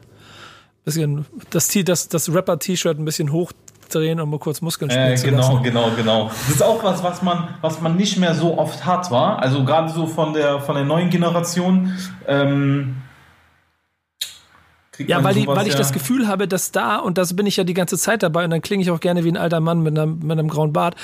bisschen 0.87 1.27
das, 1.51 1.69
das, 1.69 2.09
das 2.09 2.33
Rapper-T-Shirt 2.33 2.99
ein 2.99 3.05
bisschen 3.05 3.33
hochdrehen 3.33 4.21
und 4.21 4.31
mal 4.31 4.39
kurz 4.39 4.63
Muskeln 4.63 4.91
spielen 4.91 5.13
äh, 5.13 5.21
genau, 5.21 5.37
lassen. 5.37 5.63
Genau, 5.63 5.91
genau, 5.91 5.97
genau. 5.97 6.29
Das 6.29 6.49
ist 6.49 6.63
auch 6.63 6.83
was, 6.83 7.03
was 7.03 7.21
man, 7.21 7.49
was 7.61 7.81
man 7.83 7.97
nicht 7.97 8.17
mehr 8.17 8.35
so 8.35 8.57
oft 8.57 8.87
hat, 8.87 9.11
war. 9.11 9.41
Also 9.41 9.65
gerade 9.65 9.93
so 9.93 10.07
von 10.07 10.33
der 10.33 10.61
von 10.61 10.77
der 10.77 10.85
neuen 10.85 11.11
Generation. 11.11 11.93
Ähm, 12.27 13.03
ja, 14.99 15.23
weil, 15.23 15.35
die, 15.35 15.47
weil 15.47 15.67
ich 15.67 15.75
ja 15.75 15.79
das 15.79 15.93
Gefühl 15.93 16.27
habe, 16.29 16.49
dass 16.49 16.73
da, 16.73 16.97
und 16.97 17.19
das 17.19 17.35
bin 17.37 17.47
ich 17.47 17.57
ja 17.57 17.65
die 17.65 17.75
ganze 17.75 17.99
Zeit 17.99 18.23
dabei, 18.23 18.45
und 18.45 18.51
dann 18.51 18.63
klinge 18.63 18.83
ich 18.83 18.91
auch 18.91 19.01
gerne 19.01 19.25
wie 19.25 19.29
ein 19.29 19.37
alter 19.37 19.61
Mann 19.61 19.83
mit 19.83 19.99
einem, 19.99 20.19
mit 20.21 20.33
einem 20.33 20.49
grauen 20.49 20.73
Bart, 20.73 20.97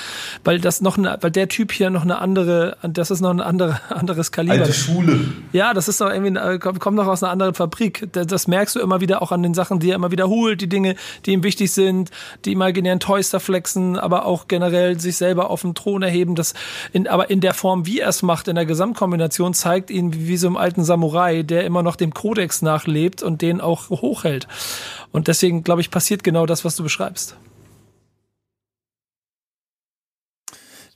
weil 0.43 0.59
das 0.59 0.81
noch 0.81 0.97
eine, 0.97 1.17
weil 1.21 1.31
der 1.31 1.47
Typ 1.47 1.71
hier 1.71 1.89
noch 1.89 2.03
eine 2.03 2.19
andere, 2.19 2.77
das 2.83 3.11
ist 3.11 3.21
noch 3.21 3.29
ein 3.29 3.41
andere, 3.41 3.79
anderes 3.89 4.31
Kaliber. 4.31 4.55
Alte 4.55 4.73
Schule. 4.73 5.19
Ja, 5.51 5.73
das 5.73 5.87
ist 5.87 6.01
doch 6.01 6.09
irgendwie, 6.09 6.37
äh, 6.39 6.59
kommt, 6.59 6.95
noch 6.95 7.07
aus 7.07 7.23
einer 7.23 7.31
anderen 7.31 7.53
Fabrik. 7.53 8.07
Das, 8.11 8.27
das, 8.27 8.47
merkst 8.47 8.75
du 8.75 8.79
immer 8.79 9.01
wieder 9.01 9.21
auch 9.21 9.31
an 9.31 9.41
den 9.43 9.53
Sachen, 9.53 9.79
die 9.79 9.91
er 9.91 9.95
immer 9.95 10.11
wiederholt, 10.11 10.61
die 10.61 10.69
Dinge, 10.69 10.95
die 11.25 11.31
ihm 11.33 11.43
wichtig 11.43 11.71
sind, 11.71 12.11
die 12.45 12.51
imaginären 12.51 12.99
Toys 12.99 13.29
da 13.29 13.39
flexen, 13.39 13.97
aber 13.97 14.25
auch 14.25 14.47
generell 14.47 14.99
sich 14.99 15.17
selber 15.17 15.49
auf 15.49 15.61
den 15.61 15.75
Thron 15.75 16.03
erheben, 16.03 16.35
das 16.35 16.53
in, 16.91 17.07
aber 17.07 17.29
in 17.29 17.41
der 17.41 17.53
Form, 17.53 17.85
wie 17.85 17.99
er 17.99 18.09
es 18.09 18.21
macht, 18.21 18.47
in 18.47 18.55
der 18.55 18.65
Gesamtkombination, 18.65 19.53
zeigt 19.53 19.89
ihn 19.89 20.13
wie, 20.13 20.27
wie 20.27 20.37
so 20.37 20.47
ein 20.47 20.57
alten 20.57 20.83
Samurai, 20.83 21.43
der 21.43 21.65
immer 21.65 21.83
noch 21.83 21.95
dem 21.95 22.13
Kodex 22.13 22.61
nachlebt 22.61 23.23
und 23.23 23.41
den 23.41 23.61
auch 23.61 23.82
hochhält. 23.89 24.47
Und 25.11 25.27
deswegen, 25.27 25.63
glaube 25.63 25.81
ich, 25.81 25.91
passiert 25.91 26.23
genau 26.23 26.45
das, 26.45 26.65
was 26.65 26.75
du 26.75 26.83
beschreibst. 26.83 27.35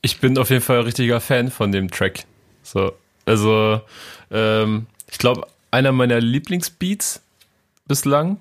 Ich 0.02 0.20
bin 0.20 0.38
auf 0.38 0.50
jeden 0.50 0.62
Fall 0.62 0.80
ein 0.80 0.86
richtiger 0.86 1.20
Fan 1.20 1.50
von 1.50 1.72
dem 1.72 1.90
Track. 1.90 2.26
So, 2.64 2.94
also, 3.26 3.82
ähm, 4.32 4.88
ich 5.10 5.18
glaube, 5.18 5.48
einer 5.72 5.92
meiner 5.92 6.20
Lieblingsbeats 6.20 7.22
bislang, 7.88 8.38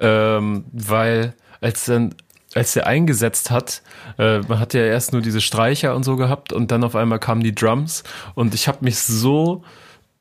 ähm, 0.00 0.64
weil 0.72 1.34
als 1.60 1.86
dann 1.86 2.14
als 2.54 2.74
er 2.76 2.86
eingesetzt 2.86 3.50
hat, 3.50 3.82
äh, 4.18 4.40
man 4.40 4.58
hat 4.58 4.74
ja 4.74 4.80
erst 4.80 5.12
nur 5.12 5.22
diese 5.22 5.40
Streicher 5.40 5.94
und 5.94 6.02
so 6.02 6.16
gehabt 6.16 6.52
und 6.52 6.70
dann 6.70 6.82
auf 6.82 6.96
einmal 6.96 7.18
kamen 7.18 7.42
die 7.42 7.54
Drums 7.54 8.04
und 8.34 8.54
ich 8.54 8.68
habe 8.68 8.78
mich 8.80 8.98
so 8.98 9.62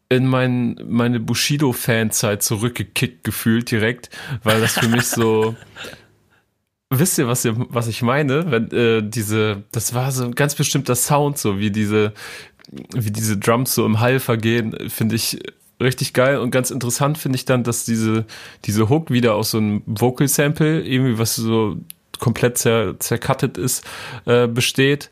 in 0.09 0.25
mein, 0.25 0.79
meine 0.87 1.19
Bushido-Fanzeit 1.19 2.41
zurückgekickt 2.41 3.23
gefühlt 3.23 3.69
direkt, 3.71 4.09
weil 4.43 4.61
das 4.61 4.73
für 4.73 4.87
mich 4.87 5.07
so. 5.07 5.55
Wisst 6.89 7.17
ihr, 7.17 7.27
was, 7.27 7.43
ihr, 7.43 7.53
was 7.57 7.89
ich 7.89 8.01
meine? 8.01 8.49
Wenn 8.49 8.71
äh, 8.71 9.01
diese, 9.03 9.63
das 9.73 9.93
war 9.93 10.09
so 10.13 10.23
ein 10.23 10.35
ganz 10.35 10.55
bestimmter 10.55 10.95
Sound, 10.95 11.37
so 11.37 11.59
wie 11.59 11.69
diese, 11.69 12.13
wie 12.93 13.11
diese 13.11 13.37
Drums 13.37 13.75
so 13.75 13.85
im 13.85 13.99
Hall 13.99 14.21
vergehen, 14.21 14.73
finde 14.89 15.15
ich 15.15 15.37
richtig 15.81 16.13
geil 16.13 16.37
und 16.37 16.51
ganz 16.51 16.71
interessant 16.71 17.17
finde 17.17 17.35
ich 17.35 17.43
dann, 17.43 17.63
dass 17.63 17.83
diese, 17.83 18.25
diese 18.65 18.89
Hook 18.89 19.11
wieder 19.11 19.35
aus 19.35 19.51
so 19.51 19.57
einem 19.57 19.83
Vocal 19.85 20.29
Sample, 20.29 20.81
irgendwie 20.81 21.19
was 21.19 21.35
so 21.35 21.77
komplett 22.19 22.57
zer, 22.57 22.99
zercuttet 22.99 23.57
ist, 23.57 23.85
äh, 24.25 24.47
besteht 24.47 25.11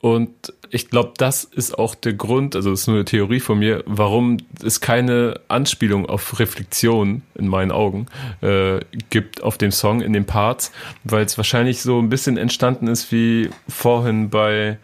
und 0.00 0.54
ich 0.70 0.88
glaube, 0.88 1.12
das 1.16 1.44
ist 1.44 1.78
auch 1.78 1.94
der 1.94 2.12
Grund, 2.12 2.54
also 2.54 2.70
das 2.70 2.80
ist 2.80 2.86
nur 2.86 2.96
eine 2.96 3.04
Theorie 3.04 3.40
von 3.40 3.58
mir, 3.58 3.82
warum 3.86 4.38
es 4.64 4.80
keine 4.80 5.40
Anspielung 5.48 6.06
auf 6.06 6.38
Reflexion 6.38 7.22
in 7.34 7.48
meinen 7.48 7.72
Augen 7.72 8.06
äh, 8.40 8.78
gibt 9.10 9.42
auf 9.42 9.58
dem 9.58 9.72
Song, 9.72 10.00
in 10.00 10.12
den 10.12 10.26
Parts, 10.26 10.72
weil 11.04 11.24
es 11.24 11.36
wahrscheinlich 11.36 11.82
so 11.82 11.98
ein 11.98 12.08
bisschen 12.08 12.36
entstanden 12.36 12.86
ist 12.86 13.10
wie 13.10 13.50
vorhin 13.68 14.30
bei 14.30 14.78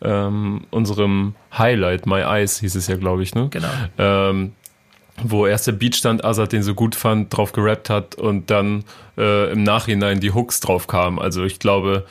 ähm, 0.00 0.62
unserem 0.70 1.34
Highlight, 1.56 2.06
My 2.06 2.20
Eyes 2.20 2.60
hieß 2.60 2.76
es 2.76 2.86
ja, 2.86 2.96
glaube 2.96 3.22
ich, 3.22 3.34
ne? 3.34 3.48
Genau. 3.50 3.68
Ähm, 3.98 4.52
wo 5.22 5.46
erst 5.46 5.66
der 5.66 5.72
Beat 5.72 5.94
stand, 5.94 6.24
Azad 6.24 6.52
den 6.52 6.62
so 6.62 6.74
gut 6.74 6.94
fand, 6.94 7.36
drauf 7.36 7.52
gerappt 7.52 7.90
hat 7.90 8.14
und 8.14 8.50
dann 8.50 8.84
äh, 9.18 9.52
im 9.52 9.62
Nachhinein 9.62 10.20
die 10.20 10.32
Hooks 10.32 10.60
drauf 10.60 10.86
kamen. 10.86 11.18
Also 11.18 11.44
ich 11.44 11.58
glaube, 11.58 12.06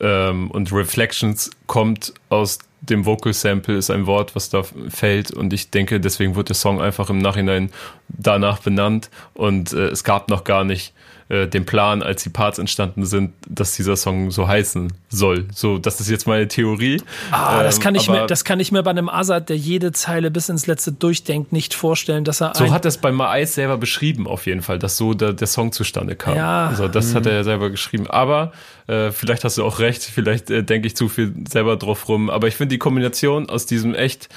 ähm, 0.00 0.50
und 0.50 0.72
Reflections 0.72 1.50
kommt 1.66 2.14
aus 2.28 2.58
dem 2.88 3.04
Vocal 3.06 3.32
Sample 3.32 3.76
ist 3.76 3.90
ein 3.90 4.06
Wort, 4.06 4.34
was 4.34 4.48
da 4.48 4.62
fällt 4.88 5.30
und 5.30 5.52
ich 5.52 5.70
denke, 5.70 6.00
deswegen 6.00 6.36
wird 6.36 6.48
der 6.48 6.56
Song 6.56 6.80
einfach 6.80 7.10
im 7.10 7.18
Nachhinein 7.18 7.70
danach 8.08 8.58
benannt 8.58 9.10
und 9.34 9.72
äh, 9.72 9.88
es 9.88 10.04
gab 10.04 10.28
noch 10.30 10.44
gar 10.44 10.64
nicht 10.64 10.93
äh, 11.28 11.46
den 11.46 11.64
Plan, 11.64 12.02
als 12.02 12.22
die 12.22 12.28
Parts 12.28 12.58
entstanden 12.58 13.06
sind, 13.06 13.32
dass 13.48 13.72
dieser 13.72 13.96
Song 13.96 14.30
so 14.30 14.46
heißen 14.46 14.92
soll. 15.08 15.46
So, 15.54 15.78
das 15.78 16.00
ist 16.00 16.10
jetzt 16.10 16.26
meine 16.26 16.48
Theorie. 16.48 17.00
Ah, 17.30 17.58
ähm, 17.58 17.64
das 17.64 17.80
kann 17.80 17.94
ich 17.94 18.08
mir, 18.10 18.26
das 18.26 18.44
kann 18.44 18.60
ich 18.60 18.72
mir 18.72 18.82
bei 18.82 18.90
einem 18.90 19.08
Azad, 19.08 19.48
der 19.48 19.56
jede 19.56 19.92
Zeile 19.92 20.30
bis 20.30 20.48
ins 20.48 20.66
letzte 20.66 20.92
durchdenkt, 20.92 21.52
nicht 21.52 21.72
vorstellen, 21.72 22.24
dass 22.24 22.42
er 22.42 22.54
so 22.54 22.70
hat 22.70 22.84
er 22.84 22.90
es 22.90 22.98
bei 22.98 23.10
Mais 23.10 23.54
selber 23.54 23.78
beschrieben 23.78 24.26
auf 24.26 24.46
jeden 24.46 24.62
Fall, 24.62 24.78
dass 24.78 24.96
so 24.96 25.14
der, 25.14 25.32
der 25.32 25.46
Song 25.46 25.72
zustande 25.72 26.14
kam. 26.14 26.36
Ja. 26.36 26.66
Also 26.66 26.88
das 26.88 27.10
mhm. 27.10 27.14
hat 27.16 27.26
er 27.26 27.32
ja 27.32 27.44
selber 27.44 27.70
geschrieben. 27.70 28.06
Aber 28.06 28.52
äh, 28.86 29.10
vielleicht 29.10 29.44
hast 29.44 29.56
du 29.56 29.64
auch 29.64 29.78
recht, 29.78 30.02
vielleicht 30.02 30.50
äh, 30.50 30.62
denke 30.62 30.86
ich 30.86 30.96
zu 30.96 31.08
viel 31.08 31.32
selber 31.48 31.76
drauf 31.76 32.08
rum. 32.08 32.28
Aber 32.28 32.48
ich 32.48 32.56
finde 32.56 32.74
die 32.74 32.78
Kombination 32.78 33.48
aus 33.48 33.66
diesem 33.66 33.94
echt 33.94 34.28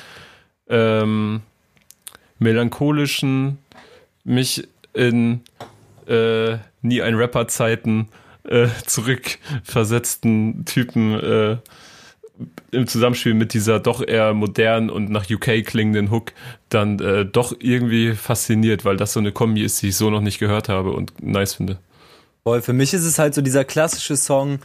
ähm, 0.69 1.41
melancholischen, 2.39 3.57
mich 4.23 4.67
in 4.93 5.41
äh, 6.07 6.57
nie 6.87 7.01
ein 7.01 7.15
Rapper-Zeiten 7.15 8.09
äh, 8.43 8.67
zurückversetzten 8.85 10.65
Typen 10.65 11.19
äh, 11.19 11.57
im 12.71 12.87
Zusammenspiel 12.87 13.33
mit 13.33 13.53
dieser 13.53 13.79
doch 13.79 14.05
eher 14.05 14.33
modernen 14.33 14.89
und 14.89 15.09
nach 15.09 15.29
UK 15.29 15.65
klingenden 15.65 16.11
Hook 16.11 16.33
dann 16.69 16.99
äh, 16.99 17.25
doch 17.25 17.55
irgendwie 17.59 18.13
fasziniert, 18.13 18.85
weil 18.85 18.97
das 18.97 19.13
so 19.13 19.19
eine 19.19 19.31
Kombi 19.31 19.63
ist, 19.63 19.81
die 19.81 19.89
ich 19.89 19.95
so 19.95 20.09
noch 20.09 20.21
nicht 20.21 20.39
gehört 20.39 20.69
habe 20.69 20.91
und 20.91 21.23
nice 21.23 21.55
finde. 21.55 21.79
Voll, 22.43 22.61
für 22.61 22.73
mich 22.73 22.93
ist 22.93 23.03
es 23.03 23.19
halt 23.19 23.33
so 23.33 23.41
dieser 23.41 23.65
klassische 23.65 24.15
Song 24.15 24.59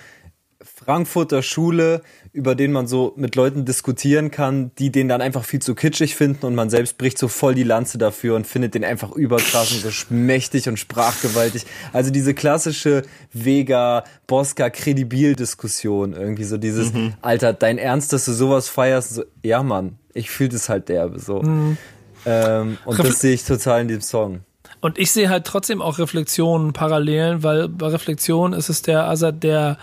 Frankfurter 0.64 1.42
Schule, 1.42 2.02
über 2.32 2.54
den 2.54 2.72
man 2.72 2.86
so 2.86 3.12
mit 3.16 3.36
Leuten 3.36 3.64
diskutieren 3.64 4.30
kann, 4.30 4.70
die 4.78 4.90
den 4.90 5.08
dann 5.08 5.20
einfach 5.20 5.44
viel 5.44 5.60
zu 5.60 5.74
kitschig 5.74 6.14
finden 6.16 6.46
und 6.46 6.54
man 6.54 6.70
selbst 6.70 6.98
bricht 6.98 7.18
so 7.18 7.28
voll 7.28 7.54
die 7.54 7.62
Lanze 7.62 7.98
dafür 7.98 8.36
und 8.36 8.46
findet 8.46 8.74
den 8.74 8.84
einfach 8.84 9.12
überkrass 9.12 9.72
und 9.72 9.80
so 9.80 9.90
schmächtig 9.90 10.68
und 10.68 10.78
sprachgewaltig. 10.78 11.66
Also 11.92 12.10
diese 12.10 12.34
klassische 12.34 13.02
Vega, 13.32 14.04
Bosca, 14.26 14.70
Kredibil-Diskussion 14.70 16.14
irgendwie 16.14 16.44
so 16.44 16.56
dieses, 16.56 16.92
mhm. 16.92 17.14
Alter, 17.20 17.52
dein 17.52 17.78
Ernst, 17.78 18.12
dass 18.12 18.24
du 18.24 18.32
sowas 18.32 18.68
feierst? 18.68 19.14
So, 19.14 19.24
ja, 19.42 19.62
Mann, 19.62 19.98
ich 20.14 20.30
fühle 20.30 20.50
das 20.50 20.68
halt 20.68 20.88
derbe 20.88 21.18
so. 21.18 21.42
Mhm. 21.42 21.76
Ähm, 22.24 22.78
und 22.84 22.98
Refle 22.98 23.10
das 23.10 23.20
sehe 23.20 23.34
ich 23.34 23.44
total 23.44 23.82
in 23.82 23.88
dem 23.88 24.00
Song. 24.00 24.40
Und 24.80 24.98
ich 24.98 25.12
sehe 25.12 25.28
halt 25.28 25.44
trotzdem 25.44 25.80
auch 25.80 25.98
Reflexionen, 25.98 26.72
Parallelen, 26.72 27.42
weil 27.42 27.68
bei 27.68 27.86
Reflexion 27.86 28.52
ist 28.52 28.68
es 28.68 28.82
der 28.82 29.08
Assad, 29.08 29.42
der 29.42 29.78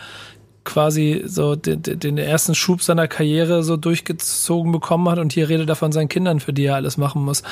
quasi 0.64 1.24
so 1.26 1.56
den, 1.56 1.82
den 1.82 2.18
ersten 2.18 2.56
Schub 2.56 2.82
seiner 2.82 3.08
Karriere 3.08 3.64
so 3.64 3.78
durchgezogen 3.78 4.72
bekommen 4.72 5.10
hat 5.10 5.20
und 5.20 5.34
hier 5.34 5.50
redet 5.50 5.70
er 5.70 5.76
von 5.76 5.92
seinen 5.92 6.10
Kindern, 6.10 6.40
für 6.40 6.54
die 6.54 6.66
er 6.66 6.76
alles 6.76 6.98
machen 6.98 7.24
muss. 7.24 7.44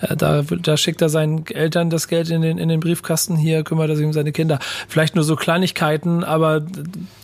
Äh, 0.00 0.16
da, 0.16 0.42
da 0.42 0.76
schickt 0.76 1.02
er 1.02 1.08
seinen 1.08 1.46
Eltern 1.46 1.90
das 1.90 2.08
Geld 2.08 2.30
in 2.30 2.42
den, 2.42 2.58
in 2.58 2.68
den 2.68 2.80
Briefkasten, 2.80 3.36
hier 3.36 3.64
kümmert 3.64 3.90
er 3.90 3.96
sich 3.96 4.06
um 4.06 4.12
seine 4.12 4.32
Kinder. 4.32 4.58
Vielleicht 4.88 5.14
nur 5.14 5.24
so 5.24 5.36
Kleinigkeiten, 5.36 6.24
aber 6.24 6.62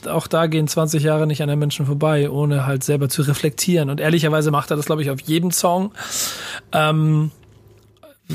auch 0.09 0.26
da 0.26 0.47
gehen 0.47 0.68
20 0.68 1.03
Jahre 1.03 1.26
nicht 1.26 1.43
an 1.43 1.49
den 1.49 1.59
Menschen 1.59 1.87
vorbei, 1.87 2.31
ohne 2.31 2.66
halt 2.66 2.85
selber 2.85 3.09
zu 3.09 3.22
reflektieren. 3.22 3.91
Und 3.91 4.01
ehrlicherweise 4.01 4.51
macht 4.51 4.70
er 4.70 4.76
das, 4.76 4.87
glaube 4.87 5.03
ich, 5.03 5.11
auf 5.11 5.20
jedem 5.20 5.51
Song. 5.51 5.93
Ähm, 6.72 7.31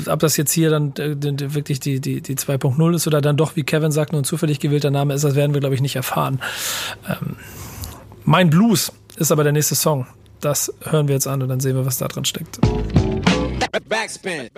ob 0.06 0.20
das 0.20 0.36
jetzt 0.36 0.52
hier 0.52 0.70
dann 0.70 0.94
äh, 0.96 1.14
wirklich 1.54 1.80
die, 1.80 2.00
die, 2.00 2.20
die 2.20 2.36
2.0 2.36 2.94
ist 2.94 3.06
oder 3.06 3.20
dann 3.20 3.36
doch, 3.36 3.56
wie 3.56 3.62
Kevin 3.62 3.92
sagt, 3.92 4.12
nur 4.12 4.22
ein 4.22 4.24
zufällig 4.24 4.60
gewählter 4.60 4.90
Name 4.90 5.14
ist, 5.14 5.24
das 5.24 5.34
werden 5.34 5.54
wir, 5.54 5.60
glaube 5.60 5.74
ich, 5.74 5.80
nicht 5.80 5.96
erfahren. 5.96 6.40
Ähm, 7.08 7.36
mein 8.24 8.50
Blues 8.50 8.92
ist 9.16 9.32
aber 9.32 9.44
der 9.44 9.52
nächste 9.52 9.74
Song. 9.74 10.06
Das 10.40 10.72
hören 10.82 11.08
wir 11.08 11.14
jetzt 11.14 11.26
an 11.26 11.42
und 11.42 11.48
dann 11.48 11.60
sehen 11.60 11.76
wir, 11.76 11.86
was 11.86 11.98
da 11.98 12.08
drin 12.08 12.24
steckt. 12.24 12.58
Backspin. 13.88 14.48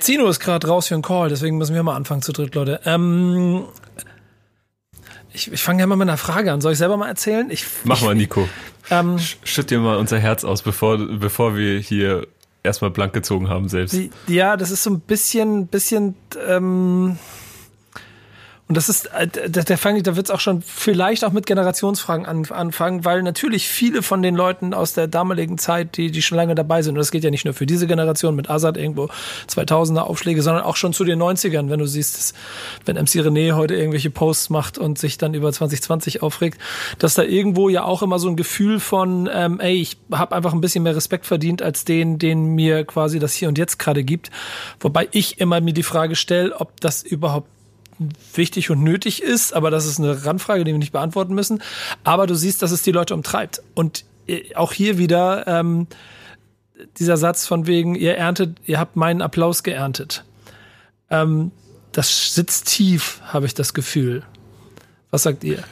Zino 0.00 0.28
ist 0.28 0.40
gerade 0.40 0.66
raus 0.66 0.88
für 0.88 0.94
einen 0.94 1.02
Call, 1.02 1.28
deswegen 1.28 1.58
müssen 1.58 1.74
wir 1.74 1.82
mal 1.82 1.96
anfangen 1.96 2.22
zu 2.22 2.32
dritt, 2.32 2.54
Leute. 2.54 2.80
Ähm, 2.84 3.64
ich, 5.32 5.52
ich 5.52 5.62
fange 5.62 5.80
ja 5.80 5.86
mal 5.86 5.96
mit 5.96 6.08
einer 6.08 6.16
Frage 6.16 6.52
an. 6.52 6.60
Soll 6.60 6.72
ich 6.72 6.78
selber 6.78 6.96
mal 6.96 7.08
erzählen? 7.08 7.50
Ich, 7.50 7.64
Mach 7.84 8.02
mal, 8.02 8.14
Nico. 8.14 8.48
Ähm, 8.90 9.18
Schütt 9.44 9.70
dir 9.70 9.78
mal 9.78 9.96
unser 9.96 10.18
Herz 10.18 10.44
aus, 10.44 10.62
bevor, 10.62 10.98
bevor 10.98 11.56
wir 11.56 11.78
hier 11.78 12.26
erstmal 12.62 12.90
blank 12.90 13.12
gezogen 13.12 13.48
haben 13.48 13.68
selbst. 13.68 13.98
Ja, 14.26 14.56
das 14.56 14.70
ist 14.70 14.82
so 14.82 14.90
ein 14.90 15.00
bisschen, 15.00 15.66
bisschen 15.66 16.14
ähm, 16.46 17.18
und 18.68 18.76
das 18.76 18.90
ist, 18.90 19.06
äh, 19.06 19.26
der, 19.26 19.64
der 19.64 19.78
fang, 19.78 20.02
da 20.02 20.14
wird 20.14 20.26
es 20.26 20.30
auch 20.30 20.40
schon 20.40 20.60
vielleicht 20.60 21.24
auch 21.24 21.32
mit 21.32 21.46
Generationsfragen 21.46 22.26
an, 22.26 22.44
anfangen, 22.50 23.04
weil 23.06 23.22
natürlich 23.22 23.66
viele 23.66 24.02
von 24.02 24.20
den 24.20 24.34
Leuten 24.34 24.74
aus 24.74 24.92
der 24.92 25.08
damaligen 25.08 25.56
Zeit, 25.56 25.96
die, 25.96 26.10
die 26.10 26.20
schon 26.20 26.36
lange 26.36 26.54
dabei 26.54 26.82
sind, 26.82 26.92
und 26.92 26.98
das 26.98 27.10
geht 27.10 27.24
ja 27.24 27.30
nicht 27.30 27.46
nur 27.46 27.54
für 27.54 27.64
diese 27.64 27.86
Generation 27.86 28.36
mit 28.36 28.50
Azad 28.50 28.76
irgendwo 28.76 29.08
2000er 29.48 30.00
Aufschläge, 30.00 30.42
sondern 30.42 30.64
auch 30.64 30.76
schon 30.76 30.92
zu 30.92 31.04
den 31.04 31.18
90ern, 31.18 31.70
wenn 31.70 31.78
du 31.78 31.86
siehst, 31.86 32.18
dass, 32.18 32.34
wenn 32.84 32.96
MC 32.96 33.24
René 33.24 33.52
heute 33.52 33.74
irgendwelche 33.74 34.10
Posts 34.10 34.50
macht 34.50 34.76
und 34.76 34.98
sich 34.98 35.16
dann 35.16 35.32
über 35.32 35.50
2020 35.50 36.22
aufregt, 36.22 36.60
dass 36.98 37.14
da 37.14 37.22
irgendwo 37.22 37.70
ja 37.70 37.84
auch 37.84 38.02
immer 38.02 38.18
so 38.18 38.28
ein 38.28 38.36
Gefühl 38.36 38.80
von, 38.80 39.30
ähm, 39.32 39.60
ey, 39.60 39.80
ich 39.80 39.96
habe 40.12 40.36
einfach 40.36 40.52
ein 40.52 40.60
bisschen 40.60 40.82
mehr 40.82 40.94
Respekt 40.94 41.24
verdient 41.24 41.62
als 41.62 41.86
den, 41.86 42.18
den 42.18 42.54
mir 42.54 42.84
quasi 42.84 43.18
das 43.18 43.32
hier 43.32 43.48
und 43.48 43.56
jetzt 43.56 43.78
gerade 43.78 44.04
gibt. 44.04 44.30
Wobei 44.78 45.08
ich 45.12 45.40
immer 45.40 45.62
mir 45.62 45.72
die 45.72 45.82
Frage 45.82 46.16
stelle, 46.16 46.54
ob 46.54 46.80
das 46.82 47.02
überhaupt 47.02 47.48
wichtig 48.34 48.70
und 48.70 48.82
nötig 48.82 49.22
ist, 49.22 49.52
aber 49.54 49.70
das 49.70 49.86
ist 49.86 49.98
eine 49.98 50.24
Randfrage, 50.24 50.64
die 50.64 50.72
wir 50.72 50.78
nicht 50.78 50.92
beantworten 50.92 51.34
müssen. 51.34 51.62
Aber 52.04 52.26
du 52.26 52.34
siehst, 52.34 52.62
dass 52.62 52.70
es 52.70 52.82
die 52.82 52.92
Leute 52.92 53.14
umtreibt. 53.14 53.62
Und 53.74 54.04
äh, 54.26 54.54
auch 54.54 54.72
hier 54.72 54.98
wieder 54.98 55.46
ähm, 55.46 55.86
dieser 56.98 57.16
Satz 57.16 57.46
von 57.46 57.66
wegen, 57.66 57.94
ihr 57.94 58.16
erntet, 58.16 58.58
ihr 58.64 58.78
habt 58.78 58.96
meinen 58.96 59.22
Applaus 59.22 59.62
geerntet. 59.62 60.24
Ähm, 61.10 61.50
das 61.92 62.34
sitzt 62.34 62.68
tief, 62.68 63.20
habe 63.24 63.46
ich 63.46 63.54
das 63.54 63.74
Gefühl. 63.74 64.22
Was 65.10 65.22
sagt 65.22 65.42
ihr? 65.44 65.62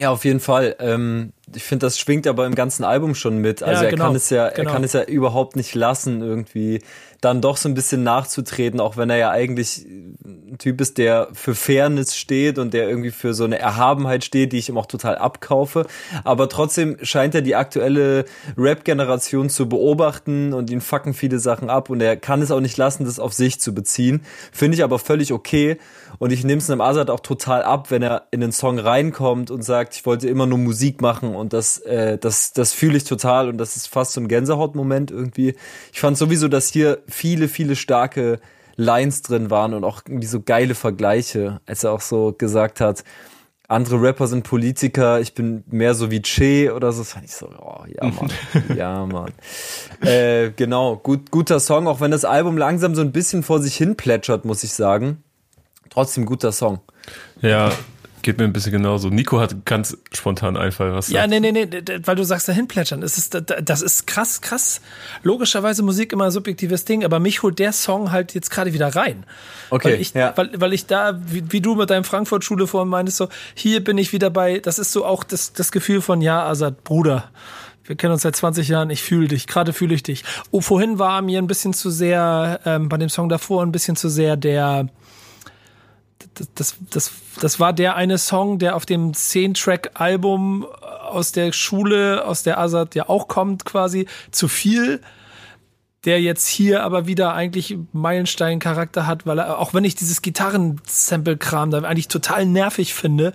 Ja, 0.00 0.10
auf 0.10 0.24
jeden 0.24 0.40
Fall. 0.40 0.76
Ähm, 0.80 1.32
ich 1.54 1.62
finde, 1.62 1.86
das 1.86 1.98
schwingt 1.98 2.26
aber 2.26 2.46
im 2.46 2.54
ganzen 2.54 2.84
Album 2.84 3.14
schon 3.14 3.38
mit. 3.38 3.62
Also 3.62 3.84
ja, 3.84 3.90
genau, 3.90 4.04
er 4.04 4.06
kann 4.08 4.16
es 4.16 4.30
ja, 4.30 4.48
genau. 4.48 4.68
er 4.68 4.74
kann 4.74 4.84
es 4.84 4.92
ja 4.92 5.02
überhaupt 5.04 5.56
nicht 5.56 5.74
lassen, 5.74 6.20
irgendwie 6.20 6.82
dann 7.24 7.40
doch 7.40 7.56
so 7.56 7.68
ein 7.68 7.74
bisschen 7.74 8.02
nachzutreten, 8.02 8.80
auch 8.80 8.96
wenn 8.96 9.10
er 9.10 9.16
ja 9.16 9.30
eigentlich 9.30 9.84
ein 9.84 10.58
Typ 10.58 10.80
ist, 10.80 10.98
der 10.98 11.28
für 11.32 11.54
Fairness 11.54 12.16
steht 12.16 12.58
und 12.58 12.74
der 12.74 12.88
irgendwie 12.88 13.10
für 13.10 13.34
so 13.34 13.44
eine 13.44 13.58
Erhabenheit 13.58 14.24
steht, 14.24 14.52
die 14.52 14.58
ich 14.58 14.68
ihm 14.68 14.78
auch 14.78 14.86
total 14.86 15.16
abkaufe. 15.16 15.86
Aber 16.22 16.48
trotzdem 16.48 16.96
scheint 17.02 17.34
er 17.34 17.42
die 17.42 17.56
aktuelle 17.56 18.24
Rap-Generation 18.56 19.48
zu 19.50 19.68
beobachten 19.68 20.52
und 20.52 20.70
ihn 20.70 20.80
fucken 20.80 21.14
viele 21.14 21.38
Sachen 21.38 21.70
ab 21.70 21.90
und 21.90 22.00
er 22.00 22.16
kann 22.16 22.42
es 22.42 22.50
auch 22.50 22.60
nicht 22.60 22.76
lassen, 22.76 23.04
das 23.04 23.18
auf 23.18 23.32
sich 23.32 23.60
zu 23.60 23.74
beziehen. 23.74 24.22
Finde 24.52 24.76
ich 24.76 24.84
aber 24.84 24.98
völlig 24.98 25.32
okay. 25.32 25.78
Und 26.18 26.32
ich 26.32 26.44
nehme 26.44 26.58
es 26.58 26.70
einem 26.70 26.80
Azad 26.80 27.10
auch 27.10 27.20
total 27.20 27.62
ab, 27.62 27.90
wenn 27.90 28.02
er 28.02 28.28
in 28.30 28.40
den 28.40 28.52
Song 28.52 28.78
reinkommt 28.78 29.50
und 29.50 29.62
sagt, 29.62 29.96
ich 29.96 30.06
wollte 30.06 30.28
immer 30.28 30.46
nur 30.46 30.58
Musik 30.58 31.00
machen 31.00 31.34
und 31.34 31.52
das, 31.52 31.78
äh, 31.78 32.18
das, 32.18 32.52
das 32.52 32.72
fühle 32.72 32.96
ich 32.96 33.04
total 33.04 33.48
und 33.48 33.58
das 33.58 33.76
ist 33.76 33.88
fast 33.88 34.12
so 34.12 34.20
ein 34.20 34.28
Gänsehautmoment 34.28 35.10
irgendwie. 35.10 35.56
Ich 35.92 36.00
fand 36.00 36.16
sowieso, 36.16 36.48
dass 36.48 36.68
hier 36.68 37.02
viele, 37.14 37.48
viele 37.48 37.76
starke 37.76 38.40
Lines 38.76 39.22
drin 39.22 39.50
waren 39.50 39.72
und 39.72 39.84
auch 39.84 40.02
irgendwie 40.06 40.26
so 40.26 40.40
geile 40.40 40.74
Vergleiche, 40.74 41.60
als 41.66 41.84
er 41.84 41.92
auch 41.92 42.00
so 42.00 42.34
gesagt 42.36 42.80
hat, 42.80 43.04
andere 43.66 44.00
Rapper 44.02 44.26
sind 44.26 44.44
Politiker, 44.44 45.20
ich 45.20 45.34
bin 45.34 45.64
mehr 45.68 45.94
so 45.94 46.10
wie 46.10 46.20
Che 46.20 46.70
oder 46.70 46.92
so. 46.92 47.00
Das 47.00 47.12
fand 47.12 47.24
ich 47.24 47.34
so, 47.34 47.48
oh, 47.48 47.84
ja, 47.86 48.04
Mann. 48.10 48.30
ja, 48.76 49.06
Mann. 49.06 49.32
Äh, 50.02 50.50
genau, 50.50 50.96
gut, 50.96 51.30
guter 51.30 51.60
Song, 51.60 51.86
auch 51.86 52.00
wenn 52.00 52.10
das 52.10 52.24
Album 52.24 52.58
langsam 52.58 52.94
so 52.94 53.00
ein 53.00 53.12
bisschen 53.12 53.42
vor 53.42 53.62
sich 53.62 53.76
hin 53.76 53.96
plätschert, 53.96 54.44
muss 54.44 54.64
ich 54.64 54.74
sagen. 54.74 55.22
Trotzdem 55.88 56.26
guter 56.26 56.52
Song. 56.52 56.80
Ja, 57.40 57.70
geht 58.24 58.38
mir 58.38 58.44
ein 58.44 58.52
bisschen 58.52 58.72
genauso. 58.72 59.10
Nico 59.10 59.38
hat 59.38 59.64
ganz 59.64 59.96
spontan 60.12 60.56
Einfall 60.56 60.92
was. 60.92 61.08
Ja, 61.10 61.26
nee, 61.26 61.38
nee, 61.38 61.52
nee, 61.52 61.68
weil 62.04 62.16
du 62.16 62.24
sagst 62.24 62.48
dahin 62.48 62.66
plätschern. 62.66 63.00
Das 63.00 63.16
ist, 63.18 63.40
das 63.62 63.82
ist 63.82 64.06
krass, 64.08 64.40
krass. 64.40 64.80
Logischerweise 65.22 65.82
Musik 65.84 66.12
immer 66.12 66.24
ein 66.24 66.30
subjektives 66.32 66.84
Ding, 66.84 67.04
aber 67.04 67.20
mich 67.20 67.42
holt 67.42 67.60
der 67.60 67.72
Song 67.72 68.10
halt 68.10 68.34
jetzt 68.34 68.50
gerade 68.50 68.72
wieder 68.72 68.96
rein. 68.96 69.24
Okay. 69.70 69.92
Weil 69.92 70.00
ich, 70.00 70.14
ja. 70.14 70.32
weil, 70.36 70.50
weil 70.56 70.72
ich 70.72 70.86
da, 70.86 71.20
wie, 71.26 71.44
wie 71.50 71.60
du 71.60 71.76
mit 71.76 71.90
deinem 71.90 72.04
Frankfurt-Schule 72.04 72.66
vorhin 72.66 72.88
meinst, 72.88 73.16
so, 73.16 73.28
hier 73.54 73.84
bin 73.84 73.98
ich 73.98 74.12
wieder 74.12 74.30
bei, 74.30 74.58
das 74.58 74.80
ist 74.80 74.90
so 74.90 75.04
auch 75.04 75.22
das, 75.22 75.52
das 75.52 75.70
Gefühl 75.70 76.00
von, 76.00 76.20
ja, 76.20 76.44
Asad, 76.44 76.82
Bruder. 76.82 77.30
Wir 77.84 77.96
kennen 77.96 78.14
uns 78.14 78.22
seit 78.22 78.34
20 78.34 78.68
Jahren, 78.68 78.88
ich 78.88 79.02
fühle 79.02 79.28
dich, 79.28 79.46
gerade 79.46 79.74
fühle 79.74 79.94
ich 79.94 80.02
dich. 80.02 80.24
Oh, 80.50 80.62
vorhin 80.62 80.98
war 80.98 81.20
mir 81.20 81.38
ein 81.38 81.46
bisschen 81.46 81.74
zu 81.74 81.90
sehr, 81.90 82.60
ähm, 82.64 82.88
bei 82.88 82.96
dem 82.96 83.10
Song 83.10 83.28
davor 83.28 83.62
ein 83.62 83.72
bisschen 83.72 83.94
zu 83.94 84.08
sehr 84.08 84.36
der, 84.38 84.88
das, 86.34 86.48
das, 86.54 86.76
das, 86.90 87.12
das 87.40 87.60
war 87.60 87.72
der 87.72 87.96
eine 87.96 88.18
Song, 88.18 88.58
der 88.58 88.76
auf 88.76 88.86
dem 88.86 89.14
der 96.04 96.20
jetzt 96.20 96.46
hier 96.48 96.82
aber 96.82 97.06
wieder 97.06 97.34
eigentlich 97.34 97.78
Meilenstein-Charakter 97.92 99.06
hat, 99.06 99.26
weil 99.26 99.38
er, 99.38 99.58
auch 99.58 99.72
wenn 99.74 99.84
ich 99.84 99.94
dieses 99.94 100.22
Gitarren-Sample-Kram 100.22 101.70
da 101.70 101.78
eigentlich 101.78 102.08
total 102.08 102.46
nervig 102.46 102.94
finde, 102.94 103.32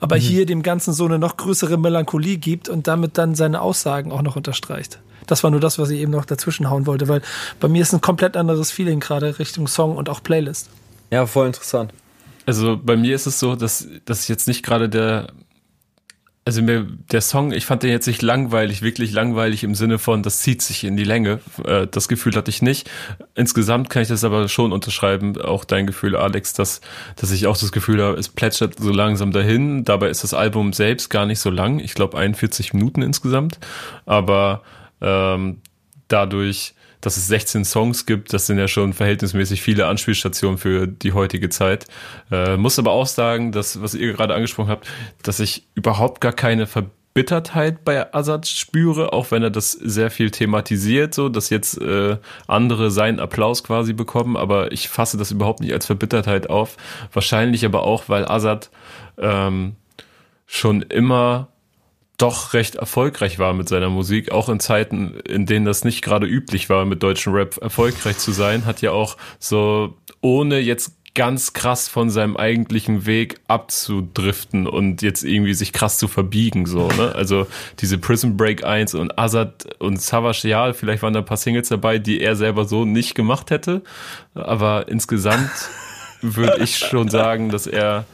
aber 0.00 0.16
mhm. 0.16 0.20
hier 0.20 0.46
dem 0.46 0.62
Ganzen 0.62 0.92
so 0.92 1.06
eine 1.06 1.18
noch 1.18 1.36
größere 1.36 1.78
Melancholie 1.78 2.36
gibt 2.36 2.68
und 2.68 2.86
damit 2.86 3.16
dann 3.16 3.34
seine 3.34 3.60
Aussagen 3.62 4.12
auch 4.12 4.22
noch 4.22 4.36
unterstreicht. 4.36 5.00
Das 5.26 5.44
war 5.44 5.50
nur 5.50 5.60
das, 5.60 5.78
was 5.78 5.90
ich 5.90 6.00
eben 6.00 6.12
noch 6.12 6.24
dazwischen 6.24 6.68
hauen 6.68 6.86
wollte, 6.86 7.08
weil 7.08 7.22
bei 7.58 7.68
mir 7.68 7.82
ist 7.82 7.92
ein 7.92 8.00
komplett 8.00 8.36
anderes 8.36 8.70
Feeling 8.70 9.00
gerade 9.00 9.38
Richtung 9.38 9.68
Song 9.68 9.96
und 9.96 10.08
auch 10.08 10.22
Playlist. 10.22 10.68
Ja, 11.10 11.26
voll 11.26 11.46
interessant. 11.46 11.92
Also 12.50 12.76
bei 12.82 12.96
mir 12.96 13.14
ist 13.14 13.26
es 13.26 13.38
so, 13.38 13.54
dass, 13.54 13.86
dass 14.06 14.24
ich 14.24 14.28
jetzt 14.28 14.48
nicht 14.48 14.64
gerade 14.64 14.88
der 14.88 15.28
also 16.44 16.62
mir, 16.62 16.84
der 17.12 17.20
Song, 17.20 17.52
ich 17.52 17.64
fand 17.64 17.84
den 17.84 17.90
jetzt 17.90 18.08
nicht 18.08 18.22
langweilig, 18.22 18.82
wirklich 18.82 19.12
langweilig 19.12 19.62
im 19.62 19.76
Sinne 19.76 20.00
von, 20.00 20.24
das 20.24 20.40
zieht 20.40 20.62
sich 20.62 20.82
in 20.82 20.96
die 20.96 21.04
Länge. 21.04 21.38
Äh, 21.64 21.86
das 21.86 22.08
Gefühl 22.08 22.34
hatte 22.34 22.50
ich 22.50 22.60
nicht. 22.60 22.90
Insgesamt 23.36 23.88
kann 23.88 24.02
ich 24.02 24.08
das 24.08 24.24
aber 24.24 24.48
schon 24.48 24.72
unterschreiben, 24.72 25.40
auch 25.40 25.64
dein 25.64 25.86
Gefühl, 25.86 26.16
Alex, 26.16 26.52
dass, 26.52 26.80
dass 27.14 27.30
ich 27.30 27.46
auch 27.46 27.56
das 27.56 27.70
Gefühl 27.70 28.02
habe, 28.02 28.18
es 28.18 28.28
plätschert 28.28 28.80
so 28.80 28.90
langsam 28.90 29.30
dahin. 29.30 29.84
Dabei 29.84 30.08
ist 30.08 30.24
das 30.24 30.34
Album 30.34 30.72
selbst 30.72 31.08
gar 31.08 31.24
nicht 31.24 31.38
so 31.38 31.50
lang. 31.50 31.78
Ich 31.78 31.94
glaube 31.94 32.18
41 32.18 32.72
Minuten 32.72 33.02
insgesamt. 33.02 33.60
Aber 34.04 34.62
ähm, 35.00 35.60
dadurch 36.08 36.74
dass 37.00 37.16
es 37.16 37.26
16 37.28 37.64
Songs 37.64 38.06
gibt, 38.06 38.32
das 38.32 38.46
sind 38.46 38.58
ja 38.58 38.68
schon 38.68 38.92
verhältnismäßig 38.92 39.62
viele 39.62 39.86
Anspielstationen 39.86 40.58
für 40.58 40.86
die 40.86 41.12
heutige 41.12 41.48
Zeit. 41.48 41.86
Äh, 42.30 42.56
muss 42.56 42.78
aber 42.78 42.92
auch 42.92 43.06
sagen, 43.06 43.52
dass, 43.52 43.80
was 43.82 43.94
ihr 43.94 44.12
gerade 44.12 44.34
angesprochen 44.34 44.70
habt, 44.70 44.86
dass 45.22 45.40
ich 45.40 45.66
überhaupt 45.74 46.20
gar 46.20 46.32
keine 46.32 46.66
Verbittertheit 46.66 47.84
bei 47.84 48.14
Azad 48.14 48.46
spüre, 48.46 49.12
auch 49.12 49.30
wenn 49.30 49.42
er 49.42 49.50
das 49.50 49.72
sehr 49.72 50.10
viel 50.10 50.30
thematisiert, 50.30 51.14
so 51.14 51.28
dass 51.28 51.50
jetzt 51.50 51.80
äh, 51.80 52.18
andere 52.46 52.90
seinen 52.90 53.20
Applaus 53.20 53.64
quasi 53.64 53.92
bekommen, 53.92 54.36
aber 54.36 54.72
ich 54.72 54.88
fasse 54.88 55.16
das 55.16 55.30
überhaupt 55.30 55.60
nicht 55.60 55.72
als 55.72 55.86
Verbittertheit 55.86 56.50
auf. 56.50 56.76
Wahrscheinlich 57.12 57.64
aber 57.64 57.82
auch, 57.82 58.08
weil 58.08 58.26
Azad 58.26 58.70
ähm, 59.18 59.76
schon 60.46 60.82
immer 60.82 61.48
doch 62.20 62.52
recht 62.52 62.76
erfolgreich 62.76 63.38
war 63.38 63.52
mit 63.54 63.68
seiner 63.68 63.88
Musik, 63.88 64.30
auch 64.30 64.48
in 64.48 64.60
Zeiten, 64.60 65.14
in 65.26 65.46
denen 65.46 65.64
das 65.64 65.84
nicht 65.84 66.02
gerade 66.02 66.26
üblich 66.26 66.68
war, 66.68 66.84
mit 66.84 67.02
deutschen 67.02 67.32
Rap 67.32 67.56
erfolgreich 67.58 68.18
zu 68.18 68.32
sein, 68.32 68.66
hat 68.66 68.82
ja 68.82 68.92
auch 68.92 69.16
so, 69.38 69.94
ohne 70.20 70.58
jetzt 70.58 70.92
ganz 71.14 71.52
krass 71.52 71.88
von 71.88 72.08
seinem 72.08 72.36
eigentlichen 72.36 73.04
Weg 73.04 73.40
abzudriften 73.48 74.66
und 74.66 75.02
jetzt 75.02 75.24
irgendwie 75.24 75.54
sich 75.54 75.72
krass 75.72 75.98
zu 75.98 76.08
verbiegen, 76.08 76.66
so, 76.66 76.88
ne? 76.88 77.14
Also 77.14 77.46
diese 77.80 77.98
Prison 77.98 78.36
Break 78.36 78.64
1 78.64 78.94
und 78.94 79.18
Azad 79.18 79.66
und 79.80 80.00
Savage, 80.00 80.46
ja, 80.46 80.72
vielleicht 80.72 81.02
waren 81.02 81.12
da 81.12 81.20
ein 81.20 81.24
paar 81.24 81.36
Singles 81.36 81.68
dabei, 81.68 81.98
die 81.98 82.20
er 82.20 82.36
selber 82.36 82.64
so 82.64 82.84
nicht 82.84 83.14
gemacht 83.14 83.50
hätte, 83.50 83.82
aber 84.34 84.88
insgesamt 84.88 85.50
würde 86.20 86.62
ich 86.62 86.78
schon 86.78 87.08
sagen, 87.08 87.48
dass 87.48 87.66
er 87.66 88.04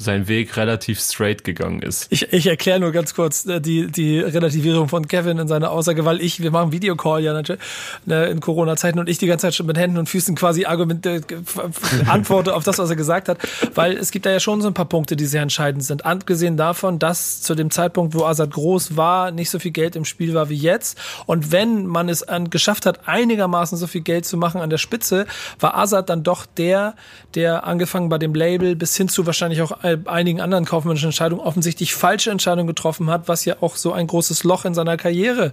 sein 0.00 0.28
Weg 0.28 0.56
relativ 0.56 0.98
straight 0.98 1.44
gegangen 1.44 1.82
ist. 1.82 2.06
Ich, 2.08 2.32
ich 2.32 2.46
erkläre 2.46 2.80
nur 2.80 2.90
ganz 2.90 3.14
kurz 3.14 3.44
äh, 3.44 3.60
die, 3.60 3.86
die 3.86 4.18
Relativierung 4.18 4.88
von 4.88 5.06
Kevin 5.06 5.38
in 5.38 5.46
seiner 5.46 5.70
Aussage, 5.70 6.06
weil 6.06 6.22
ich, 6.22 6.40
wir 6.40 6.50
machen 6.50 6.72
Videocall 6.72 7.22
ja 7.22 7.34
natürlich 7.34 7.60
ne, 8.06 8.24
in 8.26 8.40
Corona-Zeiten 8.40 8.98
und 8.98 9.10
ich 9.10 9.18
die 9.18 9.26
ganze 9.26 9.48
Zeit 9.48 9.54
schon 9.54 9.66
mit 9.66 9.76
Händen 9.76 9.98
und 9.98 10.08
Füßen 10.08 10.34
quasi 10.34 10.64
Argumente, 10.64 11.16
äh, 11.16 12.08
antworte 12.08 12.54
auf 12.54 12.64
das, 12.64 12.78
was 12.78 12.88
er 12.88 12.96
gesagt 12.96 13.28
hat, 13.28 13.38
weil 13.74 13.98
es 13.98 14.10
gibt 14.10 14.24
da 14.24 14.30
ja 14.30 14.40
schon 14.40 14.62
so 14.62 14.68
ein 14.68 14.74
paar 14.74 14.86
Punkte, 14.86 15.16
die 15.16 15.26
sehr 15.26 15.42
entscheidend 15.42 15.84
sind. 15.84 16.06
Abgesehen 16.06 16.56
davon, 16.56 16.98
dass 16.98 17.42
zu 17.42 17.54
dem 17.54 17.70
Zeitpunkt, 17.70 18.14
wo 18.14 18.24
Assad 18.24 18.52
groß 18.52 18.96
war, 18.96 19.32
nicht 19.32 19.50
so 19.50 19.58
viel 19.58 19.72
Geld 19.72 19.96
im 19.96 20.06
Spiel 20.06 20.32
war 20.32 20.48
wie 20.48 20.56
jetzt. 20.56 20.98
Und 21.26 21.52
wenn 21.52 21.84
man 21.84 22.08
es 22.08 22.22
an, 22.22 22.48
geschafft 22.48 22.86
hat, 22.86 23.06
einigermaßen 23.06 23.76
so 23.76 23.86
viel 23.86 24.00
Geld 24.00 24.24
zu 24.24 24.38
machen 24.38 24.62
an 24.62 24.70
der 24.70 24.78
Spitze, 24.78 25.26
war 25.58 25.76
Assad 25.76 26.08
dann 26.08 26.22
doch 26.22 26.46
der, 26.46 26.94
der 27.34 27.64
angefangen 27.64 28.08
bei 28.08 28.16
dem 28.16 28.34
Label 28.34 28.76
bis 28.76 28.96
hin 28.96 29.10
zu 29.10 29.26
wahrscheinlich 29.26 29.60
auch 29.60 29.84
einigen 30.06 30.40
anderen 30.40 30.64
kaufmännischen 30.64 31.08
Entscheidungen 31.08 31.42
offensichtlich 31.42 31.94
falsche 31.94 32.30
Entscheidungen 32.30 32.66
getroffen 32.66 33.10
hat, 33.10 33.28
was 33.28 33.44
ja 33.44 33.56
auch 33.60 33.76
so 33.76 33.92
ein 33.92 34.06
großes 34.06 34.44
Loch 34.44 34.64
in 34.64 34.74
seiner 34.74 34.96
Karriere 34.96 35.52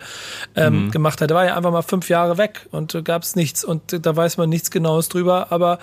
ähm, 0.55 0.85
mhm. 0.85 0.91
gemacht 0.91 1.21
hat. 1.21 1.31
Er 1.31 1.35
war 1.35 1.45
ja 1.45 1.55
einfach 1.55 1.71
mal 1.71 1.81
fünf 1.81 2.09
Jahre 2.09 2.37
weg 2.37 2.67
und 2.71 2.95
äh, 2.95 3.01
gab 3.01 3.23
es 3.23 3.35
nichts 3.35 3.63
und 3.63 4.05
da 4.05 4.15
weiß 4.15 4.37
man 4.37 4.49
nichts 4.49 4.71
Genaues 4.71 5.09
drüber, 5.09 5.47
aber 5.51 5.79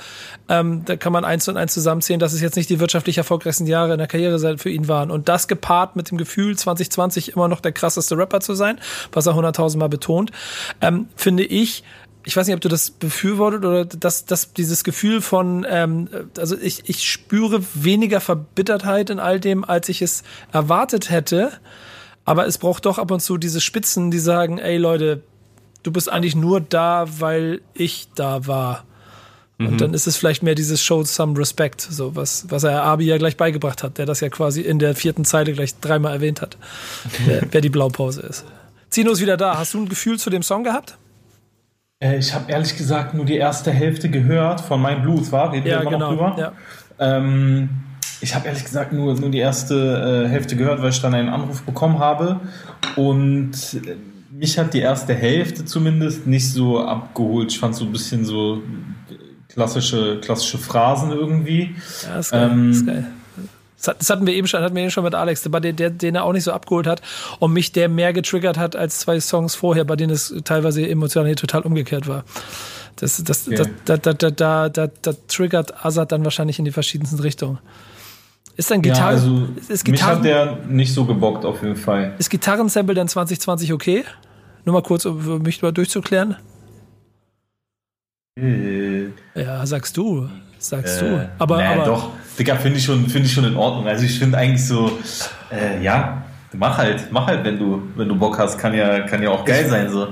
ähm, 0.48 0.84
da 0.84 0.96
kann 0.96 1.12
man 1.12 1.24
eins 1.24 1.48
und 1.48 1.56
eins 1.56 1.74
zusammenzählen, 1.74 2.20
dass 2.20 2.32
es 2.32 2.40
jetzt 2.40 2.56
nicht 2.56 2.70
die 2.70 2.80
wirtschaftlich 2.80 3.18
erfolgreichsten 3.18 3.66
Jahre 3.66 3.92
in 3.92 3.98
der 3.98 4.06
Karriere 4.06 4.58
für 4.58 4.70
ihn 4.70 4.88
waren. 4.88 5.10
Und 5.10 5.28
das 5.28 5.48
gepaart 5.48 5.96
mit 5.96 6.10
dem 6.10 6.18
Gefühl, 6.18 6.56
2020 6.56 7.32
immer 7.32 7.48
noch 7.48 7.60
der 7.60 7.72
krasseste 7.72 8.16
Rapper 8.16 8.40
zu 8.40 8.54
sein, 8.54 8.78
was 9.12 9.26
er 9.26 9.34
hunderttausendmal 9.34 9.88
betont, 9.88 10.30
ähm, 10.80 11.08
finde 11.16 11.44
ich, 11.44 11.84
ich 12.24 12.36
weiß 12.36 12.46
nicht, 12.46 12.54
ob 12.54 12.60
du 12.62 12.68
das 12.68 12.90
befürwortet 12.90 13.64
oder 13.64 13.84
dass, 13.84 14.24
dass 14.24 14.52
dieses 14.54 14.82
Gefühl 14.82 15.20
von, 15.20 15.66
ähm, 15.68 16.08
also 16.38 16.56
ich, 16.58 16.88
ich 16.88 17.08
spüre 17.08 17.62
weniger 17.74 18.20
Verbittertheit 18.20 19.10
in 19.10 19.18
all 19.18 19.38
dem, 19.38 19.64
als 19.64 19.88
ich 19.88 20.00
es 20.00 20.22
erwartet 20.52 21.10
hätte. 21.10 21.52
Aber 22.24 22.46
es 22.46 22.56
braucht 22.56 22.86
doch 22.86 22.98
ab 22.98 23.10
und 23.10 23.20
zu 23.20 23.36
diese 23.36 23.60
Spitzen, 23.60 24.10
die 24.10 24.18
sagen, 24.18 24.58
ey 24.58 24.78
Leute, 24.78 25.22
du 25.82 25.92
bist 25.92 26.10
eigentlich 26.10 26.34
nur 26.34 26.60
da, 26.60 27.04
weil 27.18 27.60
ich 27.74 28.08
da 28.14 28.46
war. 28.46 28.84
Und 29.58 29.72
mhm. 29.72 29.78
dann 29.78 29.94
ist 29.94 30.06
es 30.06 30.16
vielleicht 30.16 30.42
mehr 30.42 30.54
dieses 30.54 30.82
Show 30.82 31.04
some 31.04 31.38
respect, 31.38 31.80
so 31.80 32.16
was, 32.16 32.46
was 32.48 32.64
er 32.64 32.82
Abi 32.82 33.04
ja 33.04 33.18
gleich 33.18 33.36
beigebracht 33.36 33.82
hat, 33.82 33.98
der 33.98 34.06
das 34.06 34.20
ja 34.20 34.30
quasi 34.30 34.62
in 34.62 34.78
der 34.78 34.96
vierten 34.96 35.24
Zeile 35.24 35.52
gleich 35.52 35.78
dreimal 35.78 36.14
erwähnt 36.14 36.40
hat, 36.40 36.56
wer, 37.26 37.42
wer 37.50 37.60
die 37.60 37.68
Blaupause 37.68 38.22
ist. 38.22 38.44
Zino 38.88 39.12
ist 39.12 39.20
wieder 39.20 39.36
da. 39.36 39.58
Hast 39.58 39.74
du 39.74 39.80
ein 39.80 39.88
Gefühl 39.88 40.18
zu 40.18 40.30
dem 40.30 40.42
Song 40.42 40.64
gehabt? 40.64 40.96
Äh, 42.00 42.18
ich 42.18 42.34
habe 42.34 42.50
ehrlich 42.50 42.76
gesagt 42.76 43.14
nur 43.14 43.24
die 43.24 43.36
erste 43.36 43.70
Hälfte 43.70 44.10
gehört 44.10 44.60
von 44.60 44.80
mein 44.80 45.02
Blues, 45.02 45.32
war? 45.32 45.52
Reden 45.52 45.66
ja, 45.66 45.82
wir 45.82 45.90
genau. 45.90 45.98
noch 45.98 46.08
drüber? 46.08 46.36
Ja. 46.38 46.52
Ähm, 46.98 47.68
ich 48.20 48.34
habe 48.34 48.46
ehrlich 48.46 48.64
gesagt 48.64 48.92
nur, 48.92 49.14
nur 49.14 49.30
die 49.30 49.38
erste 49.38 50.24
äh, 50.24 50.28
Hälfte 50.28 50.56
gehört, 50.56 50.80
weil 50.80 50.90
ich 50.90 51.00
dann 51.00 51.14
einen 51.14 51.28
Anruf 51.28 51.62
bekommen 51.62 51.98
habe. 51.98 52.40
Und 52.96 53.52
äh, 53.74 53.96
mich 54.30 54.58
hat 54.58 54.74
die 54.74 54.80
erste 54.80 55.14
Hälfte 55.14 55.64
zumindest 55.64 56.26
nicht 56.26 56.50
so 56.50 56.80
abgeholt. 56.80 57.52
Ich 57.52 57.58
fand 57.58 57.74
so 57.74 57.84
ein 57.84 57.92
bisschen 57.92 58.24
so 58.24 58.62
klassische, 59.48 60.20
klassische 60.20 60.58
Phrasen 60.58 61.12
irgendwie. 61.12 61.74
Ja, 62.04 62.18
ist 62.18 62.32
geil. 62.32 62.50
Ähm, 62.50 62.70
ist 62.70 62.86
geil. 62.86 63.06
Das 63.84 64.10
hatten 64.10 64.26
wir 64.26 64.34
eben 64.34 64.46
schon, 64.46 64.62
hatten 64.62 64.74
wir 64.74 64.82
eben 64.82 64.90
schon 64.90 65.04
mit 65.04 65.14
Alex, 65.14 65.48
bei 65.48 65.60
den, 65.60 65.76
der, 65.76 65.90
den 65.90 66.14
er 66.14 66.24
auch 66.24 66.32
nicht 66.32 66.44
so 66.44 66.52
abgeholt 66.52 66.86
hat 66.86 67.02
und 67.38 67.52
mich 67.52 67.72
der 67.72 67.88
mehr 67.88 68.12
getriggert 68.12 68.58
hat 68.58 68.76
als 68.76 69.00
zwei 69.00 69.20
Songs 69.20 69.54
vorher, 69.54 69.84
bei 69.84 69.96
denen 69.96 70.12
es 70.12 70.34
teilweise 70.44 70.86
emotional 70.88 71.34
total 71.34 71.62
umgekehrt 71.62 72.08
war. 72.08 72.24
Das, 72.96 73.22
das, 73.24 73.48
okay. 73.48 73.64
da, 73.84 73.96
da, 73.96 74.12
da, 74.12 74.30
da, 74.30 74.68
da, 74.68 74.86
da 74.86 75.12
triggert 75.28 75.84
Azad 75.84 76.12
dann 76.12 76.24
wahrscheinlich 76.24 76.58
in 76.58 76.64
die 76.64 76.72
verschiedensten 76.72 77.18
Richtungen. 77.20 77.58
Ist 78.56 78.70
dann 78.70 78.82
Gitarre. 78.82 79.00
Ja, 79.00 79.06
also 79.08 79.48
ist 79.68 79.84
Gitarren, 79.84 79.86
mich 79.86 80.02
hat 80.02 80.24
der 80.24 80.58
nicht 80.68 80.94
so 80.94 81.04
gebockt 81.04 81.44
auf 81.44 81.62
jeden 81.62 81.76
Fall. 81.76 82.14
Ist 82.18 82.30
Gitarrensample 82.30 82.94
dann 82.94 83.08
2020 83.08 83.72
okay? 83.72 84.04
Nur 84.64 84.74
mal 84.74 84.82
kurz, 84.82 85.04
um 85.04 85.42
mich 85.42 85.60
mal 85.60 85.72
durchzuklären. 85.72 86.36
Äh. 88.36 89.06
Ja, 89.34 89.66
sagst 89.66 89.96
du 89.96 90.28
sagst 90.64 91.02
äh, 91.02 91.08
du. 91.08 91.30
Aber, 91.38 91.58
naja, 91.58 91.72
aber 91.72 91.84
doch, 91.84 92.10
Digga, 92.38 92.56
finde 92.56 92.78
ich, 92.78 92.84
schon, 92.84 93.08
find 93.08 93.26
ich 93.26 93.32
schon 93.32 93.44
in 93.44 93.56
Ordnung. 93.56 93.86
Also 93.86 94.04
ich 94.04 94.18
finde 94.18 94.38
eigentlich 94.38 94.66
so, 94.66 94.98
äh, 95.50 95.82
ja, 95.82 96.24
mach 96.52 96.78
halt, 96.78 97.10
mach 97.10 97.26
halt, 97.26 97.44
wenn 97.44 97.58
du, 97.58 97.82
wenn 97.96 98.08
du 98.08 98.16
Bock 98.16 98.38
hast, 98.38 98.58
kann 98.58 98.74
ja, 98.74 99.00
kann 99.00 99.22
ja 99.22 99.30
auch 99.30 99.44
geil 99.44 99.68
sein 99.68 99.90
so. 99.90 100.08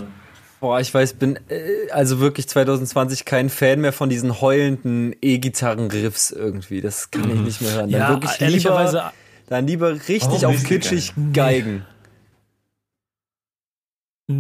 Boah, 0.61 0.79
ich 0.79 0.95
weiß, 0.95 1.15
bin 1.15 1.37
äh, 1.49 1.91
also 1.91 2.21
wirklich 2.21 2.49
2020 2.49 3.25
kein 3.25 3.51
Fan 3.51 3.81
mehr 3.81 3.93
von 3.93 4.09
diesen 4.09 4.41
heulenden 4.41 5.13
E-Gitarren-Riffs 5.21 6.31
irgendwie. 6.31 6.81
Das 6.81 7.11
kann 7.11 7.29
ich 7.29 7.35
mhm. 7.35 7.45
nicht 7.45 7.61
mehr 7.61 7.73
hören. 7.73 7.91
Dann 7.91 8.01
ja, 8.01 8.09
wirklich 8.11 8.39
lieber, 8.39 9.13
dann 9.49 9.67
lieber 9.67 9.93
richtig 10.09 10.47
auf 10.47 10.63
kitschig 10.63 11.15
Geigen. 11.33 11.85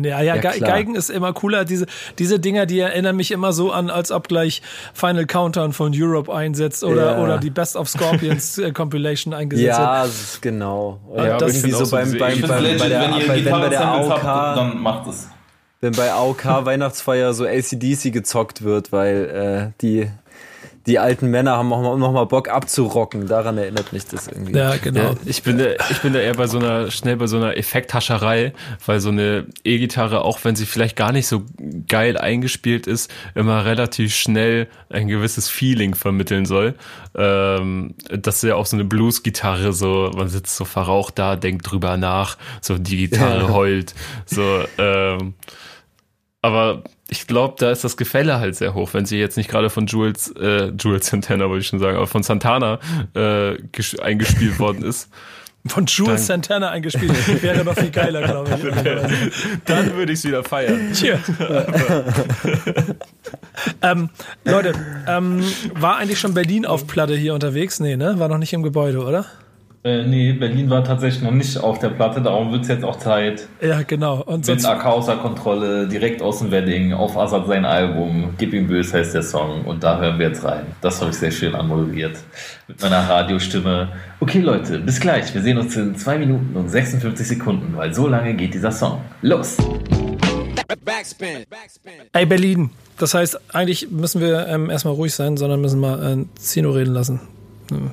Ja, 0.02 0.20
ja, 0.20 0.36
ja 0.36 0.50
Geigen 0.50 0.94
ist 0.94 1.10
immer 1.10 1.32
cooler. 1.32 1.64
Diese, 1.64 1.86
diese 2.18 2.38
Dinger, 2.38 2.66
die 2.66 2.80
erinnern 2.80 3.16
mich 3.16 3.30
immer 3.30 3.52
so 3.52 3.70
an, 3.70 3.90
als 3.90 4.10
ob 4.10 4.28
gleich 4.28 4.62
Final 4.94 5.26
Countdown 5.26 5.72
von 5.72 5.92
Europe 5.94 6.32
einsetzt 6.32 6.84
oder, 6.84 7.12
ja. 7.12 7.22
oder 7.22 7.38
die 7.38 7.50
Best 7.50 7.76
of 7.76 7.88
Scorpions 7.88 8.58
äh, 8.58 8.72
Compilation 8.72 9.34
eingesetzt 9.34 9.78
ja, 9.78 10.04
wird. 10.04 10.14
Ja, 10.14 10.38
genau. 10.40 11.00
Ja, 11.16 11.38
das 11.38 11.54
irgendwie 11.54 11.72
so 11.72 11.90
beim, 11.90 12.10
beim, 12.18 12.40
beim, 12.40 12.50
bei 12.50 12.88
der, 12.88 13.00
wenn, 13.00 13.26
bei, 13.26 13.44
wenn 13.44 13.50
bei 13.50 13.68
der 13.68 13.88
AOK, 13.88 14.22
habt, 14.22 14.58
dann 14.58 14.78
macht 14.80 15.08
es. 15.08 15.28
Wenn 15.80 15.92
bei 15.92 16.12
AOK 16.12 16.44
Weihnachtsfeier 16.44 17.34
so 17.34 17.44
ACDC 17.44 18.12
gezockt 18.12 18.62
wird, 18.62 18.92
weil 18.92 19.72
äh, 19.74 19.80
die 19.80 20.08
die 20.86 20.98
alten 20.98 21.28
Männer 21.28 21.56
haben 21.56 21.72
auch 21.72 21.96
noch 21.96 22.12
mal 22.12 22.24
Bock 22.24 22.48
abzurocken. 22.48 23.28
Daran 23.28 23.56
erinnert 23.56 23.92
mich 23.92 24.06
das 24.06 24.26
irgendwie. 24.26 24.52
Ja, 24.52 24.76
genau. 24.76 25.00
Ja, 25.00 25.14
ich 25.24 25.42
bin 25.42 25.58
da, 25.58 25.66
ich 25.90 26.00
bin 26.02 26.12
da 26.12 26.18
eher 26.18 26.34
bei 26.34 26.46
so 26.46 26.58
einer, 26.58 26.90
schnell 26.90 27.16
bei 27.16 27.26
so 27.26 27.36
einer 27.36 27.56
Effekthascherei, 27.56 28.52
weil 28.84 29.00
so 29.00 29.10
eine 29.10 29.46
E-Gitarre, 29.64 30.22
auch 30.22 30.40
wenn 30.42 30.56
sie 30.56 30.66
vielleicht 30.66 30.96
gar 30.96 31.12
nicht 31.12 31.28
so 31.28 31.44
geil 31.86 32.18
eingespielt 32.18 32.86
ist, 32.86 33.12
immer 33.34 33.64
relativ 33.64 34.14
schnell 34.14 34.68
ein 34.90 35.08
gewisses 35.08 35.48
Feeling 35.48 35.94
vermitteln 35.94 36.46
soll. 36.46 36.74
Ähm, 37.14 37.94
das 38.08 38.36
ist 38.36 38.48
ja 38.48 38.56
auch 38.56 38.66
so 38.66 38.76
eine 38.76 38.84
Blues-Gitarre, 38.84 39.72
so, 39.72 40.10
man 40.16 40.28
sitzt 40.28 40.56
so 40.56 40.64
verraucht 40.64 41.18
da, 41.18 41.36
denkt 41.36 41.70
drüber 41.70 41.96
nach, 41.96 42.38
so 42.60 42.78
die 42.78 42.96
Gitarre 42.96 43.42
ja. 43.42 43.48
heult, 43.50 43.94
so, 44.26 44.64
ähm, 44.78 45.34
aber 46.40 46.82
ich 47.12 47.26
glaube, 47.26 47.56
da 47.58 47.70
ist 47.70 47.84
das 47.84 47.98
Gefälle 47.98 48.40
halt 48.40 48.56
sehr 48.56 48.72
hoch, 48.72 48.94
wenn 48.94 49.04
sie 49.04 49.18
jetzt 49.18 49.36
nicht 49.36 49.50
gerade 49.50 49.68
von 49.68 49.84
Jules, 49.84 50.34
äh, 50.40 50.72
Jules 50.80 51.06
Santana, 51.06 51.50
wollte 51.50 51.60
ich 51.60 51.66
schon 51.66 51.78
sagen, 51.78 51.98
aber 51.98 52.06
von 52.06 52.22
Santana 52.22 52.80
äh, 53.14 53.56
eingespielt 54.00 54.58
worden 54.58 54.82
ist. 54.82 55.10
Von 55.66 55.84
Jules 55.84 56.26
Dann, 56.26 56.42
Santana 56.42 56.70
eingespielt. 56.70 57.42
Wäre 57.42 57.64
noch 57.64 57.74
viel 57.74 57.90
geiler, 57.90 58.22
glaube 58.22 58.50
ich. 58.50 59.60
Dann 59.66 59.94
würde 59.94 60.12
ich 60.12 60.20
es 60.20 60.24
wieder 60.24 60.42
feiern. 60.42 60.92
Cheer. 60.94 61.20
ähm, 63.82 64.08
Leute, 64.44 64.72
ähm, 65.06 65.44
war 65.74 65.98
eigentlich 65.98 66.18
schon 66.18 66.32
Berlin 66.32 66.64
auf 66.64 66.86
Platte 66.86 67.14
hier 67.14 67.34
unterwegs? 67.34 67.78
Nee, 67.78 67.96
ne? 67.96 68.18
War 68.18 68.28
noch 68.28 68.38
nicht 68.38 68.54
im 68.54 68.62
Gebäude, 68.62 69.04
oder? 69.04 69.26
Äh, 69.84 70.04
nee, 70.04 70.32
Berlin 70.32 70.70
war 70.70 70.84
tatsächlich 70.84 71.24
noch 71.24 71.32
nicht 71.32 71.58
auf 71.58 71.80
der 71.80 71.88
Platte, 71.88 72.20
darum 72.20 72.52
wird 72.52 72.62
es 72.62 72.68
jetzt 72.68 72.84
auch 72.84 73.00
Zeit. 73.00 73.48
Ja, 73.60 73.82
genau. 73.82 74.22
Und 74.22 74.46
Mit 74.46 74.64
AK 74.64 74.86
außer 74.86 75.16
Kontrolle, 75.16 75.88
direkt 75.88 76.22
aus 76.22 76.38
dem 76.38 76.52
Wedding, 76.52 76.92
auf 76.92 77.16
Assad 77.16 77.48
sein 77.48 77.64
Album, 77.64 78.34
Gib 78.38 78.52
ihm 78.54 78.68
bös 78.68 78.94
heißt 78.94 79.12
der 79.12 79.24
Song 79.24 79.64
und 79.64 79.82
da 79.82 79.98
hören 79.98 80.20
wir 80.20 80.28
jetzt 80.28 80.44
rein. 80.44 80.66
Das 80.82 81.00
habe 81.00 81.10
ich 81.10 81.16
sehr 81.16 81.32
schön 81.32 81.56
anmoderiert. 81.56 82.16
Mit 82.68 82.80
meiner 82.80 83.08
Radiostimme. 83.08 83.88
Okay 84.20 84.38
Leute, 84.38 84.78
bis 84.78 85.00
gleich. 85.00 85.34
Wir 85.34 85.42
sehen 85.42 85.58
uns 85.58 85.76
in 85.76 85.96
2 85.96 86.18
Minuten 86.18 86.54
und 86.54 86.68
56 86.68 87.26
Sekunden, 87.26 87.76
weil 87.76 87.92
so 87.92 88.06
lange 88.06 88.34
geht 88.34 88.54
dieser 88.54 88.70
Song. 88.70 89.00
Los! 89.22 89.56
Backspin. 90.84 91.44
Ey, 92.12 92.26
Berlin. 92.26 92.70
Das 92.98 93.14
heißt, 93.14 93.38
eigentlich 93.52 93.90
müssen 93.90 94.20
wir 94.20 94.46
ähm, 94.46 94.70
erstmal 94.70 94.94
ruhig 94.94 95.12
sein, 95.12 95.36
sondern 95.36 95.60
müssen 95.60 95.80
mal 95.80 96.18
äh, 96.20 96.24
Zino 96.38 96.70
reden 96.70 96.92
lassen. 96.94 97.20
Hm. 97.70 97.90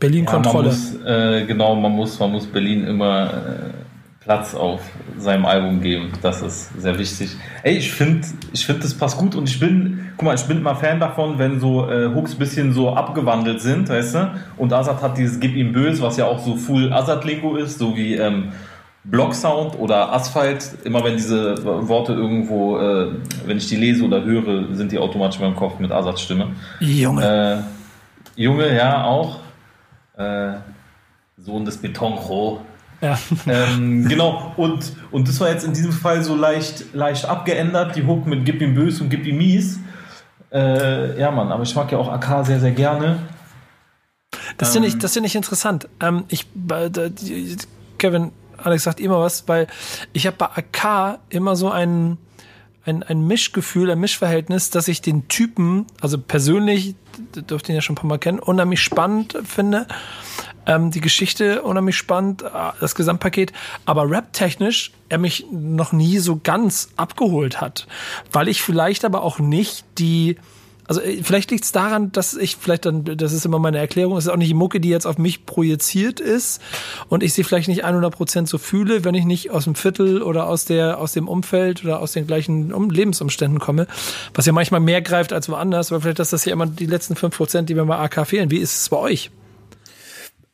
Berlin-Kontrolle. 0.00 0.74
Ja, 1.04 1.32
äh, 1.32 1.44
genau, 1.44 1.74
man 1.74 1.92
muss, 1.92 2.18
man 2.18 2.32
muss 2.32 2.46
Berlin 2.46 2.84
immer 2.84 3.26
äh, 3.26 3.78
Platz 4.28 4.54
auf 4.54 4.80
seinem 5.18 5.46
Album 5.46 5.80
geben. 5.80 6.12
Das 6.20 6.42
ist 6.42 6.70
sehr 6.78 6.98
wichtig. 6.98 7.34
Ey, 7.62 7.78
ich 7.78 7.90
finde, 7.90 8.26
ich 8.52 8.66
finde, 8.66 8.82
das 8.82 8.92
passt 8.92 9.16
gut 9.16 9.34
und 9.34 9.48
ich 9.48 9.58
bin, 9.58 10.10
guck 10.18 10.26
mal, 10.26 10.34
ich 10.34 10.44
bin 10.44 10.62
mal 10.62 10.74
Fan 10.74 11.00
davon, 11.00 11.38
wenn 11.38 11.58
so 11.60 11.88
äh, 11.88 12.14
Hooks 12.14 12.34
bisschen 12.34 12.74
so 12.74 12.90
abgewandelt 12.90 13.62
sind, 13.62 13.88
weißt 13.88 14.14
du? 14.14 14.30
Und 14.58 14.72
Azad 14.72 15.02
hat 15.02 15.16
dieses 15.16 15.40
Gib 15.40 15.56
ihm 15.56 15.72
böse, 15.72 16.02
was 16.02 16.18
ja 16.18 16.26
auch 16.26 16.40
so 16.40 16.56
full 16.56 16.92
Azad-Lingo 16.92 17.56
ist, 17.56 17.78
so 17.78 17.96
wie 17.96 18.16
ähm, 18.16 18.52
Block-Sound 19.04 19.78
oder 19.78 20.12
Asphalt. 20.12 20.72
Immer 20.84 21.02
wenn 21.04 21.16
diese 21.16 21.64
Worte 21.88 22.12
irgendwo, 22.12 22.76
äh, 22.78 23.12
wenn 23.46 23.56
ich 23.56 23.68
die 23.68 23.76
lese 23.76 24.04
oder 24.04 24.22
höre, 24.22 24.74
sind 24.74 24.92
die 24.92 24.98
automatisch 24.98 25.40
in 25.40 25.46
meinem 25.46 25.56
Kopf 25.56 25.78
mit 25.78 25.90
Azads 25.90 26.20
Stimme. 26.20 26.48
Junge. 26.80 27.64
Äh, 28.36 28.40
Junge, 28.40 28.76
ja, 28.76 29.04
auch 29.04 29.38
äh, 30.18 30.54
Sohn 31.36 31.64
des 31.64 31.78
Betonro. 31.78 32.60
Ja. 33.00 33.18
Ähm, 33.46 34.08
genau, 34.08 34.52
und, 34.56 34.92
und 35.12 35.28
das 35.28 35.40
war 35.40 35.50
jetzt 35.50 35.64
in 35.64 35.72
diesem 35.72 35.92
Fall 35.92 36.22
so 36.22 36.34
leicht, 36.34 36.94
leicht 36.94 37.26
abgeändert, 37.26 37.94
die 37.96 38.04
Hook 38.04 38.26
mit 38.26 38.44
Gib 38.44 38.60
ihm 38.60 38.74
bös 38.74 39.00
und 39.00 39.08
Gib 39.08 39.24
ihm 39.24 39.38
mies. 39.38 39.78
Äh, 40.52 41.18
ja, 41.18 41.30
Mann, 41.30 41.52
aber 41.52 41.62
ich 41.62 41.74
mag 41.74 41.92
ja 41.92 41.98
auch 41.98 42.08
AK 42.08 42.46
sehr, 42.46 42.58
sehr 42.58 42.72
gerne. 42.72 43.18
Das 44.56 44.72
finde 44.72 44.88
ich, 44.88 44.94
ähm. 44.94 45.00
find 45.00 45.26
ich 45.26 45.36
interessant. 45.36 45.88
Ähm, 46.00 46.24
ich, 46.28 46.46
äh, 46.70 47.10
Kevin, 47.98 48.32
Alex 48.56 48.82
sagt 48.82 49.00
immer 49.00 49.20
was, 49.20 49.46
weil 49.46 49.68
ich 50.12 50.26
habe 50.26 50.36
bei 50.36 50.46
AK 50.46 51.20
immer 51.28 51.54
so 51.54 51.70
einen 51.70 52.18
ein, 52.88 53.02
ein 53.02 53.26
Mischgefühl, 53.26 53.90
ein 53.90 54.00
Mischverhältnis, 54.00 54.70
dass 54.70 54.88
ich 54.88 55.02
den 55.02 55.28
Typen, 55.28 55.86
also 56.00 56.18
persönlich, 56.18 56.94
dürfte 57.34 57.72
ihn 57.72 57.76
ja 57.76 57.82
schon 57.82 57.94
ein 57.94 57.98
paar 57.98 58.08
Mal 58.08 58.18
kennen, 58.18 58.38
unheimlich 58.38 58.80
spannend 58.80 59.36
finde. 59.44 59.86
Ähm, 60.66 60.90
die 60.90 61.00
Geschichte 61.00 61.62
unheimlich 61.62 61.96
spannend, 61.96 62.42
äh, 62.42 62.48
das 62.80 62.94
Gesamtpaket, 62.94 63.52
aber 63.84 64.10
rap-technisch 64.10 64.92
er 65.08 65.18
mich 65.18 65.46
noch 65.50 65.92
nie 65.92 66.18
so 66.18 66.40
ganz 66.42 66.90
abgeholt 66.96 67.60
hat. 67.60 67.86
Weil 68.32 68.48
ich 68.48 68.62
vielleicht 68.62 69.04
aber 69.04 69.22
auch 69.22 69.38
nicht 69.38 69.84
die 69.98 70.36
also 70.88 71.00
äh, 71.00 71.22
vielleicht 71.22 71.50
liegt 71.50 71.64
es 71.64 71.72
daran, 71.72 72.10
dass 72.10 72.34
ich 72.34 72.56
vielleicht 72.56 72.86
dann, 72.86 73.04
das 73.04 73.32
ist 73.32 73.46
immer 73.46 73.58
meine 73.58 73.78
Erklärung, 73.78 74.16
es 74.16 74.24
ist 74.24 74.30
auch 74.30 74.36
nicht 74.36 74.48
die 74.48 74.54
Mucke, 74.54 74.80
die 74.80 74.88
jetzt 74.88 75.06
auf 75.06 75.18
mich 75.18 75.46
projiziert 75.46 76.18
ist 76.18 76.60
und 77.08 77.22
ich 77.22 77.34
sie 77.34 77.44
vielleicht 77.44 77.68
nicht 77.68 77.84
100 77.84 78.12
Prozent 78.12 78.48
so 78.48 78.58
fühle, 78.58 79.04
wenn 79.04 79.14
ich 79.14 79.24
nicht 79.24 79.50
aus 79.50 79.64
dem 79.64 79.74
Viertel 79.74 80.22
oder 80.22 80.48
aus 80.48 80.64
der 80.64 80.98
aus 80.98 81.12
dem 81.12 81.28
Umfeld 81.28 81.84
oder 81.84 82.00
aus 82.00 82.12
den 82.12 82.26
gleichen 82.26 82.70
Lebensumständen 82.90 83.60
komme, 83.60 83.86
was 84.34 84.46
ja 84.46 84.52
manchmal 84.52 84.80
mehr 84.80 85.02
greift 85.02 85.32
als 85.32 85.48
woanders, 85.48 85.92
aber 85.92 86.00
vielleicht 86.00 86.20
ist 86.20 86.32
das 86.32 86.44
ja 86.44 86.52
immer 86.52 86.66
die 86.66 86.86
letzten 86.86 87.14
5 87.14 87.36
Prozent, 87.36 87.68
die 87.68 87.74
mir 87.74 87.84
bei 87.84 87.98
AK 87.98 88.26
fehlen. 88.26 88.50
Wie 88.50 88.58
ist 88.58 88.80
es 88.80 88.88
bei 88.88 88.96
euch? 88.96 89.30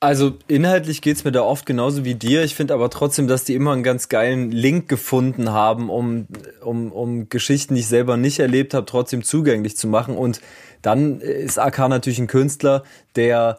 Also 0.05 0.35
inhaltlich 0.49 1.01
geht's 1.01 1.25
mir 1.25 1.33
da 1.33 1.41
oft 1.41 1.65
genauso 1.65 2.05
wie 2.05 2.15
dir. 2.15 2.45
Ich 2.45 2.55
finde 2.55 2.75
aber 2.75 2.91
trotzdem, 2.91 3.27
dass 3.27 3.45
die 3.45 3.55
immer 3.55 3.73
einen 3.73 3.83
ganz 3.83 4.11
geilen 4.11 4.51
Link 4.51 4.87
gefunden 4.87 5.51
haben, 5.51 5.89
um, 5.89 6.27
um, 6.63 6.93
um 6.93 7.31
Geschichten, 7.31 7.75
die 7.75 7.81
ich 7.81 7.87
selber 7.87 8.19
nicht 8.19 8.39
erlebt 8.39 8.75
habe, 8.75 8.85
trotzdem 8.85 9.25
zugänglich 9.25 9.79
zu 9.79 9.89
machen. 9.89 10.19
Und 10.19 10.43
dann 10.83 11.21
ist 11.21 11.59
AK 11.59 11.89
natürlich 11.89 12.19
ein 12.19 12.27
Künstler, 12.27 12.83
der 13.17 13.59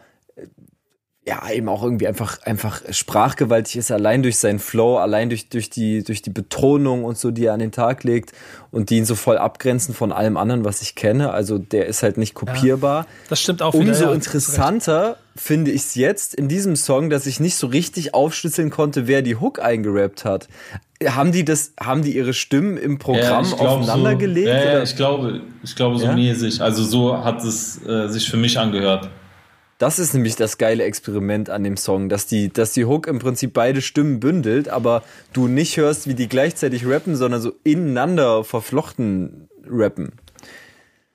ja, 1.28 1.49
eben 1.49 1.67
auch 1.69 1.82
irgendwie 1.82 2.07
einfach, 2.07 2.39
einfach 2.43 2.82
sprachgewaltig 2.91 3.78
ist, 3.78 3.91
allein 3.91 4.21
durch 4.21 4.38
seinen 4.38 4.59
Flow, 4.59 4.97
allein 4.97 5.30
durch, 5.30 5.49
durch 5.49 5.71
die, 5.71 6.03
durch 6.03 6.21
die 6.21 6.30
Betonung 6.30 7.03
und 7.03 7.17
so, 7.17 7.32
die 7.32 7.45
er 7.45 7.53
an 7.53 7.59
den 7.59 7.71
Tag 7.71 8.03
legt 8.03 8.32
und 8.69 8.91
die 8.91 8.97
ihn 8.97 9.05
so 9.05 9.15
voll 9.15 9.39
abgrenzen 9.39 9.95
von 9.95 10.11
allem 10.11 10.38
anderen, 10.38 10.65
was 10.65 10.84
ich 10.84 10.93
kenne. 10.93 11.32
Also 11.32 11.57
der 11.57 11.88
ist 11.88 12.03
halt 12.03 12.17
nicht 12.17 12.36
kopierbar. 12.36 13.01
Ja, 13.01 13.07
das 13.30 13.41
stimmt 13.41 13.63
auch. 13.63 13.73
Umso 13.73 13.91
wieder, 13.91 14.09
ja, 14.09 14.13
interessanter 14.13 15.17
finde 15.36 15.71
ich 15.71 15.82
es 15.82 15.95
jetzt 15.95 16.36
in 16.36 16.47
diesem 16.47 16.76
Song, 16.76 17.09
dass 17.09 17.26
ich 17.26 17.39
nicht 17.39 17.55
so 17.55 17.67
richtig 17.67 18.13
aufschlüsseln 18.13 18.69
konnte, 18.69 19.07
wer 19.07 19.23
die 19.23 19.36
Hook 19.36 19.59
eingerappt 19.59 20.26
hat. 20.26 20.47
Haben 21.03 21.32
die 21.32 21.43
das, 21.43 21.73
haben 21.80 22.03
die 22.03 22.15
ihre 22.15 22.36
Stimmen 22.36 22.78
im 22.78 22.99
Programm 22.99 23.45
ja, 23.45 23.57
aufeinander 23.57 24.11
so, 24.11 24.17
gelegt? 24.19 24.47
Ja, 24.47 24.63
ja, 24.63 24.84
ich 24.84 24.95
glaube, 24.95 25.41
ich 25.63 25.76
glaube 25.76 25.97
so 25.97 26.07
mäßig. 26.11 26.61
Also 26.61 26.84
so 26.84 27.23
hat 27.23 27.43
es 27.43 27.84
äh, 27.84 28.09
sich 28.09 28.30
für 28.30 28.38
mich 28.38 28.59
angehört. 28.59 29.09
Das 29.78 29.99
ist 29.99 30.13
nämlich 30.13 30.38
das 30.38 30.57
geile 30.57 30.84
Experiment 30.84 31.49
an 31.49 31.63
dem 31.63 31.76
Song, 31.76 32.07
dass 32.07 32.28
die, 32.28 32.51
dass 32.51 32.71
die 32.71 32.86
Hook 32.86 33.07
im 33.07 33.19
Prinzip 33.19 33.53
beide 33.53 33.82
Stimmen 33.82 34.21
bündelt, 34.21 34.69
aber 34.69 35.03
du 35.34 35.47
nicht 35.47 35.76
hörst, 35.76 36.07
wie 36.07 36.13
die 36.13 36.30
gleichzeitig 36.30 36.88
rappen, 36.88 37.17
sondern 37.17 37.41
so 37.41 37.51
ineinander 37.63 38.45
verflochten 38.45 39.49
rappen. 39.69 40.13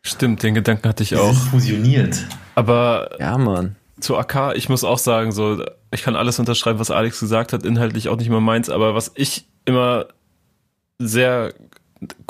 Stimmt, 0.02 0.42
den 0.42 0.54
Gedanken 0.54 0.88
hatte 0.88 1.02
ich 1.02 1.16
auch. 1.16 1.34
fusioniert. 1.34 2.26
Aber 2.54 3.16
ja, 3.18 3.38
Mann. 3.38 3.76
Zu 4.00 4.16
AK, 4.16 4.56
ich 4.56 4.68
muss 4.68 4.84
auch 4.84 4.98
sagen, 4.98 5.32
so, 5.32 5.62
ich 5.90 6.02
kann 6.02 6.16
alles 6.16 6.38
unterschreiben, 6.38 6.78
was 6.78 6.90
Alex 6.90 7.20
gesagt 7.20 7.52
hat, 7.52 7.64
inhaltlich 7.64 8.08
auch 8.08 8.16
nicht 8.16 8.30
mehr 8.30 8.40
meins, 8.40 8.70
aber 8.70 8.94
was 8.94 9.12
ich 9.14 9.46
immer 9.66 10.06
sehr 10.98 11.54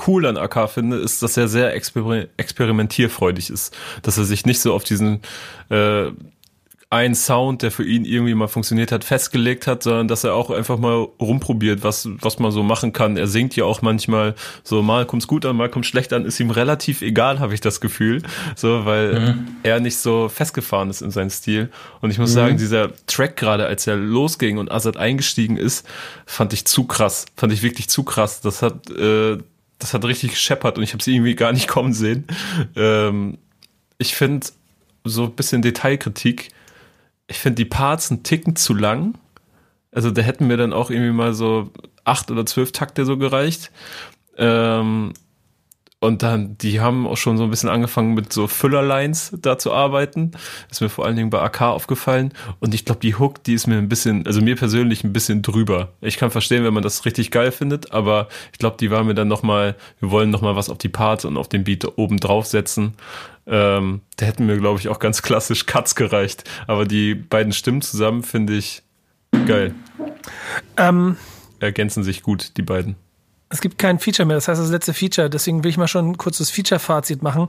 cool 0.07 0.27
an 0.27 0.37
AK 0.37 0.71
finde, 0.71 0.97
ist, 0.97 1.23
dass 1.23 1.37
er 1.37 1.49
sehr 1.49 1.75
exper 1.75 2.27
experimentierfreudig 2.37 3.51
ist. 3.51 3.77
Dass 4.03 4.19
er 4.19 4.25
sich 4.25 4.47
nicht 4.47 4.61
so 4.61 4.75
auf 4.75 4.85
diesen 4.85 5.21
äh, 5.69 6.11
einen 6.93 7.15
Sound, 7.15 7.63
der 7.63 7.71
für 7.71 7.85
ihn 7.85 8.05
irgendwie 8.05 8.35
mal 8.35 8.49
funktioniert 8.49 8.91
hat, 8.91 9.05
festgelegt 9.05 9.69
hat, 9.69 9.85
sondern 9.85 10.09
dass 10.09 10.25
er 10.25 10.35
auch 10.35 10.51
einfach 10.51 10.77
mal 10.77 11.07
rumprobiert, 11.21 11.85
was, 11.85 12.09
was 12.21 12.41
man 12.41 12.51
so 12.51 12.65
machen 12.65 12.93
kann. 12.93 13.17
Er 13.17 13.29
singt 13.29 13.55
ja 13.55 13.65
auch 13.65 13.81
manchmal 13.81 14.35
so, 14.65 14.83
mal 14.83 15.07
kommt's 15.07 15.29
gut 15.29 15.47
an, 15.47 15.55
mal 15.55 15.69
kommt 15.69 15.87
schlecht 15.87 16.13
an, 16.13 16.25
ist 16.25 16.41
ihm 16.41 16.51
relativ 16.51 17.01
egal, 17.01 17.39
habe 17.39 17.55
ich 17.55 17.61
das 17.61 17.81
Gefühl. 17.81 18.23
So, 18.57 18.87
weil 18.87 19.21
mhm. 19.21 19.49
er 19.63 19.79
nicht 19.79 19.99
so 19.99 20.29
festgefahren 20.29 20.91
ist 20.91 21.01
in 21.01 21.13
seinem 21.13 21.31
Stil. 21.31 21.71
Und 22.01 22.11
ich 22.11 22.19
muss 22.19 22.31
mhm. 22.31 22.35
sagen, 22.35 22.57
dieser 22.57 22.91
Track 23.07 23.37
gerade, 23.37 23.67
als 23.67 23.87
er 23.87 23.95
losging 23.95 24.59
und 24.59 24.73
Azad 24.73 24.97
eingestiegen 24.97 25.57
ist, 25.57 25.87
fand 26.27 26.53
ich 26.53 26.65
zu 26.65 26.89
krass. 26.89 27.27
Fand 27.37 27.53
ich 27.53 27.63
wirklich 27.63 27.89
zu 27.89 28.03
krass. 28.03 28.41
Das 28.41 28.63
hat, 28.63 28.91
äh, 28.91 29.39
das 29.81 29.95
hat 29.95 30.05
richtig 30.05 30.31
gescheppert 30.31 30.79
und 30.79 30.85
ich 30.85 30.93
habe 30.93 31.03
sie 31.03 31.15
irgendwie 31.15 31.35
gar 31.35 31.53
nicht 31.53 31.69
kommen 31.69 31.93
sehen. 31.93 32.25
Ähm, 32.77 33.39
ich 33.99 34.15
finde 34.15 34.47
so 35.05 35.25
ein 35.25 35.33
bisschen 35.33 35.63
Detailkritik. 35.63 36.51
Ich 37.27 37.39
finde 37.39 37.57
die 37.57 37.65
Parts 37.65 38.11
einen 38.11 38.23
Ticken 38.23 38.57
zu 38.57 38.75
lang. 38.75 39.15
Also 39.93 40.11
da 40.11 40.23
hätten 40.23 40.47
mir 40.47 40.57
dann 40.57 40.73
auch 40.73 40.91
irgendwie 40.91 41.13
mal 41.13 41.35
so 41.35 41.71
acht 42.05 42.31
oder 42.31 42.47
zwölf 42.47 42.73
Takte 42.73 43.05
so 43.05 43.17
gereicht. 43.19 43.71
Ähm, 44.37 45.13
und 46.01 46.23
dann, 46.23 46.57
die 46.57 46.81
haben 46.81 47.07
auch 47.07 47.19
schon 47.19 47.37
so 47.37 47.45
ein 47.45 47.51
bisschen 47.51 47.69
angefangen 47.69 48.15
mit 48.15 48.33
so 48.33 48.47
Füllerlines 48.47 49.37
da 49.39 49.59
zu 49.59 49.71
arbeiten. 49.73 50.33
Ist 50.71 50.81
mir 50.81 50.89
vor 50.89 51.05
allen 51.05 51.15
Dingen 51.15 51.29
bei 51.29 51.43
AK 51.43 51.61
aufgefallen. 51.61 52.33
Und 52.59 52.73
ich 52.73 52.87
glaube, 52.87 53.03
die 53.03 53.17
Hook, 53.17 53.45
die 53.45 53.53
ist 53.53 53.67
mir 53.67 53.77
ein 53.77 53.91
bisschen, 53.91 54.27
also 54.27 54.41
mir 54.41 54.57
persönlich 54.57 55.05
ein 55.05 55.13
bisschen 55.13 55.43
drüber. 55.43 55.93
Ich 56.01 56.17
kann 56.17 56.31
verstehen, 56.31 56.65
wenn 56.65 56.73
man 56.73 56.83
das 56.83 57.05
richtig 57.05 57.31
geil 57.31 57.53
findet, 57.53 57.93
aber 57.93 58.29
ich 58.51 58.59
glaube, 58.59 58.79
die 58.81 58.91
war 58.91 59.05
mir 59.05 59.15
dann 59.15 59.29
nochmal, 59.29 59.77
wir 60.01 60.11
wollen 60.11 60.31
nochmal 60.31 60.57
was 60.57 60.71
auf 60.71 60.79
die 60.79 60.89
Parts 60.89 61.27
und 61.27 61.37
auf 61.37 61.49
den 61.49 61.65
Beat 61.65 61.87
oben 61.99 62.17
draufsetzen. 62.17 62.95
Ähm, 63.47 64.01
da 64.17 64.25
hätten 64.25 64.47
mir, 64.47 64.57
glaube 64.57 64.81
ich, 64.81 64.89
auch 64.89 65.01
ganz 65.01 65.21
klassisch 65.21 65.67
Cuts 65.67 65.97
gereicht. 65.97 66.45
Aber 66.67 66.87
die 66.87 67.15
beiden 67.15 67.53
Stimmen 67.53 67.83
zusammen 67.83 68.23
finde 68.23 68.57
ich 68.57 68.83
geil. 69.47 69.75
Ähm, 70.79 71.17
Ergänzen 71.59 72.05
sich 72.05 72.23
gut, 72.23 72.57
die 72.57 72.63
beiden. 72.63 72.97
Es 73.53 73.61
gibt 73.61 73.79
kein 73.79 73.99
Feature 73.99 74.27
mehr, 74.27 74.37
das 74.37 74.47
heißt 74.47 74.61
das 74.61 74.71
letzte 74.71 74.95
Feature. 74.95 75.29
Deswegen 75.29 75.65
will 75.65 75.71
ich 75.71 75.77
mal 75.77 75.89
schon 75.89 76.11
ein 76.11 76.17
kurzes 76.17 76.51
Feature-Fazit 76.51 77.23
machen. 77.23 77.49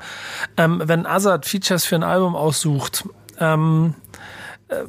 Ähm, 0.58 0.82
wenn 0.84 1.06
Azad 1.06 1.46
Features 1.46 1.86
für 1.86 1.96
ein 1.96 2.04
Album 2.04 2.36
aussucht, 2.36 3.08
ähm, 3.40 3.94
äh, 4.70 4.84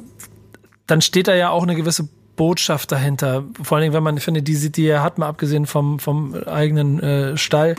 dann 0.87 1.01
steht 1.01 1.27
da 1.27 1.35
ja 1.35 1.49
auch 1.49 1.63
eine 1.63 1.75
gewisse 1.75 2.09
Botschaft 2.35 2.91
dahinter. 2.91 3.43
Vor 3.61 3.77
allen 3.77 3.83
Dingen, 3.83 3.93
wenn 3.93 4.03
man, 4.03 4.17
finde, 4.17 4.41
die, 4.41 4.71
die 4.71 4.87
er 4.87 5.03
hat, 5.03 5.19
mal 5.19 5.27
abgesehen 5.27 5.67
vom, 5.67 5.99
vom 5.99 6.33
eigenen 6.33 6.99
äh, 6.99 7.37
Stall. 7.37 7.75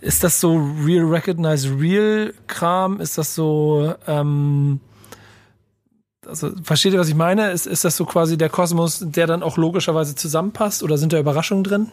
Ist 0.00 0.24
das 0.24 0.40
so 0.40 0.56
Real 0.84 1.04
Recognize 1.04 1.68
Real 1.78 2.32
Kram? 2.46 3.00
Ist 3.00 3.18
das 3.18 3.34
so, 3.34 3.94
ähm, 4.06 4.80
also 6.26 6.50
versteht 6.62 6.94
ihr, 6.94 6.98
was 6.98 7.08
ich 7.08 7.14
meine? 7.14 7.50
Ist, 7.50 7.66
ist 7.66 7.84
das 7.84 7.96
so 7.96 8.06
quasi 8.06 8.38
der 8.38 8.48
Kosmos, 8.48 9.04
der 9.04 9.26
dann 9.26 9.42
auch 9.42 9.58
logischerweise 9.58 10.14
zusammenpasst 10.14 10.82
oder 10.82 10.96
sind 10.96 11.12
da 11.12 11.18
Überraschungen 11.18 11.64
drin? 11.64 11.88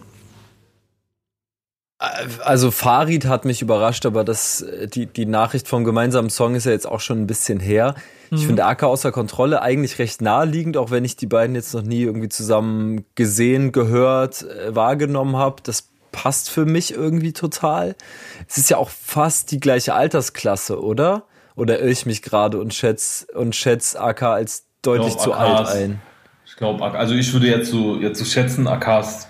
Also 2.44 2.72
Farid 2.72 3.26
hat 3.26 3.46
mich 3.46 3.62
überrascht, 3.62 4.06
aber 4.06 4.24
das, 4.24 4.66
die, 4.94 5.06
die 5.06 5.26
Nachricht 5.26 5.68
vom 5.68 5.84
gemeinsamen 5.84 6.30
Song 6.30 6.56
ist 6.56 6.66
ja 6.66 6.72
jetzt 6.72 6.88
auch 6.88 7.00
schon 7.00 7.22
ein 7.22 7.28
bisschen 7.28 7.60
her. 7.60 7.96
Mhm. 8.30 8.38
Ich 8.38 8.46
finde 8.46 8.66
AK 8.66 8.84
außer 8.84 9.12
Kontrolle 9.12 9.62
eigentlich 9.62 10.00
recht 10.00 10.22
naheliegend, 10.22 10.78
auch 10.78 10.92
wenn 10.92 11.06
ich 11.06 11.16
die 11.16 11.28
beiden 11.28 11.56
jetzt 11.56 11.74
noch 11.74 11.82
nie 11.82 12.02
irgendwie 12.02 12.30
zusammen 12.30 13.06
gesehen, 13.16 13.72
gehört, 13.72 14.44
äh, 14.44 14.76
wahrgenommen 14.76 15.38
habe. 15.38 15.58
Das 15.64 15.90
passt 16.12 16.50
für 16.50 16.66
mich 16.66 16.94
irgendwie 16.94 17.34
total. 17.34 17.96
Es 18.48 18.58
ist 18.58 18.70
ja 18.70 18.78
auch 18.78 18.90
fast 18.90 19.52
die 19.52 19.60
gleiche 19.60 19.94
Altersklasse, 19.94 20.82
oder? 20.82 21.24
Oder 21.56 21.80
irre 21.80 21.90
ich 21.90 22.06
mich 22.06 22.22
gerade 22.22 22.60
und 22.60 22.74
schätze 22.74 23.28
und 23.34 23.56
schätz 23.56 23.96
AK 23.96 24.24
als 24.24 24.66
deutlich 24.82 25.14
glaub, 25.14 25.24
zu 25.24 25.34
AK 25.34 25.40
alt 25.40 25.68
ein? 25.68 26.02
Ich 26.46 26.56
glaube, 26.56 26.84
also 26.84 27.16
ich 27.16 27.32
würde 27.34 27.48
jetzt 27.48 27.70
so, 27.70 27.98
jetzt 27.98 28.20
so 28.20 28.26
schätzen, 28.26 28.68
AK 28.68 29.00
ist, 29.02 29.28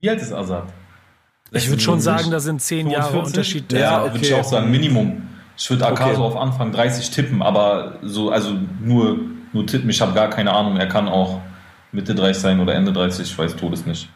wie 0.00 0.10
alt 0.10 0.20
ist 0.20 0.32
Azad? 0.32 0.72
Ich 1.50 1.68
würde 1.68 1.82
schon 1.82 2.00
sagen, 2.00 2.30
da 2.30 2.40
sind 2.40 2.60
zehn 2.60 2.90
Jahre 2.90 3.18
Unterschied. 3.20 3.72
Ja, 3.72 4.02
okay. 4.02 4.12
würde 4.14 4.26
ich 4.26 4.34
auch 4.34 4.44
sagen, 4.44 4.70
Minimum. 4.70 5.22
Ich 5.56 5.68
würde 5.70 5.86
AK 5.86 6.00
okay. 6.00 6.14
so 6.14 6.24
auf 6.24 6.36
Anfang 6.36 6.72
30 6.72 7.10
tippen, 7.10 7.42
aber 7.42 7.98
so, 8.02 8.30
also 8.30 8.54
nur, 8.80 9.18
nur 9.52 9.66
tippen. 9.66 9.90
Ich 9.90 10.00
habe 10.00 10.14
gar 10.14 10.30
keine 10.30 10.52
Ahnung. 10.52 10.76
Er 10.76 10.86
kann 10.86 11.08
auch 11.08 11.40
Mitte 11.90 12.14
30 12.14 12.40
sein 12.40 12.60
oder 12.60 12.74
Ende 12.74 12.92
30, 12.92 13.30
ich 13.30 13.38
weiß 13.38 13.56
Todes 13.56 13.86
nicht. 13.86 14.08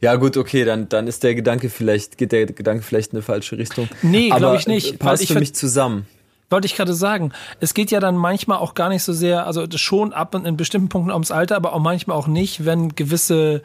Ja, 0.00 0.14
gut, 0.16 0.36
okay, 0.36 0.64
dann, 0.64 0.88
dann 0.88 1.06
ist 1.06 1.22
der 1.22 1.34
Gedanke 1.34 1.68
vielleicht, 1.68 2.16
geht 2.16 2.32
der 2.32 2.46
Gedanke 2.46 2.82
vielleicht 2.82 3.12
in 3.12 3.18
eine 3.18 3.22
falsche 3.22 3.58
Richtung. 3.58 3.88
Nee, 4.02 4.30
glaube 4.30 4.56
ich 4.56 4.66
nicht. 4.66 4.98
Passt 4.98 5.22
ich 5.22 5.32
für 5.32 5.38
mich 5.38 5.54
zusammen. 5.54 6.06
Wollte 6.48 6.66
ich 6.66 6.76
gerade 6.76 6.94
sagen. 6.94 7.32
Es 7.58 7.74
geht 7.74 7.90
ja 7.90 7.98
dann 7.98 8.16
manchmal 8.16 8.58
auch 8.58 8.74
gar 8.74 8.88
nicht 8.88 9.02
so 9.02 9.12
sehr, 9.12 9.46
also 9.46 9.66
schon 9.74 10.12
ab 10.12 10.34
in 10.34 10.56
bestimmten 10.56 10.88
Punkten 10.88 11.10
ums 11.10 11.32
Alter, 11.32 11.56
aber 11.56 11.72
auch 11.72 11.80
manchmal 11.80 12.16
auch 12.16 12.28
nicht, 12.28 12.64
wenn 12.64 12.94
gewisse 12.94 13.62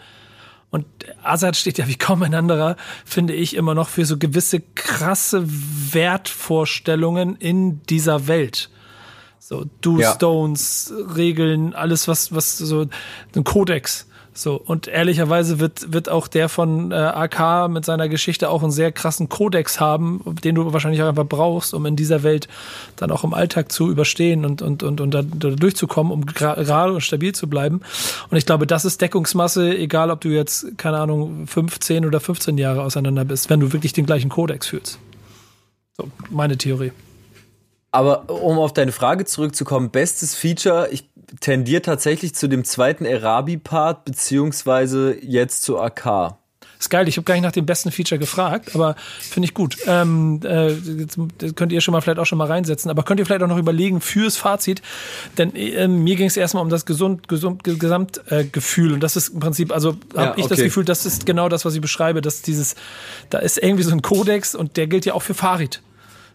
und 0.71 0.85
Azad 1.21 1.57
steht 1.57 1.77
ja 1.77 1.87
wie 1.87 1.97
kaum 1.97 2.23
ein 2.23 2.33
anderer, 2.33 2.77
finde 3.05 3.33
ich, 3.33 3.55
immer 3.55 3.75
noch 3.75 3.89
für 3.89 4.05
so 4.05 4.17
gewisse 4.17 4.61
krasse 4.61 5.43
Wertvorstellungen 5.45 7.35
in 7.35 7.83
dieser 7.83 8.27
Welt. 8.27 8.69
So 9.37 9.65
Do 9.81 9.99
ja. 9.99 10.13
Stones, 10.13 10.93
Regeln, 11.15 11.73
alles 11.73 12.07
was, 12.07 12.33
was 12.33 12.57
so, 12.57 12.87
ein 13.35 13.43
Kodex. 13.43 14.07
So, 14.33 14.55
und 14.55 14.87
ehrlicherweise 14.87 15.59
wird, 15.59 15.91
wird 15.91 16.07
auch 16.07 16.29
der 16.29 16.47
von 16.47 16.91
äh, 16.91 16.95
AK 16.95 17.69
mit 17.69 17.83
seiner 17.83 18.07
Geschichte 18.07 18.49
auch 18.49 18.63
einen 18.63 18.71
sehr 18.71 18.93
krassen 18.93 19.27
Kodex 19.27 19.81
haben, 19.81 20.21
den 20.43 20.55
du 20.55 20.71
wahrscheinlich 20.71 21.03
auch 21.03 21.09
einfach 21.09 21.25
brauchst, 21.27 21.73
um 21.73 21.85
in 21.85 21.97
dieser 21.97 22.23
Welt 22.23 22.47
dann 22.95 23.11
auch 23.11 23.25
im 23.25 23.33
Alltag 23.33 23.73
zu 23.73 23.91
überstehen 23.91 24.45
und, 24.45 24.61
und, 24.61 24.83
und, 24.83 25.01
und 25.01 25.11
da, 25.11 25.21
da 25.21 25.49
durchzukommen, 25.49 26.13
um 26.13 26.25
gerade 26.25 26.93
und 26.93 27.01
stabil 27.01 27.35
zu 27.35 27.49
bleiben. 27.49 27.81
Und 28.29 28.37
ich 28.37 28.45
glaube, 28.45 28.65
das 28.65 28.85
ist 28.85 29.01
Deckungsmasse, 29.01 29.77
egal 29.77 30.09
ob 30.09 30.21
du 30.21 30.29
jetzt, 30.29 30.77
keine 30.77 30.99
Ahnung, 30.99 31.45
15 31.47 32.05
oder 32.05 32.21
15 32.21 32.57
Jahre 32.57 32.83
auseinander 32.83 33.25
bist, 33.25 33.49
wenn 33.49 33.59
du 33.59 33.73
wirklich 33.73 33.91
den 33.91 34.05
gleichen 34.05 34.29
Kodex 34.29 34.67
fühlst. 34.67 34.97
So, 35.97 36.09
meine 36.29 36.57
Theorie. 36.57 36.93
Aber 37.91 38.29
um 38.29 38.57
auf 38.57 38.71
deine 38.71 38.93
Frage 38.93 39.25
zurückzukommen, 39.25 39.89
bestes 39.89 40.33
Feature, 40.33 40.87
ich 40.91 41.03
tendiere 41.39 41.81
tatsächlich 41.81 42.35
zu 42.35 42.47
dem 42.47 42.63
zweiten 42.63 43.05
Erabi-Part, 43.05 44.05
beziehungsweise 44.05 45.17
jetzt 45.21 45.63
zu 45.63 45.79
AK. 45.79 46.35
Ist 46.81 46.89
geil, 46.89 47.07
ich 47.07 47.17
habe 47.17 47.25
gar 47.25 47.35
nicht 47.35 47.43
nach 47.43 47.51
dem 47.51 47.67
besten 47.67 47.91
Feature 47.91 48.17
gefragt, 48.17 48.73
aber 48.73 48.95
finde 49.19 49.45
ich 49.45 49.53
gut. 49.53 49.77
Ähm, 49.85 50.39
äh, 50.43 50.73
könnt 51.55 51.71
ihr 51.71 51.79
schon 51.79 51.91
mal 51.91 52.01
vielleicht 52.01 52.17
auch 52.17 52.25
schon 52.25 52.39
mal 52.39 52.47
reinsetzen, 52.47 52.89
aber 52.89 53.03
könnt 53.03 53.19
ihr 53.19 53.25
vielleicht 53.27 53.43
auch 53.43 53.47
noch 53.47 53.59
überlegen 53.59 54.01
fürs 54.01 54.35
Fazit, 54.35 54.81
denn 55.37 55.55
äh, 55.55 55.87
mir 55.87 56.15
ging 56.15 56.25
es 56.25 56.37
erstmal 56.37 56.63
um 56.63 56.69
das 56.69 56.87
gesund, 56.87 57.27
gesund 57.27 57.63
Gesamtgefühl 57.63 58.89
äh, 58.89 58.93
und 58.95 59.03
das 59.03 59.15
ist 59.15 59.29
im 59.29 59.39
Prinzip, 59.41 59.71
also 59.71 59.89
habe 60.15 60.23
ja, 60.23 60.33
ich 60.37 60.45
okay. 60.45 60.55
das 60.55 60.63
Gefühl, 60.63 60.83
das 60.83 61.05
ist 61.05 61.27
genau 61.27 61.49
das, 61.49 61.65
was 61.65 61.75
ich 61.75 61.81
beschreibe, 61.81 62.19
dass 62.19 62.41
dieses, 62.41 62.73
da 63.29 63.37
ist 63.37 63.59
irgendwie 63.61 63.83
so 63.83 63.91
ein 63.91 64.01
Kodex 64.01 64.55
und 64.55 64.75
der 64.75 64.87
gilt 64.87 65.05
ja 65.05 65.13
auch 65.13 65.21
für 65.21 65.35
Farid. 65.35 65.83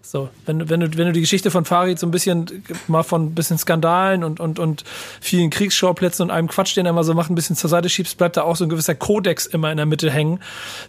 So, 0.07 0.29
wenn, 0.45 0.69
wenn, 0.69 0.79
du, 0.79 0.97
wenn 0.97 1.07
du 1.07 1.13
die 1.13 1.21
Geschichte 1.21 1.51
von 1.51 1.65
Farid 1.65 1.99
so 1.99 2.07
ein 2.07 2.13
bisschen 2.13 2.63
mal 2.87 3.03
von 3.03 3.27
ein 3.27 3.35
bisschen 3.35 3.59
Skandalen 3.59 4.23
und, 4.23 4.39
und, 4.39 4.61
und 4.61 4.85
vielen 5.21 5.51
Kriegsschauplätzen 5.51 6.23
und 6.23 6.31
einem 6.31 6.47
Quatsch, 6.47 6.77
den 6.77 6.87
er 6.87 6.93
mal 6.93 7.03
so 7.03 7.13
macht, 7.13 7.29
ein 7.29 7.35
bisschen 7.35 7.57
zur 7.57 7.69
Seite 7.69 7.89
schiebst, 7.89 8.17
bleibt 8.17 8.37
da 8.37 8.43
auch 8.43 8.55
so 8.55 8.65
ein 8.65 8.69
gewisser 8.69 8.95
Kodex 8.95 9.47
immer 9.47 9.73
in 9.73 9.79
der 9.79 9.87
Mitte 9.87 10.09
hängen, 10.09 10.39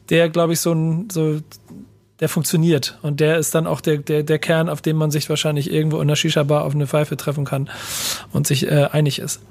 der, 0.10 0.30
glaube 0.30 0.54
ich, 0.54 0.60
so 0.60 0.72
ein, 0.72 1.10
so, 1.10 1.40
der 2.20 2.30
funktioniert. 2.30 3.00
Und 3.02 3.20
der 3.20 3.40
ist 3.40 3.56
dann 3.56 3.66
auch 3.66 3.82
der, 3.82 3.98
der, 3.98 4.22
der 4.22 4.38
Kern, 4.38 4.70
auf 4.70 4.84
dem 4.84 4.98
man 4.98 5.10
sich 5.10 5.28
wahrscheinlich 5.30 5.72
irgendwo 5.72 6.00
in 6.00 6.08
der 6.08 6.16
Shisha-Bar 6.16 6.64
auf 6.64 6.76
eine 6.76 6.86
Pfeife 6.86 7.18
treffen 7.18 7.44
kann 7.44 7.72
und 8.32 8.46
sich 8.46 8.68
äh, 8.68 8.90
einig 8.92 9.18
ist. 9.18 9.42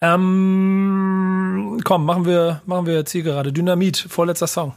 Ähm, 0.00 1.82
komm, 1.84 2.06
machen 2.06 2.24
wir, 2.24 2.62
machen 2.64 2.86
wir 2.86 3.04
Zielgerade. 3.04 3.52
Dynamit, 3.52 3.98
vorletzter 4.08 4.46
Song. 4.46 4.72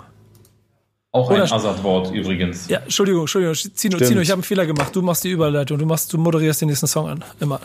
Auch 1.18 1.32
ein 1.32 1.42
Assad-Wort 1.42 2.14
übrigens. 2.14 2.68
Ja, 2.68 2.80
Entschuldigung, 2.80 3.22
Entschuldigung. 3.22 3.56
Zino, 3.56 3.98
Zino 3.98 4.22
ich 4.22 4.30
habe 4.30 4.38
einen 4.38 4.44
Fehler 4.44 4.66
gemacht. 4.66 4.96
Du 4.96 5.02
machst 5.02 5.24
die 5.24 5.32
Überleitung. 5.32 5.78
Du, 5.78 5.86
machst, 5.86 6.14
du 6.14 6.18
moderierst 6.18 6.62
den 6.62 6.70
nächsten 6.70 6.88
Song 6.88 7.10
an. 7.10 7.24
Immer. 7.40 7.60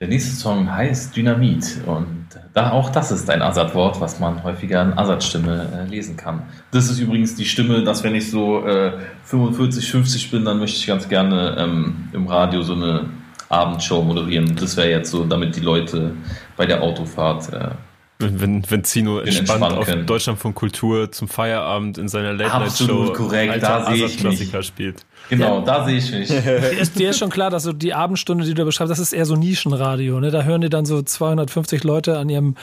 Der 0.00 0.08
nächste 0.08 0.36
Song 0.36 0.70
heißt 0.70 1.16
Dynamit. 1.16 1.78
Und 1.86 2.26
da, 2.52 2.72
auch 2.72 2.90
das 2.90 3.12
ist 3.12 3.30
ein 3.30 3.40
Assad-Wort, 3.40 4.00
was 4.00 4.20
man 4.20 4.42
häufiger 4.42 4.82
in 4.82 4.92
Assad-Stimme 4.92 5.86
äh, 5.86 5.88
lesen 5.88 6.16
kann. 6.16 6.42
Das 6.72 6.90
ist 6.90 6.98
übrigens 6.98 7.34
die 7.34 7.46
Stimme, 7.46 7.82
dass 7.82 8.02
wenn 8.02 8.14
ich 8.14 8.30
so 8.30 8.66
äh, 8.66 8.92
45, 9.24 9.90
50 9.90 10.30
bin, 10.30 10.44
dann 10.44 10.58
möchte 10.58 10.78
ich 10.78 10.86
ganz 10.86 11.08
gerne 11.08 11.56
ähm, 11.58 12.08
im 12.12 12.26
Radio 12.26 12.62
so 12.62 12.74
eine 12.74 13.08
Abendshow 13.48 14.02
moderieren. 14.02 14.56
Das 14.56 14.76
wäre 14.76 14.90
jetzt 14.90 15.10
so, 15.10 15.24
damit 15.24 15.56
die 15.56 15.60
Leute 15.60 16.12
bei 16.56 16.66
der 16.66 16.82
Autofahrt 16.82 17.52
äh, 17.52 17.70
wenn, 18.18 18.40
wenn, 18.40 18.70
wenn 18.70 18.84
Zino 18.84 19.18
entspannt 19.18 19.62
auf 19.62 19.86
können. 19.86 20.06
Deutschland 20.06 20.38
von 20.38 20.54
Kultur 20.54 21.12
zum 21.12 21.28
Feierabend 21.28 21.98
in 21.98 22.08
seiner 22.08 22.32
Late-Night-Show 22.32 23.12
korrekt, 23.12 23.62
da 23.62 23.90
sehe 23.90 24.06
ich 24.06 24.18
Klassiker 24.18 24.58
mich. 24.58 24.66
spielt. 24.66 25.06
Genau, 25.28 25.60
da 25.60 25.84
sehe 25.84 25.98
ich 25.98 26.10
mich. 26.10 26.28
dir, 26.28 26.70
ist, 26.80 26.98
dir 26.98 27.10
ist 27.10 27.18
schon 27.18 27.30
klar, 27.30 27.50
dass 27.50 27.64
so 27.64 27.72
die 27.72 27.92
Abendstunde, 27.92 28.44
die 28.44 28.54
du 28.54 28.64
beschreibst, 28.64 28.90
das 28.90 28.98
ist 28.98 29.12
eher 29.12 29.26
so 29.26 29.36
Nischenradio. 29.36 30.20
Ne? 30.20 30.30
Da 30.30 30.44
hören 30.44 30.62
dir 30.62 30.70
dann 30.70 30.86
so 30.86 31.02
250 31.02 31.84
Leute 31.84 32.18
an 32.18 32.28
ihrem 32.28 32.56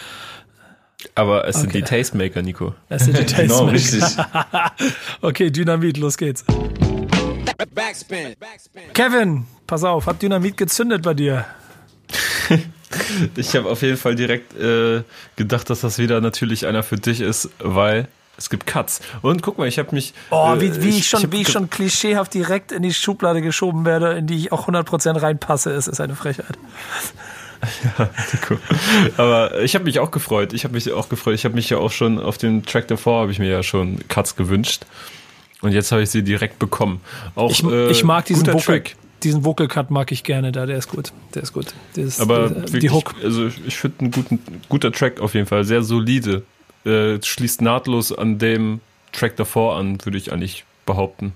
aber 1.15 1.47
es 1.47 1.57
okay. 1.57 1.63
sind 1.63 1.75
die 1.75 1.81
Tastemaker, 1.81 2.41
Nico. 2.41 2.75
Es 2.89 3.05
sind 3.05 3.17
die 3.17 3.25
Tastemaker. 3.25 3.57
genau, 3.57 3.65
richtig. 3.65 4.03
okay, 5.21 5.51
Dynamit, 5.51 5.97
los 5.97 6.17
geht's. 6.17 6.45
Backspin. 7.75 8.35
Kevin, 8.93 9.45
pass 9.67 9.83
auf, 9.83 10.07
hat 10.07 10.21
Dynamit 10.21 10.57
gezündet 10.57 11.03
bei 11.03 11.13
dir? 11.13 11.45
ich 13.35 13.55
habe 13.55 13.69
auf 13.69 13.81
jeden 13.81 13.97
Fall 13.97 14.15
direkt 14.15 14.57
äh, 14.59 15.03
gedacht, 15.35 15.69
dass 15.69 15.81
das 15.81 15.97
wieder 15.99 16.21
natürlich 16.21 16.65
einer 16.67 16.83
für 16.83 16.97
dich 16.97 17.21
ist, 17.21 17.49
weil 17.59 18.07
es 18.37 18.49
gibt 18.49 18.65
Cuts. 18.65 19.01
Und 19.21 19.43
guck 19.43 19.57
mal, 19.57 19.67
ich 19.67 19.77
habe 19.77 19.93
mich. 19.93 20.13
Oh, 20.31 20.55
wie, 20.59 20.81
wie, 20.81 20.89
äh, 20.89 20.97
ich, 20.97 21.07
schon, 21.07 21.21
ich 21.21 21.31
wie 21.31 21.41
ich 21.41 21.49
schon 21.49 21.69
klischeehaft 21.69 22.33
direkt 22.33 22.71
in 22.71 22.81
die 22.81 22.93
Schublade 22.93 23.41
geschoben 23.41 23.85
werde, 23.85 24.13
in 24.13 24.27
die 24.27 24.35
ich 24.35 24.51
auch 24.51 24.67
100% 24.67 25.21
reinpasse, 25.21 25.71
ist, 25.71 25.87
ist 25.87 26.01
eine 26.01 26.15
Frechheit. 26.15 26.57
Ja, 27.97 28.09
cool. 28.49 28.59
Aber 29.15 29.61
ich 29.61 29.73
habe 29.73 29.85
mich 29.85 29.99
auch 29.99 30.11
gefreut. 30.11 30.51
Ich 30.51 30.65
habe 30.65 30.73
mich 30.73 30.91
auch 30.91 31.07
gefreut. 31.07 31.35
Ich 31.35 31.45
habe 31.45 31.55
mich 31.55 31.69
ja 31.69 31.77
auch 31.77 31.91
schon 31.91 32.19
auf 32.19 32.37
dem 32.37 32.65
Track 32.65 32.89
davor 32.89 33.21
habe 33.21 33.31
ich 33.31 33.39
mir 33.39 33.49
ja 33.49 33.63
schon 33.63 34.05
Cuts 34.09 34.35
gewünscht. 34.35 34.85
Und 35.61 35.71
jetzt 35.71 35.93
habe 35.93 36.03
ich 36.03 36.09
sie 36.09 36.23
direkt 36.23 36.59
bekommen. 36.59 36.99
Auch, 37.35 37.51
ich, 37.51 37.63
äh, 37.63 37.89
ich 37.89 38.03
mag 38.03 38.25
diesen 38.25 38.45
Vocal, 38.45 38.59
Track 38.59 38.97
diesen 39.23 39.45
Vocal 39.45 39.67
Cut 39.67 39.91
mag 39.91 40.11
ich 40.11 40.23
gerne 40.23 40.51
da, 40.51 40.65
der 40.65 40.77
ist 40.77 40.89
gut. 40.89 41.13
Der 41.33 41.43
ist 41.43 41.53
gut. 41.53 41.73
Ist, 41.95 42.19
Aber 42.19 42.49
der, 42.49 42.55
wirklich, 42.63 42.81
die 42.81 42.89
Hook. 42.89 43.15
Also 43.23 43.47
ich 43.65 43.77
finde 43.77 43.99
einen 44.01 44.11
guten, 44.11 44.39
guter 44.69 44.91
Track 44.91 45.19
auf 45.19 45.33
jeden 45.33 45.45
Fall, 45.45 45.63
sehr 45.63 45.83
solide. 45.83 46.43
Äh, 46.85 47.21
schließt 47.21 47.61
nahtlos 47.61 48.11
an 48.11 48.39
dem 48.39 48.81
Track 49.11 49.35
davor 49.35 49.77
an, 49.77 49.97
würde 50.03 50.17
ich 50.17 50.31
eigentlich 50.31 50.65
behaupten. 50.85 51.33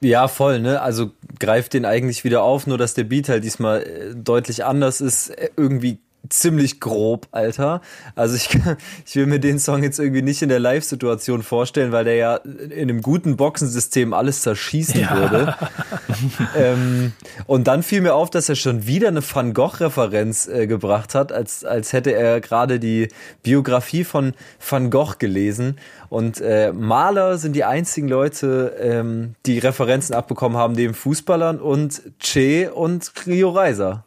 Ja, 0.00 0.26
voll, 0.26 0.60
ne? 0.60 0.80
Also 0.80 1.12
greift 1.38 1.74
den 1.74 1.84
eigentlich 1.84 2.24
wieder 2.24 2.42
auf, 2.42 2.66
nur 2.66 2.76
dass 2.76 2.94
der 2.94 3.04
Beat 3.04 3.28
halt 3.28 3.44
diesmal 3.44 3.82
äh, 3.82 4.14
deutlich 4.14 4.64
anders 4.64 5.00
ist. 5.00 5.30
Äh, 5.30 5.50
irgendwie 5.56 5.98
ziemlich 6.28 6.80
grob, 6.80 7.26
Alter. 7.32 7.80
Also 8.14 8.36
ich, 8.36 8.48
ich 9.06 9.16
will 9.16 9.26
mir 9.26 9.40
den 9.40 9.58
Song 9.58 9.82
jetzt 9.82 9.98
irgendwie 9.98 10.22
nicht 10.22 10.42
in 10.42 10.48
der 10.48 10.60
Live-Situation 10.60 11.42
vorstellen, 11.42 11.92
weil 11.92 12.04
der 12.04 12.16
ja 12.16 12.36
in 12.36 12.72
einem 12.72 13.02
guten 13.02 13.36
Boxensystem 13.36 14.12
alles 14.12 14.42
zerschießen 14.42 15.00
ja. 15.00 15.18
würde. 15.18 15.56
ähm, 16.56 17.12
und 17.46 17.66
dann 17.66 17.82
fiel 17.82 18.00
mir 18.00 18.14
auf, 18.14 18.30
dass 18.30 18.48
er 18.48 18.54
schon 18.54 18.86
wieder 18.86 19.08
eine 19.08 19.22
Van 19.22 19.54
Gogh-Referenz 19.54 20.46
äh, 20.46 20.66
gebracht 20.66 21.14
hat, 21.14 21.32
als, 21.32 21.64
als 21.64 21.92
hätte 21.92 22.12
er 22.12 22.40
gerade 22.40 22.78
die 22.78 23.08
Biografie 23.42 24.04
von 24.04 24.34
Van 24.66 24.90
Gogh 24.90 25.14
gelesen. 25.18 25.78
Und 26.08 26.40
äh, 26.40 26.72
Maler 26.72 27.38
sind 27.38 27.56
die 27.56 27.64
einzigen 27.64 28.08
Leute, 28.08 28.76
ähm, 28.78 29.34
die 29.46 29.58
Referenzen 29.58 30.14
abbekommen 30.14 30.58
haben, 30.58 30.74
neben 30.74 30.94
Fußballern 30.94 31.58
und 31.58 32.02
Che 32.18 32.68
und 32.68 33.12
Rio 33.26 33.50
Reiser. 33.50 34.04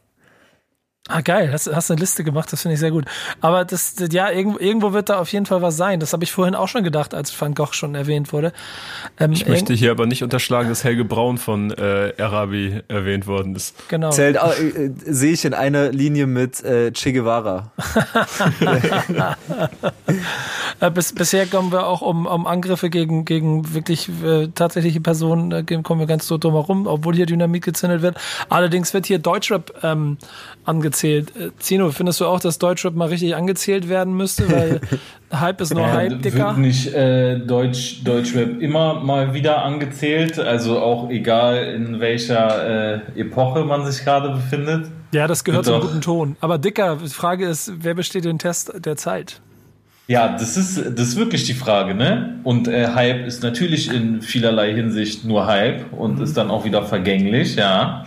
Ah, 1.08 1.22
geil, 1.22 1.52
hast, 1.52 1.72
hast 1.72 1.92
eine 1.92 2.00
Liste 2.00 2.24
gemacht, 2.24 2.52
das 2.52 2.64
finde 2.64 2.74
ich 2.74 2.80
sehr 2.80 2.90
gut. 2.90 3.06
Aber 3.40 3.64
das, 3.64 3.94
ja, 4.10 4.32
irgendwo, 4.32 4.58
irgendwo 4.58 4.92
wird 4.92 5.10
da 5.10 5.20
auf 5.20 5.32
jeden 5.32 5.46
Fall 5.46 5.62
was 5.62 5.78
sein. 5.78 6.00
Das 6.00 6.14
habe 6.14 6.24
ich 6.24 6.32
vorhin 6.32 6.56
auch 6.56 6.68
schon 6.68 6.84
gedacht, 6.84 7.14
als 7.14 7.40
Van 7.40 7.54
Gogh 7.54 7.74
schon 7.74 7.94
erwähnt 7.94 8.34
wurde. 8.34 8.54
Ähm, 9.20 9.32
ich 9.32 9.48
möchte 9.48 9.76
hier 9.76 9.92
aber 9.92 10.08
nicht 10.08 10.24
unterschlagen, 10.24 10.68
dass 10.68 10.84
Helge 10.84 11.06
Braun 11.06 11.38
von 11.38 11.70
äh, 11.70 12.14
Arabi 12.18 12.82
erwähnt 12.88 13.28
worden 13.28 13.56
ist. 13.56 13.76
Genau. 13.88 14.10
Zählt, 14.10 14.38
äh, 14.38 14.90
sehe 15.06 15.34
ich 15.34 15.46
in 15.46 15.54
einer 15.54 15.92
Linie 15.92 16.26
mit 16.26 16.64
äh, 16.64 16.92
Che 16.92 17.14
Guevara. 17.14 17.72
äh, 20.80 20.90
bis, 20.90 21.14
bisher 21.14 21.46
kommen 21.46 21.72
wir 21.72 21.86
auch 21.86 22.02
um, 22.02 22.26
um 22.26 22.48
Angriffe 22.48 22.90
gegen, 22.90 23.26
gegen 23.26 23.76
wirklich 23.76 24.10
äh, 24.24 24.48
tatsächliche 24.48 25.02
Personen, 25.02 25.52
äh, 25.52 25.64
kommen 25.84 26.00
wir 26.00 26.08
ganz 26.08 26.26
so 26.26 26.40
drum 26.40 26.54
herum, 26.54 26.88
obwohl 26.88 27.14
hier 27.14 27.28
Dynamit 27.28 27.64
gezündet 27.64 28.02
wird. 28.02 28.18
Allerdings 28.50 28.92
wird 28.96 29.06
hier 29.06 29.20
Deutschrap 29.20 29.72
ähm, 29.84 30.18
angezählt. 30.96 31.36
Äh, 31.36 31.52
Zino, 31.60 31.92
findest 31.92 32.22
du 32.22 32.26
auch, 32.26 32.40
dass 32.40 32.58
Deutschrap 32.58 32.96
mal 32.96 33.10
richtig 33.10 33.36
angezählt 33.36 33.90
werden 33.90 34.16
müsste? 34.16 34.50
Weil 34.50 34.82
Hype 35.34 35.62
ist 35.62 35.74
nur 35.74 35.84
ja, 35.84 35.94
Hype, 35.94 36.22
Dicker. 36.22 36.50
Wird 36.50 36.58
nicht 36.58 36.94
äh, 36.94 37.40
Deutsch, 37.40 38.04
Deutschrap 38.04 38.62
immer 38.62 39.02
mal 39.02 39.34
wieder 39.34 39.64
angezählt? 39.64 40.40
Also 40.40 40.80
auch 40.80 41.10
egal 41.10 41.58
in 41.76 42.00
welcher 42.00 42.96
äh, 43.16 43.20
Epoche 43.20 43.66
man 43.66 43.86
sich 43.90 44.04
gerade 44.04 44.30
befindet? 44.30 44.88
Ja, 45.12 45.28
das 45.28 45.44
gehört 45.44 45.66
zum 45.66 45.82
guten 45.82 46.02
Ton. 46.02 46.36
Aber 46.42 46.58
Dicker, 46.58 46.98
die 47.04 47.10
Frage 47.10 47.46
ist, 47.48 47.72
wer 47.80 47.94
besteht 47.94 48.26
den 48.26 48.40
Test 48.40 48.74
der 48.86 48.98
Zeit? 48.98 49.42
Ja, 50.08 50.34
das 50.34 50.56
ist, 50.56 50.78
das 50.78 51.08
ist 51.08 51.16
wirklich 51.18 51.46
die 51.46 51.56
Frage, 51.56 51.96
ne? 51.96 52.40
Und 52.44 52.68
äh, 52.68 52.90
Hype 52.94 53.26
ist 53.26 53.42
natürlich 53.42 53.92
in 53.92 54.22
vielerlei 54.22 54.72
Hinsicht 54.74 55.26
nur 55.26 55.48
Hype 55.48 55.92
und 55.94 56.18
mhm. 56.18 56.24
ist 56.24 56.38
dann 56.38 56.52
auch 56.52 56.64
wieder 56.64 56.84
vergänglich, 56.84 57.56
ja. 57.56 58.06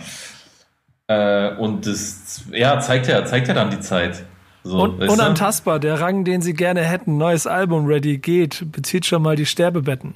Äh, 1.09 1.55
und 1.55 1.87
das 1.87 2.43
ja, 2.51 2.79
zeigt 2.79 3.07
ja, 3.07 3.25
zeigt 3.25 3.47
ja 3.47 3.55
dann 3.55 3.71
die 3.71 3.79
Zeit. 3.79 4.23
So, 4.63 4.83
und, 4.83 5.01
unantastbar, 5.01 5.79
der 5.79 5.99
Rang, 5.99 6.23
den 6.23 6.43
sie 6.43 6.53
gerne 6.53 6.81
hätten, 6.81 7.17
neues 7.17 7.47
Album 7.47 7.87
ready, 7.87 8.19
geht, 8.19 8.71
bezieht 8.71 9.07
schon 9.07 9.23
mal 9.23 9.35
die 9.35 9.47
Sterbebetten. 9.47 10.13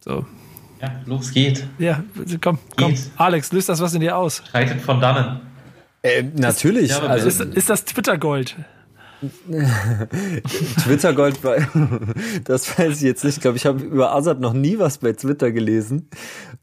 So. 0.00 0.26
Ja, 0.80 0.90
los 1.06 1.30
geht. 1.30 1.64
Ja, 1.78 2.02
komm, 2.40 2.58
komm. 2.76 2.90
Geht. 2.90 3.10
Alex, 3.16 3.52
löst 3.52 3.68
das 3.68 3.80
was 3.80 3.94
in 3.94 4.00
dir 4.00 4.16
aus? 4.16 4.42
Schreitet 4.50 4.80
von 4.80 5.00
dannen. 5.00 5.40
Äh, 6.02 6.24
natürlich. 6.34 6.90
Ist, 6.90 7.00
also, 7.00 7.28
ist, 7.28 7.40
ist 7.40 7.70
das 7.70 7.84
Twitter-Gold? 7.84 8.56
Twitter-Gold, 10.82 11.38
das 12.44 12.76
weiß 12.76 12.96
ich 12.96 13.02
jetzt 13.02 13.22
nicht. 13.22 13.36
Ich 13.36 13.40
glaube, 13.40 13.58
ich 13.58 13.66
habe 13.66 13.80
über 13.80 14.12
Azad 14.12 14.40
noch 14.40 14.54
nie 14.54 14.80
was 14.80 14.98
bei 14.98 15.12
Twitter 15.12 15.52
gelesen, 15.52 16.08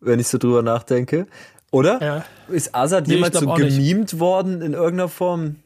wenn 0.02 0.20
ich 0.20 0.28
so 0.28 0.38
drüber 0.38 0.64
nachdenke. 0.64 1.28
Oder? 1.72 2.00
Ja. 2.02 2.26
Ist 2.54 2.74
Azad 2.76 3.08
nee, 3.08 3.16
jemals 3.16 3.38
so 3.38 3.48
gemimt 3.54 4.20
worden 4.20 4.62
in 4.62 4.74
irgendeiner 4.74 5.10
Form? 5.10 5.58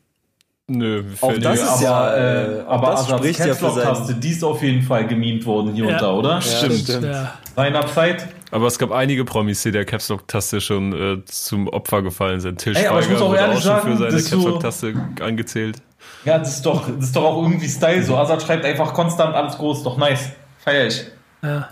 Nö, 0.67 1.03
auch 1.19 1.33
das 1.39 1.59
ist 1.59 1.67
aber, 1.67 1.83
ja, 1.83 2.15
äh, 2.15 2.61
aber 2.67 2.91
das 2.91 3.09
spricht 3.09 3.39
ja 3.39 3.53
für 3.53 3.71
sein... 3.71 4.19
die 4.21 4.29
ist 4.29 4.43
auf 4.45 4.63
jeden 4.63 4.81
Fall 4.81 5.05
gemimt 5.05 5.45
worden 5.45 5.73
hier 5.73 5.85
ja. 5.85 5.91
und 5.91 6.01
da, 6.01 6.13
oder? 6.13 6.29
Ja, 6.35 6.41
stimmt. 6.41 6.79
stimmt. 6.79 7.03
Ja. 7.03 7.33
Seiner 7.53 7.85
Zeit. 7.87 8.27
Aber 8.49 8.67
es 8.67 8.79
gab 8.79 8.91
einige 8.91 9.25
Promis, 9.25 9.61
die 9.63 9.71
der 9.71 9.83
Caps 9.83 10.07
Lock 10.07 10.27
Taste 10.27 10.61
schon 10.61 10.93
äh, 10.93 11.25
zum 11.25 11.67
Opfer 11.67 12.01
gefallen 12.01 12.39
sind. 12.39 12.59
Till 12.59 12.77
Ey, 12.77 12.85
Schweiger 12.85 13.19
wurde 13.19 13.49
auch 13.49 13.61
schon 13.61 13.81
für 13.81 13.97
seine 13.97 14.23
Caps 14.23 14.31
Lock 14.31 14.59
Taste 14.61 14.93
so 14.93 15.23
angezählt. 15.23 15.81
Ja, 16.23 16.37
das 16.39 16.55
ist 16.55 16.65
doch, 16.65 16.87
das 16.87 17.05
ist 17.05 17.15
doch 17.15 17.23
auch 17.23 17.41
irgendwie 17.41 17.67
Style 17.67 18.01
so. 18.03 18.15
Azad 18.15 18.41
schreibt 18.41 18.63
einfach 18.63 18.93
konstant 18.93 19.35
alles 19.35 19.57
groß, 19.57 19.83
doch 19.83 19.97
nice. 19.97 20.29
Feier 20.59 20.87
ich. 20.87 21.05
Ja. 21.41 21.67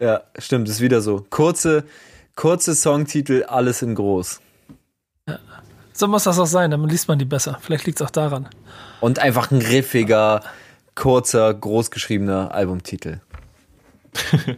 Ja, 0.00 0.22
stimmt, 0.38 0.66
ist 0.70 0.80
wieder 0.80 1.02
so. 1.02 1.26
Kurze, 1.28 1.84
kurze 2.36 2.74
Songtitel, 2.74 3.44
alles 3.44 3.82
in 3.82 3.94
groß. 3.94 4.40
Ja. 5.28 5.38
So 5.92 6.08
muss 6.08 6.24
das 6.24 6.38
auch 6.38 6.46
sein, 6.46 6.70
dann 6.70 6.88
liest 6.88 7.08
man 7.08 7.18
die 7.18 7.24
besser. 7.24 7.58
Vielleicht 7.60 7.86
liegt 7.86 8.00
es 8.00 8.06
auch 8.06 8.10
daran. 8.10 8.48
Und 9.00 9.18
einfach 9.18 9.50
ein 9.50 9.60
griffiger, 9.60 10.42
kurzer, 10.94 11.52
großgeschriebener 11.52 12.54
Albumtitel. 12.54 13.20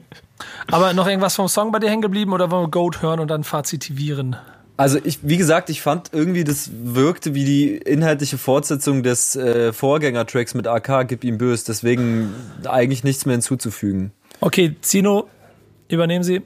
Aber 0.68 0.92
noch 0.92 1.06
irgendwas 1.06 1.34
vom 1.34 1.48
Song 1.48 1.72
bei 1.72 1.78
dir 1.78 1.90
hängen 1.90 2.02
geblieben 2.02 2.32
oder 2.32 2.50
wollen 2.50 2.64
wir 2.64 2.70
Goat 2.70 3.02
hören 3.02 3.20
und 3.20 3.28
dann 3.28 3.44
fazitivieren? 3.44 4.36
Also 4.76 4.98
ich, 5.02 5.18
wie 5.22 5.36
gesagt, 5.36 5.68
ich 5.70 5.82
fand 5.82 6.10
irgendwie, 6.12 6.44
das 6.44 6.70
wirkte 6.72 7.34
wie 7.34 7.44
die 7.44 7.76
inhaltliche 7.76 8.38
Fortsetzung 8.38 9.02
des 9.02 9.36
äh, 9.36 9.72
Vorgängertracks 9.72 10.54
mit 10.54 10.66
AK, 10.66 11.08
Gib 11.08 11.24
ihm 11.24 11.38
bös. 11.38 11.64
Deswegen 11.64 12.34
eigentlich 12.64 13.04
nichts 13.04 13.26
mehr 13.26 13.34
hinzuzufügen. 13.34 14.12
Okay, 14.40 14.76
Zino, 14.80 15.28
übernehmen 15.88 16.24
Sie. 16.24 16.42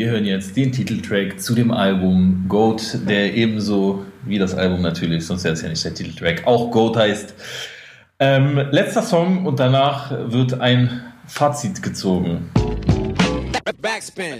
Wir 0.00 0.08
hören 0.08 0.24
jetzt 0.24 0.56
den 0.56 0.72
Titeltrack 0.72 1.38
zu 1.38 1.54
dem 1.54 1.70
Album 1.70 2.46
Goat, 2.48 3.06
der 3.06 3.34
ebenso 3.34 4.06
wie 4.24 4.38
das 4.38 4.54
Album 4.54 4.80
natürlich, 4.80 5.26
sonst 5.26 5.44
wäre 5.44 5.52
es 5.52 5.60
ja 5.60 5.68
nicht 5.68 5.84
der 5.84 5.92
Titeltrack, 5.92 6.46
auch 6.46 6.70
Goat 6.70 6.96
heißt. 6.96 7.34
Ähm, 8.18 8.56
letzter 8.70 9.02
Song 9.02 9.44
und 9.44 9.60
danach 9.60 10.10
wird 10.10 10.58
ein 10.58 11.02
Fazit 11.26 11.82
gezogen. 11.82 12.48
Backspin. 13.82 14.36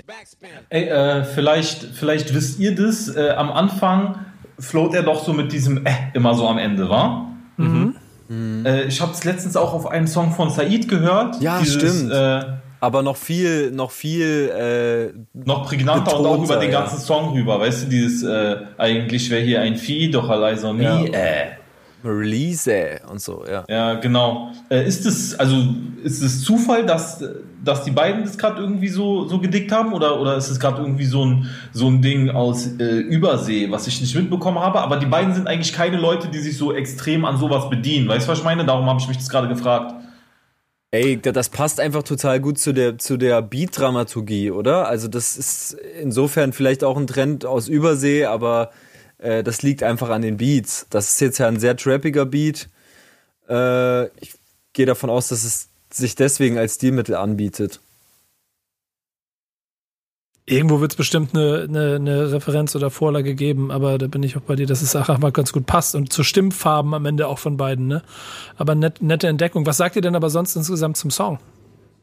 Ey, 0.70 0.84
äh, 0.84 1.24
vielleicht, 1.24 1.84
vielleicht 1.92 2.32
wisst 2.32 2.58
ihr 2.58 2.74
das. 2.74 3.14
Äh, 3.14 3.32
am 3.36 3.52
Anfang 3.52 4.24
float 4.58 4.94
er 4.94 5.02
doch 5.02 5.22
so 5.22 5.34
mit 5.34 5.52
diesem 5.52 5.84
äh 5.84 5.92
immer 6.14 6.34
so 6.34 6.48
am 6.48 6.56
Ende, 6.56 6.88
war? 6.88 7.34
Mhm. 7.58 7.96
mhm. 8.28 8.64
Äh, 8.64 8.84
ich 8.84 9.02
habe 9.02 9.12
es 9.12 9.24
letztens 9.24 9.58
auch 9.58 9.74
auf 9.74 9.86
einem 9.86 10.06
Song 10.06 10.32
von 10.32 10.48
Said 10.48 10.88
gehört. 10.88 11.42
Ja, 11.42 11.58
dieses, 11.60 11.74
stimmt. 11.74 12.12
Äh, 12.80 12.84
aber 12.84 13.02
noch 13.02 13.16
viel, 13.16 13.70
noch 13.70 13.90
viel, 13.90 15.12
äh, 15.14 15.18
noch 15.34 15.66
prägnanter 15.66 16.18
und 16.18 16.26
auch 16.26 16.42
über 16.42 16.56
den 16.56 16.70
ganzen 16.70 16.96
ja. 16.96 17.02
Song 17.02 17.32
rüber, 17.32 17.60
weißt 17.60 17.84
du, 17.84 17.86
dieses, 17.88 18.22
äh, 18.22 18.56
eigentlich 18.78 19.30
wäre 19.30 19.42
hier 19.42 19.60
ein 19.60 19.76
Vieh, 19.76 20.10
doch 20.10 20.28
allein 20.28 20.58
so 20.58 20.72
nie, 20.72 20.84
ja. 20.84 21.04
äh. 21.04 21.46
Release 22.02 23.00
und 23.10 23.20
so, 23.20 23.44
ja. 23.50 23.64
Ja, 23.68 23.94
genau. 23.94 24.52
Äh, 24.70 24.86
ist 24.86 25.04
es, 25.04 25.38
also, 25.38 25.54
ist 26.02 26.22
es 26.22 26.42
Zufall, 26.42 26.86
dass, 26.86 27.22
dass 27.62 27.84
die 27.84 27.90
beiden 27.90 28.24
das 28.24 28.38
gerade 28.38 28.60
irgendwie 28.60 28.88
so, 28.88 29.28
so 29.28 29.38
gedickt 29.38 29.70
haben? 29.70 29.92
Oder, 29.92 30.18
oder 30.18 30.36
ist 30.36 30.48
es 30.48 30.58
gerade 30.58 30.80
irgendwie 30.80 31.04
so 31.04 31.26
ein, 31.26 31.50
so 31.72 31.88
ein 31.88 32.00
Ding 32.00 32.30
aus 32.30 32.66
äh, 32.78 33.00
Übersee, 33.00 33.70
was 33.70 33.86
ich 33.86 34.00
nicht 34.00 34.14
mitbekommen 34.14 34.58
habe? 34.58 34.80
Aber 34.80 34.96
die 34.96 35.06
beiden 35.06 35.34
sind 35.34 35.46
eigentlich 35.46 35.74
keine 35.74 35.98
Leute, 35.98 36.28
die 36.28 36.38
sich 36.38 36.56
so 36.56 36.72
extrem 36.72 37.26
an 37.26 37.36
sowas 37.36 37.68
bedienen. 37.68 38.08
Weißt 38.08 38.26
du, 38.26 38.32
was 38.32 38.38
ich 38.38 38.44
meine? 38.44 38.64
Darum 38.64 38.86
habe 38.86 38.98
ich 38.98 39.08
mich 39.08 39.18
das 39.18 39.28
gerade 39.28 39.48
gefragt. 39.48 39.94
Ey, 40.92 41.20
das 41.20 41.50
passt 41.50 41.78
einfach 41.78 42.02
total 42.02 42.40
gut 42.40 42.58
zu 42.58 42.72
der, 42.72 42.98
zu 42.98 43.16
der 43.16 43.42
Beat-Dramaturgie, 43.42 44.50
oder? 44.50 44.88
Also, 44.88 45.06
das 45.06 45.36
ist 45.36 45.72
insofern 46.00 46.52
vielleicht 46.52 46.82
auch 46.82 46.96
ein 46.96 47.06
Trend 47.06 47.46
aus 47.46 47.68
Übersee, 47.68 48.24
aber 48.24 48.72
äh, 49.18 49.44
das 49.44 49.62
liegt 49.62 49.84
einfach 49.84 50.08
an 50.08 50.22
den 50.22 50.38
Beats. 50.38 50.86
Das 50.90 51.10
ist 51.10 51.20
jetzt 51.20 51.38
ja 51.38 51.46
ein 51.46 51.60
sehr 51.60 51.76
trappiger 51.76 52.26
Beat. 52.26 52.68
Äh, 53.48 54.06
ich 54.20 54.34
gehe 54.72 54.86
davon 54.86 55.10
aus, 55.10 55.28
dass 55.28 55.44
es 55.44 55.68
sich 55.92 56.16
deswegen 56.16 56.58
als 56.58 56.74
Stilmittel 56.74 57.14
anbietet. 57.14 57.80
Irgendwo 60.50 60.80
wird 60.80 60.90
es 60.90 60.96
bestimmt 60.96 61.32
eine, 61.32 61.66
eine, 61.68 61.94
eine, 61.94 62.32
Referenz 62.32 62.74
oder 62.74 62.90
Vorlage 62.90 63.36
geben, 63.36 63.70
aber 63.70 63.98
da 63.98 64.08
bin 64.08 64.24
ich 64.24 64.36
auch 64.36 64.40
bei 64.40 64.56
dir, 64.56 64.66
dass 64.66 64.82
es 64.82 64.96
einfach 64.96 65.16
mal 65.18 65.30
ganz 65.30 65.52
gut 65.52 65.64
passt 65.64 65.94
und 65.94 66.12
zu 66.12 66.24
Stimmfarben 66.24 66.92
am 66.92 67.06
Ende 67.06 67.28
auch 67.28 67.38
von 67.38 67.56
beiden, 67.56 67.86
ne? 67.86 68.02
Aber 68.58 68.74
net, 68.74 69.00
nette 69.00 69.28
Entdeckung. 69.28 69.64
Was 69.64 69.76
sagt 69.76 69.94
ihr 69.94 70.02
denn 70.02 70.16
aber 70.16 70.28
sonst 70.28 70.56
insgesamt 70.56 70.96
zum 70.96 71.12
Song? 71.12 71.38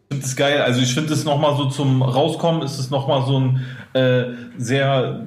Ich 0.10 0.16
finde 0.16 0.26
es 0.26 0.36
geil. 0.38 0.62
Also 0.62 0.80
ich 0.80 0.94
finde 0.94 1.12
es 1.14 1.26
nochmal 1.26 1.58
so 1.58 1.66
zum 1.66 2.02
Rauskommen, 2.02 2.62
ist 2.62 2.80
es 2.80 2.90
nochmal 2.90 3.26
so 3.26 3.38
ein 3.38 3.66
äh, 3.92 4.28
sehr 4.58 5.26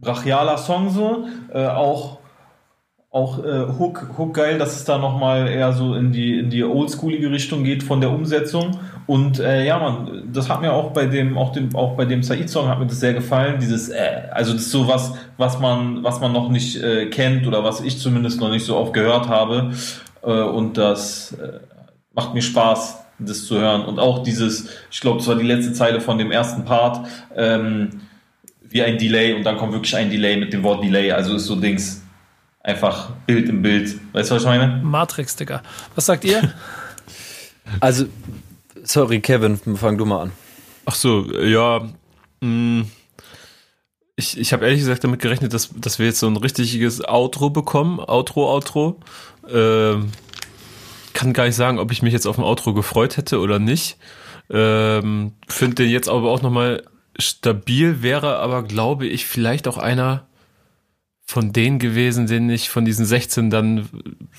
brachialer 0.00 0.56
Song 0.56 0.88
so. 0.88 1.26
Äh, 1.52 1.66
auch 1.66 2.20
auch 3.14 3.38
äh, 3.44 3.66
Hook, 3.78 4.08
Hook 4.18 4.34
geil, 4.34 4.58
dass 4.58 4.74
es 4.74 4.84
da 4.84 4.98
nochmal 4.98 5.46
eher 5.46 5.72
so 5.72 5.94
in 5.94 6.10
die, 6.10 6.38
in 6.40 6.50
die 6.50 6.64
oldschoolige 6.64 7.30
Richtung 7.30 7.62
geht 7.62 7.84
von 7.84 8.00
der 8.00 8.10
Umsetzung. 8.10 8.80
Und 9.06 9.38
äh, 9.38 9.66
ja, 9.66 9.78
man, 9.78 10.32
das 10.32 10.48
hat 10.48 10.62
mir 10.62 10.72
auch 10.72 10.92
bei 10.92 11.06
dem, 11.06 11.36
auch 11.36 11.52
dem, 11.52 11.74
auch 11.76 11.96
bei 11.96 12.06
dem 12.06 12.22
Said-Song 12.22 12.68
hat 12.68 12.78
mir 12.78 12.86
das 12.86 13.00
sehr 13.00 13.12
gefallen. 13.12 13.58
Dieses, 13.60 13.90
äh, 13.90 14.28
also 14.30 14.52
das 14.52 14.62
ist 14.62 14.70
so 14.70 14.88
was, 14.88 15.14
was 15.36 15.58
man, 15.60 16.02
was 16.02 16.20
man 16.20 16.32
noch 16.32 16.48
nicht 16.48 16.82
äh, 16.82 17.06
kennt 17.10 17.46
oder 17.46 17.62
was 17.64 17.80
ich 17.82 17.98
zumindest 17.98 18.40
noch 18.40 18.50
nicht 18.50 18.64
so 18.64 18.76
oft 18.76 18.94
gehört 18.94 19.28
habe. 19.28 19.72
Äh, 20.22 20.30
und 20.30 20.78
das 20.78 21.32
äh, 21.32 21.60
macht 22.14 22.32
mir 22.32 22.42
Spaß, 22.42 22.98
das 23.18 23.46
zu 23.46 23.58
hören. 23.58 23.84
Und 23.84 23.98
auch 23.98 24.22
dieses, 24.22 24.68
ich 24.90 25.00
glaube, 25.00 25.18
das 25.18 25.28
war 25.28 25.36
die 25.36 25.46
letzte 25.46 25.74
Zeile 25.74 26.00
von 26.00 26.16
dem 26.16 26.30
ersten 26.30 26.64
Part, 26.64 27.06
ähm, 27.36 28.00
wie 28.62 28.82
ein 28.82 28.96
Delay 28.96 29.34
und 29.34 29.44
dann 29.44 29.56
kommt 29.58 29.72
wirklich 29.72 29.94
ein 29.94 30.10
Delay 30.10 30.36
mit 30.36 30.52
dem 30.52 30.62
Wort 30.62 30.82
Delay. 30.82 31.12
Also 31.12 31.36
ist 31.36 31.46
so 31.46 31.56
Dings 31.56 32.02
einfach 32.64 33.10
Bild 33.26 33.48
im 33.48 33.62
Bild. 33.62 33.96
Weißt 34.12 34.30
du, 34.30 34.34
was 34.34 34.42
ich 34.42 34.48
meine? 34.48 34.80
Matrix, 34.82 35.36
Digga. 35.36 35.62
Was 35.94 36.06
sagt 36.06 36.24
ihr? 36.24 36.42
also, 37.80 38.06
sorry, 38.84 39.20
Kevin, 39.20 39.58
fang 39.76 39.98
du 39.98 40.04
mal 40.04 40.22
an. 40.22 40.32
Ach 40.84 40.94
so, 40.94 41.24
ja. 41.40 41.88
Mh, 42.40 42.82
mm, 42.82 42.90
ich 44.16 44.38
ich 44.38 44.52
habe 44.52 44.64
ehrlich 44.64 44.80
gesagt 44.80 45.02
damit 45.02 45.20
gerechnet, 45.20 45.52
dass, 45.52 45.70
dass 45.76 45.98
wir 45.98 46.06
jetzt 46.06 46.20
so 46.20 46.28
ein 46.28 46.36
richtiges 46.36 47.06
Outro 47.06 47.50
bekommen. 47.50 47.98
Outro, 47.98 48.48
Outro. 48.48 49.00
Ähm, 49.48 50.12
kann 51.12 51.32
gar 51.32 51.46
nicht 51.46 51.56
sagen, 51.56 51.78
ob 51.78 51.90
ich 51.90 52.02
mich 52.02 52.12
jetzt 52.12 52.26
auf 52.26 52.38
ein 52.38 52.44
Outro 52.44 52.74
gefreut 52.74 53.16
hätte 53.16 53.40
oder 53.40 53.58
nicht. 53.58 53.96
Ähm, 54.50 55.32
Finde 55.48 55.76
den 55.76 55.90
jetzt 55.90 56.08
aber 56.08 56.30
auch 56.30 56.42
nochmal 56.42 56.84
stabil, 57.18 58.02
wäre 58.02 58.38
aber, 58.38 58.62
glaube 58.62 59.06
ich, 59.06 59.26
vielleicht 59.26 59.68
auch 59.68 59.78
einer 59.78 60.26
von 61.26 61.52
denen 61.52 61.78
gewesen, 61.78 62.26
den 62.26 62.50
ich 62.50 62.68
von 62.68 62.84
diesen 62.84 63.06
16 63.06 63.50
dann, 63.50 63.88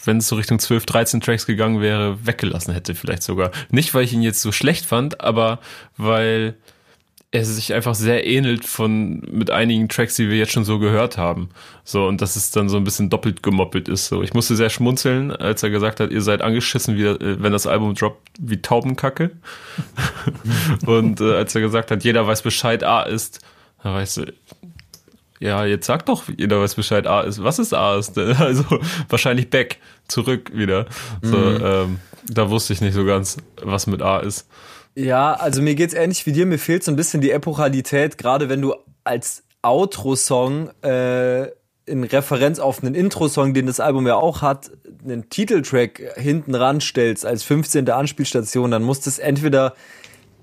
wenn 0.04 0.18
es 0.18 0.28
so 0.28 0.36
Richtung 0.36 0.60
12, 0.60 0.86
13 0.86 1.22
Tracks 1.22 1.46
gegangen 1.46 1.82
wäre, 1.82 2.26
weggelassen 2.26 2.74
hätte 2.74 2.94
vielleicht 2.94 3.24
sogar. 3.24 3.52
Nicht, 3.70 3.94
weil 3.94 4.04
ich 4.04 4.14
ihn 4.14 4.22
jetzt 4.22 4.42
so 4.42 4.52
schlecht 4.52 4.86
fand, 4.86 5.22
aber 5.22 5.60
weil 5.98 6.56
er 7.36 7.44
sich 7.44 7.74
einfach 7.74 7.96
sehr 7.96 8.26
ähnelt 8.26 8.66
von 8.66 9.20
mit 9.30 9.52
einigen 9.52 9.90
Tracks, 9.90 10.16
die 10.16 10.30
wir 10.30 10.38
jetzt 10.38 10.54
schon 10.54 10.64
so 10.64 10.80
gehört 10.80 11.18
haben. 11.18 11.50
So 11.84 12.08
und 12.08 12.22
dass 12.22 12.36
es 12.36 12.52
dann 12.52 12.70
so 12.70 12.78
ein 12.78 12.84
bisschen 12.84 13.10
doppelt 13.10 13.44
gemoppelt 13.44 13.90
ist. 13.90 14.08
So, 14.08 14.24
ich 14.24 14.34
musste 14.34 14.56
sehr 14.56 14.70
schmunzeln, 14.70 15.32
als 15.32 15.62
er 15.62 15.70
gesagt 15.70 16.00
hat, 16.00 16.12
ihr 16.12 16.22
seid 16.22 16.42
angeschissen, 16.42 16.96
wie, 16.98 17.04
äh, 17.04 17.38
wenn 17.42 17.52
das 17.52 17.68
Album 17.68 17.94
droppt, 17.96 18.30
wie 18.40 18.62
Taubenkacke. 18.62 19.32
und 20.86 21.20
äh, 21.20 21.36
als 21.36 21.54
er 21.56 21.62
gesagt 21.62 21.92
hat, 21.92 22.04
jeder 22.04 22.26
weiß 22.26 22.42
Bescheid, 22.42 22.84
A 22.84 23.04
ist, 23.04 23.40
da 23.84 23.94
weißt 23.94 24.18
du, 24.18 24.34
ja, 25.40 25.66
jetzt 25.66 25.86
sag 25.86 26.06
doch, 26.06 26.24
jeder 26.38 26.62
weiß 26.62 26.76
Bescheid, 26.76 27.08
A 27.08 27.22
ist. 27.22 27.44
Was 27.44 27.60
ist 27.60 27.74
A 27.74 27.98
ist? 27.98 28.18
Also 28.18 28.64
wahrscheinlich 29.10 29.50
Back, 29.50 29.78
zurück 30.08 30.52
wieder. 30.54 30.86
So, 31.22 31.38
mhm. 31.38 31.62
ähm, 31.64 32.00
da 32.28 32.50
wusste 32.50 32.74
ich 32.74 32.82
nicht 32.82 32.94
so 32.94 33.06
ganz, 33.06 33.38
was 33.62 33.88
mit 33.88 34.02
A 34.02 34.20
ist. 34.20 34.48
Ja, 34.96 35.34
also 35.34 35.62
mir 35.62 35.76
geht's 35.76 35.94
ähnlich 35.94 36.26
wie 36.26 36.32
dir. 36.32 36.46
Mir 36.46 36.58
fehlt 36.58 36.84
so 36.84 36.92
ein 36.92 36.96
bisschen 36.96 37.22
die 37.22 37.32
Epochalität, 37.32 38.18
gerade 38.18 38.48
wenn 38.48 38.62
du 38.62 38.76
als 39.04 39.44
Outro-Song 39.62 40.70
äh, 40.84 41.48
in 41.86 42.04
Referenz 42.04 42.60
auf 42.60 42.82
einen 42.82 42.96
Intro-Song, 42.96 43.54
den 43.54 43.68
das 43.68 43.80
Album 43.80 44.08
ja 44.08 44.16
auch 44.16 44.42
hat, 44.42 44.72
einen 45.04 45.30
Titeltrack 45.30 46.02
hinten 46.16 46.56
ranstellst 46.56 47.26
als 47.26 47.44
15. 47.44 47.90
Anspielstation, 47.90 48.72
dann 48.72 48.84
muss 48.84 49.02
das 49.02 49.20
entweder 49.20 49.76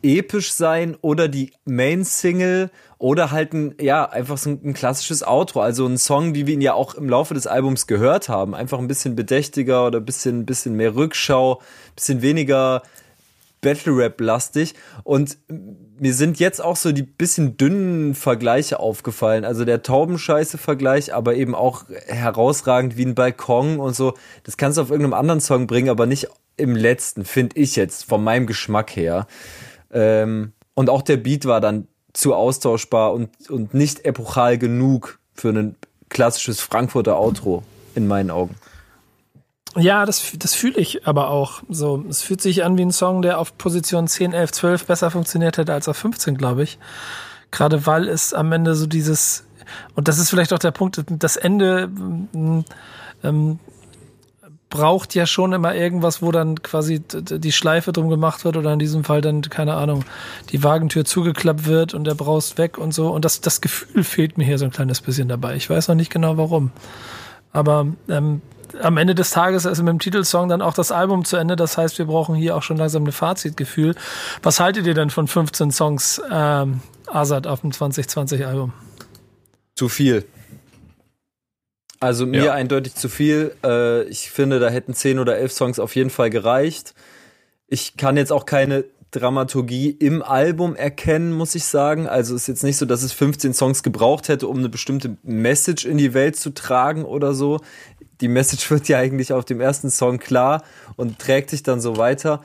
episch 0.02 0.52
sein 0.52 0.96
oder 1.00 1.28
die 1.28 1.52
Main-Single 1.64 2.70
oder 2.98 3.30
halt 3.30 3.52
ein, 3.52 3.74
ja, 3.80 4.08
einfach 4.08 4.38
so 4.38 4.50
ein, 4.50 4.74
klassisches 4.74 5.26
Outro, 5.26 5.60
also 5.60 5.86
ein 5.86 5.98
Song, 5.98 6.34
wie 6.34 6.46
wir 6.46 6.54
ihn 6.54 6.60
ja 6.60 6.74
auch 6.74 6.94
im 6.94 7.08
Laufe 7.08 7.34
des 7.34 7.46
Albums 7.46 7.86
gehört 7.86 8.28
haben, 8.28 8.54
einfach 8.54 8.78
ein 8.78 8.88
bisschen 8.88 9.16
bedächtiger 9.16 9.86
oder 9.86 9.98
ein 9.98 10.04
bisschen, 10.04 10.46
bisschen 10.46 10.74
mehr 10.74 10.94
Rückschau, 10.94 11.54
ein 11.54 11.94
bisschen 11.96 12.22
weniger 12.22 12.82
Battle 13.60 13.96
Rap 13.96 14.20
lastig 14.20 14.74
und 15.04 15.38
mir 15.98 16.14
sind 16.14 16.40
jetzt 16.40 16.60
auch 16.60 16.74
so 16.74 16.90
die 16.90 17.04
bisschen 17.04 17.56
dünnen 17.56 18.16
Vergleiche 18.16 18.80
aufgefallen. 18.80 19.44
Also 19.44 19.64
der 19.64 19.84
Taubenscheiße 19.84 20.58
Vergleich, 20.58 21.14
aber 21.14 21.36
eben 21.36 21.54
auch 21.54 21.84
herausragend 22.08 22.96
wie 22.96 23.06
ein 23.06 23.14
Balkon 23.14 23.78
und 23.78 23.94
so. 23.94 24.14
Das 24.42 24.56
kannst 24.56 24.78
du 24.78 24.82
auf 24.82 24.90
irgendeinem 24.90 25.14
anderen 25.14 25.40
Song 25.40 25.68
bringen, 25.68 25.90
aber 25.90 26.06
nicht 26.06 26.26
im 26.56 26.74
letzten, 26.74 27.24
finde 27.24 27.56
ich 27.56 27.76
jetzt, 27.76 28.04
von 28.04 28.22
meinem 28.22 28.48
Geschmack 28.48 28.96
her. 28.96 29.28
Ähm, 29.92 30.52
und 30.74 30.90
auch 30.90 31.02
der 31.02 31.18
Beat 31.18 31.44
war 31.44 31.60
dann 31.60 31.86
zu 32.12 32.34
austauschbar 32.34 33.12
und, 33.12 33.30
und 33.50 33.74
nicht 33.74 34.04
epochal 34.04 34.58
genug 34.58 35.18
für 35.34 35.50
ein 35.50 35.76
klassisches 36.08 36.60
Frankfurter 36.60 37.18
Outro, 37.18 37.62
in 37.94 38.06
meinen 38.06 38.30
Augen. 38.30 38.54
Ja, 39.76 40.04
das, 40.04 40.32
das 40.38 40.54
fühle 40.54 40.78
ich 40.78 41.06
aber 41.06 41.30
auch 41.30 41.62
so. 41.68 42.04
Es 42.08 42.20
fühlt 42.20 42.42
sich 42.42 42.62
an 42.64 42.76
wie 42.76 42.82
ein 42.82 42.92
Song, 42.92 43.22
der 43.22 43.38
auf 43.38 43.56
Position 43.56 44.06
10, 44.06 44.34
11, 44.34 44.52
12 44.52 44.86
besser 44.86 45.10
funktioniert 45.10 45.56
hätte 45.56 45.72
als 45.72 45.88
auf 45.88 45.96
15, 45.96 46.36
glaube 46.36 46.62
ich. 46.62 46.78
Gerade 47.50 47.86
weil 47.86 48.08
es 48.08 48.34
am 48.34 48.52
Ende 48.52 48.74
so 48.74 48.86
dieses, 48.86 49.44
und 49.94 50.08
das 50.08 50.18
ist 50.18 50.28
vielleicht 50.28 50.52
auch 50.52 50.58
der 50.58 50.72
Punkt, 50.72 51.02
das 51.08 51.36
Ende 51.36 51.90
ähm, 53.22 53.58
braucht 54.72 55.14
ja 55.14 55.26
schon 55.26 55.52
immer 55.52 55.74
irgendwas, 55.74 56.22
wo 56.22 56.32
dann 56.32 56.62
quasi 56.62 57.02
die 57.06 57.52
Schleife 57.52 57.92
drum 57.92 58.08
gemacht 58.08 58.46
wird 58.46 58.56
oder 58.56 58.72
in 58.72 58.78
diesem 58.78 59.04
Fall 59.04 59.20
dann, 59.20 59.42
keine 59.42 59.74
Ahnung, 59.74 60.02
die 60.48 60.64
Wagentür 60.64 61.04
zugeklappt 61.04 61.66
wird 61.66 61.92
und 61.92 62.04
der 62.04 62.14
braust 62.14 62.56
weg 62.56 62.78
und 62.78 62.94
so. 62.94 63.10
Und 63.10 63.26
das, 63.26 63.42
das 63.42 63.60
Gefühl 63.60 64.02
fehlt 64.02 64.38
mir 64.38 64.44
hier 64.44 64.56
so 64.56 64.64
ein 64.64 64.70
kleines 64.70 65.02
bisschen 65.02 65.28
dabei. 65.28 65.56
Ich 65.56 65.68
weiß 65.68 65.88
noch 65.88 65.94
nicht 65.94 66.10
genau 66.10 66.38
warum. 66.38 66.70
Aber 67.52 67.86
ähm, 68.08 68.40
am 68.80 68.96
Ende 68.96 69.14
des 69.14 69.28
Tages 69.28 69.66
ist 69.66 69.78
mit 69.80 69.88
dem 69.88 69.98
Titelsong 69.98 70.48
dann 70.48 70.62
auch 70.62 70.72
das 70.72 70.90
Album 70.90 71.26
zu 71.26 71.36
Ende. 71.36 71.54
Das 71.54 71.76
heißt, 71.76 71.98
wir 71.98 72.06
brauchen 72.06 72.34
hier 72.34 72.56
auch 72.56 72.62
schon 72.62 72.78
langsam 72.78 73.04
ein 73.04 73.12
Fazitgefühl. 73.12 73.94
Was 74.42 74.58
haltet 74.58 74.86
ihr 74.86 74.94
denn 74.94 75.10
von 75.10 75.28
15 75.28 75.70
Songs 75.70 76.22
ähm, 76.30 76.80
Azad 77.08 77.46
auf 77.46 77.60
dem 77.60 77.72
2020-Album? 77.72 78.72
Zu 79.76 79.90
viel. 79.90 80.24
Also 82.02 82.26
mir 82.26 82.46
ja. 82.46 82.52
eindeutig 82.52 82.96
zu 82.96 83.08
viel. 83.08 83.54
Äh, 83.64 84.02
ich 84.04 84.30
finde, 84.30 84.58
da 84.58 84.68
hätten 84.68 84.92
10 84.92 85.20
oder 85.20 85.36
11 85.36 85.52
Songs 85.52 85.78
auf 85.78 85.94
jeden 85.94 86.10
Fall 86.10 86.30
gereicht. 86.30 86.94
Ich 87.68 87.96
kann 87.96 88.16
jetzt 88.16 88.32
auch 88.32 88.44
keine 88.44 88.84
Dramaturgie 89.12 89.90
im 89.90 90.22
Album 90.22 90.74
erkennen, 90.74 91.32
muss 91.32 91.54
ich 91.54 91.64
sagen. 91.64 92.08
Also 92.08 92.34
ist 92.34 92.48
jetzt 92.48 92.64
nicht 92.64 92.78
so, 92.78 92.86
dass 92.86 93.02
es 93.02 93.12
15 93.12 93.54
Songs 93.54 93.82
gebraucht 93.84 94.28
hätte, 94.28 94.48
um 94.48 94.58
eine 94.58 94.68
bestimmte 94.68 95.16
Message 95.22 95.84
in 95.84 95.96
die 95.96 96.12
Welt 96.12 96.34
zu 96.34 96.50
tragen 96.50 97.04
oder 97.04 97.34
so. 97.34 97.60
Die 98.20 98.28
Message 98.28 98.70
wird 98.72 98.88
ja 98.88 98.98
eigentlich 98.98 99.32
auf 99.32 99.44
dem 99.44 99.60
ersten 99.60 99.90
Song 99.90 100.18
klar 100.18 100.64
und 100.96 101.20
trägt 101.20 101.50
sich 101.50 101.62
dann 101.62 101.80
so 101.80 101.98
weiter. 101.98 102.42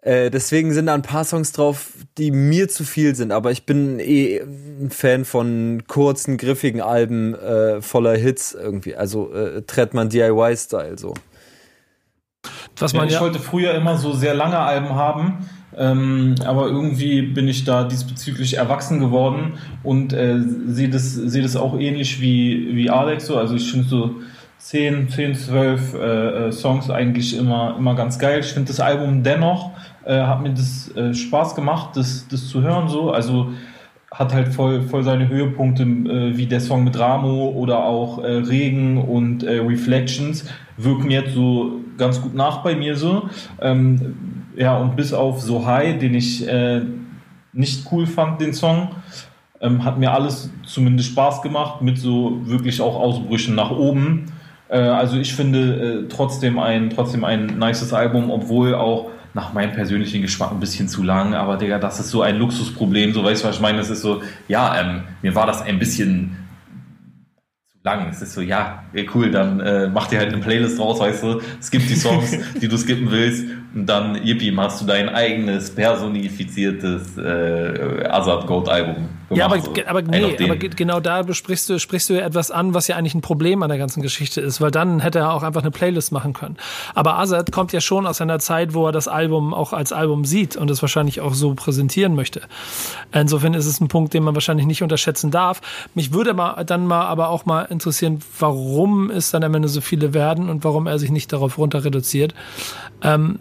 Äh, 0.00 0.30
deswegen 0.30 0.72
sind 0.72 0.86
da 0.86 0.94
ein 0.94 1.02
paar 1.02 1.24
Songs 1.24 1.52
drauf, 1.52 1.90
die 2.18 2.30
mir 2.30 2.68
zu 2.68 2.84
viel 2.84 3.16
sind, 3.16 3.32
aber 3.32 3.50
ich 3.50 3.66
bin 3.66 3.98
eh 3.98 4.40
ein 4.40 4.90
Fan 4.90 5.24
von 5.24 5.82
kurzen, 5.88 6.36
griffigen 6.36 6.80
Alben 6.80 7.34
äh, 7.34 7.82
voller 7.82 8.16
Hits 8.16 8.52
irgendwie. 8.52 8.94
Also 8.94 9.32
äh, 9.34 9.62
Trettmann 9.62 10.08
DIY-Style 10.08 10.98
so. 10.98 11.14
Was 12.78 12.94
man 12.94 13.02
ja, 13.02 13.06
ich 13.08 13.14
ja 13.14 13.20
wollte 13.20 13.40
früher 13.40 13.74
immer 13.74 13.98
so 13.98 14.12
sehr 14.12 14.34
lange 14.34 14.58
Alben 14.58 14.94
haben, 14.94 15.48
ähm, 15.76 16.36
aber 16.44 16.68
irgendwie 16.68 17.22
bin 17.22 17.48
ich 17.48 17.64
da 17.64 17.82
diesbezüglich 17.82 18.56
erwachsen 18.56 19.00
geworden 19.00 19.54
und 19.82 20.12
äh, 20.12 20.38
sehe 20.66 20.88
das, 20.88 21.12
seh 21.12 21.42
das 21.42 21.56
auch 21.56 21.78
ähnlich 21.78 22.20
wie, 22.20 22.76
wie 22.76 22.88
Alex 22.88 23.26
so. 23.26 23.36
Also 23.36 23.56
ich 23.56 23.68
finde 23.68 23.88
so 23.88 24.14
10, 24.58 25.08
10, 25.08 25.34
12 25.34 25.94
äh, 25.94 26.52
Songs 26.52 26.90
eigentlich 26.90 27.36
immer, 27.36 27.76
immer 27.78 27.94
ganz 27.94 28.18
geil. 28.18 28.40
Ich 28.40 28.52
finde 28.52 28.68
das 28.68 28.80
Album 28.80 29.22
dennoch, 29.22 29.70
äh, 30.08 30.22
hat 30.22 30.42
mir 30.42 30.50
das 30.50 30.90
äh, 30.96 31.12
Spaß 31.12 31.54
gemacht, 31.54 31.90
das, 31.94 32.26
das 32.28 32.48
zu 32.48 32.62
hören 32.62 32.88
so. 32.88 33.10
Also 33.10 33.52
hat 34.10 34.32
halt 34.32 34.48
voll, 34.48 34.80
voll 34.82 35.04
seine 35.04 35.28
Höhepunkte, 35.28 35.82
äh, 35.82 36.36
wie 36.36 36.46
der 36.46 36.60
Song 36.60 36.82
mit 36.82 36.98
Ramo 36.98 37.50
oder 37.50 37.84
auch 37.84 38.24
äh, 38.24 38.26
Regen 38.26 38.96
und 38.96 39.42
äh, 39.42 39.58
Reflections, 39.58 40.46
wirken 40.78 41.10
jetzt 41.10 41.34
so 41.34 41.80
ganz 41.98 42.22
gut 42.22 42.34
nach 42.34 42.62
bei 42.62 42.74
mir 42.74 42.96
so. 42.96 43.28
Ähm, 43.60 44.16
ja, 44.56 44.78
und 44.78 44.96
bis 44.96 45.12
auf 45.12 45.42
So 45.42 45.66
High, 45.66 45.98
den 45.98 46.14
ich 46.14 46.48
äh, 46.48 46.80
nicht 47.52 47.86
cool 47.92 48.06
fand, 48.06 48.40
den 48.40 48.54
Song, 48.54 48.88
ähm, 49.60 49.84
hat 49.84 49.98
mir 49.98 50.12
alles 50.12 50.50
zumindest 50.64 51.10
Spaß 51.10 51.42
gemacht, 51.42 51.82
mit 51.82 51.98
so 51.98 52.40
wirklich 52.44 52.80
auch 52.80 52.96
Ausbrüchen 52.96 53.54
nach 53.54 53.72
oben. 53.72 54.32
Äh, 54.70 54.78
also 54.78 55.18
ich 55.18 55.34
finde 55.34 56.06
trotzdem 56.08 56.58
ein, 56.58 56.88
trotzdem 56.88 57.24
ein 57.24 57.58
nices 57.58 57.92
Album, 57.92 58.30
obwohl 58.30 58.74
auch 58.74 59.10
nach 59.34 59.52
meinem 59.52 59.72
persönlichen 59.72 60.22
Geschmack 60.22 60.52
ein 60.52 60.60
bisschen 60.60 60.88
zu 60.88 61.02
lang, 61.02 61.34
aber 61.34 61.56
Digga, 61.56 61.78
das 61.78 62.00
ist 62.00 62.10
so 62.10 62.22
ein 62.22 62.36
Luxusproblem, 62.36 63.12
so 63.12 63.22
weißt 63.24 63.42
du, 63.42 63.48
was 63.48 63.56
ich 63.56 63.62
meine? 63.62 63.78
Das 63.78 63.90
ist 63.90 64.02
so, 64.02 64.22
ja, 64.48 64.80
ähm, 64.80 65.02
mir 65.22 65.34
war 65.34 65.46
das 65.46 65.62
ein 65.62 65.78
bisschen 65.78 66.36
zu 67.70 67.78
lang. 67.82 68.08
Es 68.10 68.22
ist 68.22 68.34
so, 68.34 68.40
ja, 68.40 68.84
cool, 69.14 69.30
dann 69.30 69.60
äh, 69.60 69.88
mach 69.88 70.06
dir 70.06 70.18
halt 70.18 70.32
eine 70.32 70.42
Playlist 70.42 70.80
raus, 70.80 71.00
weißt 71.00 71.22
du, 71.22 71.40
skip 71.62 71.86
die 71.86 71.94
Songs, 71.94 72.36
die 72.60 72.68
du 72.68 72.76
skippen 72.76 73.10
willst 73.10 73.44
und 73.74 73.86
dann, 73.86 74.14
yippie, 74.16 74.50
machst 74.50 74.80
du 74.80 74.86
dein 74.86 75.08
eigenes 75.08 75.74
personifiziertes 75.74 77.18
äh, 77.18 78.06
Azad 78.08 78.46
Gold 78.46 78.68
Album. 78.68 79.17
Ja, 79.30 79.44
aber, 79.44 79.58
aber, 79.86 80.02
nee, 80.02 80.36
aber 80.42 80.56
genau 80.56 81.00
da 81.00 81.22
besprichst 81.22 81.68
du, 81.68 81.78
sprichst 81.78 82.08
du 82.08 82.14
ja 82.14 82.24
etwas 82.24 82.50
an, 82.50 82.72
was 82.72 82.88
ja 82.88 82.96
eigentlich 82.96 83.14
ein 83.14 83.20
Problem 83.20 83.62
an 83.62 83.68
der 83.68 83.76
ganzen 83.76 84.02
Geschichte 84.02 84.40
ist, 84.40 84.60
weil 84.60 84.70
dann 84.70 85.00
hätte 85.00 85.18
er 85.18 85.34
auch 85.34 85.42
einfach 85.42 85.60
eine 85.60 85.70
Playlist 85.70 86.12
machen 86.12 86.32
können. 86.32 86.56
Aber 86.94 87.18
Azad 87.18 87.52
kommt 87.52 87.72
ja 87.72 87.80
schon 87.82 88.06
aus 88.06 88.22
einer 88.22 88.38
Zeit, 88.38 88.72
wo 88.72 88.86
er 88.86 88.92
das 88.92 89.06
Album 89.06 89.52
auch 89.52 89.74
als 89.74 89.92
Album 89.92 90.24
sieht 90.24 90.56
und 90.56 90.70
es 90.70 90.80
wahrscheinlich 90.80 91.20
auch 91.20 91.34
so 91.34 91.54
präsentieren 91.54 92.14
möchte. 92.14 92.40
Insofern 93.12 93.52
ist 93.52 93.66
es 93.66 93.80
ein 93.80 93.88
Punkt, 93.88 94.14
den 94.14 94.22
man 94.22 94.34
wahrscheinlich 94.34 94.66
nicht 94.66 94.82
unterschätzen 94.82 95.30
darf. 95.30 95.60
Mich 95.94 96.12
würde 96.14 96.32
mal 96.32 96.64
dann 96.64 96.86
mal 96.86 97.04
aber 97.04 97.28
auch 97.28 97.44
mal 97.44 97.62
interessieren, 97.64 98.20
warum 98.38 99.10
es 99.10 99.30
dann 99.30 99.44
am 99.44 99.54
Ende 99.54 99.68
so 99.68 99.82
viele 99.82 100.14
werden 100.14 100.48
und 100.48 100.64
warum 100.64 100.86
er 100.86 100.98
sich 100.98 101.10
nicht 101.10 101.32
darauf 101.32 101.58
runter 101.58 101.84
reduziert. 101.84 102.34
Ähm, 103.02 103.40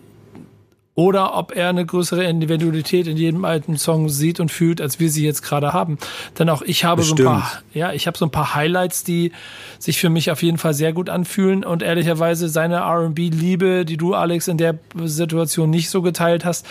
oder 0.98 1.38
ob 1.38 1.56
er 1.56 1.70
eine 1.70 1.86
größere 1.86 2.24
Individualität 2.24 3.06
in 3.06 3.18
jedem 3.18 3.46
alten 3.46 3.78
Song 3.78 4.10
sieht 4.10 4.40
und 4.40 4.52
fühlt, 4.52 4.82
als 4.82 5.00
wir 5.00 5.12
sie 5.12 5.24
jetzt 5.24 5.44
gerade 5.44 5.72
haben. 5.72 6.00
Denn 6.40 6.50
auch 6.50 6.64
ich 6.64 6.86
habe 6.86 7.02
Bestimmt. 7.02 7.20
so 7.20 7.30
ein 7.30 7.40
paar, 7.40 7.62
ja, 7.72 7.94
ich 7.94 8.08
habe 8.08 8.18
so 8.18 8.26
ein 8.26 8.32
paar 8.32 8.56
Highlights, 8.56 9.04
die 9.04 9.32
sich 9.78 10.00
für 10.00 10.10
mich 10.10 10.32
auf 10.32 10.42
jeden 10.42 10.58
Fall 10.58 10.74
sehr 10.74 10.94
gut 10.94 11.12
anfühlen 11.12 11.64
und 11.64 11.84
ehrlicherweise 11.84 12.50
seine 12.50 12.78
R&B-Liebe, 12.78 13.86
die 13.86 13.96
du 13.96 14.16
Alex 14.16 14.48
in 14.48 14.58
der 14.58 14.80
Situation 15.04 15.70
nicht 15.70 15.92
so 15.92 16.02
geteilt 16.02 16.46
hast, 16.46 16.66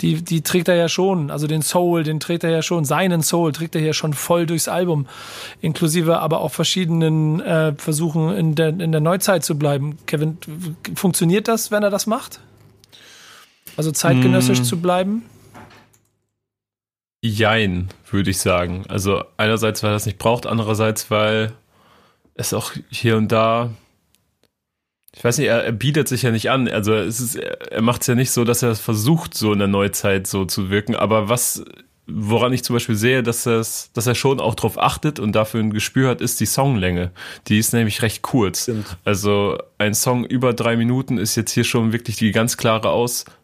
die 0.00 0.22
die 0.22 0.42
trägt 0.42 0.68
er 0.68 0.76
ja 0.76 0.88
schon, 0.88 1.32
also 1.32 1.48
den 1.48 1.62
Soul, 1.62 2.04
den 2.04 2.20
trägt 2.20 2.44
er 2.44 2.50
ja 2.50 2.62
schon, 2.62 2.84
seinen 2.84 3.24
Soul 3.24 3.50
trägt 3.50 3.74
er 3.74 3.82
ja 3.82 3.94
schon 3.94 4.14
voll 4.14 4.46
durchs 4.46 4.68
Album, 4.68 5.08
inklusive 5.60 6.20
aber 6.20 6.40
auch 6.40 6.52
verschiedenen 6.52 7.40
äh, 7.40 7.74
Versuchen 7.76 8.32
in 8.32 8.54
der 8.54 8.68
in 8.68 8.92
der 8.92 9.00
Neuzeit 9.00 9.44
zu 9.44 9.58
bleiben. 9.58 9.98
Kevin, 10.06 10.38
funktioniert 10.94 11.48
das, 11.48 11.72
wenn 11.72 11.82
er 11.82 11.90
das 11.90 12.06
macht? 12.06 12.38
Also 13.76 13.90
zeitgenössisch 13.90 14.58
hm. 14.58 14.64
zu 14.64 14.80
bleiben? 14.80 15.22
Jein, 17.24 17.88
würde 18.10 18.30
ich 18.30 18.38
sagen. 18.38 18.84
Also 18.88 19.24
einerseits, 19.36 19.82
weil 19.82 19.90
er 19.90 19.94
das 19.94 20.06
nicht 20.06 20.18
braucht, 20.18 20.46
andererseits, 20.46 21.10
weil 21.10 21.52
ist 22.34 22.54
auch 22.54 22.72
hier 22.90 23.16
und 23.16 23.30
da 23.30 23.70
ich 25.14 25.22
weiß 25.22 25.38
nicht, 25.38 25.48
er, 25.48 25.64
er 25.64 25.72
bietet 25.72 26.08
sich 26.08 26.22
ja 26.22 26.30
nicht 26.30 26.50
an. 26.50 26.68
Also 26.68 26.94
es 26.94 27.20
ist, 27.20 27.36
er 27.36 27.82
macht 27.82 28.00
es 28.00 28.06
ja 28.06 28.14
nicht 28.14 28.30
so, 28.30 28.44
dass 28.44 28.62
er 28.62 28.74
versucht, 28.74 29.34
so 29.34 29.52
in 29.52 29.58
der 29.58 29.68
Neuzeit 29.68 30.26
so 30.26 30.46
zu 30.46 30.70
wirken. 30.70 30.96
Aber 30.96 31.28
was, 31.28 31.64
woran 32.06 32.52
ich 32.54 32.64
zum 32.64 32.74
Beispiel 32.74 32.94
sehe, 32.94 33.22
dass, 33.22 33.44
das, 33.44 33.90
dass 33.92 34.06
er 34.06 34.14
schon 34.14 34.40
auch 34.40 34.54
drauf 34.54 34.78
achtet 34.78 35.20
und 35.20 35.32
dafür 35.32 35.60
ein 35.60 35.72
Gespür 35.72 36.08
hat, 36.08 36.22
ist 36.22 36.40
die 36.40 36.46
Songlänge. 36.46 37.10
Die 37.48 37.58
ist 37.58 37.74
nämlich 37.74 38.00
recht 38.00 38.22
kurz. 38.22 38.62
Stimmt. 38.62 38.96
Also 39.04 39.58
ein 39.76 39.92
Song 39.92 40.24
über 40.24 40.54
drei 40.54 40.76
Minuten 40.76 41.18
ist 41.18 41.36
jetzt 41.36 41.52
hier 41.52 41.64
schon 41.64 41.92
wirklich 41.92 42.16
die 42.16 42.32
ganz 42.32 42.56
klare 42.56 42.88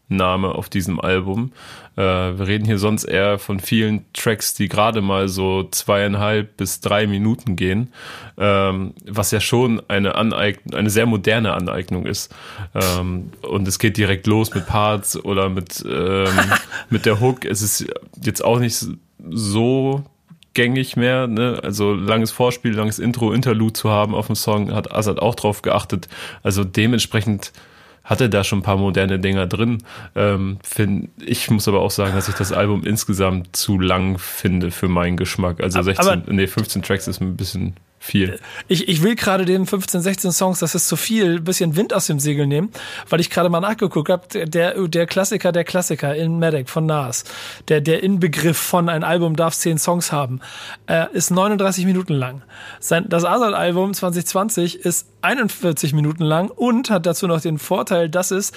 Ausnahme 0.08 0.54
auf 0.54 0.68
diesem 0.68 1.00
Album. 1.00 1.52
Äh, 1.96 2.00
wir 2.02 2.46
reden 2.46 2.64
hier 2.64 2.78
sonst 2.78 3.04
eher 3.04 3.38
von 3.38 3.60
vielen 3.60 4.04
Tracks, 4.12 4.54
die 4.54 4.68
gerade 4.68 5.00
mal 5.00 5.28
so 5.28 5.64
zweieinhalb 5.64 6.56
bis 6.56 6.80
drei 6.80 7.06
Minuten 7.06 7.56
gehen, 7.56 7.92
ähm, 8.38 8.94
was 9.06 9.30
ja 9.30 9.40
schon 9.40 9.82
eine 9.88 10.14
eine 10.14 10.90
sehr 10.90 11.06
moderne 11.06 11.52
Aneignung 11.52 12.06
ist. 12.06 12.34
Ähm, 12.74 13.30
und 13.42 13.68
es 13.68 13.78
geht 13.78 13.96
direkt 13.96 14.26
los 14.26 14.54
mit 14.54 14.66
Parts 14.66 15.22
oder 15.22 15.48
mit, 15.48 15.84
ähm, 15.86 16.28
mit 16.90 17.04
der 17.04 17.20
Hook. 17.20 17.44
Es 17.44 17.62
ist 17.62 17.86
jetzt 18.22 18.42
auch 18.42 18.58
nicht 18.58 18.86
so 19.30 20.04
gängig 20.54 20.96
mehr, 20.96 21.26
ne? 21.26 21.60
Also 21.62 21.94
langes 21.94 22.30
Vorspiel, 22.30 22.72
langes 22.74 22.98
Intro, 22.98 23.32
Interlude 23.32 23.74
zu 23.74 23.90
haben 23.90 24.14
auf 24.14 24.26
dem 24.26 24.36
Song, 24.36 24.72
hat 24.72 24.92
Azad 24.92 25.20
auch 25.20 25.34
drauf 25.34 25.62
geachtet. 25.62 26.08
Also 26.42 26.64
dementsprechend 26.64 27.52
hatte 28.08 28.30
da 28.30 28.42
schon 28.42 28.60
ein 28.60 28.62
paar 28.62 28.78
moderne 28.78 29.18
Dinger 29.18 29.46
drin. 29.46 29.78
Ähm, 30.16 30.58
find, 30.62 31.10
ich 31.20 31.50
muss 31.50 31.68
aber 31.68 31.80
auch 31.80 31.90
sagen, 31.90 32.14
dass 32.14 32.28
ich 32.28 32.34
das 32.34 32.52
Album 32.52 32.84
insgesamt 32.84 33.54
zu 33.54 33.78
lang 33.78 34.18
finde 34.18 34.70
für 34.70 34.88
meinen 34.88 35.18
Geschmack. 35.18 35.62
Also 35.62 35.82
16, 35.82 36.06
aber, 36.06 36.32
nee, 36.32 36.46
15 36.46 36.82
Tracks 36.82 37.06
ist 37.06 37.20
ein 37.20 37.36
bisschen 37.36 37.74
viel. 38.08 38.40
Ich, 38.68 38.88
ich 38.88 39.02
will 39.02 39.14
gerade 39.14 39.44
den 39.44 39.66
15, 39.66 40.00
16 40.00 40.32
Songs, 40.32 40.60
das 40.60 40.74
ist 40.74 40.88
zu 40.88 40.96
viel, 40.96 41.40
bisschen 41.40 41.76
Wind 41.76 41.92
aus 41.92 42.06
dem 42.06 42.18
Segel 42.18 42.46
nehmen, 42.46 42.70
weil 43.10 43.20
ich 43.20 43.28
gerade 43.28 43.50
mal 43.50 43.60
nachgeguckt 43.60 44.08
habe, 44.08 44.46
der, 44.46 44.88
der 44.88 45.06
Klassiker 45.06 45.52
der 45.52 45.64
Klassiker 45.64 46.14
in 46.14 46.38
Medic 46.38 46.70
von 46.70 46.86
Nas, 46.86 47.24
der, 47.68 47.82
der 47.82 48.02
Inbegriff 48.02 48.56
von 48.56 48.88
ein 48.88 49.04
Album 49.04 49.36
darf 49.36 49.54
10 49.54 49.76
Songs 49.76 50.10
haben, 50.10 50.40
äh, 50.86 51.06
ist 51.12 51.30
39 51.30 51.84
Minuten 51.84 52.14
lang. 52.14 52.42
Sein, 52.80 53.04
das 53.08 53.24
Azad-Album 53.24 53.92
2020 53.92 54.80
ist 54.80 55.06
41 55.20 55.92
Minuten 55.92 56.24
lang 56.24 56.50
und 56.50 56.90
hat 56.90 57.04
dazu 57.04 57.26
noch 57.26 57.40
den 57.40 57.58
Vorteil, 57.58 58.08
dass 58.08 58.30
es 58.30 58.52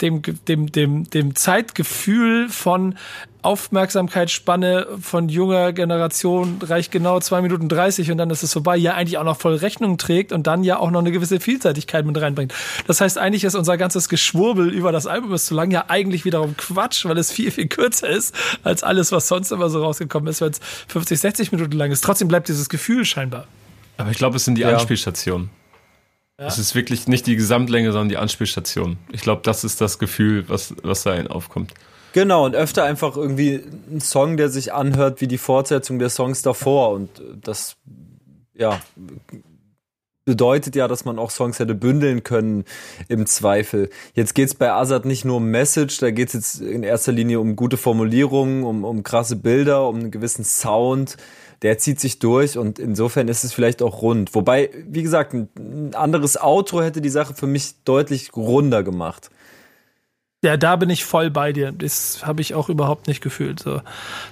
dem, 0.00 0.22
dem, 0.48 0.72
dem, 0.72 1.04
dem 1.04 1.34
Zeitgefühl 1.36 2.48
von 2.48 2.96
Aufmerksamkeitsspanne 3.46 4.88
von 5.00 5.28
junger 5.28 5.72
Generation 5.72 6.58
reicht 6.60 6.90
genau 6.90 7.20
zwei 7.20 7.42
Minuten 7.42 7.68
dreißig 7.68 8.10
und 8.10 8.18
dann 8.18 8.28
ist 8.30 8.42
es 8.42 8.52
vorbei, 8.52 8.76
ja 8.76 8.94
eigentlich 8.94 9.18
auch 9.18 9.24
noch 9.24 9.38
voll 9.38 9.54
Rechnung 9.54 9.98
trägt 9.98 10.32
und 10.32 10.48
dann 10.48 10.64
ja 10.64 10.78
auch 10.80 10.90
noch 10.90 10.98
eine 10.98 11.12
gewisse 11.12 11.38
Vielseitigkeit 11.38 12.04
mit 12.04 12.20
reinbringt. 12.20 12.52
Das 12.88 13.00
heißt, 13.00 13.18
eigentlich 13.18 13.44
ist 13.44 13.54
unser 13.54 13.76
ganzes 13.76 14.08
Geschwurbel 14.08 14.68
über 14.68 14.90
das 14.90 15.06
Album 15.06 15.32
ist 15.32 15.46
zu 15.46 15.54
lang 15.54 15.70
ja 15.70 15.84
eigentlich 15.86 16.24
wiederum 16.24 16.56
Quatsch, 16.56 17.04
weil 17.04 17.16
es 17.18 17.30
viel, 17.30 17.52
viel 17.52 17.68
kürzer 17.68 18.08
ist 18.08 18.34
als 18.64 18.82
alles, 18.82 19.12
was 19.12 19.28
sonst 19.28 19.52
immer 19.52 19.70
so 19.70 19.80
rausgekommen 19.80 20.28
ist, 20.28 20.40
weil 20.40 20.50
es 20.50 20.60
50, 20.88 21.20
60 21.20 21.52
Minuten 21.52 21.78
lang 21.78 21.92
ist. 21.92 22.02
Trotzdem 22.02 22.26
bleibt 22.26 22.48
dieses 22.48 22.68
Gefühl 22.68 23.04
scheinbar. 23.04 23.46
Aber 23.96 24.10
ich 24.10 24.18
glaube, 24.18 24.36
es 24.36 24.44
sind 24.44 24.56
die 24.56 24.62
ja. 24.62 24.72
Anspielstationen. 24.72 25.50
Ja. 26.38 26.46
Es 26.46 26.58
ist 26.58 26.74
wirklich 26.74 27.06
nicht 27.06 27.26
die 27.26 27.36
Gesamtlänge, 27.36 27.92
sondern 27.92 28.08
die 28.08 28.18
Anspielstation. 28.18 28.98
Ich 29.12 29.22
glaube, 29.22 29.42
das 29.44 29.62
ist 29.62 29.80
das 29.80 29.98
Gefühl, 30.00 30.48
was, 30.48 30.74
was 30.82 31.04
da 31.04 31.16
aufkommt. 31.26 31.72
Genau, 32.16 32.46
und 32.46 32.56
öfter 32.56 32.84
einfach 32.84 33.14
irgendwie 33.14 33.60
ein 33.92 34.00
Song, 34.00 34.38
der 34.38 34.48
sich 34.48 34.72
anhört 34.72 35.20
wie 35.20 35.28
die 35.28 35.36
Fortsetzung 35.36 35.98
der 35.98 36.08
Songs 36.08 36.40
davor. 36.40 36.92
Und 36.92 37.10
das, 37.42 37.76
ja, 38.54 38.80
bedeutet 40.24 40.76
ja, 40.76 40.88
dass 40.88 41.04
man 41.04 41.18
auch 41.18 41.30
Songs 41.30 41.58
hätte 41.58 41.74
bündeln 41.74 42.22
können 42.22 42.64
im 43.08 43.26
Zweifel. 43.26 43.90
Jetzt 44.14 44.34
geht's 44.34 44.54
bei 44.54 44.72
Azad 44.72 45.04
nicht 45.04 45.26
nur 45.26 45.36
um 45.36 45.50
Message, 45.50 45.98
da 45.98 46.10
geht's 46.10 46.32
jetzt 46.32 46.62
in 46.62 46.84
erster 46.84 47.12
Linie 47.12 47.38
um 47.38 47.54
gute 47.54 47.76
Formulierungen, 47.76 48.64
um, 48.64 48.84
um 48.84 49.02
krasse 49.02 49.36
Bilder, 49.36 49.86
um 49.86 49.96
einen 49.96 50.10
gewissen 50.10 50.46
Sound. 50.46 51.18
Der 51.60 51.76
zieht 51.76 52.00
sich 52.00 52.18
durch 52.18 52.56
und 52.56 52.78
insofern 52.78 53.28
ist 53.28 53.44
es 53.44 53.52
vielleicht 53.52 53.82
auch 53.82 54.00
rund. 54.00 54.34
Wobei, 54.34 54.70
wie 54.88 55.02
gesagt, 55.02 55.34
ein 55.34 55.90
anderes 55.94 56.40
Outro 56.42 56.80
hätte 56.80 57.02
die 57.02 57.10
Sache 57.10 57.34
für 57.34 57.46
mich 57.46 57.82
deutlich 57.84 58.34
runder 58.34 58.82
gemacht. 58.82 59.28
Ja, 60.46 60.56
da 60.56 60.76
bin 60.76 60.90
ich 60.90 61.04
voll 61.04 61.28
bei 61.28 61.52
dir. 61.52 61.72
Das 61.72 62.20
habe 62.24 62.40
ich 62.40 62.54
auch 62.54 62.68
überhaupt 62.68 63.08
nicht 63.08 63.20
gefühlt. 63.20 63.58
So 63.58 63.80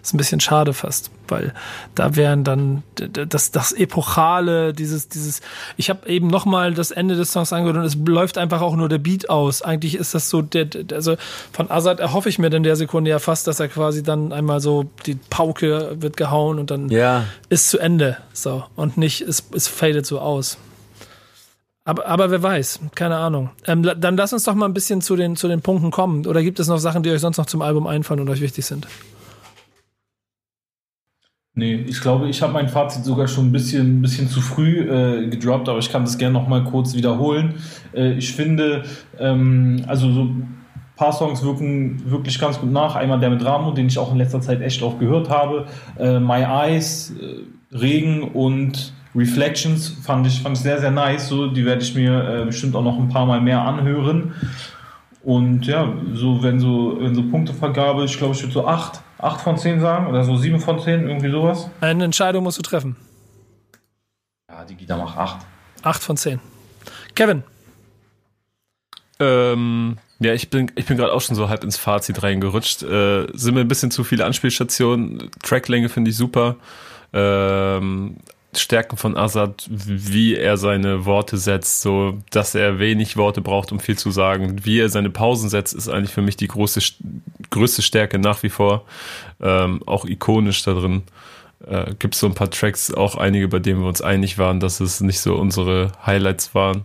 ist 0.00 0.14
ein 0.14 0.16
bisschen 0.16 0.38
schade 0.38 0.72
fast, 0.72 1.10
weil 1.26 1.52
da 1.96 2.14
wären 2.14 2.44
dann 2.44 2.84
das 2.94 3.50
das 3.50 3.72
epochale, 3.72 4.72
dieses 4.72 5.08
dieses. 5.08 5.40
Ich 5.76 5.90
habe 5.90 6.08
eben 6.08 6.28
noch 6.28 6.44
mal 6.44 6.72
das 6.72 6.92
Ende 6.92 7.16
des 7.16 7.32
Songs 7.32 7.52
angehört 7.52 7.78
und 7.78 7.84
es 7.84 7.96
läuft 7.96 8.38
einfach 8.38 8.60
auch 8.60 8.76
nur 8.76 8.88
der 8.88 8.98
Beat 8.98 9.28
aus. 9.28 9.62
Eigentlich 9.62 9.96
ist 9.96 10.14
das 10.14 10.30
so 10.30 10.40
der, 10.40 10.68
also 10.92 11.16
von 11.50 11.68
Azad 11.68 11.98
erhoffe 11.98 12.28
ich 12.28 12.38
mir 12.38 12.46
in 12.54 12.62
der 12.62 12.76
Sekunde 12.76 13.10
ja 13.10 13.18
fast, 13.18 13.48
dass 13.48 13.58
er 13.58 13.66
quasi 13.66 14.04
dann 14.04 14.32
einmal 14.32 14.60
so 14.60 14.84
die 15.06 15.16
Pauke 15.16 15.96
wird 15.98 16.16
gehauen 16.16 16.60
und 16.60 16.70
dann 16.70 16.90
ja. 16.90 17.24
ist 17.48 17.70
zu 17.70 17.80
Ende 17.80 18.18
so 18.32 18.62
und 18.76 18.96
nicht 18.96 19.20
es 19.20 19.42
es 19.52 19.66
fadet 19.66 20.06
so 20.06 20.20
aus. 20.20 20.58
Aber, 21.86 22.06
aber 22.06 22.30
wer 22.30 22.42
weiß, 22.42 22.80
keine 22.94 23.16
Ahnung. 23.16 23.50
Ähm, 23.66 23.82
dann 23.82 24.16
lass 24.16 24.32
uns 24.32 24.44
doch 24.44 24.54
mal 24.54 24.66
ein 24.66 24.72
bisschen 24.72 25.02
zu 25.02 25.16
den, 25.16 25.36
zu 25.36 25.48
den 25.48 25.60
Punkten 25.60 25.90
kommen. 25.90 26.26
Oder 26.26 26.42
gibt 26.42 26.58
es 26.58 26.66
noch 26.68 26.78
Sachen, 26.78 27.02
die 27.02 27.10
euch 27.10 27.20
sonst 27.20 27.36
noch 27.36 27.46
zum 27.46 27.60
Album 27.60 27.86
einfallen 27.86 28.20
und 28.20 28.30
euch 28.30 28.40
wichtig 28.40 28.64
sind? 28.64 28.86
Nee, 31.56 31.74
ich 31.86 32.00
glaube, 32.00 32.28
ich 32.28 32.42
habe 32.42 32.52
mein 32.52 32.68
Fazit 32.68 33.04
sogar 33.04 33.28
schon 33.28 33.48
ein 33.48 33.52
bisschen, 33.52 33.98
ein 33.98 34.02
bisschen 34.02 34.28
zu 34.28 34.40
früh 34.40 34.80
äh, 34.80 35.28
gedroppt, 35.28 35.68
aber 35.68 35.78
ich 35.78 35.92
kann 35.92 36.04
das 36.04 36.18
gerne 36.18 36.32
noch 36.32 36.48
mal 36.48 36.64
kurz 36.64 36.94
wiederholen. 36.94 37.54
Äh, 37.94 38.14
ich 38.14 38.32
finde, 38.32 38.84
ähm, 39.20 39.84
also 39.86 40.10
so 40.10 40.24
ein 40.24 40.64
paar 40.96 41.12
Songs 41.12 41.44
wirken 41.44 42.10
wirklich 42.10 42.40
ganz 42.40 42.58
gut 42.58 42.72
nach. 42.72 42.96
Einmal 42.96 43.20
der 43.20 43.30
mit 43.30 43.44
Ramo, 43.44 43.72
den 43.72 43.86
ich 43.86 43.98
auch 43.98 44.10
in 44.10 44.18
letzter 44.18 44.40
Zeit 44.40 44.62
echt 44.62 44.82
oft 44.82 44.98
gehört 44.98 45.28
habe. 45.28 45.66
Äh, 45.98 46.18
My 46.18 46.42
Eyes, 46.42 47.12
äh, 47.20 47.76
Regen 47.76 48.22
und 48.22 48.94
Reflections 49.14 49.88
fand 50.02 50.26
ich, 50.26 50.40
fand 50.40 50.56
ich 50.56 50.62
sehr, 50.62 50.80
sehr 50.80 50.90
nice. 50.90 51.28
So, 51.28 51.46
die 51.46 51.64
werde 51.64 51.82
ich 51.82 51.94
mir 51.94 52.42
äh, 52.42 52.44
bestimmt 52.46 52.74
auch 52.74 52.82
noch 52.82 52.98
ein 52.98 53.08
paar 53.08 53.26
Mal 53.26 53.40
mehr 53.40 53.62
anhören. 53.62 54.34
Und 55.22 55.66
ja, 55.66 55.92
so 56.12 56.42
wenn 56.42 56.60
so, 56.60 56.98
wenn 57.00 57.14
so 57.14 57.22
Punktevergabe, 57.22 58.04
ich 58.04 58.18
glaube, 58.18 58.34
ich 58.34 58.42
würde 58.42 58.52
so 58.52 58.66
8, 58.66 59.00
8 59.18 59.40
von 59.40 59.56
10 59.56 59.80
sagen 59.80 60.06
oder 60.08 60.24
so 60.24 60.36
7 60.36 60.60
von 60.60 60.78
10, 60.78 61.08
irgendwie 61.08 61.30
sowas. 61.30 61.70
Eine 61.80 62.04
Entscheidung 62.04 62.44
musst 62.44 62.58
du 62.58 62.62
treffen. 62.62 62.96
Ja, 64.50 64.64
die 64.64 64.74
Gita 64.74 64.96
macht 64.96 65.16
8. 65.16 65.46
8 65.82 66.02
von 66.02 66.16
10. 66.16 66.40
Kevin. 67.14 67.42
Ähm, 69.20 69.96
ja, 70.18 70.34
ich 70.34 70.50
bin, 70.50 70.70
ich 70.74 70.86
bin 70.86 70.96
gerade 70.96 71.12
auch 71.12 71.20
schon 71.20 71.36
so 71.36 71.48
halb 71.48 71.64
ins 71.64 71.76
Fazit 71.76 72.22
reingerutscht. 72.22 72.82
Äh, 72.82 73.26
sind 73.32 73.54
mir 73.54 73.60
ein 73.60 73.68
bisschen 73.68 73.90
zu 73.90 74.04
viele 74.04 74.24
Anspielstationen. 74.26 75.30
Tracklänge 75.42 75.88
finde 75.88 76.10
ich 76.10 76.16
super. 76.16 76.56
Ähm, 77.12 78.16
Stärken 78.60 78.96
von 78.96 79.16
Assad, 79.16 79.66
wie 79.68 80.34
er 80.36 80.56
seine 80.56 81.04
Worte 81.04 81.36
setzt, 81.36 81.82
so 81.82 82.18
dass 82.30 82.54
er 82.54 82.78
wenig 82.78 83.16
Worte 83.16 83.40
braucht, 83.40 83.72
um 83.72 83.80
viel 83.80 83.98
zu 83.98 84.10
sagen. 84.10 84.64
Wie 84.64 84.80
er 84.80 84.88
seine 84.88 85.10
Pausen 85.10 85.48
setzt, 85.48 85.74
ist 85.74 85.88
eigentlich 85.88 86.12
für 86.12 86.22
mich 86.22 86.36
die 86.36 86.48
große, 86.48 86.80
größte 87.50 87.82
Stärke 87.82 88.18
nach 88.18 88.42
wie 88.42 88.48
vor. 88.48 88.84
Ähm, 89.40 89.82
auch 89.86 90.04
ikonisch 90.04 90.62
da 90.62 90.74
drin. 90.74 91.02
Äh, 91.66 91.94
Gibt 91.98 92.14
es 92.14 92.20
so 92.20 92.26
ein 92.26 92.34
paar 92.34 92.50
Tracks, 92.50 92.92
auch 92.92 93.16
einige, 93.16 93.48
bei 93.48 93.58
denen 93.58 93.80
wir 93.80 93.88
uns 93.88 94.02
einig 94.02 94.38
waren, 94.38 94.60
dass 94.60 94.80
es 94.80 95.00
nicht 95.00 95.20
so 95.20 95.34
unsere 95.34 95.92
Highlights 96.04 96.54
waren. 96.54 96.84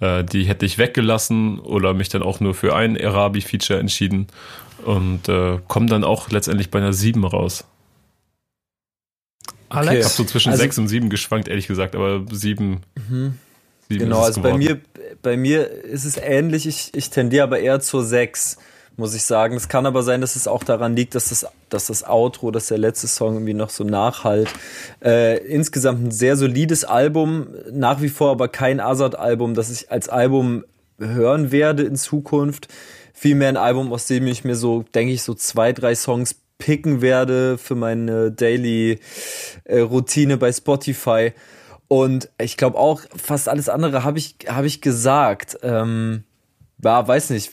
Äh, 0.00 0.24
die 0.24 0.44
hätte 0.44 0.66
ich 0.66 0.78
weggelassen 0.78 1.58
oder 1.58 1.94
mich 1.94 2.08
dann 2.08 2.22
auch 2.22 2.40
nur 2.40 2.54
für 2.54 2.74
ein 2.74 3.00
Arabi-Feature 3.00 3.78
entschieden 3.78 4.26
und 4.84 5.28
äh, 5.28 5.58
komme 5.66 5.86
dann 5.86 6.04
auch 6.04 6.30
letztendlich 6.30 6.70
bei 6.70 6.78
einer 6.78 6.92
7 6.92 7.24
raus. 7.24 7.64
Alex? 9.68 9.88
Okay. 9.88 9.98
Ich 9.98 10.04
habe 10.04 10.14
so 10.14 10.24
zwischen 10.24 10.50
also, 10.50 10.62
6 10.62 10.78
und 10.78 10.88
7 10.88 11.10
geschwankt, 11.10 11.48
ehrlich 11.48 11.66
gesagt, 11.66 11.94
aber 11.94 12.24
7. 12.30 12.80
Mhm. 13.08 13.34
Genau, 13.88 14.20
also 14.20 14.42
bei 14.42 14.56
mir, 14.56 14.80
bei 15.22 15.36
mir 15.36 15.70
ist 15.70 16.04
es 16.04 16.16
ähnlich. 16.18 16.66
Ich, 16.66 16.90
ich 16.94 17.10
tendiere 17.10 17.44
aber 17.44 17.58
eher 17.58 17.80
zur 17.80 18.04
6, 18.04 18.58
muss 18.96 19.14
ich 19.14 19.22
sagen. 19.22 19.56
Es 19.56 19.68
kann 19.68 19.86
aber 19.86 20.02
sein, 20.02 20.20
dass 20.20 20.36
es 20.36 20.46
auch 20.46 20.62
daran 20.62 20.94
liegt, 20.94 21.14
dass 21.14 21.30
das, 21.30 21.46
dass 21.70 21.86
das 21.86 22.06
Outro, 22.06 22.50
dass 22.50 22.66
der 22.66 22.78
letzte 22.78 23.06
Song 23.06 23.34
irgendwie 23.34 23.54
noch 23.54 23.70
so 23.70 23.84
nachhalt. 23.84 24.48
Äh, 25.02 25.38
insgesamt 25.46 26.04
ein 26.04 26.10
sehr 26.10 26.36
solides 26.36 26.84
Album, 26.84 27.48
nach 27.72 28.02
wie 28.02 28.10
vor 28.10 28.30
aber 28.32 28.48
kein 28.48 28.80
Azad-Album, 28.80 29.54
das 29.54 29.70
ich 29.70 29.90
als 29.90 30.10
Album 30.10 30.64
hören 30.98 31.50
werde 31.50 31.84
in 31.84 31.96
Zukunft. 31.96 32.68
Vielmehr 33.14 33.48
ein 33.48 33.56
Album, 33.56 33.92
aus 33.92 34.06
dem 34.06 34.26
ich 34.26 34.44
mir 34.44 34.54
so, 34.54 34.84
denke 34.94 35.12
ich, 35.12 35.22
so 35.22 35.34
zwei, 35.34 35.72
drei 35.72 35.94
Songs 35.94 36.36
picken 36.58 37.00
werde 37.00 37.56
für 37.56 37.74
meine 37.74 38.30
Daily 38.30 38.98
äh, 39.64 39.80
Routine 39.80 40.36
bei 40.36 40.52
Spotify. 40.52 41.32
Und 41.88 42.28
ich 42.38 42.56
glaube 42.56 42.76
auch, 42.76 43.02
fast 43.16 43.48
alles 43.48 43.68
andere 43.68 44.04
habe 44.04 44.18
ich, 44.18 44.36
hab 44.46 44.64
ich 44.64 44.80
gesagt. 44.80 45.58
Ähm, 45.62 46.24
ja, 46.82 47.06
weiß 47.06 47.30
nicht. 47.30 47.52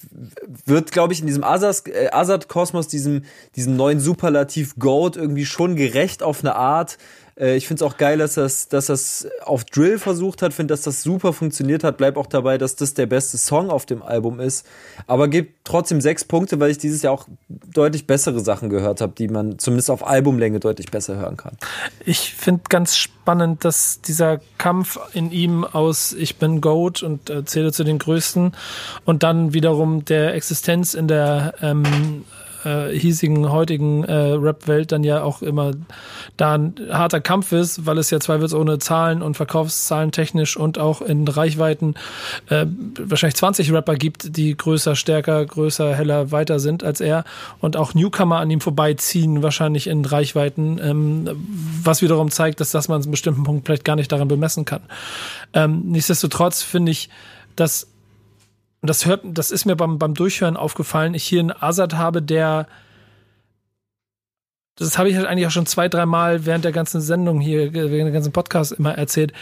Wird, 0.66 0.92
glaube 0.92 1.14
ich, 1.14 1.22
in 1.22 1.28
diesem 1.28 1.44
äh, 1.44 2.10
Azad-Kosmos, 2.12 2.88
diesem, 2.88 3.24
diesem 3.56 3.76
neuen 3.76 4.00
Superlativ 4.00 4.76
Goat 4.78 5.16
irgendwie 5.16 5.46
schon 5.46 5.76
gerecht 5.76 6.22
auf 6.22 6.42
eine 6.42 6.56
Art. 6.56 6.98
Äh, 7.40 7.56
ich 7.56 7.68
finde 7.68 7.84
es 7.84 7.92
auch 7.92 7.98
geil, 7.98 8.18
dass 8.18 8.36
das, 8.36 8.68
dass 8.68 8.88
das 8.88 9.28
auf 9.44 9.66
Drill 9.66 10.00
versucht 10.00 10.42
hat, 10.42 10.54
finde, 10.54 10.74
dass 10.74 10.82
das 10.82 11.04
super 11.04 11.34
funktioniert 11.34 11.84
hat. 11.84 11.98
Bleib 11.98 12.18
auch 12.18 12.28
dabei, 12.28 12.58
dass 12.58 12.76
das 12.76 12.94
der 12.94 13.06
beste 13.06 13.38
Song 13.38 13.70
auf 13.70 13.86
dem 13.86 14.02
Album 14.02 14.40
ist. 14.40 14.66
Aber 15.08 15.28
gibt 15.28 15.66
trotzdem 15.66 16.02
sechs 16.02 16.24
Punkte, 16.24 16.60
weil 16.60 16.72
ich 16.72 16.78
dieses 16.78 17.02
Jahr 17.02 17.14
auch 17.14 17.28
deutlich 17.50 18.08
bessere 18.08 18.40
Sachen 18.40 18.70
gehört 18.70 19.02
habe, 19.02 19.14
die 19.18 19.28
man 19.28 19.60
zumindest 19.60 19.90
auf 19.90 20.06
Albumlänge 20.06 20.60
deutlich 20.60 20.92
besser 20.92 21.18
hören 21.18 21.38
kann. 21.38 21.58
Ich 22.06 22.34
finde 22.34 22.64
ganz 22.70 22.96
spannend, 22.96 23.66
dass 23.66 24.02
dieser 24.02 24.40
Kampf 24.58 25.00
in 25.14 25.32
ihm 25.32 25.64
aus 25.64 26.14
Ich 26.14 26.38
bin 26.38 26.62
Goat 26.62 27.04
und 27.04 27.30
äh, 27.30 27.44
zähle 27.46 27.72
zu 27.72 27.84
den 27.84 28.00
Größten 28.00 28.54
und 29.04 29.24
dann 29.24 29.54
wiederum 29.54 30.06
der 30.06 30.34
Existenz 30.36 30.94
in 30.94 31.08
der 31.08 31.56
ähm, 31.62 32.26
äh, 32.66 32.98
hiesigen, 32.98 33.52
heutigen 33.52 34.04
äh, 34.04 34.14
Rap-Welt 34.14 34.92
dann 34.92 35.04
ja 35.04 35.24
auch 35.24 35.42
immer 35.42 35.72
da 36.38 36.54
ein 36.56 36.76
harter 36.90 37.22
Kampf 37.22 37.52
ist, 37.52 37.86
weil 37.86 37.98
es 37.98 38.10
ja 38.10 38.20
zweifelsohne 38.20 38.80
Zahlen 38.80 39.22
und 39.22 39.36
Verkaufszahlen 39.36 40.12
technisch 40.12 40.58
und 40.58 40.78
auch 40.78 41.02
in 41.02 41.28
Reichweiten 41.28 41.96
äh, 42.50 42.66
wahrscheinlich 43.00 43.36
20 43.36 43.72
Rapper 43.72 43.96
gibt, 43.96 44.38
die 44.38 44.56
größer, 44.58 44.96
stärker, 44.96 45.46
größer, 45.46 45.96
heller, 45.96 46.32
weiter 46.32 46.60
sind 46.60 46.84
als 46.84 47.02
er 47.02 47.24
und 47.60 47.78
auch 47.78 47.94
Newcomer 47.94 48.38
an 48.38 48.50
ihm 48.50 48.62
vorbeiziehen, 48.62 49.44
wahrscheinlich 49.44 49.88
in 49.88 50.06
Reichweiten, 50.06 50.80
ähm, 50.82 51.30
was 51.84 52.02
wiederum 52.02 52.32
zeigt, 52.32 52.60
dass 52.60 52.72
das 52.72 52.88
man 52.88 53.02
einen 53.02 53.12
bestimmten 53.12 53.44
Punkt 53.44 53.66
vielleicht 53.66 53.86
gar 53.86 53.96
nicht 53.96 54.12
daran 54.12 54.28
bemessen 54.28 54.66
kann. 54.66 54.82
Ähm, 55.54 55.84
nichtsdestotrotz 55.86 56.62
finde 56.62 56.92
ich, 56.92 57.10
dass 57.56 57.88
und 58.86 58.90
das 58.92 59.08
hört, 59.08 59.24
das 59.26 59.50
ist 59.50 59.66
mir 59.66 59.76
beim, 59.76 59.98
beim 59.98 60.14
Durchhören 60.14 60.56
aufgefallen, 60.56 61.16
ich 61.16 61.24
hier 61.24 61.40
einen 61.40 61.52
Azad 61.52 61.96
habe, 61.96 62.22
der 62.22 62.68
das 64.76 65.00
habe 65.00 65.10
ich 65.10 65.16
halt 65.16 65.26
eigentlich 65.26 65.48
auch 65.48 65.52
schon 65.52 65.66
zwei, 65.66 65.90
dreimal 65.90 66.46
während 66.46 66.66
der 66.66 66.72
ganzen 66.72 67.02
Sendung 67.02 67.40
hier, 67.40 67.74
während 67.74 67.92
der 67.92 68.12
ganzen 68.12 68.32
Podcast 68.32 68.74
immer 68.74 68.96
erzählt, 68.96 69.34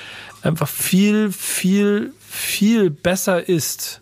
einfach 0.44 0.70
viel, 0.70 1.30
viel, 1.34 2.14
viel 2.22 2.90
besser 2.90 3.50
ist 3.50 4.02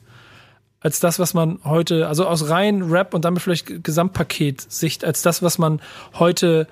als 0.79 0.99
das, 0.99 1.17
was 1.17 1.33
man 1.33 1.57
heute, 1.63 2.07
also 2.07 2.27
aus 2.27 2.47
rein 2.47 2.83
Rap 2.83 3.15
und 3.15 3.25
damit 3.25 3.41
vielleicht 3.41 3.83
Gesamtpaket-Sicht, 3.83 5.03
als 5.03 5.23
das, 5.23 5.41
was 5.41 5.57
man 5.57 5.81
heute 6.19 6.67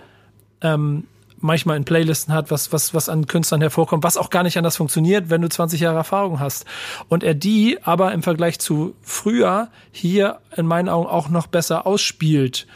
ähm, 0.61 1.07
manchmal 1.41 1.77
in 1.77 1.85
Playlisten 1.85 2.33
hat, 2.33 2.51
was, 2.51 2.71
was, 2.73 2.93
was 2.93 3.09
an 3.09 3.27
Künstlern 3.27 3.61
hervorkommt, 3.61 4.03
was 4.03 4.17
auch 4.17 4.29
gar 4.29 4.43
nicht 4.43 4.57
anders 4.57 4.77
funktioniert, 4.77 5.29
wenn 5.29 5.41
du 5.41 5.49
20 5.49 5.79
Jahre 5.79 5.97
Erfahrung 5.97 6.39
hast. 6.39 6.65
Und 7.07 7.23
er 7.23 7.33
die 7.33 7.77
aber 7.83 8.13
im 8.13 8.23
Vergleich 8.23 8.59
zu 8.59 8.95
früher 9.01 9.69
hier 9.91 10.39
in 10.55 10.65
meinen 10.65 10.89
Augen 10.89 11.07
auch 11.07 11.29
noch 11.29 11.47
besser 11.47 11.85
ausspielt, 11.87 12.67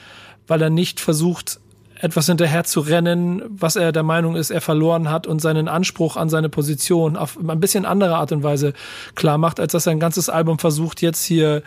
weil 0.47 0.61
er 0.61 0.69
nicht 0.69 0.99
versucht, 0.99 1.59
etwas 2.03 2.25
hinterher 2.25 2.65
zu 2.65 2.81
rennen, 2.81 3.43
was 3.47 3.77
er 3.77 3.93
der 3.93 4.03
Meinung 4.03 4.35
ist, 4.35 4.49
er 4.49 4.59
verloren 4.59 5.09
hat 5.09 5.25
und 5.25 5.39
seinen 5.39 5.69
Anspruch 5.69 6.17
an 6.17 6.27
seine 6.27 6.49
Position 6.49 7.15
auf 7.15 7.37
ein 7.39 7.61
bisschen 7.61 7.85
andere 7.85 8.15
Art 8.15 8.33
und 8.33 8.43
Weise 8.43 8.73
klar 9.15 9.37
macht, 9.37 9.57
als 9.61 9.71
dass 9.71 9.87
er 9.87 9.91
ein 9.91 10.01
ganzes 10.01 10.27
Album 10.27 10.59
versucht, 10.59 11.01
jetzt 11.01 11.23
hier 11.23 11.63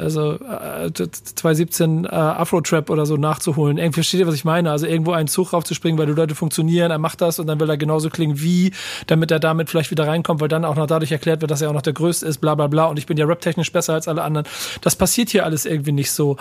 also 0.00 0.32
äh, 0.34 0.90
2017 0.92 2.04
äh, 2.04 2.08
Afro-Trap 2.08 2.90
oder 2.90 3.06
so 3.06 3.16
nachzuholen. 3.16 3.78
Irgendwie 3.78 3.98
versteht 3.98 4.20
ihr, 4.20 4.26
was 4.26 4.34
ich 4.34 4.44
meine? 4.44 4.70
Also 4.70 4.86
irgendwo 4.86 5.12
einen 5.12 5.28
Zug 5.28 5.52
raufzuspringen, 5.52 5.98
weil 5.98 6.06
die 6.06 6.12
Leute 6.12 6.34
funktionieren, 6.34 6.90
er 6.90 6.98
macht 6.98 7.20
das 7.20 7.38
und 7.38 7.46
dann 7.46 7.60
will 7.60 7.68
er 7.68 7.76
genauso 7.76 8.10
klingen 8.10 8.40
wie, 8.40 8.72
damit 9.06 9.30
er 9.30 9.40
damit 9.40 9.70
vielleicht 9.70 9.90
wieder 9.90 10.06
reinkommt, 10.06 10.40
weil 10.40 10.48
dann 10.48 10.64
auch 10.64 10.76
noch 10.76 10.86
dadurch 10.86 11.12
erklärt 11.12 11.40
wird, 11.40 11.50
dass 11.50 11.62
er 11.62 11.70
auch 11.70 11.74
noch 11.74 11.82
der 11.82 11.92
Größte 11.92 12.26
ist, 12.26 12.38
bla 12.38 12.54
bla 12.54 12.66
bla 12.66 12.86
und 12.86 12.98
ich 12.98 13.06
bin 13.06 13.16
ja 13.16 13.26
raptechnisch 13.26 13.72
besser 13.72 13.94
als 13.94 14.08
alle 14.08 14.22
anderen. 14.22 14.46
Das 14.80 14.96
passiert 14.96 15.30
hier 15.30 15.44
alles 15.44 15.66
irgendwie 15.66 15.92
nicht 15.92 16.12
so. 16.12 16.36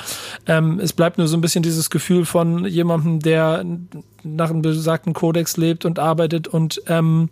Ähm, 0.46 0.80
es 0.80 0.94
bleibt 0.94 1.18
nur 1.18 1.28
so 1.28 1.38
ein 1.38 1.42
bisschen 1.42 1.64
dieses 1.64 1.90
Gefühl 1.90 2.26
von 2.26 2.66
jemandem, 2.66 3.20
der 3.20 3.66
nach 4.24 4.50
einem 4.50 4.62
besagten 4.62 5.14
Kodex 5.14 5.58
lebt 5.58 5.86
und 5.86 6.00
arbeitet 6.00 6.48
und 6.48 6.82
ähm, 6.88 7.30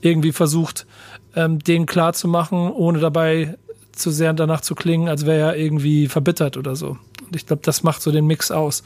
irgendwie 0.00 0.32
versucht, 0.32 0.86
ähm, 1.34 1.58
den 1.58 1.86
klar 1.86 2.12
zu 2.12 2.28
machen, 2.28 2.70
ohne 2.70 2.98
dabei 2.98 3.56
zu 3.96 4.10
sehr 4.10 4.32
danach 4.32 4.60
zu 4.60 4.74
klingen, 4.74 5.08
als 5.08 5.26
wäre 5.26 5.38
er 5.38 5.56
irgendwie 5.56 6.08
verbittert 6.08 6.56
oder 6.56 6.76
so. 6.76 6.98
Und 7.26 7.34
ich 7.34 7.46
glaube, 7.46 7.62
das 7.64 7.82
macht 7.82 8.02
so 8.02 8.12
den 8.12 8.26
Mix 8.26 8.50
aus. 8.50 8.82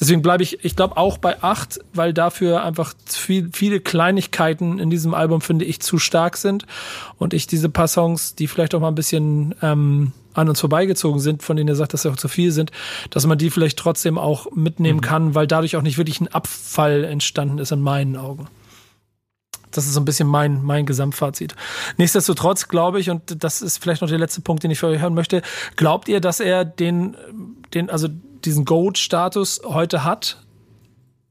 Deswegen 0.00 0.22
bleibe 0.22 0.42
ich, 0.42 0.64
ich 0.64 0.74
glaube 0.74 0.96
auch 0.96 1.18
bei 1.18 1.42
acht, 1.42 1.78
weil 1.94 2.12
dafür 2.12 2.64
einfach 2.64 2.94
viel, 3.06 3.50
viele 3.52 3.80
Kleinigkeiten 3.80 4.78
in 4.78 4.90
diesem 4.90 5.14
Album, 5.14 5.40
finde 5.40 5.64
ich, 5.64 5.80
zu 5.80 5.98
stark 5.98 6.36
sind. 6.36 6.66
Und 7.18 7.34
ich 7.34 7.46
diese 7.46 7.68
paar 7.68 7.88
Songs, 7.88 8.34
die 8.34 8.48
vielleicht 8.48 8.74
auch 8.74 8.80
mal 8.80 8.88
ein 8.88 8.94
bisschen 8.94 9.54
ähm, 9.62 10.12
an 10.34 10.48
uns 10.48 10.60
vorbeigezogen 10.60 11.20
sind, 11.20 11.42
von 11.42 11.56
denen 11.56 11.68
ihr 11.68 11.76
sagt, 11.76 11.92
dass 11.92 12.02
sie 12.02 12.10
auch 12.10 12.16
zu 12.16 12.28
viel 12.28 12.52
sind, 12.52 12.70
dass 13.10 13.26
man 13.26 13.38
die 13.38 13.50
vielleicht 13.50 13.78
trotzdem 13.78 14.18
auch 14.18 14.50
mitnehmen 14.52 14.98
mhm. 14.98 15.02
kann, 15.02 15.34
weil 15.34 15.46
dadurch 15.46 15.76
auch 15.76 15.82
nicht 15.82 15.98
wirklich 15.98 16.20
ein 16.20 16.28
Abfall 16.28 17.04
entstanden 17.04 17.58
ist 17.58 17.72
in 17.72 17.82
meinen 17.82 18.16
Augen. 18.16 18.48
Das 19.72 19.86
ist 19.86 19.94
so 19.94 20.00
ein 20.00 20.04
bisschen 20.04 20.28
mein, 20.28 20.62
mein 20.62 20.86
Gesamtfazit. 20.86 21.54
Nichtsdestotrotz 21.96 22.68
glaube 22.68 23.00
ich, 23.00 23.10
und 23.10 23.42
das 23.42 23.62
ist 23.62 23.78
vielleicht 23.78 24.02
noch 24.02 24.08
der 24.08 24.18
letzte 24.18 24.40
Punkt, 24.40 24.62
den 24.62 24.70
ich 24.70 24.78
für 24.78 24.86
euch 24.86 25.00
hören 25.00 25.14
möchte, 25.14 25.42
glaubt 25.76 26.08
ihr, 26.08 26.20
dass 26.20 26.40
er 26.40 26.64
den, 26.64 27.16
den, 27.74 27.90
also 27.90 28.08
diesen 28.44 28.64
Goat-Status 28.64 29.62
heute 29.64 30.04
hat? 30.04 30.38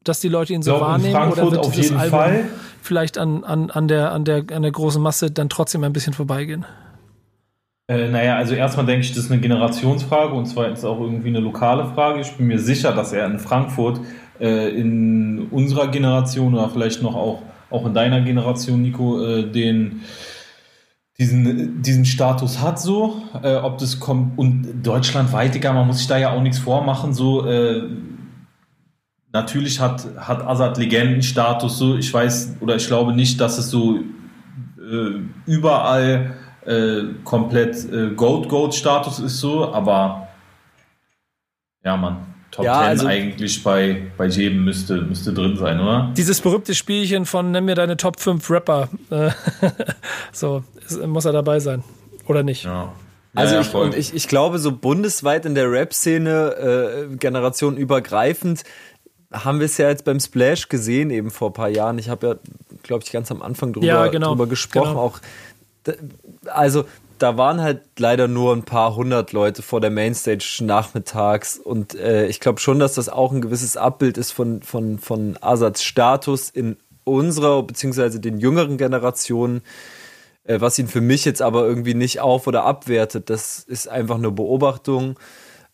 Dass 0.03 0.19
die 0.19 0.29
Leute 0.29 0.53
ihn 0.53 0.63
so 0.63 0.71
glaube, 0.71 0.85
wahrnehmen? 0.85 1.31
oder 1.31 1.51
wird 1.51 1.75
dieses 1.75 1.95
Album 1.95 2.19
Fall. 2.19 2.49
vielleicht 2.81 3.17
an, 3.19 3.43
an, 3.43 3.69
an, 3.69 3.87
der, 3.87 4.11
an, 4.11 4.25
der, 4.25 4.45
an 4.51 4.63
der 4.63 4.71
großen 4.71 5.01
Masse 5.01 5.29
dann 5.29 5.47
trotzdem 5.47 5.83
ein 5.83 5.93
bisschen 5.93 6.13
vorbeigehen? 6.13 6.65
Äh, 7.87 8.09
naja, 8.09 8.37
also 8.37 8.55
erstmal 8.55 8.85
denke 8.85 9.01
ich, 9.01 9.13
das 9.13 9.25
ist 9.25 9.31
eine 9.31 9.41
Generationsfrage 9.41 10.33
und 10.33 10.45
ist 10.45 10.85
auch 10.85 10.99
irgendwie 10.99 11.27
eine 11.27 11.39
lokale 11.39 11.85
Frage. 11.93 12.21
Ich 12.21 12.31
bin 12.31 12.47
mir 12.47 12.57
sicher, 12.57 12.93
dass 12.93 13.13
er 13.13 13.25
in 13.25 13.37
Frankfurt 13.37 13.99
äh, 14.39 14.69
in 14.69 15.47
unserer 15.51 15.89
Generation 15.89 16.55
oder 16.55 16.69
vielleicht 16.69 17.03
noch 17.03 17.15
auch 17.15 17.41
auch 17.71 17.85
in 17.85 17.93
deiner 17.93 18.21
Generation, 18.21 18.81
Nico, 18.81 19.23
äh, 19.23 19.49
den 19.49 20.01
diesen, 21.17 21.83
diesen 21.83 22.05
Status 22.05 22.61
hat 22.61 22.79
so, 22.79 23.21
äh, 23.43 23.55
ob 23.55 23.77
das 23.77 23.99
kommt 23.99 24.39
und 24.39 24.81
deutschlandweit, 24.81 25.53
Digga, 25.53 25.71
man 25.71 25.85
muss 25.85 25.99
sich 25.99 26.07
da 26.07 26.17
ja 26.17 26.31
auch 26.31 26.41
nichts 26.41 26.57
vormachen, 26.57 27.13
so 27.13 27.45
äh, 27.45 27.83
natürlich 29.31 29.79
hat, 29.79 30.03
hat 30.17 30.41
Azad 30.41 30.79
Legendenstatus 30.79 31.77
so, 31.77 31.95
ich 31.95 32.11
weiß 32.11 32.55
oder 32.59 32.75
ich 32.75 32.87
glaube 32.87 33.13
nicht, 33.13 33.39
dass 33.39 33.59
es 33.59 33.69
so 33.69 33.97
äh, 33.97 35.19
überall 35.45 36.37
äh, 36.65 37.03
komplett 37.23 37.91
äh, 37.91 38.15
Goat-Goat-Status 38.15 39.19
ist 39.19 39.39
so, 39.39 39.71
aber 39.71 40.27
ja, 41.83 41.97
Mann. 41.97 42.30
Top 42.51 42.65
ja, 42.65 42.79
10 42.79 42.83
also, 42.83 43.07
eigentlich 43.07 43.63
bei, 43.63 44.03
bei 44.17 44.25
jedem 44.25 44.65
müsste, 44.65 45.01
müsste 45.01 45.33
drin 45.33 45.55
sein, 45.57 45.79
oder? 45.79 46.11
Dieses 46.17 46.41
berühmte 46.41 46.75
Spielchen 46.75 47.25
von 47.25 47.51
Nenn 47.51 47.65
mir 47.65 47.75
deine 47.75 47.95
Top 47.97 48.19
5 48.19 48.49
Rapper. 48.49 48.89
Äh, 49.09 49.31
so, 50.33 50.63
muss 51.07 51.25
er 51.25 51.31
dabei 51.31 51.59
sein. 51.59 51.83
Oder 52.27 52.43
nicht? 52.43 52.65
Ja. 52.65 52.91
Also 53.33 53.55
ja, 53.55 53.61
ich, 53.61 53.73
und 53.73 53.95
ich, 53.95 54.13
ich 54.13 54.27
glaube, 54.27 54.59
so 54.59 54.73
bundesweit 54.73 55.45
in 55.45 55.55
der 55.55 55.71
Rap-Szene, 55.71 57.07
äh, 57.11 57.15
generationenübergreifend, 57.15 58.63
haben 59.31 59.59
wir 59.59 59.65
es 59.65 59.77
ja 59.77 59.87
jetzt 59.87 60.03
beim 60.03 60.19
Splash 60.19 60.67
gesehen, 60.67 61.09
eben 61.09 61.31
vor 61.31 61.51
ein 61.51 61.53
paar 61.53 61.69
Jahren. 61.69 61.97
Ich 61.97 62.09
habe 62.09 62.27
ja, 62.27 62.35
glaube 62.83 63.03
ich, 63.05 63.11
ganz 63.11 63.31
am 63.31 63.41
Anfang 63.41 63.71
drüber, 63.71 63.85
ja, 63.85 64.07
genau, 64.07 64.29
drüber 64.29 64.47
gesprochen. 64.47 64.89
Genau. 64.89 64.99
Auch, 64.99 65.19
also 66.47 66.83
da 67.21 67.37
waren 67.37 67.61
halt 67.61 67.81
leider 67.99 68.27
nur 68.27 68.55
ein 68.55 68.63
paar 68.63 68.95
hundert 68.95 69.31
Leute 69.31 69.61
vor 69.61 69.79
der 69.79 69.91
Mainstage 69.91 70.59
nachmittags 70.61 71.57
und 71.57 71.93
äh, 71.95 72.25
ich 72.27 72.39
glaube 72.39 72.59
schon, 72.59 72.79
dass 72.79 72.95
das 72.95 73.09
auch 73.09 73.31
ein 73.31 73.41
gewisses 73.41 73.77
Abbild 73.77 74.17
ist 74.17 74.31
von, 74.31 74.61
von, 74.63 74.97
von 74.97 75.37
Asads 75.39 75.83
Status 75.83 76.49
in 76.49 76.77
unserer 77.03 77.61
beziehungsweise 77.63 78.19
den 78.19 78.39
jüngeren 78.39 78.77
Generationen, 78.77 79.61
äh, 80.45 80.59
was 80.59 80.79
ihn 80.79 80.87
für 80.87 81.01
mich 81.01 81.23
jetzt 81.23 81.41
aber 81.41 81.63
irgendwie 81.65 81.93
nicht 81.93 82.21
auf- 82.21 82.47
oder 82.47 82.65
abwertet. 82.65 83.29
Das 83.29 83.59
ist 83.59 83.87
einfach 83.87 84.15
eine 84.15 84.31
Beobachtung. 84.31 85.19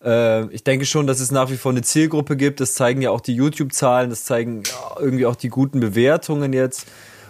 Äh, 0.04 0.48
ich 0.54 0.66
denke 0.66 0.86
schon, 0.86 1.08
dass 1.08 1.22
es 1.22 1.32
nach 1.32 1.50
wie 1.50 1.58
vor 1.58 1.72
eine 1.72 1.82
Zielgruppe 1.82 2.36
gibt. 2.36 2.60
Das 2.60 2.74
zeigen 2.74 3.02
ja 3.02 3.12
auch 3.12 3.22
die 3.22 3.36
YouTube-Zahlen, 3.36 4.10
das 4.10 4.26
zeigen 4.26 4.64
irgendwie 5.00 5.26
auch 5.26 5.36
die 5.36 5.50
guten 5.50 5.80
Bewertungen 5.80 6.52
jetzt. 6.52 6.88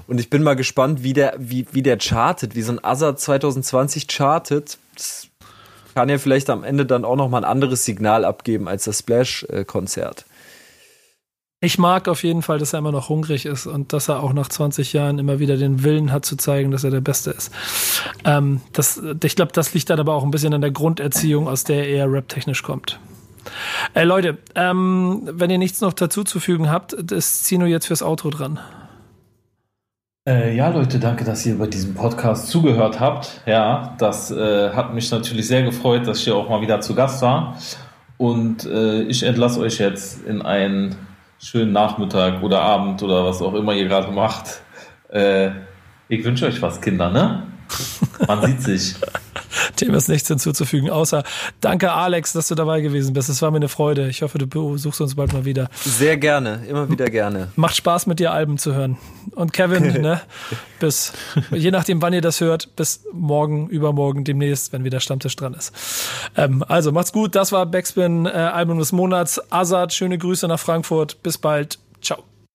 Und 0.07 0.19
ich 0.19 0.29
bin 0.29 0.41
mal 0.41 0.55
gespannt, 0.55 1.03
wie 1.03 1.13
der, 1.13 1.35
wie, 1.37 1.67
wie 1.71 1.83
der 1.83 1.97
chartet, 1.97 2.55
wie 2.55 2.61
so 2.61 2.71
ein 2.71 2.83
Azad 2.83 3.19
2020 3.19 4.07
chartet. 4.07 4.77
Das 4.95 5.27
kann 5.93 6.09
ja 6.09 6.17
vielleicht 6.17 6.49
am 6.49 6.63
Ende 6.63 6.85
dann 6.85 7.05
auch 7.05 7.17
nochmal 7.17 7.43
ein 7.43 7.49
anderes 7.49 7.83
Signal 7.83 8.23
abgeben 8.23 8.67
als 8.67 8.85
das 8.85 8.99
Splash-Konzert. 8.99 10.25
Ich 11.59 11.79
mag 11.79 12.07
auf 12.07 12.23
jeden 12.23 12.43
Fall, 12.43 12.59
dass 12.59 12.73
er 12.73 12.79
immer 12.79 12.91
noch 12.91 13.09
hungrig 13.09 13.47
ist 13.47 13.65
und 13.65 13.91
dass 13.91 14.09
er 14.09 14.21
auch 14.21 14.31
nach 14.31 14.47
20 14.47 14.93
Jahren 14.93 15.17
immer 15.17 15.39
wieder 15.39 15.57
den 15.57 15.83
Willen 15.83 16.11
hat 16.11 16.23
zu 16.23 16.37
zeigen, 16.37 16.69
dass 16.69 16.83
er 16.83 16.91
der 16.91 17.01
Beste 17.01 17.31
ist. 17.31 17.51
Ähm, 18.23 18.61
das, 18.73 19.01
ich 19.23 19.35
glaube, 19.35 19.53
das 19.53 19.73
liegt 19.73 19.89
dann 19.89 19.99
aber 19.99 20.13
auch 20.13 20.23
ein 20.23 20.29
bisschen 20.29 20.53
an 20.53 20.61
der 20.61 20.69
Grunderziehung, 20.69 21.47
aus 21.47 21.63
der 21.63 21.87
er 21.89 22.13
raptechnisch 22.13 22.61
kommt. 22.61 22.99
Äh, 23.95 24.03
Leute, 24.03 24.37
ähm, 24.53 25.23
wenn 25.31 25.49
ihr 25.49 25.57
nichts 25.57 25.81
noch 25.81 25.93
dazu 25.93 26.23
zu 26.23 26.39
fügen 26.39 26.69
habt, 26.69 26.93
ist 26.93 27.45
Zino 27.45 27.65
jetzt 27.65 27.87
fürs 27.87 28.03
Outro 28.03 28.29
dran. 28.29 28.59
Äh, 30.27 30.57
ja, 30.57 30.67
Leute, 30.67 30.99
danke, 30.99 31.23
dass 31.23 31.45
ihr 31.45 31.57
bei 31.57 31.67
diesem 31.67 31.93
Podcast 31.93 32.49
zugehört 32.49 32.99
habt. 32.99 33.39
Ja, 33.45 33.95
das 33.97 34.29
äh, 34.29 34.71
hat 34.71 34.93
mich 34.93 35.09
natürlich 35.09 35.47
sehr 35.47 35.63
gefreut, 35.63 36.05
dass 36.05 36.17
ich 36.17 36.25
hier 36.25 36.35
auch 36.35 36.49
mal 36.49 36.59
wieder 36.59 36.81
zu 36.81 36.93
Gast 36.93 37.21
war. 37.21 37.57
Und 38.17 38.65
äh, 38.65 39.03
ich 39.03 39.23
entlasse 39.23 39.61
euch 39.61 39.79
jetzt 39.79 40.25
in 40.27 40.41
ein 40.41 40.95
schönen 41.39 41.71
Nachmittag 41.71 42.43
oder 42.43 42.59
Abend 42.61 43.01
oder 43.03 43.23
was 43.23 43.41
auch 43.41 43.53
immer 43.53 43.73
ihr 43.73 43.87
gerade 43.87 44.11
macht. 44.11 44.61
Äh, 45.09 45.51
ich 46.09 46.25
wünsche 46.25 46.45
euch 46.45 46.61
was, 46.61 46.81
Kinder, 46.81 47.09
ne? 47.09 47.43
Man 48.27 48.45
sieht 48.45 48.61
sich. 48.61 48.95
Dem 49.81 49.93
ist 49.93 50.09
nichts 50.09 50.27
hinzuzufügen, 50.27 50.89
außer 50.89 51.23
danke 51.61 51.91
Alex, 51.91 52.33
dass 52.33 52.47
du 52.47 52.55
dabei 52.55 52.81
gewesen 52.81 53.13
bist. 53.13 53.29
Es 53.29 53.41
war 53.41 53.51
mir 53.51 53.57
eine 53.57 53.69
Freude. 53.69 54.07
Ich 54.09 54.21
hoffe, 54.21 54.37
du 54.37 54.47
besuchst 54.47 55.01
uns 55.01 55.15
bald 55.15 55.33
mal 55.33 55.45
wieder. 55.45 55.69
Sehr 55.81 56.17
gerne, 56.17 56.61
immer 56.67 56.89
wieder 56.89 57.05
gerne. 57.05 57.49
Macht 57.55 57.75
Spaß 57.75 58.07
mit 58.07 58.19
dir 58.19 58.31
Alben 58.31 58.57
zu 58.57 58.73
hören. 58.73 58.97
Und 59.35 59.53
Kevin, 59.53 60.01
ne, 60.01 60.21
bis 60.79 61.13
je 61.51 61.71
nachdem, 61.71 62.01
wann 62.01 62.13
ihr 62.13 62.21
das 62.21 62.41
hört, 62.41 62.75
bis 62.75 63.03
morgen, 63.13 63.67
übermorgen, 63.69 64.23
demnächst, 64.23 64.73
wenn 64.73 64.83
wieder 64.83 64.99
Stammtisch 64.99 65.35
dran 65.35 65.53
ist. 65.53 65.73
Ähm, 66.35 66.63
also 66.67 66.91
macht's 66.91 67.11
gut. 67.11 67.35
Das 67.35 67.51
war 67.51 67.65
Backspin 67.65 68.25
äh, 68.25 68.29
Album 68.29 68.79
des 68.79 68.91
Monats. 68.91 69.41
Azad, 69.51 69.93
schöne 69.93 70.17
Grüße 70.17 70.47
nach 70.47 70.59
Frankfurt. 70.59 71.21
Bis 71.23 71.37
bald. 71.37 71.79
Ciao. 72.01 72.23